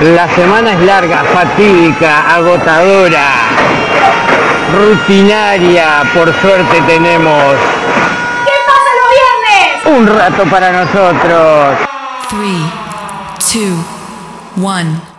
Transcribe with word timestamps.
La 0.00 0.28
semana 0.34 0.72
es 0.72 0.80
larga, 0.80 1.22
fatídica, 1.22 2.34
agotadora, 2.34 3.28
rutinaria, 4.74 6.02
por 6.12 6.34
suerte 6.40 6.80
tenemos. 6.86 7.54
¿Qué 8.44 8.52
pasa 8.66 8.90
los 9.00 9.08
viernes? 9.14 9.98
Un 9.98 10.18
rato 10.18 10.44
para 10.50 10.72
nosotros. 10.72 11.78
3, 12.28 12.40
2, 13.54 13.86
1. 14.56 15.13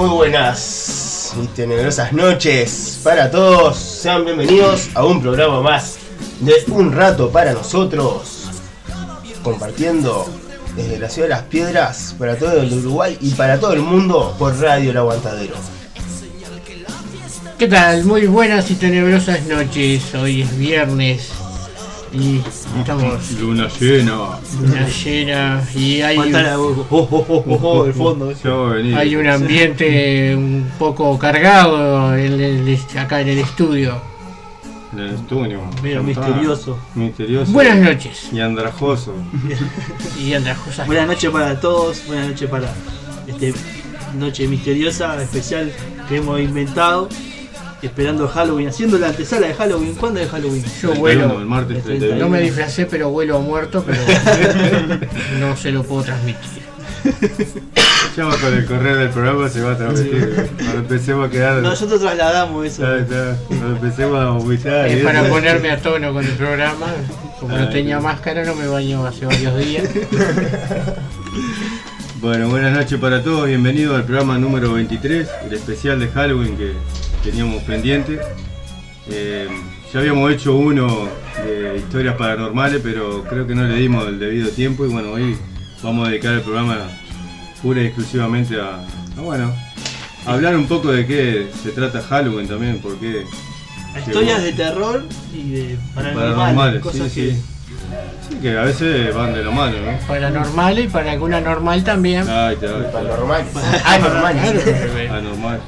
muy 0.00 0.08
buenas 0.08 1.34
y 1.42 1.46
tenebrosas 1.48 2.14
noches 2.14 2.98
para 3.04 3.30
todos. 3.30 3.76
Sean 3.76 4.24
bienvenidos 4.24 4.88
a 4.94 5.04
un 5.04 5.20
programa 5.20 5.60
más 5.60 5.98
de 6.40 6.54
Un 6.68 6.90
Rato 6.90 7.30
para 7.30 7.52
Nosotros, 7.52 8.46
compartiendo 9.44 10.26
desde 10.74 10.98
la 10.98 11.10
ciudad 11.10 11.28
de 11.28 11.34
las 11.34 11.42
piedras 11.42 12.16
para 12.18 12.38
todo 12.38 12.62
el 12.62 12.72
Uruguay 12.72 13.18
y 13.20 13.32
para 13.32 13.60
todo 13.60 13.74
el 13.74 13.82
mundo 13.82 14.34
por 14.38 14.58
Radio 14.58 14.92
El 14.92 14.96
Aguantadero. 14.96 15.56
¿Qué 17.58 17.68
tal? 17.68 18.02
Muy 18.04 18.26
buenas 18.26 18.70
y 18.70 18.76
tenebrosas 18.76 19.42
noches. 19.42 20.14
Hoy 20.14 20.40
es 20.40 20.56
viernes 20.56 21.28
y 22.12 22.40
estamos 22.80 23.30
Luna 23.40 23.68
llena. 23.78 24.38
luna 24.60 24.88
llena 24.88 25.62
y 25.74 26.00
hay, 26.00 26.16
Falta 26.16 26.42
la 26.42 26.58
oh, 26.60 26.86
oh, 26.90 27.08
oh, 27.10 27.44
oh, 27.46 27.58
oh, 27.62 27.84
del 27.84 27.94
fondo. 27.94 28.32
Hay 28.96 29.16
un 29.16 29.26
ambiente 29.28 30.34
un 30.34 30.68
poco 30.78 31.18
cargado 31.18 32.16
en 32.16 32.40
el- 32.40 32.78
acá 32.98 33.20
en 33.20 33.28
el 33.28 33.38
estudio. 33.38 34.00
En 34.92 34.98
el 34.98 35.14
estudio. 35.14 35.60
Medio 35.82 36.02
misterioso. 36.02 36.78
Misterioso. 36.96 37.52
Buenas 37.52 37.76
noches 37.78 38.28
Y 38.32 38.40
andrajoso. 38.40 39.14
y 40.20 40.32
andrajosas. 40.34 40.86
Buenas 40.86 41.06
noches 41.06 41.30
para 41.30 41.60
todos, 41.60 42.04
buenas 42.08 42.28
noches 42.28 42.50
para 42.50 42.72
este 43.28 43.54
noche 44.18 44.48
misteriosa 44.48 45.22
especial 45.22 45.70
que 46.08 46.16
hemos 46.16 46.40
inventado, 46.40 47.08
esperando 47.82 48.28
Halloween, 48.28 48.68
haciendo 48.68 48.98
la 48.98 49.08
antesala 49.08 49.46
de 49.48 49.54
Halloween. 49.54 49.94
¿Cuándo 49.94 50.20
es 50.20 50.28
Halloween? 50.28 50.62
Yo 50.62 50.90
31, 50.90 50.92
el 50.94 50.98
vuelo, 51.00 51.38
martes 51.46 51.76
El 51.78 51.82
31. 51.82 52.16
no 52.16 52.28
me 52.28 52.40
disfracé 52.40 52.86
pero 52.86 53.10
vuelo 53.10 53.36
a 53.36 53.40
muerto, 53.40 53.84
pero 53.86 54.00
no 55.40 55.56
se 55.56 55.70
lo 55.72 55.82
puedo 55.82 56.02
transmitir. 56.04 56.60
Ya 58.16 58.24
va 58.24 58.36
con 58.38 58.52
el 58.52 58.64
correr 58.66 58.96
del 58.96 59.10
programa 59.10 59.48
se 59.48 59.60
va 59.60 59.72
a 59.72 59.76
transmitir. 59.76 60.50
Cuando 60.56 60.78
empecemos 60.78 61.28
a 61.28 61.30
quedar. 61.30 61.62
Nosotros 61.62 62.00
trasladamos 62.00 62.66
eso. 62.66 62.82
Cuando 62.82 63.76
empecemos 63.76 64.18
a 64.18 64.88
y 64.88 64.92
Es 64.94 65.04
para 65.04 65.20
eso. 65.20 65.28
ponerme 65.28 65.70
a 65.70 65.78
tono 65.80 66.12
con 66.12 66.24
el 66.24 66.32
programa. 66.32 66.86
Como 67.38 67.56
no 67.56 67.62
Ah, 67.64 67.70
tenía 67.70 68.00
máscara, 68.00 68.44
no 68.44 68.56
me 68.56 68.66
baño 68.66 69.06
hace 69.06 69.26
varios 69.26 69.56
días. 69.58 69.84
Bueno, 72.20 72.50
buenas 72.50 72.74
noches 72.74 72.98
para 73.00 73.22
todos. 73.22 73.46
Bienvenidos 73.46 73.96
al 73.96 74.04
programa 74.04 74.36
número 74.36 74.74
23, 74.74 75.26
el 75.46 75.52
especial 75.54 75.98
de 76.00 76.08
Halloween 76.08 76.54
que 76.54 76.72
teníamos 77.22 77.62
pendiente. 77.62 78.18
Eh, 79.08 79.48
ya 79.92 80.00
habíamos 80.00 80.30
hecho 80.32 80.56
uno 80.56 81.08
de 81.44 81.78
historias 81.78 82.16
paranormales, 82.16 82.80
pero 82.82 83.24
creo 83.24 83.46
que 83.46 83.54
no 83.54 83.64
le 83.64 83.74
dimos 83.76 84.06
el 84.06 84.18
debido 84.18 84.48
tiempo. 84.50 84.84
Y 84.84 84.88
bueno, 84.88 85.12
hoy 85.12 85.36
vamos 85.82 86.06
a 86.06 86.10
dedicar 86.10 86.34
el 86.34 86.42
programa 86.42 86.78
pura 87.62 87.82
y 87.82 87.86
exclusivamente 87.86 88.60
a, 88.60 88.84
a, 89.18 89.20
bueno, 89.20 89.52
a 90.26 90.32
hablar 90.32 90.56
un 90.56 90.66
poco 90.66 90.92
de 90.92 91.06
qué 91.06 91.48
se 91.62 91.70
trata 91.70 92.00
Halloween 92.00 92.48
también, 92.48 92.78
porque 92.82 93.24
Historias 93.98 94.42
de 94.42 94.52
terror 94.52 95.04
y 95.34 95.50
de 95.50 95.78
paranormales, 95.94 96.34
paranormales, 96.34 96.76
sí, 96.76 96.80
cosas 96.82 97.12
que 97.12 97.30
sí. 97.32 97.42
Sí, 98.28 98.36
que 98.36 98.56
a 98.56 98.62
veces 98.62 99.14
van 99.14 99.34
de 99.34 99.44
la 99.44 99.50
mano, 99.50 99.76
¿no? 99.78 99.98
Paranormal 100.06 100.78
y 100.78 100.88
para 100.88 101.12
alguna 101.12 101.40
normal 101.40 101.82
también. 101.84 102.26
Ay, 102.28 102.56
te- 102.56 102.68
Paranormal. 102.68 103.44
Ah, 103.84 103.98
normal. 103.98 104.34
Claro, 104.40 105.14
anormal. 105.14 105.60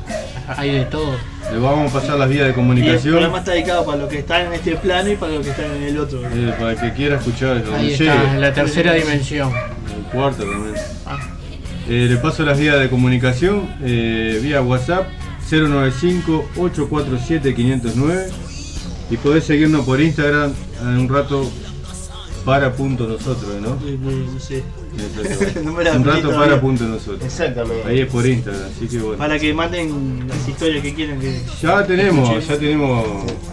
hay 0.56 0.70
de 0.73 0.85
todo. 0.87 1.14
Le 1.53 1.59
vamos 1.59 1.91
a 1.94 2.00
pasar 2.00 2.19
las 2.19 2.29
vías 2.29 2.43
de 2.43 2.47
y 2.47 2.50
el 2.50 2.55
comunicación. 2.55 3.14
programa 3.14 3.38
está 3.38 3.50
dedicado 3.53 3.85
para 3.85 3.99
los 3.99 4.09
que 4.09 4.19
están 4.20 4.47
en 4.47 4.53
este 4.55 4.76
plano 4.76 5.11
y 5.11 5.17
para 5.17 5.32
los 5.32 5.44
que 5.44 5.50
están 5.50 5.70
en 5.76 5.82
el 5.82 5.99
otro. 5.99 6.20
Eh, 6.25 6.55
para 6.59 6.70
el 6.73 6.79
que 6.79 6.93
quiera 6.93 7.17
escuchar 7.17 7.62
donde 7.64 7.79
Ahí 7.81 7.91
llegue, 7.91 8.06
está, 8.09 8.35
en 8.35 8.41
la 8.41 8.53
tercera 8.53 8.93
dimensión. 8.94 9.50
el 9.53 10.03
cuarto 10.12 10.44
también. 10.44 10.75
Ah. 11.06 11.19
Eh, 11.88 12.06
le 12.09 12.17
paso 12.19 12.44
las 12.44 12.59
vías 12.59 12.79
de 12.79 12.88
comunicación, 12.88 13.69
eh, 13.82 14.38
vía 14.43 14.62
WhatsApp 14.62 15.06
095-847-509 15.50 18.31
y 19.11 19.17
podés 19.17 19.44
seguirnos 19.44 19.85
por 19.85 20.00
Instagram 20.00 20.53
en 20.81 20.87
un 20.99 21.09
rato 21.09 21.50
para 22.44 22.73
punto 22.73 23.06
nosotros, 23.06 23.55
¿no? 23.61 23.71
No, 23.71 24.11
no- 24.33 24.41
sé. 24.41 24.62
Exacto. 25.19 25.61
No 25.65 25.73
me 25.73 25.85
la 25.85 25.93
un 25.93 25.99
aprendí 25.99 26.11
rato 26.21 26.29
todavía. 26.29 26.49
para 26.50 26.61
punto 26.61 26.85
nosotros. 26.85 27.23
Exactamente. 27.25 27.89
Ahí 27.89 28.00
es 28.00 28.06
por 28.09 28.27
Instagram, 28.27 28.62
así 28.77 28.89
que 28.89 28.99
bueno. 28.99 29.19
Para 29.19 29.39
que 29.39 29.55
manden 29.55 30.27
las 30.29 30.49
historias 30.49 30.83
que 30.83 30.94
quieren 30.94 31.21
que. 31.21 31.41
Ya 31.62 31.87
tenemos, 31.87 32.47
ya 32.47 32.59
tenemos, 32.59 33.06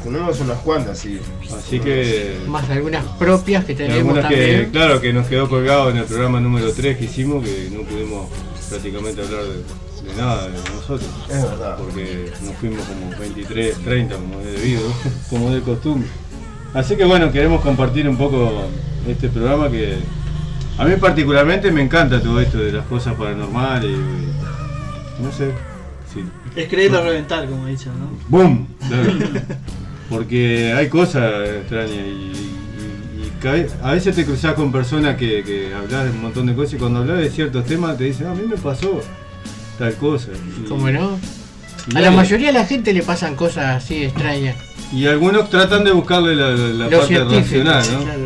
Tenemos 0.03 0.39
unas 0.41 0.57
cuantas, 0.59 0.97
sí. 0.99 1.19
así 1.57 1.79
que 1.79 2.37
Más 2.47 2.69
algunas 2.69 3.05
propias 3.17 3.63
que 3.65 3.75
tenemos 3.75 3.97
algunas 3.99 4.25
que, 4.27 4.35
también. 4.35 4.69
claro, 4.71 4.99
que 5.01 5.13
nos 5.13 5.27
quedó 5.27 5.47
colgado 5.49 5.89
en 5.91 5.97
el 5.97 6.05
programa 6.05 6.39
número 6.39 6.71
3 6.73 6.97
que 6.97 7.05
hicimos, 7.05 7.43
que 7.43 7.69
no 7.71 7.81
pudimos 7.83 8.27
prácticamente 8.69 9.21
hablar 9.21 9.43
de, 9.43 10.09
de 10.09 10.15
nada 10.17 10.47
de 10.47 10.53
nosotros, 10.75 11.09
Es 11.29 11.41
verdad. 11.43 11.77
porque 11.77 12.31
nos 12.43 12.55
fuimos 12.57 12.85
como 12.85 13.17
23, 13.19 13.77
30 13.83 14.15
como 14.15 14.39
es 14.41 14.45
debido, 14.61 14.81
como 15.29 15.51
de 15.51 15.61
costumbre. 15.61 16.07
Así 16.73 16.95
que 16.95 17.03
bueno, 17.05 17.31
queremos 17.31 17.61
compartir 17.61 18.07
un 18.07 18.17
poco 18.17 18.63
este 19.07 19.29
programa 19.29 19.69
que 19.69 19.97
a 20.77 20.85
mí 20.85 20.95
particularmente 20.99 21.71
me 21.71 21.81
encanta 21.81 22.21
todo 22.21 22.39
esto 22.39 22.57
de 22.59 22.71
las 22.71 22.85
cosas 22.85 23.15
paranormales, 23.15 23.89
y, 23.91 23.93
y 23.95 25.23
no 25.23 25.31
sé, 25.31 25.51
sí. 26.13 26.23
Es 26.55 26.67
creerlo 26.69 27.03
reventar, 27.03 27.47
como 27.49 27.65
dicen, 27.67 27.91
¿no? 27.99 28.11
¡Boom! 28.27 28.67
Claro. 28.87 29.11
Porque 30.09 30.73
hay 30.73 30.87
cosas 30.89 31.47
extrañas 31.49 31.91
y, 31.91 31.99
y- 31.99 33.25
y 33.25 33.31
ca- 33.41 33.87
a 33.87 33.91
veces 33.93 34.15
te 34.15 34.25
cruzas 34.25 34.53
con 34.53 34.71
personas 34.71 35.17
que, 35.17 35.43
que 35.43 35.73
hablas 35.75 36.05
de 36.05 36.11
un 36.11 36.21
montón 36.21 36.45
de 36.47 36.55
cosas 36.55 36.73
y 36.75 36.77
cuando 36.77 36.99
hablas 36.99 37.17
de 37.19 37.29
ciertos 37.29 37.65
temas 37.65 37.97
te 37.97 38.05
dicen, 38.05 38.27
"Ah, 38.27 38.31
a 38.31 38.35
mí 38.35 38.43
me 38.47 38.57
pasó 38.57 39.01
tal 39.77 39.93
cosa. 39.95 40.29
Y, 40.63 40.67
¿Cómo 40.67 40.89
no? 40.89 41.19
y 41.93 41.97
A 41.97 42.01
la 42.01 42.11
mayoría 42.11 42.47
de 42.47 42.53
la 42.53 42.65
gente 42.65 42.93
le 42.93 43.01
pasan 43.03 43.35
cosas 43.35 43.83
así 43.83 44.03
extrañas. 44.03 44.55
Y 44.91 45.05
algunos 45.05 45.49
tratan 45.49 45.83
de 45.83 45.91
buscarle 45.91 46.35
la, 46.35 46.49
la- 46.49 46.89
parte 46.89 47.19
racional, 47.23 47.83
¿no? 47.93 48.03
Claro. 48.03 48.19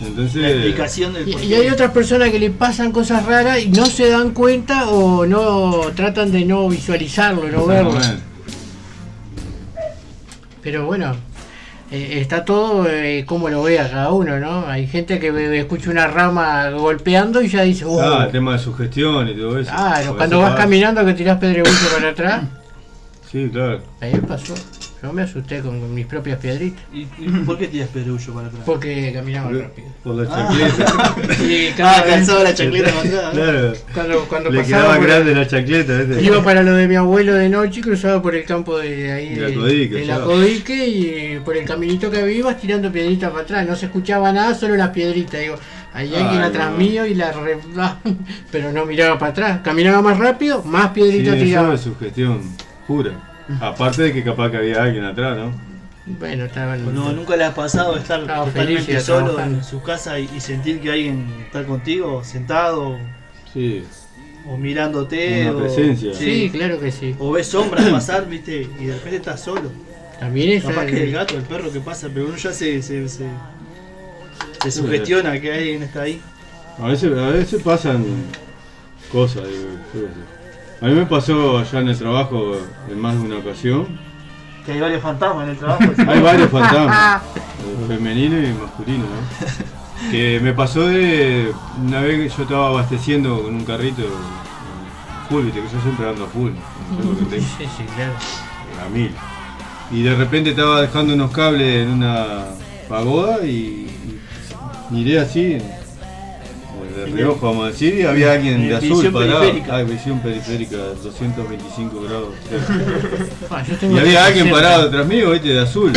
La 0.00 0.06
Entonces, 0.08 0.44
explicación 0.44 1.12
del 1.14 1.28
Y, 1.28 1.32
y 1.46 1.54
hay 1.54 1.68
otras 1.68 1.90
personas 1.92 2.30
que 2.30 2.38
le 2.38 2.50
pasan 2.50 2.92
cosas 2.92 3.24
raras 3.24 3.60
y 3.62 3.68
no 3.70 3.86
se 3.86 4.10
dan 4.10 4.30
cuenta 4.30 4.88
o 4.90 5.24
no 5.26 5.80
tratan 5.94 6.30
de 6.30 6.44
no 6.44 6.68
visualizarlo, 6.68 7.48
no 7.48 7.66
verlo. 7.66 7.94
Pero 10.62 10.86
bueno, 10.86 11.14
eh, 11.90 12.20
está 12.20 12.44
todo 12.44 12.86
eh, 12.88 13.24
como 13.26 13.48
lo 13.48 13.62
vea 13.62 13.88
cada 13.90 14.10
uno, 14.12 14.38
¿no? 14.40 14.66
Hay 14.66 14.86
gente 14.86 15.18
que 15.18 15.30
ve- 15.30 15.58
escucha 15.58 15.90
una 15.90 16.06
rama 16.06 16.70
golpeando 16.70 17.42
y 17.42 17.48
ya 17.48 17.62
dice, 17.62 17.84
oh, 17.84 18.00
ah, 18.00 18.24
el 18.26 18.32
tema 18.32 18.52
de 18.54 18.58
sugestión 18.58 19.28
y 19.28 19.34
todo 19.34 19.58
eso. 19.58 19.70
claro, 19.70 20.16
cuando 20.16 20.40
vas 20.40 20.54
caminando 20.56 21.04
que 21.04 21.14
tirás 21.14 21.38
pedregullo 21.38 21.76
para 21.94 22.10
atrás, 22.10 22.42
Sí, 23.30 23.48
claro. 23.52 23.80
ahí 24.00 24.12
pasó. 24.26 24.54
Yo 25.04 25.12
me 25.12 25.20
asusté 25.20 25.60
con 25.60 25.92
mis 25.94 26.06
propias 26.06 26.38
piedritas, 26.38 26.82
¿Y, 26.90 27.00
y 27.18 27.28
por 27.44 27.58
qué 27.58 27.68
tiras 27.68 27.90
pedrullo 27.90 28.32
para 28.32 28.46
atrás? 28.46 28.62
porque 28.64 29.12
caminaba 29.12 29.50
rápido. 29.50 29.88
Por 30.02 30.14
la 30.14 30.26
chancleta. 30.26 31.14
Y 31.44 31.66
Ah, 31.66 31.74
cada 31.76 32.02
vez- 32.04 32.14
calzado 32.14 32.42
la 32.42 32.54
chancleta 32.54 32.90
claro. 33.34 33.72
cuando, 33.92 34.24
cuando 34.26 34.50
Le 34.50 34.60
pasaba 34.60 34.80
quedaba 34.82 34.96
por- 34.96 35.06
grande 35.06 35.34
la 35.34 35.46
chancleta, 35.46 35.98
¿viste? 35.98 36.22
Iba 36.24 36.42
para 36.42 36.62
lo 36.62 36.72
de 36.72 36.88
mi 36.88 36.94
abuelo 36.96 37.34
de 37.34 37.50
noche 37.50 37.80
y 37.80 37.82
cruzaba 37.82 38.22
por 38.22 38.34
el 38.34 38.44
campo 38.46 38.78
de 38.78 39.12
ahí 39.12 39.34
De 39.34 39.48
la 39.50 39.54
Codique, 39.54 39.94
de 39.96 40.04
la. 40.06 40.20
Codique 40.20 40.86
y 40.88 41.38
por 41.44 41.54
el 41.58 41.66
caminito 41.66 42.10
que 42.10 42.20
había 42.20 42.34
ibas 42.38 42.58
tirando 42.58 42.90
piedritas 42.90 43.30
para 43.30 43.42
atrás. 43.42 43.66
No 43.68 43.76
se 43.76 43.84
escuchaba 43.86 44.32
nada, 44.32 44.54
solo 44.54 44.74
las 44.74 44.88
piedritas. 44.88 45.38
Digo, 45.38 45.56
hay 45.92 46.14
alguien 46.14 46.40
Ay, 46.40 46.48
atrás 46.48 46.70
no. 46.70 46.78
mío 46.78 47.04
y 47.04 47.14
la 47.14 47.30
re... 47.32 47.58
pero 48.50 48.72
no 48.72 48.86
miraba 48.86 49.18
para 49.18 49.32
atrás. 49.32 49.60
Caminaba 49.62 50.00
más 50.00 50.18
rápido, 50.18 50.62
más 50.62 50.86
Sí, 50.86 50.90
piedritas 50.94 51.34
eso 51.34 51.44
tiraba. 51.44 51.74
es 51.74 51.80
sugestión 51.82 52.40
pura. 52.86 53.33
Aparte 53.60 54.02
de 54.02 54.12
que 54.12 54.24
capaz 54.24 54.50
que 54.50 54.56
había 54.56 54.82
alguien 54.82 55.04
atrás, 55.04 55.36
¿no? 55.36 55.52
Bueno, 56.06 56.44
estaban. 56.44 56.94
No, 56.94 57.12
nunca 57.12 57.36
le 57.36 57.44
ha 57.44 57.54
pasado 57.54 57.96
estar 57.96 58.20
Estaba 58.20 58.44
totalmente 58.44 58.82
feliz, 58.82 59.02
solo 59.04 59.26
trabajando. 59.26 59.58
en 59.58 59.64
su 59.64 59.82
casa 59.82 60.18
y, 60.18 60.28
y 60.36 60.40
sentir 60.40 60.80
que 60.80 60.90
alguien 60.90 61.26
está 61.46 61.64
contigo, 61.64 62.22
sentado 62.24 62.98
Sí. 63.52 63.84
o 64.46 64.56
mirándote. 64.56 65.48
Una 65.48 65.52
o, 65.58 65.60
presencia. 65.60 66.12
Sí, 66.14 66.50
claro 66.52 66.78
que 66.78 66.90
sí. 66.92 67.14
O 67.18 67.32
ves 67.32 67.46
sombras 67.46 67.84
pasar, 67.90 68.28
viste, 68.28 68.68
y 68.78 68.84
de 68.86 68.94
repente 68.94 69.16
estás 69.16 69.40
solo. 69.40 69.70
También 70.20 70.50
es. 70.58 70.64
Capaz 70.64 70.86
que 70.86 71.02
el 71.04 71.12
gato, 71.12 71.36
el 71.36 71.42
perro 71.42 71.72
que 71.72 71.80
pasa, 71.80 72.08
pero 72.12 72.26
uno 72.26 72.36
ya 72.36 72.52
se, 72.52 72.82
se, 72.82 73.08
se, 73.08 73.26
se 74.62 74.70
sugestiona 74.70 75.40
que 75.40 75.52
alguien 75.52 75.82
está 75.82 76.02
ahí. 76.02 76.20
A 76.78 76.88
veces, 76.88 77.16
a 77.16 77.28
veces 77.28 77.62
pasan 77.62 78.04
cosas, 79.10 79.44
digo, 79.48 79.64
yo 79.94 80.00
qué 80.00 80.06
sé. 80.08 80.33
A 80.84 80.88
mí 80.88 80.92
me 80.92 81.06
pasó 81.06 81.56
allá 81.56 81.80
en 81.80 81.88
el 81.88 81.96
trabajo 81.96 82.58
en 82.90 83.00
más 83.00 83.14
de 83.14 83.20
una 83.20 83.38
ocasión. 83.38 83.86
Que 84.66 84.72
hay 84.72 84.80
varios 84.80 85.00
fantasmas 85.00 85.44
en 85.44 85.50
el 85.52 85.56
trabajo. 85.56 85.82
Hay 86.08 86.20
varios 86.20 86.50
fantasmas, 86.50 87.22
eh, 87.22 87.84
femenino 87.88 88.36
y 88.36 88.52
masculino, 88.52 89.04
¿no? 89.04 90.10
Que 90.10 90.40
me 90.40 90.52
pasó 90.52 90.86
de 90.86 91.54
una 91.82 92.02
vez 92.02 92.20
que 92.30 92.36
yo 92.36 92.42
estaba 92.42 92.68
abasteciendo 92.68 93.42
con 93.42 93.54
un 93.54 93.64
carrito 93.64 94.02
eh, 94.02 94.06
full, 95.30 95.44
viste 95.44 95.62
que 95.62 95.68
yo 95.68 95.80
siempre 95.80 96.06
ando 96.06 96.24
a 96.24 96.26
full, 96.26 96.50
no 96.50 96.98
sé 96.98 97.08
lo 97.08 97.18
que 97.18 97.24
tengo. 97.24 97.46
Sí, 97.56 97.64
sí, 97.78 97.84
claro. 97.96 98.12
a 98.84 98.88
mil. 98.90 99.14
Y 99.90 100.02
de 100.02 100.14
repente 100.14 100.50
estaba 100.50 100.82
dejando 100.82 101.14
unos 101.14 101.30
cables 101.30 101.86
en 101.86 101.92
una 101.92 102.44
pagoda 102.90 103.42
y, 103.46 103.88
y 103.88 104.20
miré 104.90 105.18
así, 105.18 105.56
de 106.94 107.06
reojo 107.06 107.46
vamos 107.48 107.64
a 107.64 107.68
decir, 107.68 107.94
y 107.98 108.02
había 108.02 108.32
alguien 108.32 108.54
en 108.62 108.68
de 108.68 108.76
azul 108.76 109.12
parado. 109.12 109.40
periférica. 109.40 109.76
Ah, 109.76 109.82
visión 109.82 110.20
periférica, 110.20 110.76
225 111.02 112.02
grados. 112.02 112.28
Ah, 113.50 113.62
yo 113.68 113.76
tengo 113.76 113.96
Y 113.96 113.98
había 114.00 114.24
alguien 114.26 114.44
60. 114.46 114.60
parado 114.62 114.84
detrás 114.84 115.06
mío, 115.06 115.30
viste, 115.30 115.48
de 115.48 115.60
azul. 115.60 115.92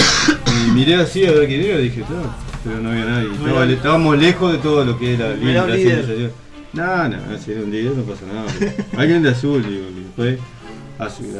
Y 0.67 0.71
miré 0.71 0.95
así 0.95 1.25
a 1.25 1.31
ver 1.31 1.47
quién 1.47 1.61
era 1.61 1.79
y 1.79 1.83
dije, 1.83 2.01
claro, 2.01 2.33
pero 2.63 2.79
no 2.79 2.89
había 2.91 3.05
nadie. 3.05 3.29
Estaba- 3.33 3.65
estábamos 3.65 4.17
lejos 4.17 4.51
de 4.51 4.57
todo 4.59 4.83
lo 4.85 4.97
que 4.99 5.13
era 5.13 5.29
la 5.29 5.35
líder. 5.35 5.77
civilización. 5.77 6.31
No, 6.73 7.07
no, 7.09 7.17
si 7.43 7.51
era 7.51 7.61
un 7.61 7.71
día 7.71 7.89
no 7.95 8.03
pasa 8.03 8.21
nada. 8.31 8.45
pero 8.59 8.71
Alguien 9.01 9.23
de 9.23 9.29
azul, 9.29 9.63
digo, 9.63 9.85
y 9.95 10.03
después 10.03 10.39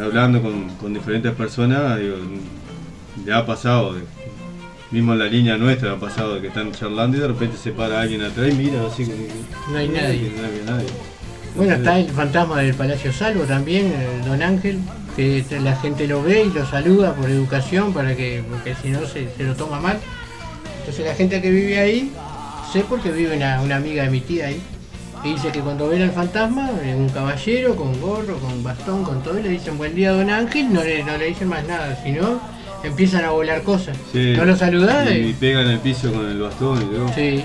hablando 0.02 0.42
con, 0.42 0.70
con 0.78 0.94
diferentes 0.94 1.32
personas, 1.34 2.00
digo, 2.00 2.16
le 3.26 3.34
ha 3.34 3.46
pasado, 3.46 3.96
mismo 4.92 5.14
en 5.14 5.20
la 5.20 5.26
línea 5.26 5.58
nuestra 5.58 5.94
ha 5.94 5.98
pasado 5.98 6.36
de 6.36 6.42
que 6.42 6.48
están 6.48 6.72
charlando 6.72 7.18
y 7.18 7.20
de 7.20 7.28
repente 7.28 7.58
se 7.58 7.72
para 7.72 8.02
alguien 8.02 8.22
atrás 8.22 8.48
y 8.50 8.54
mira 8.54 8.86
así 8.88 9.06
que 9.06 9.30
No 9.72 9.78
hay 9.78 9.90
nadie. 9.90 10.32
No 10.36 10.48
hay 10.48 10.64
nadie. 10.66 10.88
Bueno, 11.56 11.74
está 11.74 12.00
el 12.00 12.10
fantasma 12.10 12.62
del 12.62 12.76
Palacio 12.76 13.12
Salvo 13.12 13.44
también, 13.44 13.92
el 13.92 14.26
Don 14.26 14.44
Ángel, 14.44 14.80
que 15.16 15.44
la 15.64 15.76
gente 15.76 16.08
lo 16.08 16.22
ve 16.22 16.44
y 16.44 16.54
lo 16.54 16.64
saluda 16.68 17.16
por 17.16 17.30
educación, 17.30 17.94
para 17.94 18.16
que, 18.16 18.44
porque 18.48 18.76
si 18.76 18.90
no 18.90 19.06
se, 19.08 19.28
se 19.36 19.44
lo 19.44 19.56
toma 19.56 19.80
mal. 19.80 19.98
Entonces 20.80 21.06
la 21.06 21.16
gente 21.16 21.42
que 21.42 21.50
vive 21.50 21.80
ahí, 21.80 22.12
sé 22.72 22.86
porque 22.88 23.12
vive 23.12 23.36
una, 23.36 23.60
una 23.62 23.78
amiga 23.78 24.04
de 24.04 24.12
mi 24.12 24.22
tía 24.22 24.48
ahí, 24.48 24.62
y 25.24 25.34
dice 25.34 25.52
que 25.52 25.62
cuando 25.62 25.90
ven 25.90 26.04
al 26.04 26.12
fantasma, 26.12 26.70
eh, 26.84 26.94
un 26.96 27.10
caballero 27.10 27.76
con 27.76 28.00
gorro, 28.00 28.38
con 28.38 28.64
bastón, 28.64 29.04
con 29.04 29.24
todo, 29.24 29.40
y 29.40 29.44
le 29.44 29.50
dicen 29.50 29.80
buen 29.80 29.96
día 29.96 30.12
Don 30.12 30.30
Ángel, 30.30 30.72
no 30.72 30.84
le, 30.84 31.04
no 31.04 31.18
le 31.18 31.26
dicen 31.26 31.48
más 31.48 31.66
nada, 31.66 32.00
sino 32.04 32.40
empiezan 32.88 33.24
a 33.26 33.30
volar 33.32 33.62
cosas. 33.64 33.98
Sí. 34.12 34.34
No 34.36 34.46
lo 34.46 34.56
saludás 34.56 35.10
y, 35.12 35.14
y 35.14 35.28
y- 35.30 35.34
pega 35.34 35.62
en 35.62 35.70
el 35.70 35.80
piso 35.80 36.12
con 36.12 36.26
el 36.28 36.40
bastón 36.42 36.82
y 36.82 36.86
todo. 36.96 37.12
Sí, 37.16 37.44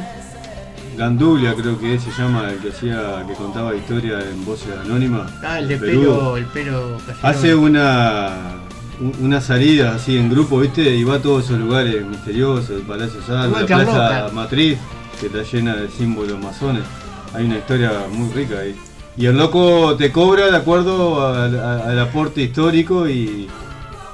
Gandulia 0.96 1.54
creo 1.54 1.78
que 1.78 1.98
se 1.98 2.10
llama 2.18 2.50
el 2.50 2.58
que 2.58 2.68
hacía, 2.68 3.24
que 3.26 3.32
contaba 3.34 3.74
historia 3.74 4.18
en 4.20 4.44
voces 4.44 4.68
anónimas. 4.84 5.30
ah, 5.42 5.58
el 5.58 5.68
de 5.68 5.76
pelo, 5.78 6.36
el 6.36 6.44
pelo. 6.46 6.98
Hace 7.22 7.54
una 7.54 8.56
un- 9.00 9.14
una 9.24 9.40
salida 9.40 9.94
así 9.94 10.16
en 10.18 10.28
grupo, 10.30 10.60
¿viste? 10.60 10.94
Y 10.94 11.02
va 11.02 11.16
a 11.16 11.18
todos 11.18 11.46
esos 11.46 11.58
lugares 11.58 12.04
misteriosos, 12.06 12.70
el 12.70 12.82
Palacio 12.82 13.20
Igual 13.26 13.50
la 13.60 13.66
Plaza. 13.66 14.28
Matriz, 14.32 14.78
que 15.18 15.26
está 15.26 15.42
llena 15.42 15.74
de 15.76 15.88
símbolos 15.88 16.38
masones. 16.40 16.82
Hay 17.34 17.46
una 17.46 17.56
historia 17.56 17.90
muy 18.12 18.30
rica 18.32 18.58
ahí. 18.60 18.76
Y 19.16 19.26
el 19.26 19.36
loco 19.36 19.96
te 19.96 20.12
cobra 20.12 20.50
de 20.50 20.56
acuerdo 20.56 21.26
al 21.26 21.98
aporte 21.98 22.42
histórico 22.42 23.08
y, 23.08 23.48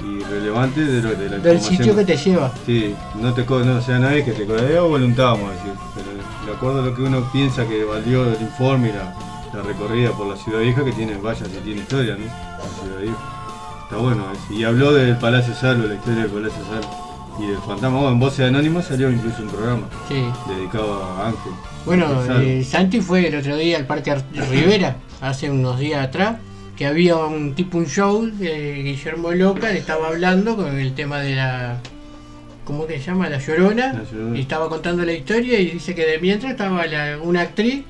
y 0.01 0.23
relevante 0.25 0.85
de, 0.85 1.03
lo, 1.03 1.11
de 1.15 1.29
la 1.31 1.39
del 1.39 1.61
sitio 1.61 1.95
que 1.97 2.05
te 2.05 2.17
lleva. 2.17 2.53
Sí, 2.67 2.95
no 3.21 3.33
te 3.35 3.45
no, 3.45 3.77
o 3.77 3.81
sea, 3.83 3.99
nadie 3.99 4.25
que 4.25 4.33
te 4.33 4.47
cobra, 4.47 4.63
es 4.63 4.81
voluntad, 4.81 5.25
vamos 5.33 5.51
a 5.51 5.53
decir. 5.55 5.73
Pero 5.95 6.07
de 6.47 6.57
acuerdo 6.57 6.83
a 6.83 6.85
lo 6.87 6.95
que 6.95 7.03
uno 7.03 7.29
piensa 7.33 7.67
que 7.67 7.85
valió 7.85 8.25
el 8.25 8.41
informe 8.41 8.89
y 8.91 8.93
la, 8.93 9.15
la 9.55 9.63
recorrida 9.63 10.11
por 10.13 10.27
la 10.29 10.37
ciudad 10.37 10.61
vieja, 10.61 10.85
que 10.85 10.93
tiene, 10.93 11.17
vaya, 11.17 11.45
si 11.47 11.51
tiene 11.65 11.81
historia, 11.81 12.17
¿no? 12.17 12.25
La 12.27 12.83
ciudad 12.83 13.01
vieja. 13.03 13.17
Está 13.85 13.97
bueno 13.97 14.25
eso. 14.33 14.53
Y 14.53 14.65
habló 14.65 14.93
del 14.93 15.17
Palacio 15.17 15.55
Salvo, 15.55 15.87
la 15.87 15.95
historia 15.95 16.23
del 16.23 16.31
Palacio 16.31 16.63
Salvo. 16.65 17.09
Y 17.41 17.47
del 17.47 17.59
fantasma, 17.59 17.91
bueno, 17.99 18.09
en 18.13 18.19
Voces 18.21 18.49
Anónimas 18.49 18.87
salió 18.87 19.11
incluso 19.11 19.43
un 19.43 19.49
programa 19.49 19.87
Sí. 20.09 20.25
dedicado 20.49 21.03
a 21.05 21.29
Ángel. 21.29 21.53
Bueno, 21.87 22.07
eh, 22.41 22.65
Santi 22.69 23.01
fue 23.01 23.29
el 23.29 23.37
otro 23.37 23.57
día 23.57 23.77
al 23.79 23.87
Parque 23.87 24.11
Ar- 24.11 24.25
Rivera, 24.51 24.97
hace 25.21 25.49
unos 25.49 25.79
días 25.79 26.05
atrás, 26.05 26.37
que 26.79 26.87
había 26.87 27.17
un 27.17 27.55
tipo, 27.55 27.77
un 27.77 27.87
show 27.87 28.25
de 28.25 28.83
Guillermo 28.85 29.33
Loca, 29.33 29.69
le 29.73 29.79
estaba 29.79 30.07
hablando 30.09 30.55
con 30.57 30.79
el 30.79 30.95
tema 30.95 31.19
de 31.19 31.35
la... 31.35 31.79
¿Cómo 32.65 32.87
que 32.87 32.99
se 32.99 33.07
llama? 33.07 33.29
La 33.29 33.39
Llorona. 33.39 33.95
La 33.95 34.05
Llorona. 34.05 34.39
Y 34.39 34.43
estaba 34.43 34.69
contando 34.69 35.05
la 35.05 35.13
historia 35.13 35.59
y 35.59 35.71
dice 35.73 35.95
que 35.95 36.07
de 36.07 36.19
mientras 36.19 36.53
estaba 36.53 36.87
la- 36.87 37.19
una 37.21 37.41
actriz, 37.41 37.83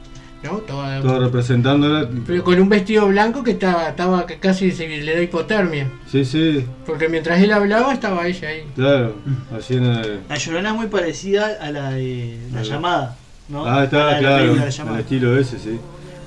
¿no? 0.43 0.53
Toda- 0.59 1.03
Todo 1.03 1.19
representándola. 1.21 2.09
pero 2.27 2.43
con 2.45 2.59
un 2.61 2.69
vestido 2.71 3.09
blanco 3.09 3.43
que 3.43 3.51
estaba, 3.51 3.89
estaba 3.91 4.25
que 4.25 4.37
casi 4.39 4.71
se 4.71 4.89
le 4.89 5.15
da 5.17 5.21
hipotermia. 5.21 5.91
Sí, 6.11 6.25
sí, 6.25 6.65
Porque 6.87 7.09
mientras 7.09 7.43
él 7.43 7.53
hablaba 7.53 7.93
estaba 7.93 8.27
ella 8.27 8.49
ahí. 8.49 8.63
claro. 8.75 9.17
Haciendo. 9.55 10.01
La 10.31 10.37
Llorona 10.37 10.71
es 10.71 10.75
muy 10.77 10.87
parecida 10.87 11.59
a 11.61 11.71
la 11.73 11.91
de 11.91 12.39
La 12.55 12.63
Llamada, 12.63 13.17
¿no? 13.51 13.67
Ah, 13.67 13.85
está, 13.85 14.19
claro, 14.19 14.55
el 14.55 14.99
estilo 15.01 15.37
ese, 15.39 15.59
sí. 15.59 15.79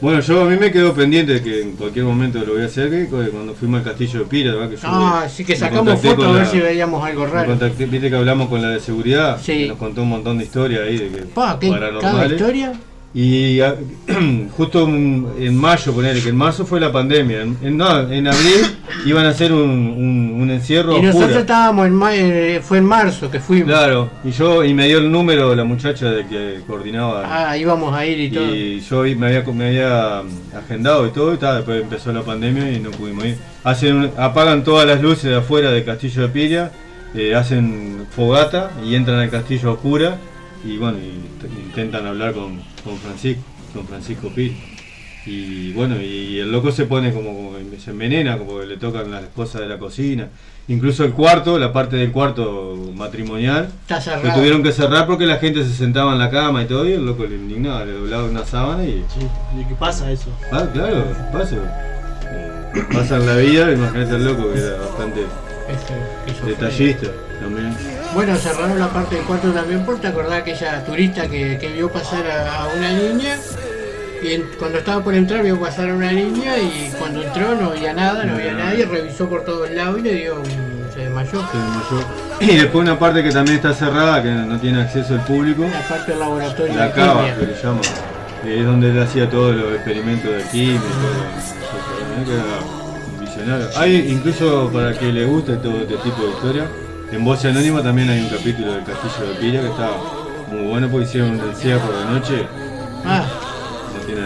Bueno, 0.02 0.20
yo 0.20 0.42
a 0.42 0.46
mí 0.46 0.58
me 0.58 0.72
quedó 0.72 0.94
pendiente 0.96 1.34
de 1.34 1.42
que 1.44 1.62
en 1.62 1.74
cualquier 1.74 2.06
momento 2.06 2.40
lo 2.40 2.54
voy 2.54 2.64
a 2.64 2.66
hacer, 2.66 2.90
que 2.90 3.06
cuando 3.06 3.54
fuimos 3.54 3.80
al 3.80 3.84
castillo 3.86 4.20
de 4.22 4.26
Pira, 4.26 4.54
¿verdad? 4.56 4.70
Que 4.72 4.76
yo 4.78 4.82
Ah, 4.86 5.28
sí 5.30 5.46
que 5.46 5.56
sacamos 5.56 6.02
fotos 6.02 6.26
a 6.26 6.32
ver 6.32 6.48
si 6.48 6.60
veíamos 6.60 7.04
algo 7.06 7.26
raro. 7.28 7.50
contacté- 7.56 7.86
Viste 7.86 8.10
que 8.10 8.16
hablamos 8.16 8.50
con 8.50 8.62
la 8.64 8.70
de 8.70 8.80
seguridad, 8.80 9.40
Sí. 9.40 9.54
que 9.60 9.68
nos 9.68 9.78
contó 9.78 10.02
un 10.02 10.10
montón 10.10 10.40
de 10.40 10.46
historias 10.46 10.82
ahí 10.88 10.98
de 10.98 11.08
que 11.10 11.22
Pa, 11.24 11.58
¿qué? 11.60 11.70
Cada 12.02 12.26
historia. 12.26 12.74
Y 13.14 13.60
a- 13.60 13.76
justo 14.56 14.88
en, 14.88 15.58
mayo, 15.58 15.92
ponele, 15.94 16.22
que 16.22 16.30
en 16.30 16.38
marzo 16.38 16.66
fue 16.66 16.80
la 16.80 16.92
pandemia. 16.94 17.42
En, 17.42 17.58
en- 17.62 17.76
no, 17.78 18.10
en 18.10 18.26
abril 18.28 18.62
iban 19.06 19.26
a 19.26 19.30
hacer 19.30 19.52
un, 19.52 19.60
un, 19.70 20.38
un 20.42 20.50
encierro 20.50 20.98
Y 20.98 21.02
nosotros 21.02 21.36
estábamos 21.38 21.88
en 21.88 21.94
ma- 21.94 22.16
eh, 22.16 22.62
fue 22.64 22.78
en 22.78 22.86
marzo 22.86 23.30
que 23.30 23.42
fuimos. 23.42 23.68
Claro, 23.68 24.10
y 24.24 24.32
yo 24.32 24.64
y 24.64 24.74
me 24.74 24.88
dio 24.88 25.00
el 25.00 25.12
número 25.12 25.54
la 25.56 25.66
muchacha 25.66 26.10
de 26.10 26.26
que 26.26 26.62
coordinaba. 26.66 27.50
Ah, 27.50 27.58
íbamos 27.58 27.94
a 27.94 28.06
ir 28.06 28.18
y 28.20 28.30
todo. 28.32 28.56
Y 28.56 28.80
yo 28.80 29.04
me 29.18 29.28
había, 29.28 29.44
me 29.54 29.68
había 29.68 30.22
mm, 30.24 30.56
agendado 30.58 31.06
y 31.06 31.10
todo, 31.12 31.34
y 31.34 31.38
tal, 31.38 31.58
después 31.58 31.82
empezó 31.82 32.14
la 32.14 32.22
pandemia 32.22 32.72
y 32.72 32.80
no 32.80 32.92
pudimos 32.92 33.26
ir. 33.26 33.36
Hacen, 33.66 33.96
un- 33.98 34.12
apagan 34.18 34.64
todas 34.64 34.88
las 34.88 35.02
luces 35.02 35.26
de 35.32 35.36
afuera 35.36 35.70
del 35.72 35.84
castillo 35.84 36.22
de 36.22 36.28
Piria, 36.30 36.72
eh, 37.14 37.36
hacen 37.36 38.06
fogata 38.16 38.72
y 38.86 38.96
entran 38.96 39.20
al 39.20 39.30
castillo 39.30 39.74
oscura 39.74 40.16
y 40.64 40.78
bueno, 40.78 40.98
y 41.00 41.66
intentan 41.66 42.06
hablar 42.06 42.34
con, 42.34 42.60
con 42.84 42.98
Francisco, 42.98 43.44
con 43.74 43.88
Francisco 43.88 44.30
Pil. 44.30 44.56
Y 45.26 45.72
bueno, 45.74 46.02
y 46.02 46.40
el 46.40 46.52
loco 46.52 46.72
se 46.72 46.86
pone 46.86 47.14
como, 47.14 47.54
se 47.78 47.92
envenena, 47.92 48.38
como 48.40 48.60
que 48.60 48.66
le 48.66 48.78
tocan 48.78 49.12
las 49.12 49.26
cosas 49.36 49.62
de 49.62 49.68
la 49.68 49.78
cocina. 49.78 50.30
Incluso 50.68 51.04
el 51.04 51.14
cuarto, 51.14 51.60
la 51.60 51.72
parte 51.74 51.96
del 51.96 52.12
cuarto 52.12 52.76
matrimonial, 52.96 53.70
lo 54.24 54.34
tuvieron 54.34 54.64
que 54.64 54.72
cerrar 54.72 55.06
porque 55.06 55.26
la 55.26 55.38
gente 55.38 55.64
se 55.64 55.74
sentaba 55.74 56.14
en 56.14 56.20
la 56.20 56.32
cama 56.32 56.64
y 56.64 56.66
todo, 56.66 56.88
y 56.88 56.94
el 56.94 57.06
loco 57.06 57.26
le 57.26 57.36
indignaba, 57.36 57.86
le 57.86 57.94
doblaba 57.94 58.26
una 58.26 58.46
sábana 58.46 58.84
y. 58.84 59.04
Sí, 59.14 59.28
¿de 59.58 59.68
qué 59.68 59.76
pasa 59.76 60.12
eso? 60.12 60.30
Ah, 60.52 60.66
claro, 60.74 61.06
pasa. 61.32 61.56
Eh, 62.24 62.84
pasa 62.92 63.18
en 63.18 63.26
la 63.28 63.36
vida, 63.36 63.72
imagínate 63.72 64.16
el 64.16 64.26
loco 64.26 64.54
que 64.54 64.60
era 64.60 64.78
bastante 64.78 65.26
Este, 65.70 66.46
detallista 66.46 67.08
también. 67.42 67.76
Bueno, 68.14 68.36
cerraron 68.36 68.78
la 68.78 68.90
parte 68.90 69.16
del 69.16 69.24
cuarto 69.26 69.52
también 69.52 69.86
por 69.86 70.00
te 70.00 70.08
acordás 70.08 70.42
aquella 70.42 70.84
turista 70.84 71.28
que, 71.28 71.58
que 71.58 71.68
vio 71.70 71.90
pasar 71.90 72.30
a, 72.30 72.64
a 72.64 72.68
una 72.68 72.92
niña 72.92 73.38
y 74.22 74.34
en- 74.34 74.44
cuando 74.60 74.80
estaba 74.80 75.02
por 75.04 75.16
entrar 75.16 75.42
vio 75.44 75.58
pasar 75.60 75.90
a 75.90 75.94
una 75.96 76.12
niña 76.12 76.58
y 76.58 76.92
cuando 77.00 77.24
entró 77.24 77.56
no 77.56 77.70
había 77.72 77.94
nada, 77.94 78.26
no 78.26 78.36
había 78.36 78.54
nadie, 78.54 78.86
revisó 78.86 79.30
por 79.30 79.46
todos 79.46 79.72
lados 79.72 80.00
y 80.00 80.02
le 80.04 80.14
dio 80.16 80.36
un, 80.36 80.46
se 80.94 81.00
desmayó. 81.02 81.32
Se 81.52 81.58
desmayó. 81.58 82.08
Y 82.42 82.58
después 82.58 82.82
una 82.84 83.00
parte 83.00 83.24
que 83.24 83.32
también 83.32 83.58
está 83.58 83.74
cerrada, 83.74 84.22
que 84.22 84.30
no 84.30 84.60
tiene 84.60 84.82
acceso 84.82 85.14
al 85.14 85.24
público, 85.26 85.64
La 85.72 85.88
parte 85.88 86.12
del 86.12 86.20
laboratorio 86.20 86.74
la 86.76 86.88
de 86.88 86.92
cava, 86.92 87.24
que 87.36 87.46
le 87.46 87.54
llama. 87.64 87.80
es 88.46 88.66
donde 88.66 88.90
él 88.90 89.02
hacía 89.02 89.30
todos 89.30 89.56
los 89.56 89.72
experimentos 89.74 90.32
de 90.36 90.44
química 90.52 90.82
todo. 92.26 93.20
visionario. 93.22 93.68
Hay 93.78 93.96
incluso 94.12 94.70
para 94.74 94.94
que 95.00 95.06
le 95.14 95.24
guste 95.26 95.56
todo 95.58 95.80
este 95.82 95.96
tipo 95.98 96.24
de 96.24 96.30
historia, 96.32 96.66
en 97.12 97.24
Voz 97.26 97.44
Anónima 97.46 97.82
también 97.84 98.10
hay 98.10 98.22
un 98.22 98.30
capítulo 98.30 98.74
del 98.74 98.84
Castillo 98.84 99.30
de 99.34 99.36
Pira 99.40 99.62
que 99.62 99.68
está 99.68 99.90
muy 100.50 100.68
bueno 100.68 100.90
porque 100.90 101.06
hicieron 101.08 101.32
un 101.40 101.50
encierro 101.50 101.98
de 102.00 102.06
noche, 102.06 102.48
Ah, 103.06 103.26
no 103.94 104.00
tiene. 104.06 104.22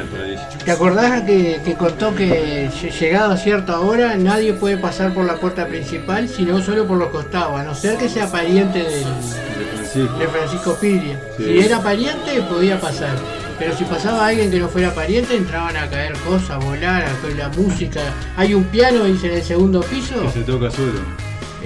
¿Te 0.64 0.72
acordás 0.72 1.22
que, 1.24 1.62
que 1.64 1.74
contó 1.76 2.14
que 2.14 2.70
lle- 2.70 2.92
llegado 3.00 3.32
a 3.34 3.38
cierta 3.38 3.80
hora 3.80 4.16
nadie 4.18 4.54
puede 4.54 4.78
pasar 4.78 5.14
por 5.14 5.26
la 5.26 5.36
puerta 5.36 5.66
principal 5.68 6.28
sino 6.28 6.62
solo 6.62 6.86
por 6.86 6.98
los 6.98 7.10
costados, 7.10 7.60
a 7.60 7.64
no 7.64 7.74
ser 7.74 7.98
que 7.98 8.10
sea 8.10 8.30
pariente 8.30 8.80
del, 8.80 9.04
De 9.04 9.66
Francisco. 9.76 10.18
de 10.20 10.28
Francisco 10.28 10.78
Piria. 10.80 11.20
Sí. 11.38 11.44
Si 11.46 11.60
era 11.60 11.80
pariente 11.82 12.42
podía 12.50 12.80
pasar, 12.80 13.16
pero 13.58 13.76
si 13.78 13.86
pasaba 13.86 14.28
alguien 14.28 14.52
que 14.52 14.60
no 14.60 14.68
fuera 14.68 14.94
pariente 14.94 15.36
entraban 15.38 15.78
a 15.78 15.88
caer 15.90 16.14
cosas, 16.20 16.52
a 16.52 16.58
volar, 16.58 17.04
a 17.06 17.38
la 17.38 17.50
música. 17.50 18.02
Hay 18.36 18.54
un 18.54 18.66
piano, 18.66 19.06
dice, 19.06 19.28
en 19.28 19.34
el 19.38 19.44
segundo 19.44 19.80
piso. 19.82 20.22
Que 20.24 20.30
se 20.32 20.42
toca 20.42 20.70
solo. 20.70 21.00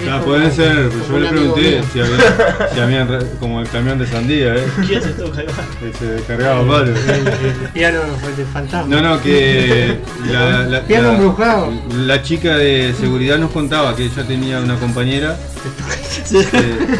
Como- 0.05 0.23
pueden 0.25 0.51
ser, 0.51 0.89
yo 1.09 1.19
le 1.19 1.29
pregunté 1.29 1.81
si 1.93 1.99
había, 1.99 2.69
si 2.73 2.79
habían 2.79 3.07
re- 3.07 3.25
como 3.39 3.61
el 3.61 3.67
camión 3.69 3.97
de 3.99 4.07
sandía, 4.07 4.55
¿eh? 4.55 4.65
¿Quién 4.87 5.01
se 5.01 5.09
toca? 5.09 5.41
que 5.79 5.93
se 5.97 6.05
descargaba 6.13 6.65
palos. 6.67 6.97
El, 7.07 7.27
el 7.27 7.53
piano 7.73 7.99
de 8.37 8.45
fantasma. 8.45 8.95
No, 8.95 9.01
no, 9.01 9.21
que 9.21 9.99
la, 10.31 10.61
la, 10.63 10.81
Piano 10.83 11.07
la- 11.09 11.13
embrujado. 11.15 11.73
la 11.95 12.21
chica 12.21 12.55
de 12.57 12.93
seguridad 12.99 13.37
nos 13.37 13.51
contaba 13.51 13.95
que 13.95 14.05
ella 14.05 14.23
tenía 14.27 14.59
una 14.59 14.75
compañera. 14.77 15.37
que- 16.29 16.99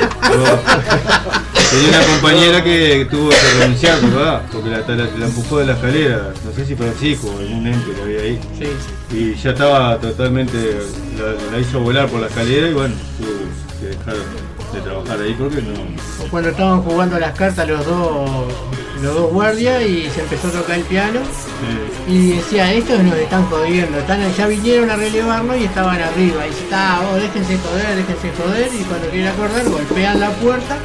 tenía 1.70 1.90
una 1.90 2.06
compañera 2.06 2.64
que 2.64 3.08
tuvo 3.10 3.30
que 3.30 3.60
renunciar, 3.60 4.02
¿verdad? 4.02 4.42
Porque 4.52 4.70
la, 4.70 4.80
la, 4.80 4.96
la 5.18 5.26
empujó 5.26 5.60
de 5.60 5.66
la 5.66 5.74
escalera, 5.74 6.34
no 6.46 6.52
sé 6.54 6.66
si 6.66 6.76
Francisco 6.76 7.28
o 7.28 7.40
algún 7.40 7.68
ente 7.68 7.92
que 7.92 8.02
había 8.02 8.22
ahí. 8.22 8.40
Sí. 8.58 9.16
Y 9.16 9.36
ya 9.36 9.52
estaba 9.52 9.98
totalmente, 10.00 10.80
la, 11.18 11.52
la 11.52 11.60
hizo 11.60 11.80
volar 11.80 12.08
por 12.08 12.22
la 12.22 12.28
escalera 12.28 12.70
y 12.70 12.74
bueno, 12.74 12.96
tuvo 13.18 13.80
que 13.80 13.86
dejar 13.88 14.16
de 14.74 14.82
trabajar 14.82 15.20
ahí 15.22 15.36
porque 15.38 15.62
no. 15.62 16.26
O 16.26 16.30
cuando 16.30 16.50
estaban 16.50 16.82
jugando 16.82 17.20
las 17.20 17.36
cartas 17.38 17.68
los 17.68 17.86
dos, 17.86 18.30
los 19.02 19.16
dos 19.16 19.32
guardias 19.32 19.82
y 19.84 20.10
se 20.10 20.22
empezó 20.22 20.48
a 20.50 20.52
tocar 20.52 20.78
el 20.78 20.86
piano 20.86 21.20
y 22.08 22.32
decía, 22.32 22.74
estos 22.74 23.00
nos 23.02 23.16
están 23.16 23.46
jodiendo, 23.46 23.98
están, 24.00 24.22
ya 24.36 24.48
vinieron 24.48 24.90
a 24.90 24.96
relevarnos 24.96 25.58
y 25.58 25.64
estaban 25.66 26.02
arriba. 26.02 26.46
Y 26.46 26.50
está, 26.50 27.00
vos 27.02 27.22
déjense 27.22 27.58
joder, 27.58 27.96
déjense 27.96 28.32
joder 28.38 28.70
y 28.74 28.84
cuando 28.84 29.08
quieren 29.10 29.28
acordar 29.28 29.70
golpean 29.70 30.20
la 30.20 30.32
puerta 30.32 30.78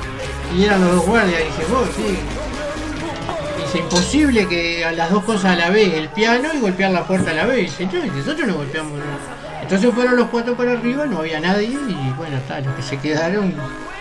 y 0.56 0.64
eran 0.64 0.80
los 0.80 0.92
dos 0.96 1.06
guardias 1.06 1.40
y 1.40 1.44
dice, 1.46 1.72
vos 1.72 1.88
sí. 1.96 2.16
Dice, 3.64 3.78
imposible 3.78 4.46
que 4.48 4.84
a 4.84 4.92
las 4.92 5.10
dos 5.10 5.24
cosas 5.24 5.46
a 5.52 5.56
la 5.56 5.70
vez, 5.70 5.94
el 5.94 6.08
piano 6.08 6.48
y 6.54 6.60
golpear 6.60 6.90
la 6.92 7.06
puerta 7.06 7.30
a 7.30 7.34
la 7.34 7.46
vez. 7.46 7.76
Dice, 7.78 7.86
"No, 8.06 8.14
nosotros 8.14 8.46
no 8.48 8.54
golpeamos. 8.56 8.92
no". 8.98 9.04
Entonces 9.62 9.90
fueron 9.94 10.16
los 10.16 10.28
cuatro 10.28 10.56
para 10.56 10.72
arriba, 10.72 11.06
no 11.06 11.18
había 11.20 11.40
nadie 11.40 11.68
y 11.68 12.12
bueno, 12.18 12.36
está, 12.36 12.60
los 12.60 12.74
que 12.74 12.82
se 12.82 12.98
quedaron 12.98 13.54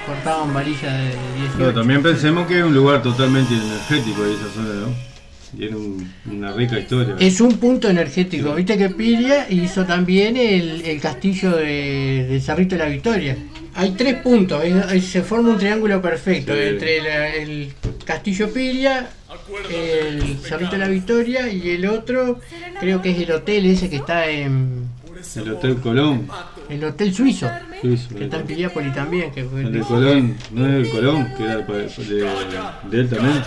cortaban 0.05 0.53
varilla 0.53 0.91
de 0.91 1.05
18. 1.37 1.57
No, 1.59 1.73
también 1.73 2.03
pensemos 2.03 2.45
que 2.47 2.59
es 2.59 2.63
un 2.65 2.73
lugar 2.73 3.01
totalmente 3.01 3.53
energético 3.53 4.25
esa 4.25 4.53
zona, 4.53 4.73
¿no? 4.81 5.13
Tiene 5.57 5.75
un- 5.77 6.11
una 6.31 6.51
rica 6.51 6.77
historia. 6.79 7.15
Es 7.19 7.39
un 7.39 7.57
punto 7.57 7.87
energético. 7.89 8.53
Viste 8.55 8.77
que 8.77 8.89
Piria 8.89 9.49
hizo 9.49 9.85
también 9.85 10.35
el, 10.35 10.81
el 10.81 10.99
castillo 10.99 11.51
de, 11.55 12.25
del 12.29 12.41
Cerrito 12.41 12.75
de 12.75 12.83
la 12.83 12.89
Victoria. 12.89 13.37
Hay 13.75 13.91
tres 13.91 14.15
puntos, 14.21 14.63
es- 14.63 14.91
es- 14.91 15.05
se 15.07 15.21
forma 15.23 15.49
un 15.51 15.57
triángulo 15.57 16.01
perfecto 16.01 16.53
Sí. 16.53 16.59
entre 16.61 17.01
la- 17.01 17.27
el 17.35 17.73
castillo 18.05 18.51
Piria, 18.53 19.09
el 19.71 20.37
Cerrito 20.39 20.71
de 20.73 20.77
la 20.77 20.87
Victoria 20.87 21.49
y 21.51 21.69
el 21.71 21.87
otro, 21.87 22.39
creo 22.79 23.01
que 23.01 23.11
es 23.11 23.19
el 23.19 23.31
hotel 23.31 23.65
ese 23.65 23.89
que 23.89 23.95
está 23.97 24.27
en 24.29 24.87
El 25.35 25.51
Hotel 25.51 25.77
Colón. 25.77 26.27
el 26.69 26.83
hotel 26.83 27.13
suizo, 27.13 27.49
Suizo, 27.81 28.15
que 28.15 28.25
está 28.25 28.37
en 28.37 28.45
Piriápolis 28.45 28.93
también. 28.93 29.31
Que 29.31 29.43
fue- 29.45 29.61
El 29.61 29.71
de 29.71 29.79
Colón, 29.81 30.35
no 30.51 30.67
es 30.67 30.73
el 30.85 30.89
Colón, 30.91 31.33
que 31.35 31.43
era 31.43 31.57
de, 31.57 31.63
de, 31.73 32.29
de 32.91 32.99
él 32.99 33.09
también. 33.09 33.41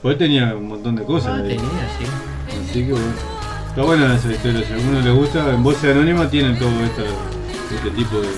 Pues 0.00 0.12
él 0.14 0.18
tenía 0.18 0.54
un 0.56 0.68
montón 0.68 0.96
de 0.96 1.02
cosas. 1.04 1.38
Ah, 1.38 1.42
tenía, 1.42 1.58
sí. 1.58 2.06
Así 2.70 2.84
que 2.86 2.92
bueno. 2.92 3.06
Está 3.68 3.82
buena 3.82 4.16
esa 4.16 4.32
historia, 4.32 4.62
si 4.66 4.72
a 4.72 4.76
alguno 4.76 5.00
le 5.00 5.10
gusta, 5.12 5.50
en 5.54 5.62
Voces 5.62 5.94
Anónima 5.94 6.28
tienen 6.28 6.58
todo 6.58 6.70
esta, 6.84 7.02
este 7.76 7.90
tipo 7.96 8.20
de... 8.20 8.28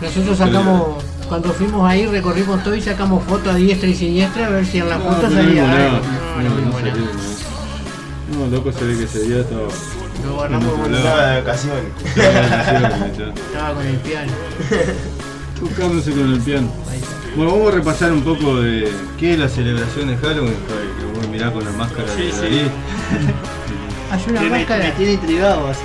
Nosotros 0.00 0.36
sacamos, 0.38 1.02
cuando 1.28 1.52
fuimos 1.52 1.88
ahí, 1.88 2.06
recorrimos 2.06 2.62
todo 2.62 2.74
y 2.74 2.82
sacamos 2.82 3.24
fotos 3.24 3.54
a 3.54 3.56
diestra 3.56 3.88
y 3.88 3.94
siniestra 3.94 4.46
a 4.46 4.50
ver 4.50 4.66
si 4.66 4.78
en 4.78 4.88
la 4.88 4.98
foto 4.98 5.30
salía 5.30 5.70
algo. 5.70 5.98
No, 8.32 8.46
loco 8.48 8.72
se 8.72 8.84
ve 8.84 8.96
que 8.98 9.04
ese 9.04 9.20
día 9.20 9.40
estaba... 9.40 9.62
Lo 10.24 10.36
con- 10.36 10.94
Estaba 10.94 11.26
de 11.26 11.40
vacaciones. 11.40 11.84
estaba 12.16 13.74
con 13.74 13.86
el 13.86 13.96
piano. 13.96 14.32
Tocándose 15.60 16.10
con 16.10 16.32
el 16.34 16.40
piano. 16.40 16.68
Ahí. 16.90 17.00
Bueno, 17.36 17.52
vamos 17.52 17.72
a 17.72 17.76
repasar 17.76 18.12
un 18.12 18.22
poco 18.22 18.60
de 18.60 18.90
qué 19.18 19.34
es 19.34 19.38
la 19.38 19.48
celebración 19.48 20.08
de 20.08 20.16
Halloween, 20.16 20.54
que 20.98 21.18
vos 21.18 21.28
mirá 21.28 21.52
con 21.52 21.64
la 21.64 21.70
máscara 21.72 22.08
Sí, 22.16 22.24
de 22.24 22.32
sí. 22.32 22.38
Dalí. 22.40 22.60
Hay 24.10 24.24
una 24.30 24.40
Que 24.40 24.50
máscara. 24.50 24.84
me 24.84 24.90
tiene 24.92 25.12
intrigado 25.14 25.68
así. 25.68 25.82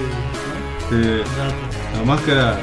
La 1.97 2.03
máscara... 2.05 2.59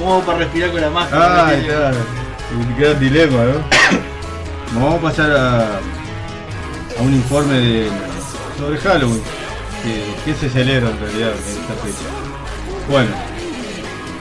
¿Cómo 0.00 0.14
hago 0.14 0.22
para 0.24 0.38
respirar 0.38 0.70
con 0.70 0.80
la 0.80 0.88
máscara? 0.90 1.48
Ah. 1.48 1.92
Me 2.66 2.74
queda 2.76 2.90
el 2.92 2.98
dilema, 3.00 3.36
¿no? 3.44 3.60
Vamos 4.80 4.94
a 4.98 5.02
pasar 5.02 5.30
a, 5.30 5.60
a 6.98 7.02
un 7.02 7.12
informe 7.14 7.54
de, 7.58 7.88
sobre 8.58 8.78
Halloween. 8.78 9.22
Que, 9.84 10.14
¿Qué 10.24 10.34
se 10.34 10.48
celebra 10.48 10.88
en 10.90 10.98
realidad 11.00 11.28
en 11.30 11.60
esta 11.60 11.74
fecha? 11.74 12.88
Bueno, 12.88 13.10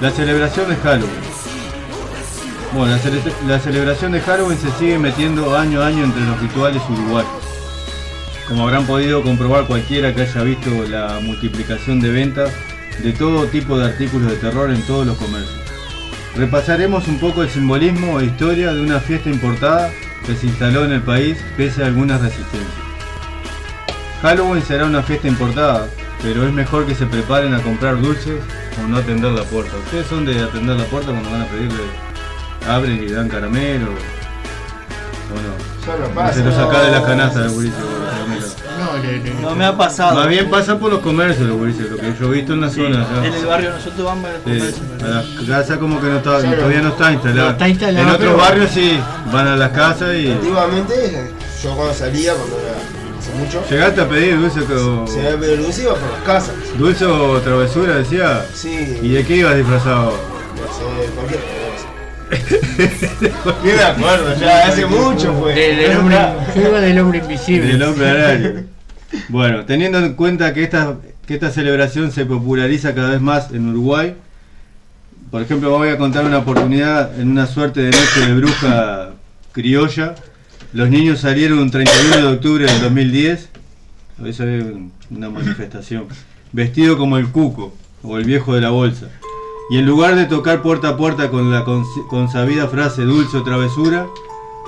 la 0.01 0.11
celebración 0.11 0.69
de 0.69 0.75
Halloween. 0.75 1.29
Bueno, 2.73 2.95
la, 2.95 3.01
cele- 3.01 3.33
la 3.47 3.59
celebración 3.59 4.11
de 4.11 4.19
Halloween 4.21 4.57
se 4.59 4.71
sigue 4.77 4.99
metiendo 4.99 5.57
año 5.57 5.81
a 5.81 5.87
año 5.87 6.03
entre 6.03 6.21
los 6.23 6.39
rituales 6.41 6.81
uruguayos. 6.89 7.31
Como 8.49 8.63
habrán 8.67 8.85
podido 8.85 9.23
comprobar 9.23 9.65
cualquiera 9.65 10.13
que 10.13 10.23
haya 10.23 10.41
visto 10.43 10.69
la 10.89 11.19
multiplicación 11.21 11.99
de 12.01 12.09
ventas 12.11 12.51
de 13.01 13.13
todo 13.13 13.45
tipo 13.47 13.77
de 13.79 13.85
artículos 13.85 14.29
de 14.29 14.37
terror 14.37 14.69
en 14.71 14.81
todos 14.83 15.07
los 15.07 15.17
comercios. 15.17 15.57
Repasaremos 16.35 17.07
un 17.07 17.19
poco 17.19 17.43
el 17.43 17.49
simbolismo 17.49 18.19
e 18.19 18.25
historia 18.25 18.73
de 18.73 18.81
una 18.81 18.99
fiesta 18.99 19.29
importada 19.29 19.91
que 20.25 20.35
se 20.35 20.47
instaló 20.47 20.85
en 20.85 20.93
el 20.93 21.01
país 21.01 21.37
pese 21.57 21.83
a 21.83 21.87
algunas 21.87 22.21
resistencias. 22.21 22.71
Halloween 24.21 24.63
será 24.63 24.85
una 24.85 25.01
fiesta 25.01 25.27
importada, 25.27 25.87
pero 26.21 26.45
es 26.45 26.53
mejor 26.53 26.85
que 26.85 26.93
se 26.93 27.05
preparen 27.05 27.53
a 27.53 27.61
comprar 27.61 27.99
dulces 28.01 28.41
o 28.83 28.87
no 28.87 28.97
atender 28.97 29.31
la 29.31 29.43
puerta. 29.43 29.75
¿Ustedes 29.85 30.07
son 30.07 30.25
de 30.25 30.41
atender 30.41 30.77
la 30.77 30.85
puerta 30.85 31.11
cuando 31.11 31.31
van 31.31 31.41
a 31.41 31.45
pedirle? 31.45 31.83
Abren 32.67 33.03
y 33.03 33.11
dan 33.11 33.29
caramelo. 33.29 33.91
¿O 35.31 35.35
no? 35.35 36.33
Se 36.33 36.43
lo 36.43 36.51
saca 36.51 36.83
de 36.83 36.91
la 36.91 37.03
canasta 37.03 37.39
no. 37.45 37.98
No, 39.41 39.55
me 39.55 39.65
ha 39.65 39.75
pasado. 39.77 40.15
Más 40.15 40.27
bien 40.27 40.49
pasan 40.49 40.79
por 40.79 40.91
los 40.91 40.99
comercios 41.01 41.47
los 41.47 41.57
gurises, 41.57 41.89
lo 41.89 41.97
que 41.97 42.13
yo 42.19 42.27
he 42.27 42.35
visto 42.37 42.53
en 42.53 42.61
la 42.61 42.69
Sí, 42.69 42.81
zona. 42.81 43.05
en 43.23 43.33
el 43.33 43.45
barrio 43.45 43.69
nosotros 43.71 44.05
vamos 44.05 44.29
a 44.29 44.33
Sí, 44.35 44.41
comercio. 44.43 44.83
a 45.03 45.07
la 45.07 45.23
casa 45.57 45.77
como 45.77 45.99
que 46.01 46.07
no 46.07 46.17
está, 46.17 46.39
Claro. 46.39 46.55
todavía 46.57 46.81
no 46.81 46.89
está 46.89 47.11
instalada. 47.13 47.45
No 47.45 47.51
está 47.51 47.67
instalada, 47.69 48.01
en 48.07 48.09
otros 48.15 48.37
barrios 48.37 48.71
sí, 48.71 48.99
van 49.31 49.47
a 49.47 49.55
las 49.55 49.69
casas 49.71 50.15
y. 50.15 50.31
Antiguamente, 50.31 51.29
yo 51.63 51.75
cuando 51.75 51.93
salía, 51.93 52.33
cuando 52.33 52.57
era 52.59 52.71
hace 53.19 53.31
mucho, 53.33 53.63
¿Llegaste 53.69 54.01
a 54.01 54.07
pedir 54.09 54.39
dulce 54.39 54.59
o, 54.73 55.07
se 55.07 55.21
me 55.21 55.37
pedir 55.37 55.61
dulce 55.61 55.81
iba 55.83 55.93
por 55.95 56.09
las 56.11 56.21
casas. 56.23 56.55
dulce 56.77 57.05
o 57.05 57.39
travesura? 57.41 57.95
Decía. 57.97 58.45
Sí, 58.53 58.97
¿Y 59.01 59.09
de 59.09 59.25
qué 59.25 59.37
ibas 59.37 59.55
disfrazado? 59.57 60.11
no 60.11 60.67
sé, 60.73 61.11
cualquier 61.15 61.39
cosa. 61.39 61.55
Ni 63.63 63.71
me 63.71 63.81
acuerdo, 63.83 64.35
ya 64.39 64.67
hace 64.67 64.85
mucho 64.85 65.33
fue. 65.33 65.53
de- 65.55 65.75
del 65.75 65.97
hombre, 65.97 66.17
yo 66.55 66.61
iba 66.61 66.79
del 66.79 66.99
hombre 66.99 67.17
invisible. 67.19 67.67
Del 67.73 67.83
hombre 67.83 68.09
araña. 68.09 68.53
Bueno, 69.29 69.65
teniendo 69.65 69.99
en 69.99 70.13
cuenta 70.13 70.53
que 70.53 70.63
esta, 70.63 70.97
celebración 71.51 72.11
se 72.11 72.25
populariza 72.25 72.93
cada 72.93 73.11
vez 73.11 73.21
más 73.21 73.51
en 73.51 73.69
Uruguay, 73.69 74.15
por 75.31 75.41
ejemplo, 75.41 75.69
voy 75.71 75.89
a 75.89 75.97
contar 75.97 76.25
una 76.25 76.39
oportunidad 76.39 77.19
en 77.19 77.29
una 77.29 77.45
suerte 77.45 77.81
de 77.81 77.91
noche 77.91 78.25
de 78.27 78.33
bruja 78.35 79.09
criolla. 79.51 80.15
Los 80.73 80.89
niños 80.89 81.19
salieron 81.19 81.59
un 81.59 81.69
31 81.71 82.17
de 82.17 82.33
octubre 82.33 82.65
del 82.65 82.81
2010, 82.81 83.49
eso 84.25 84.43
es 84.47 84.63
un- 84.63 84.91
una 85.11 85.29
manifestación, 85.29 86.05
vestido 86.51 86.97
como 86.97 87.17
el 87.17 87.27
cuco 87.29 87.73
o 88.03 88.17
el 88.17 88.25
viejo 88.25 88.53
de 88.55 88.61
la 88.61 88.69
bolsa. 88.69 89.07
Y 89.71 89.77
en 89.77 89.85
lugar 89.85 90.15
de 90.15 90.25
tocar 90.25 90.61
puerta 90.63 90.89
a 90.89 90.97
puerta 90.97 91.29
con 91.29 91.51
la 91.51 91.63
consabida 92.09 92.67
frase 92.67 93.03
dulce 93.03 93.37
o 93.37 93.43
travesura, 93.43 94.07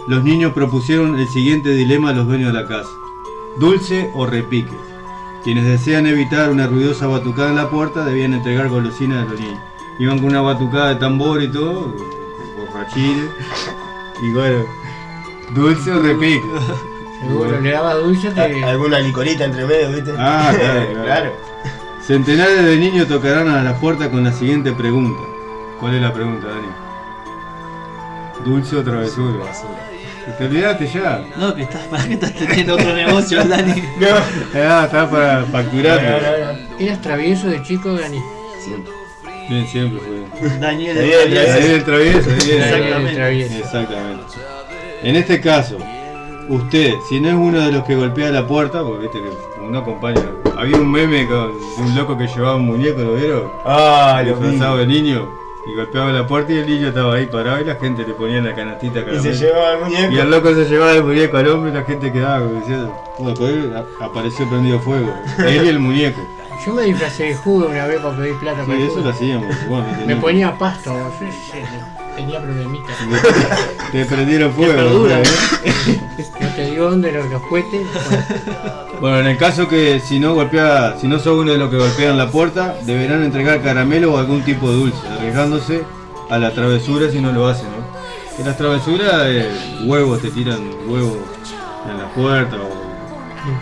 los 0.07 0.23
niños 0.23 0.53
propusieron 0.53 1.17
el 1.19 1.27
siguiente 1.27 1.69
dilema 1.69 2.09
a 2.09 2.13
los 2.13 2.27
dueños 2.27 2.53
de 2.53 2.61
la 2.61 2.67
casa. 2.67 2.89
Dulce 3.57 4.09
o 4.13 4.25
repique. 4.25 4.71
Quienes 5.43 5.65
desean 5.65 6.05
evitar 6.05 6.49
una 6.49 6.67
ruidosa 6.67 7.07
batucada 7.07 7.49
en 7.49 7.55
la 7.55 7.69
puerta 7.69 8.05
debían 8.05 8.33
entregar 8.33 8.69
golosinas 8.69 9.25
a 9.25 9.29
los 9.29 9.39
niños. 9.39 9.59
Iban 9.99 10.19
con 10.19 10.29
una 10.29 10.41
batucada 10.41 10.89
de 10.89 10.95
tambor 10.95 11.41
y 11.41 11.51
todo, 11.51 11.95
borrachines. 12.57 13.29
Y 14.21 14.31
bueno, 14.33 14.65
dulce 15.53 15.91
o 15.91 16.01
repique. 16.01 16.45
Seguro, 17.21 17.59
le 17.59 17.71
daba 17.71 17.95
dulce, 17.95 18.31
te... 18.31 18.63
Alguna 18.63 18.99
licorita 18.99 19.45
entre 19.45 19.65
medio, 19.65 19.91
¿viste? 19.91 20.13
Ah, 20.17 20.51
claro, 20.57 20.87
claro. 20.91 21.03
claro. 21.03 21.31
Centenares 22.01 22.65
de 22.65 22.77
niños 22.77 23.07
tocarán 23.07 23.47
a 23.47 23.61
la 23.63 23.75
puerta 23.79 24.09
con 24.09 24.23
la 24.23 24.31
siguiente 24.31 24.71
pregunta. 24.71 25.21
¿Cuál 25.79 25.95
es 25.95 26.01
la 26.01 26.13
pregunta, 26.13 26.47
Dani? 26.47 26.67
¿Dulce 28.43 28.75
o 28.75 28.83
travesura? 28.83 29.45
Te 30.37 30.45
olvidaste 30.45 30.87
ya. 30.87 31.23
No, 31.37 31.55
que 31.55 31.63
estás, 31.63 31.81
para 31.87 32.03
que 32.07 32.13
estás 32.13 32.33
teniendo 32.33 32.75
otro 32.75 32.93
negocio, 32.93 33.43
Dani. 33.47 33.83
Ah, 34.55 34.83
está 34.85 35.09
para 35.09 35.43
facturar. 35.45 35.99
¿Eras 36.79 37.01
travieso 37.01 37.47
de 37.47 37.63
chico, 37.63 37.93
Dani? 37.93 38.19
Bien, 39.49 39.67
siempre 39.67 39.99
fue. 39.99 40.59
Daniel 40.59 40.95
Daniel, 40.95 41.33
el 41.33 41.33
travieso. 41.33 41.59
Daniel 41.59 41.73
el 41.73 41.83
travieso, 41.83 42.29
bien. 42.45 42.61
Exactamente. 42.61 43.13
Travieso. 43.15 43.55
Exactamente. 43.55 44.23
En 45.03 45.15
este 45.15 45.41
caso, 45.41 45.77
usted, 46.47 46.93
si 47.09 47.19
no 47.19 47.29
es 47.29 47.35
uno 47.35 47.59
de 47.59 47.71
los 47.71 47.83
que 47.83 47.95
golpea 47.95 48.29
la 48.29 48.45
puerta, 48.45 48.83
porque 48.83 49.07
viste 49.07 49.17
que 49.19 49.61
uno 49.61 49.79
acompaña. 49.79 50.21
Había 50.57 50.77
un 50.77 50.91
meme 50.91 51.27
con 51.27 51.53
de 51.57 51.81
un 51.81 51.95
loco 51.95 52.17
que 52.17 52.27
llevaba 52.27 52.55
un 52.55 52.67
muñeco, 52.67 53.01
¿lo 53.01 53.15
vieron? 53.15 53.51
Ah, 53.65 54.23
lo 54.23 54.77
de 54.77 54.85
niño. 54.85 55.40
Y 55.67 55.75
golpeaba 55.75 56.11
la 56.11 56.25
puerta 56.27 56.51
y 56.53 56.57
el 56.57 56.67
niño 56.67 56.87
estaba 56.87 57.15
ahí 57.15 57.27
parado 57.27 57.61
y 57.61 57.65
la 57.65 57.75
gente 57.75 58.03
le 58.05 58.13
ponía 58.13 58.41
la 58.41 58.55
canastita 58.55 58.99
Y 58.99 59.03
se 59.03 59.05
caramelo. 59.05 59.33
llevaba 59.35 59.71
el 59.73 59.79
muñeco. 59.79 60.11
Y 60.13 60.17
el 60.19 60.31
loco 60.31 60.53
se 60.55 60.65
llevaba 60.65 60.91
el 60.93 61.03
muñeco 61.03 61.37
al 61.37 61.47
hombre 61.49 61.71
y 61.71 61.73
la 61.75 61.83
gente 61.83 62.11
quedaba 62.11 62.39
como 62.45 62.59
diciendo. 62.59 62.95
Bueno, 63.19 63.37
con 63.37 63.49
él 63.49 63.73
apareció 64.01 64.49
prendido 64.49 64.79
fuego. 64.79 65.13
Él 65.37 65.65
y 65.65 65.67
el 65.69 65.79
muñeco. 65.79 66.21
Yo 66.65 66.73
me 66.73 66.83
disfracé 66.83 67.23
de 67.25 67.35
jugo 67.35 67.67
una 67.67 67.85
vez 67.87 67.99
para 68.01 68.15
pedir 68.17 68.35
plata 68.39 68.63
para 68.63 68.77
Sí, 68.77 68.81
el 68.83 68.87
eso 68.89 68.99
lo 69.01 69.09
hacíamos. 69.09 69.67
Bueno, 69.67 69.85
Me 70.05 70.15
ponía 70.15 70.57
pasto, 70.57 70.95
yo 71.19 71.27
tenía 72.21 72.41
problemitas. 72.41 72.95
Te 73.91 74.05
prendieron 74.05 74.53
fuego. 74.53 74.73
perdura, 74.73 75.17
¿no? 75.17 75.23
No 76.41 76.47
te 76.55 76.65
digo 76.69 76.89
dónde 76.89 77.11
los, 77.11 77.29
los 77.29 77.41
cohetes. 77.43 77.87
Bueno, 78.09 78.99
Bueno, 78.99 79.19
en 79.19 79.27
el 79.27 79.37
caso 79.37 79.67
que 79.67 79.99
si 79.99 80.19
no 80.19 80.33
golpea, 80.35 80.97
si 80.99 81.07
no 81.07 81.17
son 81.19 81.39
uno 81.39 81.51
de 81.51 81.57
los 81.57 81.69
que 81.69 81.77
golpean 81.77 82.17
la 82.17 82.29
puerta, 82.29 82.75
deberán 82.83 83.23
entregar 83.23 83.61
caramelo 83.61 84.13
o 84.13 84.17
algún 84.17 84.41
tipo 84.43 84.69
de 84.69 84.75
dulce, 84.75 85.07
arriesgándose 85.07 85.83
a 86.29 86.37
la 86.37 86.51
travesura 86.53 87.09
si 87.09 87.19
no 87.19 87.31
lo 87.31 87.47
hacen, 87.47 87.67
¿no? 87.67 88.39
En 88.39 88.45
las 88.45 88.57
travesuras, 88.57 89.23
eh, 89.25 89.49
huevos, 89.85 90.21
te 90.21 90.29
tiran 90.29 90.59
huevos 90.87 91.17
en 91.89 91.97
la 91.97 92.07
puerta 92.13 92.57
o 92.57 92.81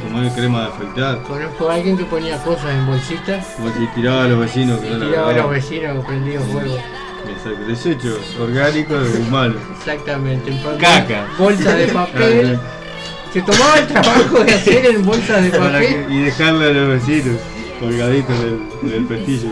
como 0.04 0.22
el 0.22 0.32
crema 0.34 0.62
de 0.62 0.67
afeitar. 0.67 1.22
conozco 1.24 1.69
a 1.69 1.76
alguien 1.76 1.98
que 1.98 2.04
ponía 2.04 2.38
cosas 2.43 2.69
en 2.72 2.86
bolsitas 2.86 3.48
O 3.63 3.69
si 3.80 3.88
tiraba 3.95 4.26
a 4.26 4.28
los 4.28 4.39
vecinos 4.39 4.78
que 4.82 4.88
y 4.88 4.91
no 4.91 4.98
la 4.98 5.06
tiraba 5.06 5.30
a 5.30 5.34
los 5.34 5.50
vecinos 5.52 6.06
prendidos 6.06 6.43
fuego. 6.48 6.78
Exacto, 7.31 7.65
desechos 7.67 8.19
orgánicos 8.39 9.13
de 9.13 9.19
humanos. 9.19 9.57
Exactamente. 9.77 10.51
en 10.51 10.77
Caca. 10.77 11.27
Bolsas 11.37 11.77
de 11.77 11.87
papel 11.93 12.59
Se 13.33 13.41
tomaba 13.41 13.77
el 13.79 13.87
trabajo 13.87 14.43
de 14.43 14.51
hacer 14.53 14.85
en 14.87 15.05
bolsas 15.05 15.43
de 15.43 15.49
papel, 15.51 16.05
que- 16.07 16.13
y 16.13 16.17
dejarle 16.23 16.65
a 16.65 16.69
los 16.73 16.87
vecinos 16.89 17.37
colgaditos 17.79 18.35
del, 18.39 18.91
del 18.91 19.05
pestillo. 19.05 19.49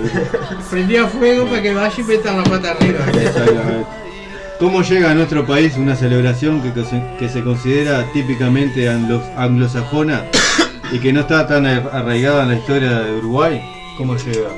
prendía 0.70 1.08
fuego 1.08 1.46
para 1.48 1.62
que 1.62 1.74
vaya 1.74 1.94
y 1.98 2.04
metan 2.04 2.38
la 2.38 2.44
pata 2.44 2.72
arriba. 2.72 3.00
Exactamente. 3.14 3.86
¿Cómo 4.60 4.82
llega 4.82 5.12
a 5.12 5.14
nuestro 5.14 5.46
país 5.46 5.78
una 5.78 5.96
celebración 5.96 6.62
que, 6.64 6.74
que 6.74 6.84
se- 6.84 7.04
que 7.20 7.30
se 7.30 7.44
considera 7.44 8.04
típicamente 8.12 8.90
anglo- 8.90 9.24
anglosajona 9.38 10.24
y 10.92 11.00
que 11.00 11.14
no 11.14 11.22
está 11.22 11.46
tan 11.48 11.66
ar- 11.68 11.90
arraigada 11.94 12.44
en 12.44 12.50
la 12.50 12.56
historia 12.56 13.00
de 13.02 13.12
Uruguay? 13.18 13.62
¿Cómo 13.98 14.16
llega? 14.18 14.50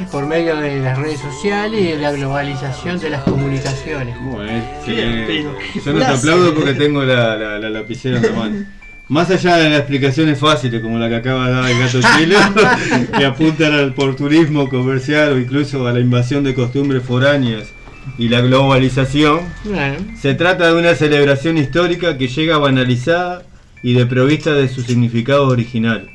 Y 0.00 0.04
por 0.06 0.26
medio 0.26 0.56
de 0.56 0.80
las 0.80 0.98
redes 0.98 1.20
sociales 1.20 1.80
y 1.80 1.84
de 1.84 1.96
la 1.98 2.12
globalización 2.12 2.98
de 2.98 3.10
las 3.10 3.22
comunicaciones. 3.24 4.16
Bueno, 4.20 4.64
qué 4.84 5.44
yo 5.84 5.92
no 5.92 5.98
te 5.98 6.04
aplaudo 6.06 6.54
porque 6.54 6.74
tengo 6.74 7.02
la, 7.04 7.36
la- 7.36 7.58
la 7.58 7.70
lapicera 7.70 8.16
en 8.16 8.22
la 8.22 8.32
mano. 8.32 8.64
Más 9.08 9.30
allá 9.30 9.56
de 9.56 9.68
las 9.68 9.80
explicaciones 9.80 10.38
fáciles 10.38 10.80
como 10.80 10.98
la 10.98 11.08
que 11.08 11.16
acaba 11.16 11.46
de 11.48 11.52
dar 11.54 11.70
el 11.70 11.78
gato 11.78 12.00
chile, 12.18 12.36
que 13.18 13.24
apuntan 13.26 13.72
al 13.74 13.90
oportunismo 13.90 14.68
comercial 14.68 15.32
o 15.32 15.38
incluso 15.38 15.86
a 15.86 15.92
la 15.92 16.00
invasión 16.00 16.42
de 16.44 16.54
costumbres 16.54 17.02
foráneas 17.02 17.68
y 18.16 18.28
la 18.28 18.40
globalización, 18.40 19.40
Bueno, 19.64 19.96
Se 20.18 20.34
trata 20.34 20.72
de 20.72 20.78
una 20.80 20.94
celebración 20.94 21.58
histórica 21.58 22.16
que 22.16 22.28
llega 22.28 22.56
banalizada 22.58 23.42
y 23.82 23.92
desprovista 23.92 24.52
de 24.54 24.68
su 24.68 24.82
significado 24.82 25.46
original. 25.48 26.08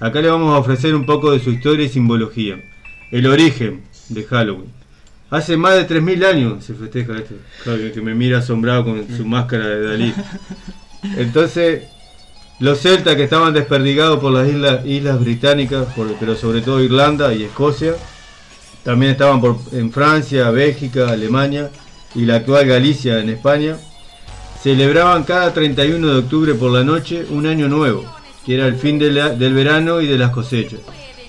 Acá 0.00 0.20
le 0.20 0.28
vamos 0.28 0.52
a 0.54 0.58
ofrecer 0.58 0.94
un 0.96 1.06
poco 1.06 1.30
de 1.30 1.38
su 1.38 1.50
historia 1.50 1.86
y 1.86 1.88
simbología. 1.90 2.56
El 3.12 3.26
origen 3.26 3.82
de 4.08 4.24
Halloween. 4.24 4.72
Hace 5.30 5.56
más 5.56 5.74
de 5.74 5.84
3.000 5.84 6.24
años 6.24 6.64
se 6.64 6.74
festeja 6.74 7.12
esto. 7.18 7.34
Claro, 7.62 7.78
que- 7.94 8.00
me 8.00 8.14
mira 8.14 8.38
asombrado 8.38 8.84
con 8.84 9.06
su 9.16 9.24
máscara 9.24 9.66
de 9.66 9.82
Dalí. 9.86 10.14
Entonces, 11.16 11.84
los 12.58 12.80
celtas 12.80 13.14
que 13.16 13.24
estaban 13.24 13.52
desperdigados 13.54 14.18
por 14.18 14.32
las 14.32 14.48
islas, 14.84 15.20
británicas, 15.20 15.86
pero 16.18 16.34
sobre 16.36 16.60
todo 16.62 16.82
Irlanda 16.82 17.32
y 17.34 17.44
Escocia, 17.44 17.94
también 18.82 19.12
estaban 19.12 19.40
por- 19.40 19.58
en 19.72 19.92
Francia, 19.92 20.50
Bélgica, 20.50 21.10
Alemania 21.10 21.70
y 22.14 22.24
la 22.24 22.36
actual 22.36 22.66
Galicia 22.66 23.20
en 23.20 23.28
España. 23.30 23.76
Celebraban 24.62 25.24
cada 25.24 25.52
31 25.52 26.08
de 26.08 26.18
octubre 26.20 26.54
por 26.54 26.70
la 26.72 26.84
noche 26.84 27.26
un 27.30 27.46
año 27.46 27.68
nuevo, 27.68 28.04
que 28.46 28.54
era 28.54 28.66
el 28.66 28.76
fin 28.76 28.98
del 28.98 29.54
verano 29.54 30.00
y 30.00 30.06
de 30.06 30.18
las 30.18 30.30
cosechas. 30.30 30.80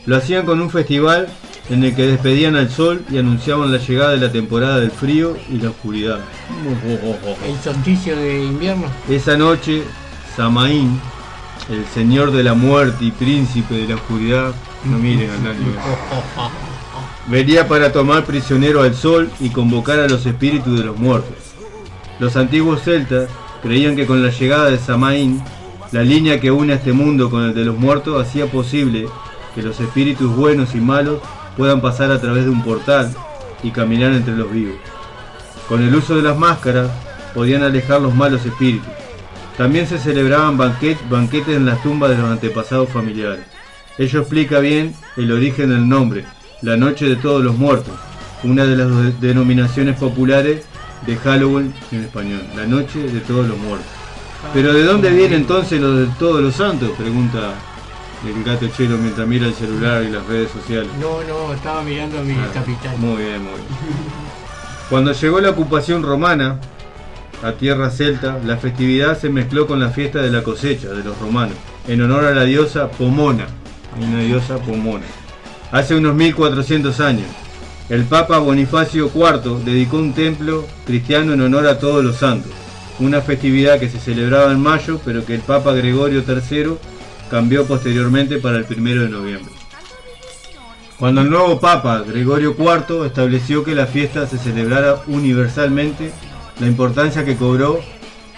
Lo 0.06 0.18
hacían 0.18 0.46
con 0.46 0.60
un 0.62 0.70
festival 0.70 1.28
en 1.70 1.84
el 1.84 1.96
que 1.96 2.08
despedían 2.08 2.56
al 2.56 2.70
sol 2.70 3.04
y 3.10 3.18
anunciaban 3.18 3.72
la 3.72 3.78
llegada 3.78 4.12
de 4.12 4.18
la 4.18 4.32
temporada 4.32 4.80
del 4.80 4.92
frío 4.92 5.38
y 5.50 5.60
la 5.60 5.70
oscuridad. 5.70 6.20
el 7.46 7.60
solsticio 7.64 8.16
de 8.16 8.44
invierno. 8.44 8.88
Esa 9.10 9.38
noche, 9.38 9.84
Samaín, 10.36 11.00
el 11.70 11.86
señor 11.94 12.32
de 12.32 12.44
la 12.44 12.54
muerte 12.54 13.06
y 13.06 13.12
príncipe 13.12 13.76
de 13.76 13.88
la 13.88 13.96
oscuridad, 13.96 14.54
no 14.84 14.98
miren 14.98 15.30
al 15.30 15.48
año, 15.48 16.52
venía 17.28 17.68
para 17.68 17.92
tomar 17.94 18.26
prisionero 18.26 18.82
al 18.82 18.96
sol 18.96 19.32
y 19.40 19.50
convocar 19.50 20.00
a 20.00 20.10
los 20.10 20.26
espíritus 20.26 20.78
de 20.78 20.86
los 20.86 20.98
muertos. 20.98 21.38
Los 22.20 22.36
antiguos 22.36 22.84
celtas 22.84 23.30
creían 23.62 23.96
que 23.96 24.06
con 24.06 24.22
la 24.22 24.32
llegada 24.32 24.70
de 24.70 24.78
Samaín, 24.78 25.42
la 25.94 26.04
línea 26.04 26.42
que 26.42 26.52
une 26.52 26.74
a 26.74 26.76
este 26.76 26.92
mundo 26.92 27.30
con 27.30 27.44
el 27.44 27.54
de 27.54 27.64
los 27.64 27.78
muertos 27.78 28.22
hacía 28.22 28.48
posible 28.48 29.08
que 29.56 29.62
los 29.62 29.80
espíritus 29.80 30.36
buenos 30.36 30.76
y 30.76 30.80
malos 30.80 31.20
puedan 31.58 31.82
pasar 31.82 32.12
a 32.12 32.20
través 32.20 32.46
de 32.46 32.50
un 32.50 32.64
portal 32.64 33.14
y 33.62 33.72
caminar 33.72 34.12
entre 34.14 34.36
los 34.36 34.52
vivos. 34.52 34.76
Con 35.68 35.82
el 35.82 35.96
uso 35.96 36.16
de 36.16 36.22
las 36.24 36.38
máscaras 36.38 36.90
podían 37.34 37.64
alejar 37.64 38.02
los 38.02 38.14
malos 38.14 38.46
espíritus. 38.46 38.88
También 39.58 39.88
se 39.88 39.98
celebraban 40.00 40.58
banquet- 40.58 40.98
banquetes 41.10 41.56
en 41.56 41.66
las 41.66 41.82
tumbas 41.84 42.10
de 42.10 42.18
los 42.18 42.26
antepasados 42.30 42.90
familiares. 42.90 43.46
Ello 43.98 44.20
explica 44.22 44.60
bien 44.60 44.94
el 45.16 45.32
origen 45.32 45.70
del 45.70 45.88
nombre, 45.88 46.26
la 46.62 46.76
Noche 46.78 47.08
de 47.08 47.16
Todos 47.16 47.44
los 47.44 47.56
Muertos, 47.56 47.94
una 48.44 48.66
de 48.66 48.76
las 48.76 48.90
de- 48.90 49.28
denominaciones 49.28 49.98
populares 49.98 50.66
de 51.06 51.16
Halloween 51.18 51.74
en 51.92 52.02
español, 52.04 52.42
la 52.56 52.66
Noche 52.66 53.00
de 53.00 53.20
Todos 53.22 53.48
los 53.48 53.58
Muertos. 53.58 53.86
Pero 54.54 54.74
¿de 54.74 54.84
dónde 54.84 55.10
viene 55.12 55.36
entonces 55.36 55.80
lo 55.80 55.96
de 55.96 56.08
Todos 56.20 56.42
los 56.42 56.56
Santos? 56.56 56.90
Pregunta 56.98 57.54
el 58.26 58.44
gato 58.44 58.68
chelo 58.68 58.98
mientras 58.98 59.28
mira 59.28 59.48
el 59.48 59.54
celular 59.54 60.04
y 60.04 60.10
las 60.10 60.26
redes 60.26 60.50
sociales. 60.52 60.90
No, 61.00 61.22
no, 61.24 61.54
estaba 61.54 61.82
mirando 61.84 62.20
a 62.20 62.22
mi 62.24 62.34
Ah, 62.34 62.50
capital. 62.54 62.98
Muy 62.98 63.18
bien, 63.24 63.44
muy 63.44 63.54
bien. 63.54 63.64
Cuando 64.90 65.12
llegó 65.14 65.40
la 65.42 65.50
ocupación 65.50 66.04
romana 66.04 66.60
a 67.42 67.52
tierra 67.54 67.90
celta, 67.90 68.40
la 68.46 68.58
festividad 68.58 69.18
se 69.20 69.30
mezcló 69.30 69.68
con 69.68 69.80
la 69.80 69.90
fiesta 69.90 70.22
de 70.22 70.32
la 70.32 70.44
cosecha 70.44 70.90
de 70.90 71.04
los 71.04 71.18
romanos, 71.20 71.56
en 71.88 72.02
honor 72.02 72.26
a 72.26 72.32
la 72.32 72.44
diosa 72.44 72.90
Pomona. 72.90 73.48
Una 74.00 74.20
diosa 74.22 74.58
Pomona. 74.58 75.06
Hace 75.72 75.96
unos 75.96 76.16
1400 76.16 77.00
años, 77.00 77.28
el 77.90 78.04
Papa 78.06 78.38
Bonifacio 78.38 79.10
IV 79.14 79.64
dedicó 79.66 79.98
un 79.98 80.14
templo 80.14 80.66
cristiano 80.86 81.34
en 81.34 81.42
honor 81.42 81.68
a 81.68 81.80
todos 81.80 82.04
los 82.04 82.18
santos, 82.18 82.52
una 83.00 83.22
festividad 83.22 83.80
que 83.80 83.90
se 83.90 84.00
celebraba 84.00 84.52
en 84.52 84.62
mayo, 84.62 85.00
pero 85.04 85.26
que 85.26 85.36
el 85.36 85.42
Papa 85.42 85.74
Gregorio 85.74 86.24
III 86.28 86.76
cambió 87.34 87.66
posteriormente 87.66 88.38
para 88.38 88.60
el 88.60 88.66
primero 88.66 89.02
de 89.02 89.10
noviembre. 89.10 89.52
Cuando 91.00 91.22
el 91.22 91.32
nuevo 91.32 91.60
Papa 91.60 92.04
Gregorio 92.08 92.56
IV 92.56 93.08
estableció 93.08 93.64
que 93.64 93.74
la 93.74 93.88
fiesta 93.88 94.28
se 94.28 94.38
celebrara 94.38 95.02
universalmente, 95.08 96.12
la 96.60 96.68
importancia 96.68 97.26
que 97.26 97.36
cobró 97.36 97.80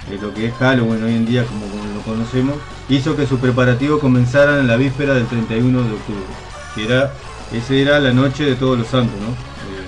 de 0.10 0.18
lo 0.18 0.34
que 0.34 0.46
es 0.46 0.54
Halloween 0.54 1.04
hoy 1.04 1.14
en 1.14 1.26
día 1.26 1.44
como, 1.44 1.66
lo 1.94 2.02
conocemos, 2.04 2.56
hizo 2.88 3.18
que 3.18 3.28
sus 3.28 3.38
preparativos 3.42 4.00
comenzaran 4.00 4.60
en 4.60 4.68
la 4.68 4.78
víspera 4.78 5.14
del 5.14 5.26
31 5.26 5.84
de 5.84 5.92
octubre, 5.92 6.24
que 6.74 6.86
era, 6.86 7.12
esa 7.52 7.74
era 7.74 8.00
la 8.00 8.14
noche 8.14 8.46
de 8.46 8.56
todos 8.56 8.80
los 8.80 8.88
santos, 8.88 9.20
¿no? 9.20 9.28
Eh, 9.28 9.88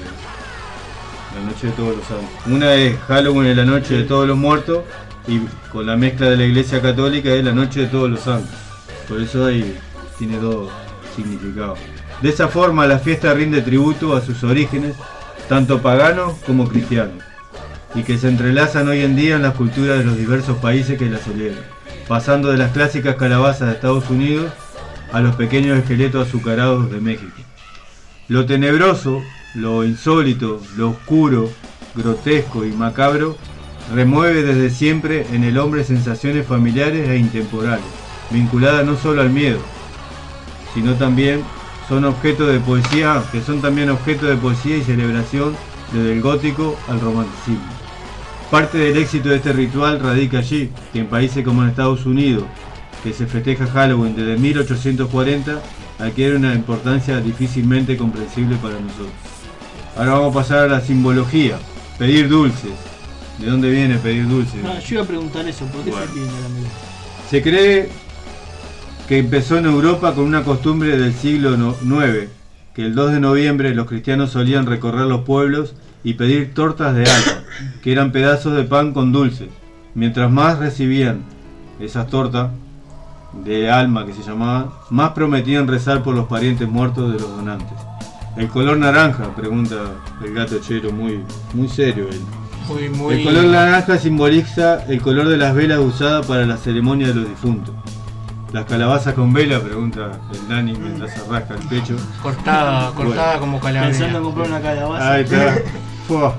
la 1.39 1.49
noche 1.49 1.67
de 1.67 1.73
todos 1.73 1.95
los 1.95 2.05
santos. 2.05 2.27
Una 2.45 2.73
es 2.73 2.99
Halloween 3.07 3.51
es 3.51 3.55
la 3.55 3.65
noche 3.65 3.99
de 3.99 4.03
todos 4.03 4.27
los 4.27 4.35
muertos 4.35 4.83
y 5.29 5.39
con 5.71 5.85
la 5.85 5.95
mezcla 5.95 6.29
de 6.29 6.35
la 6.35 6.43
iglesia 6.43 6.81
católica 6.81 7.29
es 7.29 7.41
la 7.41 7.53
noche 7.53 7.79
de 7.79 7.87
todos 7.87 8.09
los 8.09 8.19
santos. 8.19 8.66
Por 9.07 9.21
eso 9.21 9.45
ahí 9.45 9.77
tiene 10.17 10.37
dos 10.37 10.69
significados. 11.15 11.79
De 12.21 12.29
esa 12.29 12.47
forma 12.47 12.87
la 12.87 12.99
fiesta 12.99 13.33
rinde 13.33 13.61
tributo 13.61 14.15
a 14.15 14.21
sus 14.21 14.43
orígenes, 14.43 14.95
tanto 15.47 15.81
paganos 15.81 16.33
como 16.45 16.67
cristianos, 16.67 17.23
y 17.95 18.03
que 18.03 18.17
se 18.17 18.27
entrelazan 18.27 18.87
hoy 18.87 19.01
en 19.01 19.15
día 19.15 19.35
en 19.35 19.43
las 19.43 19.55
culturas 19.55 19.99
de 19.99 20.03
los 20.03 20.17
diversos 20.17 20.57
países 20.57 20.97
que 20.97 21.09
la 21.09 21.19
celebran, 21.19 21.63
pasando 22.07 22.49
de 22.49 22.57
las 22.57 22.71
clásicas 22.71 23.15
calabazas 23.15 23.67
de 23.67 23.75
Estados 23.75 24.09
Unidos 24.09 24.51
a 25.11 25.21
los 25.21 25.35
pequeños 25.35 25.77
esqueletos 25.77 26.27
azucarados 26.27 26.91
de 26.91 26.99
México. 26.99 27.37
Lo 28.27 28.45
tenebroso, 28.45 29.23
lo 29.55 29.85
insólito, 29.85 30.61
lo 30.75 30.89
oscuro, 30.89 31.49
grotesco 31.95 32.65
y 32.65 32.71
macabro 32.71 33.37
remueve 33.93 34.43
desde 34.43 34.69
siempre 34.69 35.25
en 35.31 35.43
el 35.43 35.57
hombre 35.57 35.83
sensaciones 35.83 36.45
familiares 36.45 37.07
e 37.07 37.17
intemporales, 37.17 37.85
vinculadas 38.29 38.85
no 38.85 38.97
solo 38.97 39.21
al 39.21 39.29
miedo, 39.29 39.59
sino 40.73 40.95
también 40.95 41.43
son 41.87 42.05
objeto 42.05 42.45
de 42.47 42.59
poesía, 42.59 43.23
que 43.31 43.41
son 43.41 43.61
también 43.61 43.89
objeto 43.89 44.25
de 44.25 44.35
poesía 44.35 44.77
y 44.77 44.83
celebración 44.83 45.55
desde 45.93 46.13
el 46.13 46.21
gótico 46.21 46.77
al 46.87 46.99
romanticismo. 46.99 47.61
Parte 48.51 48.77
del 48.77 48.97
éxito 48.97 49.29
de 49.29 49.37
este 49.37 49.53
ritual 49.53 49.99
radica 49.99 50.39
allí, 50.39 50.69
que 50.93 50.99
en 50.99 51.07
países 51.07 51.43
como 51.43 51.63
en 51.63 51.69
Estados 51.69 52.05
Unidos, 52.05 52.43
que 53.03 53.13
se 53.13 53.27
festeja 53.27 53.67
Halloween 53.67 54.15
desde 54.15 54.37
1840, 54.37 55.61
adquiere 55.99 56.35
una 56.35 56.53
importancia 56.53 57.19
difícilmente 57.19 57.97
comprensible 57.97 58.55
para 58.57 58.79
nosotros. 58.79 59.11
Ahora 59.97 60.13
vamos 60.13 60.31
a 60.31 60.39
pasar 60.39 60.59
a 60.59 60.67
la 60.67 60.81
simbología, 60.81 61.57
pedir 61.97 62.29
dulces. 62.29 62.71
¿De 63.39 63.47
dónde 63.47 63.69
viene 63.69 63.97
pedir 63.97 64.27
dulces? 64.27 64.63
No, 64.63 64.79
yo 64.79 64.95
iba 64.95 65.03
a 65.03 65.07
preguntar 65.07 65.47
eso, 65.47 65.65
¿por 65.65 65.83
qué 65.83 65.91
Bueno. 65.91 66.05
se 66.05 66.13
piden 66.13 66.27
caramelo? 66.27 66.67
Se 67.29 67.41
cree 67.41 67.89
que 69.07 69.19
empezó 69.19 69.57
en 69.57 69.65
Europa 69.65 70.13
con 70.13 70.25
una 70.25 70.43
costumbre 70.43 70.97
del 70.97 71.13
siglo 71.13 71.55
IX, 71.55 72.29
que 72.73 72.85
el 72.85 72.93
2 72.93 73.13
de 73.13 73.19
noviembre 73.21 73.73
los 73.73 73.87
cristianos 73.87 74.31
solían 74.31 74.65
recorrer 74.65 75.05
los 75.05 75.21
pueblos 75.21 75.75
y 76.03 76.15
pedir 76.15 76.53
tortas 76.53 76.93
de 76.93 77.09
alma, 77.09 77.43
que 77.81 77.93
eran 77.93 78.11
pedazos 78.11 78.55
de 78.55 78.63
pan 78.63 78.93
con 78.93 79.13
dulces. 79.13 79.47
Mientras 79.95 80.29
más 80.29 80.59
recibían 80.59 81.21
esas 81.79 82.07
tortas 82.07 82.51
de 83.45 83.71
alma 83.71 84.05
que 84.05 84.13
se 84.13 84.23
llamaban, 84.23 84.71
más 84.89 85.11
prometían 85.11 85.67
rezar 85.67 86.03
por 86.03 86.13
los 86.13 86.27
parientes 86.27 86.67
muertos 86.67 87.13
de 87.13 87.19
los 87.19 87.29
donantes. 87.29 87.77
El 88.35 88.49
color 88.49 88.77
naranja, 88.77 89.33
pregunta 89.35 89.75
el 90.23 90.33
gato 90.33 90.59
chero, 90.59 90.91
muy, 90.91 91.23
muy 91.53 91.69
serio 91.69 92.07
él. 92.11 92.21
Muy, 92.67 92.89
muy. 92.89 93.15
El 93.15 93.23
color 93.23 93.45
naranja 93.45 93.97
simboliza 93.97 94.83
el 94.85 95.01
color 95.01 95.29
de 95.29 95.37
las 95.37 95.55
velas 95.55 95.79
usadas 95.79 96.25
para 96.25 96.45
la 96.45 96.57
ceremonia 96.57 97.07
de 97.07 97.15
los 97.15 97.29
difuntos. 97.29 97.73
Las 98.53 98.65
calabazas 98.65 99.13
con 99.13 99.33
vela, 99.33 99.59
pregunta 99.59 100.11
el 100.31 100.47
Dani 100.47 100.73
mientras 100.73 101.13
se 101.13 101.19
rasca 101.29 101.55
el 101.55 101.67
pecho. 101.67 101.95
Cortada, 102.23 102.91
cortada 102.91 103.39
como 103.39 103.59
calavera. 103.59 103.91
Pensando 103.91 104.19
en 104.19 104.23
comprar 104.23 104.47
una 104.47 104.61
calabaza. 104.61 105.13
Ahí 105.13 105.23
está. 105.23 105.57
Fua. 106.07 106.35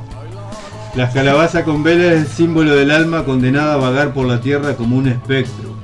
Las 0.95 1.13
calabazas 1.13 1.65
con 1.65 1.83
velas 1.83 2.07
es 2.07 2.21
el 2.23 2.27
símbolo 2.27 2.75
del 2.75 2.91
alma 2.91 3.25
condenada 3.25 3.75
a 3.75 3.77
vagar 3.77 4.15
por 4.15 4.27
la 4.27 4.41
tierra 4.41 4.75
como 4.75 4.97
un 4.97 5.07
espectro. 5.07 5.77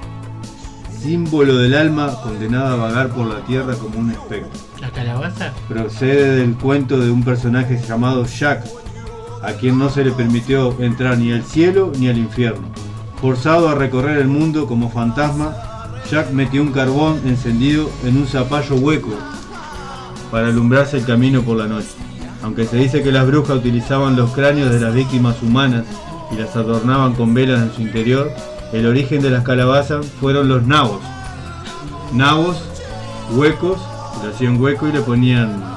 Símbolo 0.98 1.56
del 1.58 1.74
alma 1.74 2.18
condenada 2.22 2.72
a 2.72 2.76
vagar 2.76 3.10
por 3.10 3.26
la 3.26 3.40
tierra 3.40 3.74
como 3.74 3.98
un 3.98 4.10
espectro. 4.10 4.60
¿La 4.80 4.88
calabaza? 4.90 5.52
Procede 5.68 6.36
del 6.36 6.54
cuento 6.54 6.98
de 6.98 7.10
un 7.10 7.22
personaje 7.22 7.78
llamado 7.86 8.24
Jack, 8.24 8.64
a 9.42 9.52
quien 9.52 9.78
no 9.78 9.90
se 9.90 10.02
le 10.02 10.12
permitió 10.12 10.74
entrar 10.80 11.18
ni 11.18 11.32
al 11.32 11.44
cielo 11.44 11.92
ni 11.98 12.08
al 12.08 12.16
infierno. 12.16 12.66
Forzado 13.20 13.68
a 13.68 13.74
recorrer 13.74 14.16
el 14.18 14.28
mundo 14.28 14.66
como 14.66 14.90
fantasma, 14.90 15.54
Jack 16.10 16.30
metió 16.30 16.62
un 16.62 16.72
carbón 16.72 17.20
encendido 17.24 17.90
en 18.04 18.18
un 18.18 18.26
zapallo 18.26 18.76
hueco 18.76 19.10
para 20.30 20.48
alumbrarse 20.48 20.98
el 20.98 21.04
camino 21.04 21.42
por 21.42 21.56
la 21.56 21.66
noche. 21.66 21.88
Aunque 22.42 22.66
se 22.66 22.76
dice 22.76 23.02
que 23.02 23.12
las 23.12 23.26
brujas 23.26 23.56
utilizaban 23.56 24.16
los 24.16 24.32
cráneos 24.32 24.70
de 24.70 24.80
las 24.80 24.94
víctimas 24.94 25.42
humanas 25.42 25.84
y 26.30 26.36
las 26.36 26.54
adornaban 26.56 27.14
con 27.14 27.32
velas 27.32 27.62
en 27.62 27.72
su 27.72 27.82
interior, 27.82 28.30
el 28.72 28.86
origen 28.86 29.22
de 29.22 29.30
las 29.30 29.44
calabazas 29.44 30.06
fueron 30.20 30.48
los 30.48 30.66
nabos. 30.66 31.00
Nabos, 32.12 32.62
huecos, 33.32 33.80
le 34.22 34.30
hacían 34.30 34.60
hueco 34.60 34.88
y 34.88 34.92
le 34.92 35.00
ponían 35.00 35.74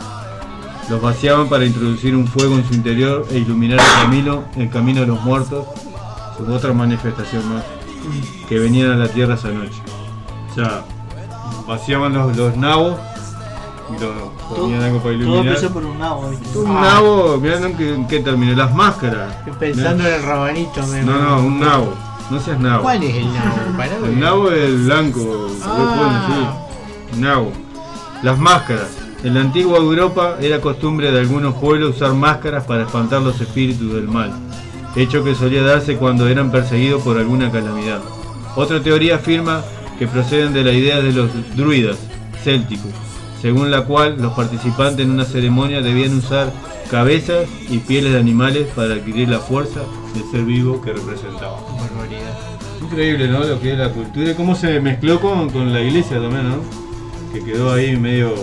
los 0.89 1.01
vaciaban 1.01 1.49
para 1.49 1.65
introducir 1.65 2.15
un 2.15 2.27
fuego 2.27 2.55
en 2.55 2.65
su 2.65 2.73
interior 2.73 3.25
e 3.29 3.39
iluminar 3.39 3.79
el 3.79 4.03
camino, 4.03 4.45
el 4.55 4.69
camino 4.69 5.01
de 5.01 5.07
los 5.07 5.21
muertos. 5.21 5.67
Otra 6.47 6.71
manifestación 6.71 7.47
más 7.53 7.63
que 8.47 8.59
venían 8.59 8.91
a 8.91 8.95
la 8.95 9.09
tierra 9.09 9.35
esa 9.35 9.49
noche. 9.49 9.81
O 10.51 10.53
sea, 10.55 10.83
vaciaban 11.67 12.13
los, 12.13 12.35
los 12.35 12.55
nabos 12.57 12.95
y 13.89 14.01
lo 14.01 14.31
ponían 14.55 14.81
algo 14.83 14.97
para 14.99 15.03
Todo 15.03 15.13
iluminar. 15.13 15.47
empezó 15.47 15.69
por 15.71 15.85
un 15.85 15.97
nabo, 15.99 16.29
¿viste? 16.29 16.57
Un 16.57 16.73
nabo, 16.73 17.37
mirá 17.37 17.57
en 17.59 17.77
qué, 17.77 17.93
en 17.93 18.07
qué 18.07 18.19
terminó, 18.19 18.53
las 18.55 18.73
máscaras. 18.73 19.33
Estoy 19.39 19.53
pensando 19.71 20.07
en 20.07 20.13
el 20.15 20.23
rabanito. 20.23 20.85
me- 20.87 21.03
No, 21.03 21.17
no, 21.21 21.39
un 21.39 21.59
nabo. 21.59 21.93
No 22.29 22.39
seas 22.41 22.59
nabo. 22.59 22.83
¿Cuál 22.83 23.03
es 23.03 23.15
el 23.15 23.33
nabo? 23.33 23.77
Pará, 23.77 23.95
El 24.03 24.19
nabo 24.19 24.51
es 24.51 24.63
el 24.63 24.77
blanco, 24.83 25.47
Ah. 25.63 26.27
sí. 27.13 27.19
Nabo. 27.19 27.51
Las 28.23 28.37
máscaras. 28.37 28.87
En 29.23 29.33
la 29.33 29.41
antigua 29.41 29.77
Europa 29.77 30.35
era 30.41 30.59
costumbre 30.61 31.11
de 31.11 31.19
algunos 31.21 31.55
pueblos 31.55 31.95
usar 31.95 32.13
máscaras 32.13 32.65
para 32.65 32.83
espantar 32.83 33.21
los 33.21 33.39
espíritus 33.41 33.93
del 33.93 34.07
mal, 34.07 34.31
hecho 34.95 35.23
que 35.23 35.33
solía 35.33 35.63
darse 35.63 35.97
cuando 35.97 36.27
eran 36.27 36.51
perseguidos 36.51 37.01
por 37.01 37.17
alguna 37.17 37.51
calamidad. 37.51 37.99
Otra 38.55 38.81
teoría 38.81 39.15
afirma 39.15 39.61
que 39.99 40.07
proceden 40.07 40.53
de 40.53 40.63
la 40.63 40.71
idea 40.71 41.01
de 41.01 41.11
los 41.11 41.29
druidas 41.55 41.97
célticos, 42.43 42.91
según 43.41 43.71
la 43.71 43.83
cual 43.85 44.17
los 44.21 44.33
participantes 44.33 45.05
en 45.05 45.11
una 45.11 45.25
ceremonia 45.25 45.81
debían 45.81 46.17
usar 46.17 46.51
cabezas 46.89 47.47
y 47.69 47.79
pieles 47.79 48.13
de 48.13 48.19
animales 48.19 48.67
para 48.75 48.93
adquirir 48.93 49.29
la 49.29 49.39
fuerza 49.39 49.81
del 50.13 50.23
ser 50.31 50.43
vivo 50.43 50.81
que 50.81 50.93
representaban. 50.93 51.59
Barbaridad. 51.77 52.37
Increíble, 52.81 53.27
¿no? 53.27 53.39
Lo 53.43 53.59
que 53.59 53.73
es 53.73 53.77
la 53.77 53.89
cultura 53.89 54.31
y 54.31 54.33
cómo 54.35 54.55
se 54.55 54.79
mezcló 54.79 55.19
con, 55.19 55.49
con 55.49 55.73
la 55.73 55.81
iglesia 55.81 56.21
también, 56.21 56.49
¿no? 56.49 56.57
Que 57.33 57.43
quedó 57.43 57.73
ahí 57.73 57.97
medio. 57.97 58.33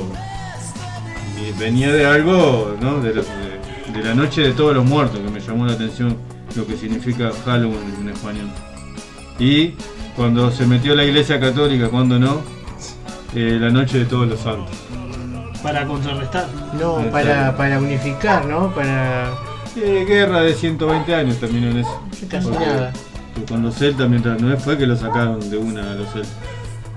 venía 1.59 1.93
de 1.93 2.05
algo, 2.07 2.75
¿no? 2.81 3.01
De- 3.01 3.13
de 3.15 4.03
la 4.03 4.13
noche 4.15 4.41
de 4.43 4.53
todos 4.53 4.75
los 4.75 4.85
muertos, 4.85 5.21
que 5.21 5.31
me 5.31 5.39
llamó 5.41 5.67
la 5.67 5.75
atención 5.75 6.17
lo 6.57 6.67
que 6.67 6.77
significa 6.77 7.31
Halloween 7.45 7.79
en 8.01 8.09
español. 8.09 8.49
Y 9.39 9.75
cuando 10.17 10.51
se 10.51 10.67
metió 10.67 10.95
la 10.95 11.05
iglesia 11.05 11.41
católica, 11.41 11.89
cuando 11.89 12.19
no, 12.19 12.41
eh, 13.35 13.59
la 13.61 13.71
noche 13.71 13.99
de 14.01 14.05
todos 14.05 14.29
los 14.29 14.41
santos. 14.41 14.75
Para 15.63 15.87
contrarrestar. 15.87 16.47
No, 16.81 16.97
para, 17.11 17.57
para 17.57 17.79
unificar, 17.79 18.45
¿no? 18.47 18.75
Para. 18.75 19.31
Eh, 19.77 20.05
guerra 20.07 20.43
de 20.43 20.55
120 20.55 21.15
años 21.15 21.37
terminó 21.39 21.71
en 21.71 21.79
eso. 21.79 22.03
Casi 22.29 22.49
Porque- 22.49 22.65
nada. 22.67 22.93
con 23.49 23.63
los 23.63 23.75
celtas, 23.75 24.09
mientras 24.09 24.41
no 24.41 24.57
fue 24.59 24.79
que 24.79 24.87
lo 24.87 24.95
sacaron 24.97 25.41
de 25.51 25.57
una 25.57 25.91
a 25.91 25.95
los 25.95 26.09
celtas. 26.13 26.31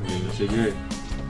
Eh, 0.07 0.27
Así 0.31 0.45
que, 0.47 0.73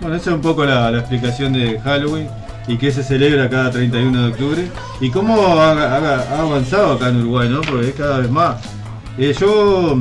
bueno, 0.01 0.15
esa 0.17 0.31
es 0.31 0.35
un 0.35 0.41
poco 0.41 0.65
la, 0.65 0.91
la 0.91 0.99
explicación 0.99 1.53
de 1.53 1.79
Halloween 1.79 2.27
y 2.67 2.77
que 2.77 2.91
se 2.91 3.01
celebra 3.03 3.49
cada 3.49 3.71
31 3.71 4.23
de 4.23 4.27
octubre 4.33 4.67
y 4.99 5.09
cómo 5.09 5.35
ha, 5.57 5.71
ha- 5.71 6.21
ha 6.35 6.41
avanzado 6.41 6.93
acá 6.93 7.07
en 7.09 7.21
Uruguay, 7.21 7.47
¿no? 7.49 7.61
Porque 7.61 7.89
es 7.89 7.95
cada 7.95 8.17
vez 8.19 8.29
más. 8.29 8.57
Eh, 9.17 9.33
yo 9.39 9.97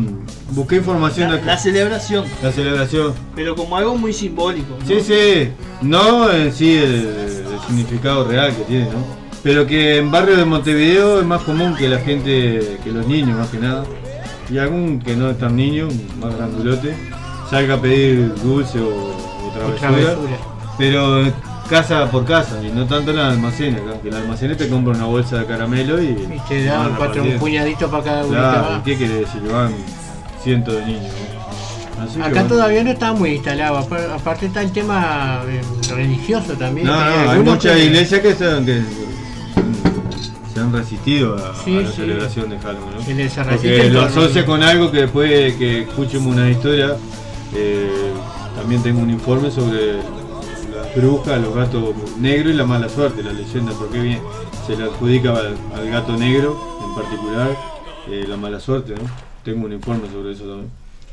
busqué 0.51 0.77
información 0.77 1.31
La, 1.31 1.37
de 1.37 1.43
la 1.45 1.53
acá, 1.53 1.63
celebración, 1.63 2.25
la 2.43 2.53
celebración. 2.53 3.15
pero 3.35 3.55
como 3.57 3.77
algo 3.77 3.97
muy 3.97 4.13
simbólico. 4.13 4.77
¿no? 4.81 4.87
Sí, 4.87 5.01
sí, 5.01 5.51
no 5.83 6.31
en 6.31 6.53
sí 6.53 6.77
el, 6.77 6.85
el 6.95 7.61
significado 7.67 8.25
real 8.25 8.55
que 8.55 8.63
tiene, 8.65 8.85
¿no? 8.87 9.27
Pero 9.43 9.67
que 9.67 9.99
en 9.99 10.11
barrio 10.11 10.37
de 10.37 10.45
Montevideo 10.45 11.21
es 11.21 11.27
más 11.27 11.43
común 11.43 11.75
que 11.77 11.89
la 11.89 11.99
gente, 11.99 12.79
que 12.83 12.91
los 12.91 13.07
niños 13.07 13.39
más 13.39 13.49
que 13.49 13.59
nada, 13.59 13.85
y 14.51 14.59
algún 14.59 15.01
que 15.01 15.15
no 15.17 15.31
es 15.31 15.39
tan 15.39 15.55
niño, 15.57 15.89
más 16.21 16.35
grandulote, 16.37 16.95
salga 17.51 17.75
a 17.75 17.81
pedir 17.81 18.33
dulce 18.43 18.81
o, 18.81 18.89
o 18.89 19.51
travesura, 19.55 19.91
travesura. 19.93 20.37
pero 20.79 21.25
casa 21.71 22.09
por 22.11 22.25
casa, 22.25 22.61
y 22.63 22.69
no 22.71 22.87
tanto 22.87 23.11
en 23.13 23.17
la 23.19 23.29
almacén 23.31 23.75
acá, 23.77 24.01
que 24.03 24.09
el 24.09 24.17
almacén 24.17 24.57
te 24.57 24.69
compra 24.69 24.95
una 24.95 25.05
bolsa 25.07 25.39
de 25.39 25.47
caramelo 25.47 26.01
y, 26.03 26.07
Y 26.07 26.41
te 26.49 26.65
dan 26.65 26.95
cuatro, 26.97 27.23
un 27.23 27.39
puñadito 27.39 27.89
para 27.91 28.03
cada 28.05 28.25
uno 28.25 28.31
Claro. 28.39 28.83
¿qué 28.85 28.97
quiere 28.97 29.15
decir? 29.21 29.43
Van 29.53 29.73
cientos 30.47 30.75
de 30.75 30.87
niños. 30.87 31.13
Acá 32.23 32.47
todavía 32.47 32.85
no 32.85 32.91
está 32.93 33.13
muy 33.13 33.31
instalado. 33.33 33.79
apar- 33.79 34.11
Aparte 34.13 34.47
está 34.47 34.63
el 34.63 34.71
tema 34.71 35.43
eh, 35.49 35.61
religioso 35.93 36.53
también. 36.53 36.87
No, 36.87 36.95
no, 36.95 37.31
hay 37.31 37.41
muchas 37.41 37.75
que- 37.77 37.85
iglesias 37.87 38.21
que, 38.21 38.33
se, 38.35 38.45
que 38.65 38.83
se 40.55 40.61
han 40.61 40.73
resistido 40.73 41.35
a, 41.35 41.53
Sí, 41.65 41.77
a 41.77 41.81
la 41.81 41.89
sí. 41.91 41.97
celebración 41.97 42.51
de 42.51 42.59
Halloween. 42.61 42.95
¿no? 42.97 43.03
Se 43.29 43.43
Porque 43.45 43.91
lo 43.91 44.03
asocia 44.03 44.47
con 44.47 44.63
algo 44.63 44.93
que 44.93 44.99
después 45.03 45.29
de 45.31 45.57
que 45.59 45.81
escuchemos 45.83 46.33
una 46.35 46.49
historia, 46.49 46.97
eh, 47.57 48.13
también 48.57 48.83
tengo 48.85 49.01
un 49.01 49.11
informe 49.11 49.51
sobre 49.51 49.95
las 49.97 50.95
brujas, 50.95 51.41
los 51.41 51.55
gatos 51.57 51.93
negros 52.21 52.55
y 52.55 52.57
la 52.57 52.65
mala 52.65 52.89
suerte, 52.89 53.23
la 53.25 53.33
leyenda, 53.33 53.73
porque 53.77 53.99
bien 53.99 54.21
se 54.65 54.77
le 54.77 54.85
adjudica 54.85 55.31
al, 55.31 55.57
al 55.75 55.91
gato 55.91 56.17
negro 56.17 56.57
en 56.89 56.95
particular 56.95 57.49
eh, 58.09 58.25
la 58.29 58.37
mala 58.37 58.61
suerte. 58.61 58.95
¿no? 58.95 59.26
Tengo 59.47 59.65
un 59.65 59.73
informe 59.73 60.09
sobre 60.11 60.33
eso 60.33 60.43
también. 60.43 60.71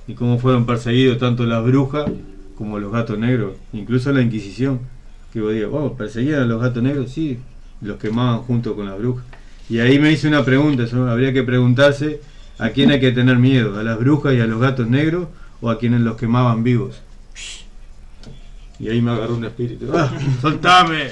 Y 0.08 0.16
cómo 0.16 0.40
fueron 0.40 0.66
perseguidos 0.66 1.20
tanto 1.20 1.46
las 1.46 1.64
brujas 1.64 2.10
como 2.58 2.80
los 2.80 2.92
gatos 2.92 3.20
negros, 3.20 3.54
incluso 3.74 4.12
la 4.12 4.24
Inquisición. 4.24 4.80
Que 5.32 5.40
vos 5.40 5.54
digas, 5.54 5.70
oh, 5.72 5.94
perseguían 5.94 6.42
a 6.42 6.46
los 6.46 6.60
gatos 6.60 6.82
negros, 6.82 7.12
sí, 7.12 7.38
los 7.80 7.98
quemaban 7.98 8.40
junto 8.40 8.76
con 8.76 8.88
las 8.88 8.98
brujas. 8.98 9.24
Y 9.70 9.78
ahí 9.78 10.00
me 10.00 10.12
hice 10.12 10.28
una 10.28 10.44
pregunta, 10.44 10.84
¿no? 10.94 11.12
habría 11.12 11.32
que 11.32 11.44
preguntarse 11.44 12.22
a 12.58 12.72
quién 12.72 12.90
hay 12.90 13.00
que 13.00 13.12
tener 13.12 13.38
miedo, 13.38 13.80
a 13.80 13.84
las 13.84 14.00
brujas 14.00 14.34
y 14.34 14.40
a 14.40 14.48
los 14.48 14.60
gatos 14.60 14.88
negros 14.88 15.28
o 15.62 15.70
a 15.70 15.78
quienes 15.78 16.02
los 16.02 16.18
quemaban 16.18 16.64
vivos. 16.64 17.04
Y 18.80 18.90
ahí 18.90 19.00
me 19.00 19.12
agarró 19.12 19.36
un 19.36 19.46
espíritu. 19.46 19.92
¡Ah, 19.94 20.12
¡Soltame! 20.42 21.10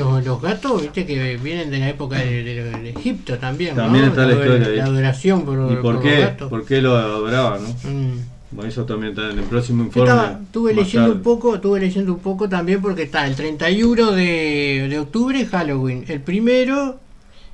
Los, 0.00 0.24
los 0.24 0.40
gatos, 0.42 0.82
viste, 0.82 1.04
que 1.06 1.36
vienen 1.36 1.70
de 1.70 1.78
la 1.78 1.88
época 1.90 2.16
de, 2.18 2.42
de- 2.42 2.70
de 2.78 2.90
Egipto 2.90 3.38
también. 3.38 3.76
¿no? 3.76 3.82
También 3.84 4.06
está 4.06 4.24
la 4.26 4.32
historia 4.32 4.66
ahí. 4.68 4.76
La 4.76 4.84
adoración 4.86 5.44
por, 5.44 5.72
¿Y 5.72 5.76
por 5.76 5.94
los 5.94 6.02
qué? 6.02 6.20
gatos. 6.20 6.48
¿Por 6.50 6.64
qué 6.64 6.80
lo 6.80 6.96
adoraban? 6.96 7.60
¿no? 7.62 7.68
Mm. 7.90 8.18
Bueno, 8.52 8.68
eso 8.68 8.84
también 8.84 9.12
está 9.12 9.30
en 9.30 9.38
el 9.38 9.44
próximo 9.44 9.84
informe. 9.84 10.10
estaba- 10.10 10.40
estuve 10.42 10.74
leyendo 10.74 11.12
un 11.12 11.22
poco, 11.22 11.54
estuve 11.54 11.78
leyendo 11.80 12.12
un 12.14 12.18
poco 12.18 12.48
también 12.48 12.80
porque 12.82 13.02
está 13.04 13.26
el 13.26 13.36
31 13.36 14.10
de, 14.12 14.86
de 14.88 14.98
octubre 14.98 15.46
Halloween. 15.46 16.04
El 16.08 16.20
primero, 16.20 16.98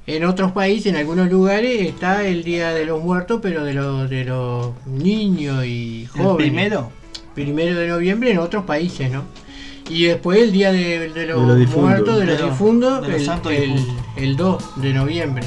en 0.06 0.24
otros 0.24 0.52
países, 0.52 0.87
en 0.87 0.96
algunos 0.96 1.30
lugares, 1.30 1.82
está 1.82 2.26
el 2.26 2.44
Día 2.44 2.72
de 2.72 2.87
los 2.87 3.02
Muertos, 3.02 3.40
pero 3.42 3.64
de 3.64 3.74
los 3.74 4.09
de 4.09 4.24
los 4.24 4.70
niños 4.87 5.66
y 5.66 6.02
¿El 6.04 6.09
jóvenes. 6.09 6.37
primero? 6.52 6.90
Primero 7.35 7.78
de 7.78 7.88
noviembre 7.88 8.30
en 8.30 8.38
otros 8.38 8.64
países, 8.64 9.11
¿no? 9.11 9.24
Y 9.88 10.05
después 10.07 10.40
el 10.42 10.53
Día 10.53 10.72
de, 10.72 11.11
de 11.11 11.27
los, 11.27 11.40
muertos, 11.77 12.18
de 12.18 12.27
los 12.27 12.37
De 12.37 12.42
los- 12.42 12.51
difuntos, 12.51 13.03
de 13.03 13.09
los 13.09 13.20
el, 13.20 13.25
santos 13.27 13.53
el- 13.53 13.72
difuntos. 13.75 14.05
el 14.16 14.37
2 14.37 14.64
de 14.83 14.92
noviembre. 14.92 15.46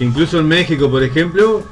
Incluso 0.00 0.38
en 0.40 0.46
México, 0.48 0.90
por 0.90 1.02
ejemplo, 1.02 1.62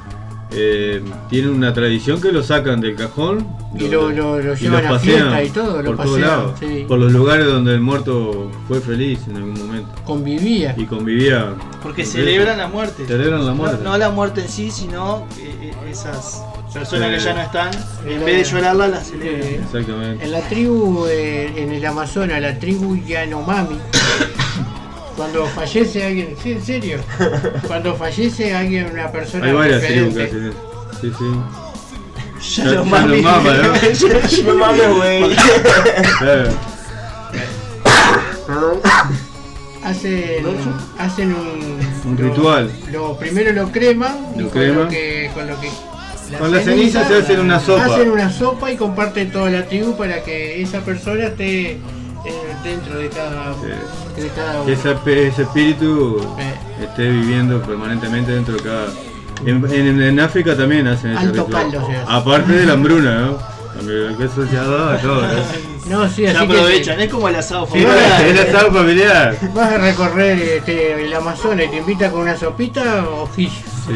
eh, 0.51 1.01
tienen 1.29 1.51
una 1.51 1.73
tradición 1.73 2.21
que 2.21 2.31
lo 2.31 2.41
sacan 2.41 2.79
del 2.79 2.95
cajón 2.95 3.45
Y 3.77 3.89
lo- 3.89 4.09
lo- 4.11 4.39
lo 4.41 4.53
y 4.53 4.57
llevan 4.57 4.83
los 4.85 4.93
a 4.93 4.99
fiesta 4.99 5.43
y 5.43 5.49
todo, 5.49 5.81
lo 5.81 5.95
por 5.95 6.05
todos 6.05 6.19
pasean, 6.19 6.37
lados, 6.39 6.59
sí. 6.59 6.85
por 6.87 6.99
los 6.99 7.11
lugares 7.11 7.45
donde 7.45 7.73
el 7.73 7.81
muerto 7.81 8.49
fue 8.67 8.79
feliz 8.79 9.19
en 9.29 9.35
algún 9.37 9.53
momento 9.57 9.89
Convivía. 10.05 10.73
y 10.77 10.85
convivía. 10.85 11.53
Porque 11.83 12.05
celebran 12.05 12.57
la 12.57 12.67
muerte. 12.69 13.05
Celebran 13.05 13.45
la 13.45 13.53
muerte. 13.53 13.83
No, 13.83 13.91
no 13.91 13.97
la 13.97 14.09
muerte 14.09 14.41
en 14.41 14.49
sí, 14.49 14.71
sino 14.71 15.27
eh, 15.39 15.53
eh, 15.63 15.73
esas 15.91 16.43
personas 16.73 17.09
que 17.11 17.19
ya 17.19 17.33
no 17.33 17.41
están, 17.41 17.71
en 18.05 18.25
vez 18.25 18.37
de 18.37 18.43
llorarla, 18.55 18.87
la 18.87 19.01
celebran. 19.03 19.41
Exactamente. 19.63 20.23
En 20.25 20.31
la 20.31 20.41
tribu, 20.41 21.05
eh, 21.07 21.53
en 21.55 21.71
el 21.71 21.85
Amazonas, 21.85 22.41
la 22.41 22.57
tribu 22.59 22.95
Yanomami, 23.05 23.77
cuando 25.15 25.45
fallece 25.47 26.05
alguien, 26.05 26.35
sí, 26.41 26.51
en 26.53 26.63
serio, 26.63 26.99
cuando 27.67 27.95
fallece 27.95 28.53
alguien, 28.55 28.89
una 28.91 29.11
persona 29.11 29.45
Hay 29.47 29.53
varias 29.53 29.81
tribus 29.83 30.13
que 30.15 30.23
hacen 30.23 30.45
eso. 30.47 30.57
Sí, 31.01 31.11
sí. 31.17 31.25
Ya 32.57 32.63
Ya- 32.65 32.71
lo 32.71 32.83
ya 32.83 32.89
mami. 32.91 33.17
lo 33.17 33.23
mama, 33.23 33.53
¿no? 33.53 33.73
No 34.45 34.53
mames, 34.55 34.95
güey. 34.95 35.35
Hacen, 39.83 41.33
un, 41.33 41.79
Un 42.05 42.17
lo- 42.17 42.29
ritual. 42.29 42.71
Lo, 42.91 43.17
primero 43.17 43.53
lo 43.53 43.71
creman 43.71 44.17
y 44.35 44.41
Lo 44.41 44.49
con 44.49 44.75
lo 44.75 44.87
que 44.89 45.31
con 45.33 45.47
lo 45.47 45.59
que 45.61 45.69
Con 46.39 46.51
la 46.51 46.59
ceniza 46.61 47.07
se 47.07 47.15
hacen 47.17 47.39
una 47.39 47.59
sopa. 47.59 47.85
Hacen 47.85 48.11
una 48.11 48.31
sopa 48.31 48.71
y 48.71 48.75
comparten 48.77 49.31
toda 49.31 49.49
la 49.49 49.65
tribu 49.65 49.95
para 49.97 50.21
que 50.23 50.61
esa 50.61 50.79
persona 50.81 51.25
esté 51.25 51.71
eh, 51.71 51.79
dentro 52.63 52.97
de 52.99 53.07
cada, 53.09 53.53
Sí. 53.53 54.21
de 54.21 54.27
cada 54.29 54.65
Que 54.65 54.73
ese, 54.73 54.95
pe- 54.95 55.27
ese 55.27 55.43
espíritu 55.43 56.35
Eh. 56.39 56.83
esté 56.83 57.09
viviendo 57.09 57.61
permanentemente 57.61 58.31
dentro 58.33 58.55
de 58.55 58.63
cada. 58.63 58.85
En, 59.45 59.63
en- 59.71 60.01
en 60.01 60.19
África 60.19 60.55
también 60.57 60.87
hacen 60.87 61.11
ese 61.11 61.19
Alto 61.27 61.45
ritual. 61.45 61.63
caldo 61.71 61.87
se 61.87 61.95
hace. 61.95 62.05
Aparte 62.11 62.51
de 62.53 62.65
la 62.65 62.73
hambruna, 62.73 63.19
¿no? 63.21 63.37
También 63.77 63.97
el 64.09 64.17
queso 64.17 64.45
se 64.47 64.57
ha 64.57 64.63
dado 64.63 64.89
a 64.89 64.97
todo. 64.97 65.21
¿no? 65.21 65.27
No, 65.87 66.09
sí, 66.09 66.25
así 66.25 66.35
aprovechan, 66.35 66.97
que 66.97 67.03
es 67.05 67.11
como 67.11 67.29
el 67.29 67.35
asado 67.35 67.65
Sí, 67.67 67.79
familiar. 67.79 68.21
el 68.25 68.37
asado 68.39 68.71
familiar. 68.73 69.37
vas 69.53 69.71
a 69.71 69.77
recorrer 69.77 70.37
este, 70.41 71.05
el 71.05 71.13
Amazonas 71.13 71.65
y 71.67 71.69
te 71.69 71.77
invita 71.77 72.11
con 72.11 72.21
una 72.21 72.35
sopita 72.35 73.05
o 73.07 73.25
fish. 73.27 73.63
Sí. 73.87 73.93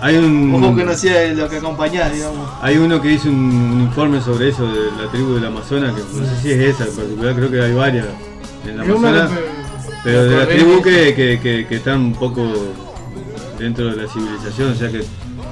Hay 0.00 0.16
un. 0.16 0.54
Ojo 0.54 0.76
que 0.76 0.84
no 0.84 0.94
sea 0.94 1.32
lo 1.32 1.48
que 1.48 1.56
acompañás, 1.56 2.12
digamos. 2.12 2.48
Hay 2.60 2.76
uno 2.76 3.00
que 3.00 3.12
hizo 3.12 3.28
un, 3.28 3.36
un 3.36 3.80
informe 3.82 4.20
sobre 4.20 4.50
eso 4.50 4.66
de 4.66 4.90
la 5.02 5.10
tribu 5.10 5.34
del 5.34 5.46
Amazonas, 5.46 5.94
que 5.94 6.02
no 6.20 6.26
sé 6.26 6.42
si 6.42 6.52
es 6.52 6.58
esa 6.74 6.84
en 6.84 6.94
particular, 6.96 7.34
creo 7.34 7.50
que 7.50 7.62
hay 7.62 7.72
varias 7.74 8.06
en 8.66 8.76
me- 8.76 8.82
Amazonas, 8.84 9.30
pero 10.04 10.24
de 10.24 10.36
la 10.36 10.46
tribu 10.48 10.82
que, 10.82 11.14
que, 11.14 11.40
que, 11.42 11.66
que 11.66 11.76
están 11.76 12.00
un 12.00 12.12
poco 12.14 12.46
dentro 13.58 13.86
de 13.90 14.02
la 14.02 14.08
civilización, 14.12 14.72
o 14.72 14.74
sea 14.74 14.90
que 14.90 15.02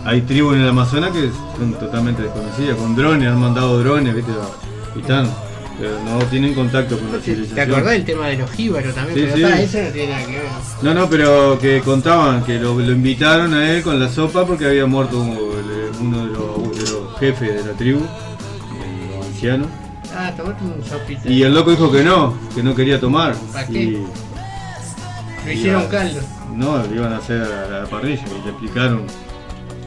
hay 0.04 0.20
tribus 0.22 0.56
en 0.56 0.60
el 0.62 0.68
Amazonas 0.68 1.10
que 1.12 1.30
son 1.58 1.72
totalmente 1.74 2.22
desconocidas, 2.22 2.76
con 2.76 2.94
drones, 2.94 3.28
han 3.28 3.40
mandado 3.40 3.78
drones, 3.82 4.14
¿viste? 4.14 4.30
y 4.94 5.00
están, 5.00 5.26
pero 5.78 5.98
no 6.04 6.18
tienen 6.26 6.54
contacto 6.54 6.98
con 6.98 7.10
la 7.12 7.18
¿Te 7.18 7.24
civilización. 7.24 7.70
acordás 7.70 7.92
del 7.92 8.04
tema 8.04 8.28
de 8.28 8.36
los 8.38 8.50
jíbaros 8.50 8.94
también? 8.94 9.18
Sí, 9.18 9.32
pero 9.34 9.48
sí. 9.56 9.62
eso 9.62 9.78
no 9.82 9.88
tiene 9.90 10.12
nada 10.12 10.26
que 10.26 10.32
ver. 10.32 10.42
No, 10.82 10.94
no, 10.94 11.10
pero 11.10 11.58
que 11.58 11.80
contaban 11.80 12.44
que 12.44 12.58
lo, 12.58 12.78
lo 12.78 12.92
invitaron 12.92 13.54
a 13.54 13.70
él 13.72 13.82
con 13.82 13.98
la 13.98 14.08
sopa 14.08 14.46
porque 14.46 14.66
había 14.66 14.86
muerto 14.86 15.18
uno 15.20 15.34
de 16.26 16.32
los, 16.32 16.76
de 16.84 16.92
los 16.92 17.18
jefes 17.18 17.54
de 17.64 17.70
la 17.72 17.76
tribu, 17.76 18.00
los 19.16 19.26
ancianos. 19.26 19.68
Ah, 20.16 20.32
tomate 20.36 20.62
un 20.64 20.84
sopita. 20.84 21.28
Y 21.28 21.42
el 21.42 21.52
loco 21.54 21.70
dijo 21.72 21.90
que 21.90 22.04
no, 22.04 22.34
que 22.54 22.62
no 22.62 22.74
quería 22.74 23.00
tomar. 23.00 23.34
¿Para 23.52 23.66
qué? 23.66 23.78
Y 23.82 24.06
Lo 25.44 25.52
hicieron 25.52 25.86
caldo. 25.88 26.20
no, 26.54 26.78
lo 26.78 26.94
iban 26.94 27.12
a 27.12 27.16
hacer 27.18 27.42
a 27.42 27.80
la 27.80 27.86
parrilla 27.86 28.22
y 28.24 28.44
le 28.44 28.50
explicaron 28.50 29.02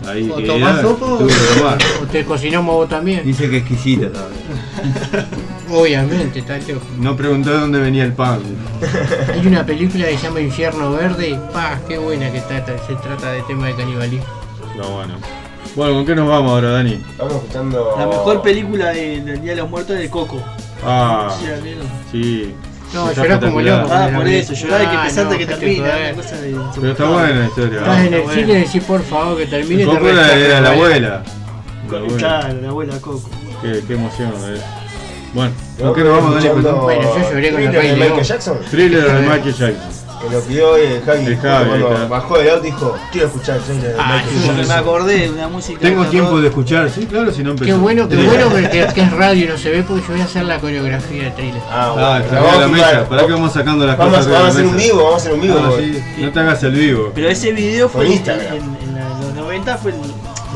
ahí 0.05 0.29
O 0.29 0.41
tomás 0.41 0.73
era, 0.73 0.81
sopa 0.81 1.05
o, 1.05 1.27
te 2.11 2.25
cocinamos 2.25 2.75
vos 2.75 2.89
también. 2.89 3.23
Dice 3.25 3.49
que 3.49 3.57
exquisita 3.57 4.07
también. 4.11 5.27
Obviamente. 5.71 6.43
No 6.99 7.15
preguntó 7.15 7.51
de 7.51 7.59
dónde 7.59 7.79
venía 7.79 8.03
el 8.05 8.13
pan. 8.13 8.39
Hay 9.33 9.45
una 9.45 9.65
película 9.65 10.05
que 10.05 10.17
se 10.17 10.23
llama 10.27 10.39
Infierno 10.41 10.91
Verde. 10.91 11.39
Pa, 11.51 11.79
qué 11.87 11.97
buena 11.97 12.31
que 12.31 12.39
trata, 12.41 12.73
se 12.85 12.95
trata 12.95 13.31
de 13.31 13.41
tema 13.43 13.67
de 13.67 13.75
canibalismo. 13.75 14.25
No, 14.77 14.89
bueno. 14.91 15.15
Bueno, 15.75 15.93
¿con 15.95 16.05
qué 16.05 16.15
nos 16.15 16.27
vamos 16.27 16.51
ahora, 16.51 16.71
Dani? 16.71 16.93
Estamos 16.93 17.33
escuchando. 17.33 17.95
La 17.97 18.07
mejor 18.07 18.41
película 18.41 18.89
de- 18.89 19.21
del 19.21 19.41
Día 19.41 19.51
de 19.51 19.57
los 19.57 19.69
Muertos 19.69 19.95
es 19.95 20.01
de 20.03 20.09
Coco. 20.09 20.41
Ah, 20.85 21.35
Sí, 21.39 21.45
la 21.47 21.57
vieron. 21.57 21.87
sí. 22.11 22.53
No, 22.93 23.11
llorás 23.13 23.39
como 23.39 23.61
loco. 23.61 23.89
Ah, 23.91 24.09
por 24.15 24.27
eso, 24.27 24.53
llorar 24.53 24.81
y 24.81 24.85
que 24.87 24.95
Ah, 24.95 25.03
pensar 25.03 25.25
no, 25.25 25.37
que 25.37 25.45
termina. 25.45 26.13
cosa 26.15 26.35
de- 26.37 26.55
Pero 26.75 26.91
está 26.91 27.05
buena 27.05 27.39
la 27.39 27.45
historia. 27.47 27.79
Estás 27.79 27.99
en 28.05 28.13
el 28.13 28.29
cine 28.29 28.41
y 28.53 28.55
decís 28.61 28.83
por 28.83 29.03
favor 29.03 29.37
que 29.37 29.45
termine. 29.45 29.83
te 29.83 29.89
Coco 29.89 30.07
era, 30.07 30.21
la 30.61 30.69
abuela. 30.69 30.69
abuela. 30.71 31.23
La 31.91 31.97
abuela. 31.97 32.17
Claro, 32.17 32.61
la 32.61 32.69
abuela 32.69 33.01
Coco. 33.01 33.29
Qué, 33.61 33.93
emoción, 33.93 34.31
eh. 34.47 34.61
Bueno, 35.33 35.51
¿con 35.79 35.93
qué 35.93 36.01
nos 36.03 36.15
vamos, 36.17 36.35
Dani? 36.35 36.45
escuchando 36.47 36.81
Bueno, 36.81 37.01
yo 37.01 37.31
lloré 37.31 37.51
con 37.51 37.61
el 37.61 37.71
de. 37.71 37.93
Michael 37.97 38.23
Jackson. 38.23 38.57
Thriller 38.71 39.03
de 39.11 39.19
Michael 39.21 39.53
Jackson. 39.53 40.06
Que 40.21 40.29
lo 40.33 40.41
pidió 40.41 40.71
hoy 40.71 40.81
el 40.81 41.01
Javi. 41.03 41.25
El 41.25 41.37
Javi, 41.37 41.69
cuando 41.81 42.09
bajó 42.09 42.37
del 42.39 42.49
auto 42.49 42.61
dijo: 42.63 42.97
Quiero 43.11 43.27
escuchar 43.27 43.59
el 43.69 43.81
de 43.81 43.95
Ah, 43.99 44.13
Michael 44.15 44.29
sí, 44.29 44.35
Porque 44.47 44.57
Jackson. 44.61 44.67
me 44.67 44.73
acordé 44.73 45.17
de 45.19 45.29
una 45.29 45.47
música. 45.47 45.79
Tengo 45.79 46.03
de 46.03 46.09
tiempo 46.09 46.41
de 46.41 46.47
escuchar, 46.47 46.89
sí, 46.89 47.05
claro, 47.05 47.31
si 47.31 47.43
no 47.43 47.51
empezó. 47.51 47.65
Qué 47.65 47.73
bueno, 47.77 48.09
qué 48.09 48.15
bueno 48.17 48.49
que, 48.53 48.69
que- 48.69 48.87
que 48.93 49.01
es 49.01 49.11
radio 49.11 49.45
y 49.45 49.47
no 49.47 49.57
se 49.57 49.69
ve 49.69 49.83
porque 49.83 50.01
yo 50.07 50.13
voy 50.13 50.21
a 50.21 50.25
hacer 50.25 50.45
la 50.45 50.59
coreografía 50.59 51.23
de 51.25 51.31
trailer. 51.31 51.61
Ah, 51.69 51.87
Ah, 51.87 51.93
bueno, 51.93 52.17
está 52.25 52.35
vamos 52.41 52.49
bien 52.51 52.61
la 52.61 52.67
mesa. 52.93 53.09
Para 53.09 53.25
que 53.27 53.31
vamos 53.33 53.53
sacando 53.53 53.85
las 53.85 53.97
Vamos, 53.97 54.15
cosas 54.17 54.31
vamos 54.31 54.47
a 54.47 54.51
hacer 54.51 54.65
un 54.65 54.77
vivo, 54.77 54.97
vamos 55.03 55.13
a 55.13 55.17
hacer 55.17 55.33
un 55.33 55.41
vivo. 55.41 55.59
Ah, 55.63 55.71
sí, 55.77 56.03
No 56.23 56.31
te 56.31 56.39
hagas 56.39 56.63
el 56.63 56.71
vivo. 56.71 57.11
Pero 57.13 57.29
ese 57.29 57.51
video 57.51 57.89
fue 57.89 57.99
Por 58.01 58.05
en, 58.07 58.11
Instagram. 58.13 58.55
en- 58.55 58.77
en 58.89 58.95
la- 58.95 59.09
los 59.19 59.33
90 59.35 59.77
fue 59.77 59.91
el, 59.91 59.97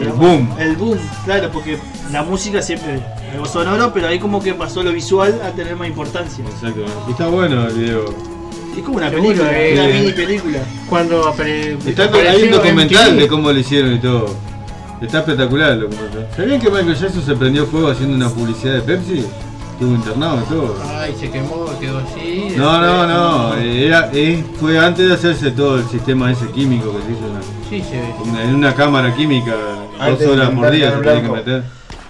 El 0.07 0.13
boom. 0.13 0.55
El 0.57 0.75
boom, 0.77 0.97
claro, 1.25 1.49
porque 1.51 1.77
la 2.11 2.23
música 2.23 2.61
siempre 2.63 2.99
algo 3.31 3.45
sonoro, 3.45 3.93
pero 3.93 4.07
ahí 4.07 4.17
como 4.19 4.41
que 4.41 4.53
pasó 4.55 4.81
lo 4.81 4.91
visual 4.91 5.39
a 5.45 5.51
tener 5.51 5.75
más 5.75 5.87
importancia. 5.87 6.43
Exacto. 6.43 6.85
Y 7.07 7.11
está 7.11 7.27
bueno 7.27 7.67
el 7.67 7.73
video. 7.73 8.30
Es 8.77 8.83
como 8.83 8.97
una 8.97 9.09
Seguro, 9.09 9.27
película, 9.27 9.59
eh. 9.59 9.73
una 9.73 9.87
mini 9.99 10.11
película. 10.13 10.59
Cuando 10.89 11.27
apare- 11.33 11.77
Está, 11.85 12.03
hay 12.13 12.43
un 12.43 12.51
documental 12.51 13.17
de 13.17 13.27
cómo 13.27 13.51
lo 13.51 13.59
hicieron 13.59 13.93
y 13.93 13.99
todo. 13.99 14.33
Está 15.01 15.19
espectacular 15.19 15.71
el 15.73 15.81
documental. 15.81 16.27
¿Sabían 16.35 16.59
que 16.61 16.69
Michael 16.69 16.95
Jackson 16.95 17.23
se 17.25 17.35
prendió 17.35 17.65
fuego 17.65 17.89
haciendo 17.89 18.15
una 18.15 18.29
publicidad 18.29 18.75
de 18.75 18.81
Pepsi? 18.81 19.25
Estuvo 19.73 19.95
internado 19.95 20.39
y 20.41 20.53
todo. 20.53 20.75
Ay, 20.87 21.15
se 21.19 21.31
quemó, 21.31 21.65
quedó 21.79 21.97
así. 21.97 22.53
No, 22.55 22.79
no, 22.79 23.07
no. 23.07 23.55
Era, 23.55 24.11
eh, 24.13 24.43
fue 24.59 24.77
antes 24.77 25.07
de 25.07 25.13
hacerse 25.15 25.49
todo 25.51 25.79
el 25.79 25.85
sistema 25.87 26.31
ese 26.31 26.45
químico 26.51 26.95
que 26.95 27.03
se 27.03 27.11
hizo 27.13 27.27
en 27.27 27.33
la- 27.33 27.41
Sí, 27.67 27.83
se 27.89 27.97
ve. 27.97 28.13
Una- 28.23 28.43
en 28.43 28.55
una 28.55 28.75
cámara 28.75 29.15
química, 29.15 29.55
Antes 29.99 30.27
dos 30.27 30.37
horas 30.37 30.49
por 30.51 30.69
día 30.71 30.91
se 30.91 30.97
tenía 31.01 31.21
que 31.23 31.29
meter. 31.29 31.63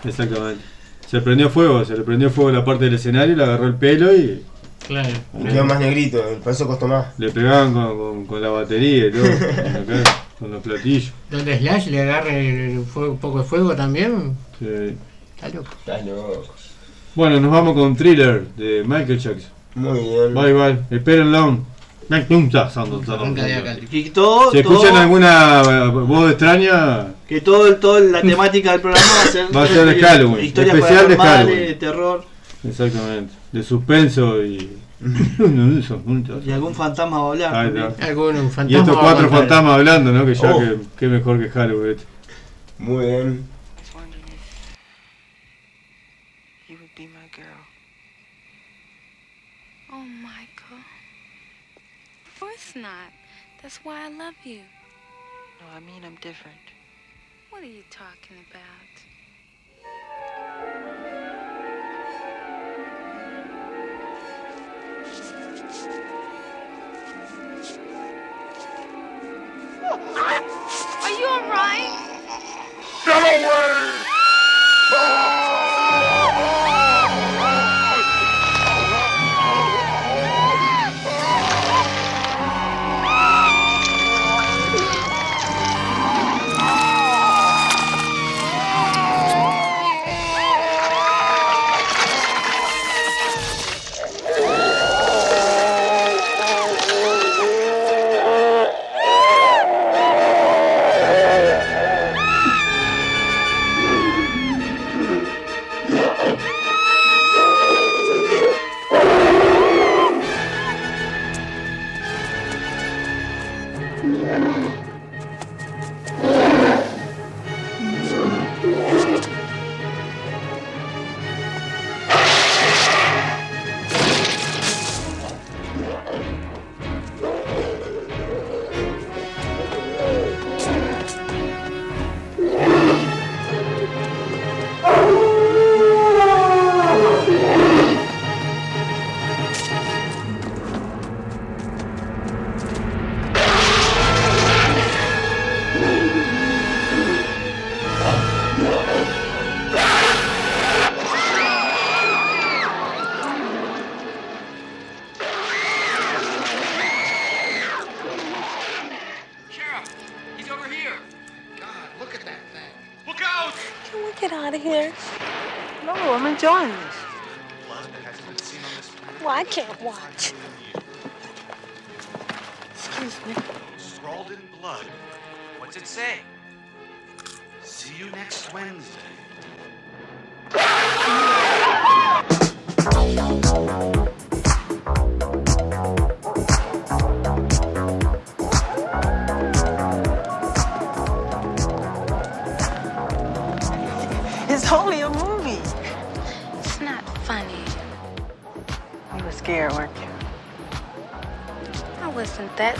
Exactamente. 0.04 0.62
Se 1.10 1.22
prendió 1.22 1.50
fuego, 1.50 1.84
se 1.86 1.96
le 1.96 2.02
prendió 2.04 2.30
fuego 2.30 2.52
la 2.52 2.64
parte 2.66 2.86
del 2.86 2.96
escenario, 2.96 3.36
le 3.36 3.44
agarró 3.44 3.68
el 3.68 3.76
pelo 3.76 4.14
y 4.14 4.42
Claro. 4.88 5.10
Quedó 5.44 5.66
más 5.66 5.80
negrito, 5.80 6.22
por 6.44 6.52
eso 6.54 6.68
costó 6.68 6.88
más. 6.88 7.08
le 7.18 7.30
pegaban 7.30 7.74
con, 7.74 7.98
con- 7.98 8.26
con 8.26 8.42
la 8.42 8.50
batería 8.50 9.08
y 9.08 9.12
todo, 9.12 9.24
acá, 9.26 10.24
con 10.40 10.52
los 10.52 10.62
platillos. 10.64 11.12
Donde 11.30 11.58
Slash 11.60 11.88
le 11.88 12.02
agarre 12.02 12.74
el 12.74 12.86
fuego- 12.86 13.12
un 13.14 13.18
poco 13.20 13.40
de 13.40 13.44
fuego 13.46 13.76
también. 13.76 14.36
Sí. 14.60 14.66
Está 15.36 15.50
loco. 15.58 15.70
Estás 15.80 16.06
loco. 16.06 16.46
Bueno, 17.16 17.40
nos 17.40 17.52
vamos 17.52 17.74
con 17.74 17.96
Thriller 17.96 18.46
de 18.58 18.84
Michael 18.86 19.20
Jackson. 19.20 19.50
Muy 19.76 20.00
bien. 20.00 20.34
Bye 20.34 20.54
bye, 20.54 20.78
espérenlo. 20.98 21.60
Nunca 22.30 23.44
de 23.46 23.54
acá. 23.56 23.76
Que 23.90 24.10
todo, 24.10 24.52
Si 24.52 24.60
escuchan 24.60 24.98
alguna 24.98 25.62
eh, 25.62 25.88
voz 25.88 26.30
extraña, 26.32 27.08
que 27.28 27.40
todo, 27.40 27.74
todo 27.78 28.00
la 28.02 28.22
temática 28.22 28.74
del 28.74 28.82
programa 28.82 29.06
va 29.18 29.24
a 29.24 29.28
ser, 29.32 29.56
Va 29.56 29.64
a 29.64 29.68
ser 29.68 29.86
de 29.86 29.96
Halloween, 30.02 30.46
historias 30.46 30.76
especial 30.76 31.08
de 31.08 31.16
paranormales, 31.16 31.46
Halloween. 31.56 31.68
de 31.68 31.76
terror 31.76 32.26
exactamente, 32.68 33.34
de 33.52 33.64
suspenso 33.64 34.44
y. 34.44 34.78
Y 36.46 36.52
algún 36.52 36.76
fantasma 36.76 37.18
va 37.20 37.26
a 37.26 37.30
hablar. 37.32 37.56
Ahí 37.56 37.66
también. 37.68 37.88
está. 37.88 38.06
Algún 38.06 38.36
Y 38.36 38.50
fantasma. 38.50 38.80
estos 38.80 38.96
va 38.96 39.00
a 39.00 39.04
cuatro 39.04 39.30
fantasmas 39.30 39.74
hablando, 39.74 40.12
¿no? 40.12 40.26
Que 40.26 40.36
ya 40.36 40.56
Oh. 40.56 40.60
que, 40.60 40.78
que 40.98 41.08
mejor 41.08 41.40
que 41.42 41.50
Halloween. 41.50 41.92
este. 41.98 42.06
Muy 42.78 43.06
bien. 43.06 43.50
was 43.80 43.96
wondering 43.96 44.24
if 44.28 44.78
you 46.70 46.78
would 46.78 46.94
be 46.96 47.08
my 47.08 47.28
girl. 47.36 47.66
Oh, 49.92 50.04
Michael. 50.06 50.84
Of 52.28 52.40
course 52.40 52.76
not. 52.76 53.12
That's 53.62 53.80
why 53.84 54.06
I 54.06 54.10
love 54.10 54.36
you. 54.46 54.62
No, 55.60 55.68
I 55.76 55.80
mean 55.80 56.04
I'm 56.06 56.16
different. 56.22 56.62
What 57.50 57.64
are 57.64 57.68
you 57.68 57.84
talking 57.90 58.38
about? 58.50 58.71
Are 69.84 71.10
you 71.10 71.28
alright? 71.28 71.90
enjoying 73.06 73.42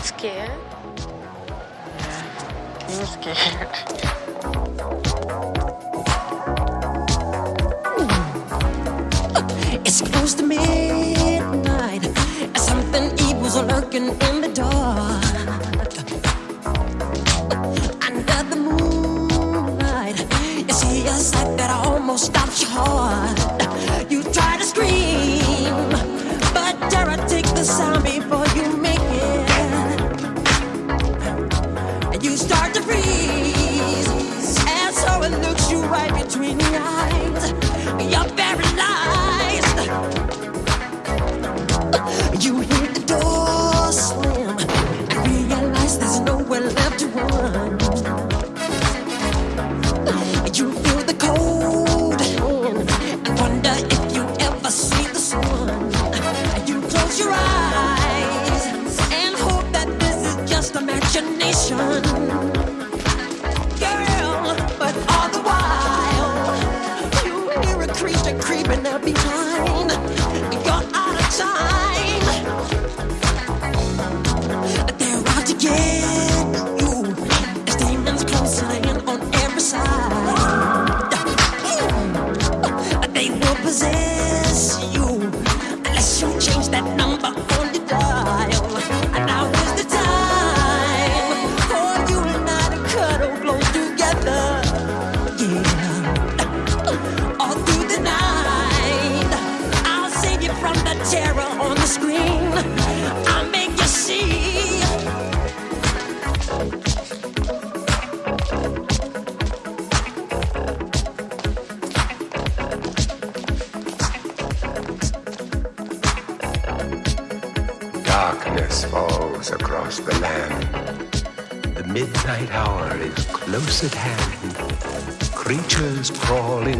scared. 0.04 0.41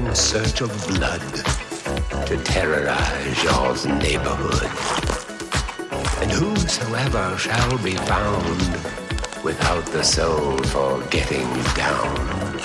In 0.08 0.16
search 0.16 0.62
of 0.62 0.70
blood 0.88 1.22
to 2.26 2.38
terrorize 2.44 3.44
y'all's 3.44 3.86
neighborhood. 3.86 4.70
And 6.22 6.32
whosoever 6.32 7.38
shall 7.38 7.78
be 7.80 7.96
found 7.96 8.62
without 9.44 9.86
the 9.88 10.04
soul 10.04 10.58
for 10.74 11.02
getting 11.10 11.48
down 11.76 12.58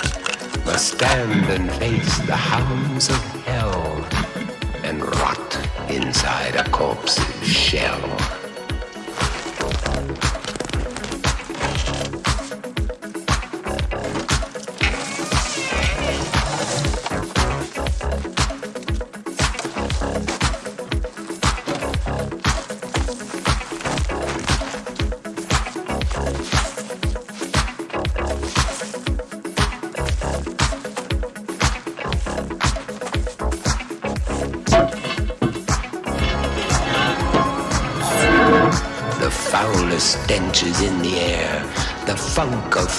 must 0.65 0.93
stand 0.95 1.45
and 1.49 1.71
face 1.73 2.17
the 2.25 2.35
hounds 2.35 3.09
of 3.09 3.21
hell 3.45 4.05
and 4.83 5.01
rot 5.01 5.69
inside 5.89 6.55
a 6.55 6.67
corpse's 6.69 7.47
shell. 7.47 8.26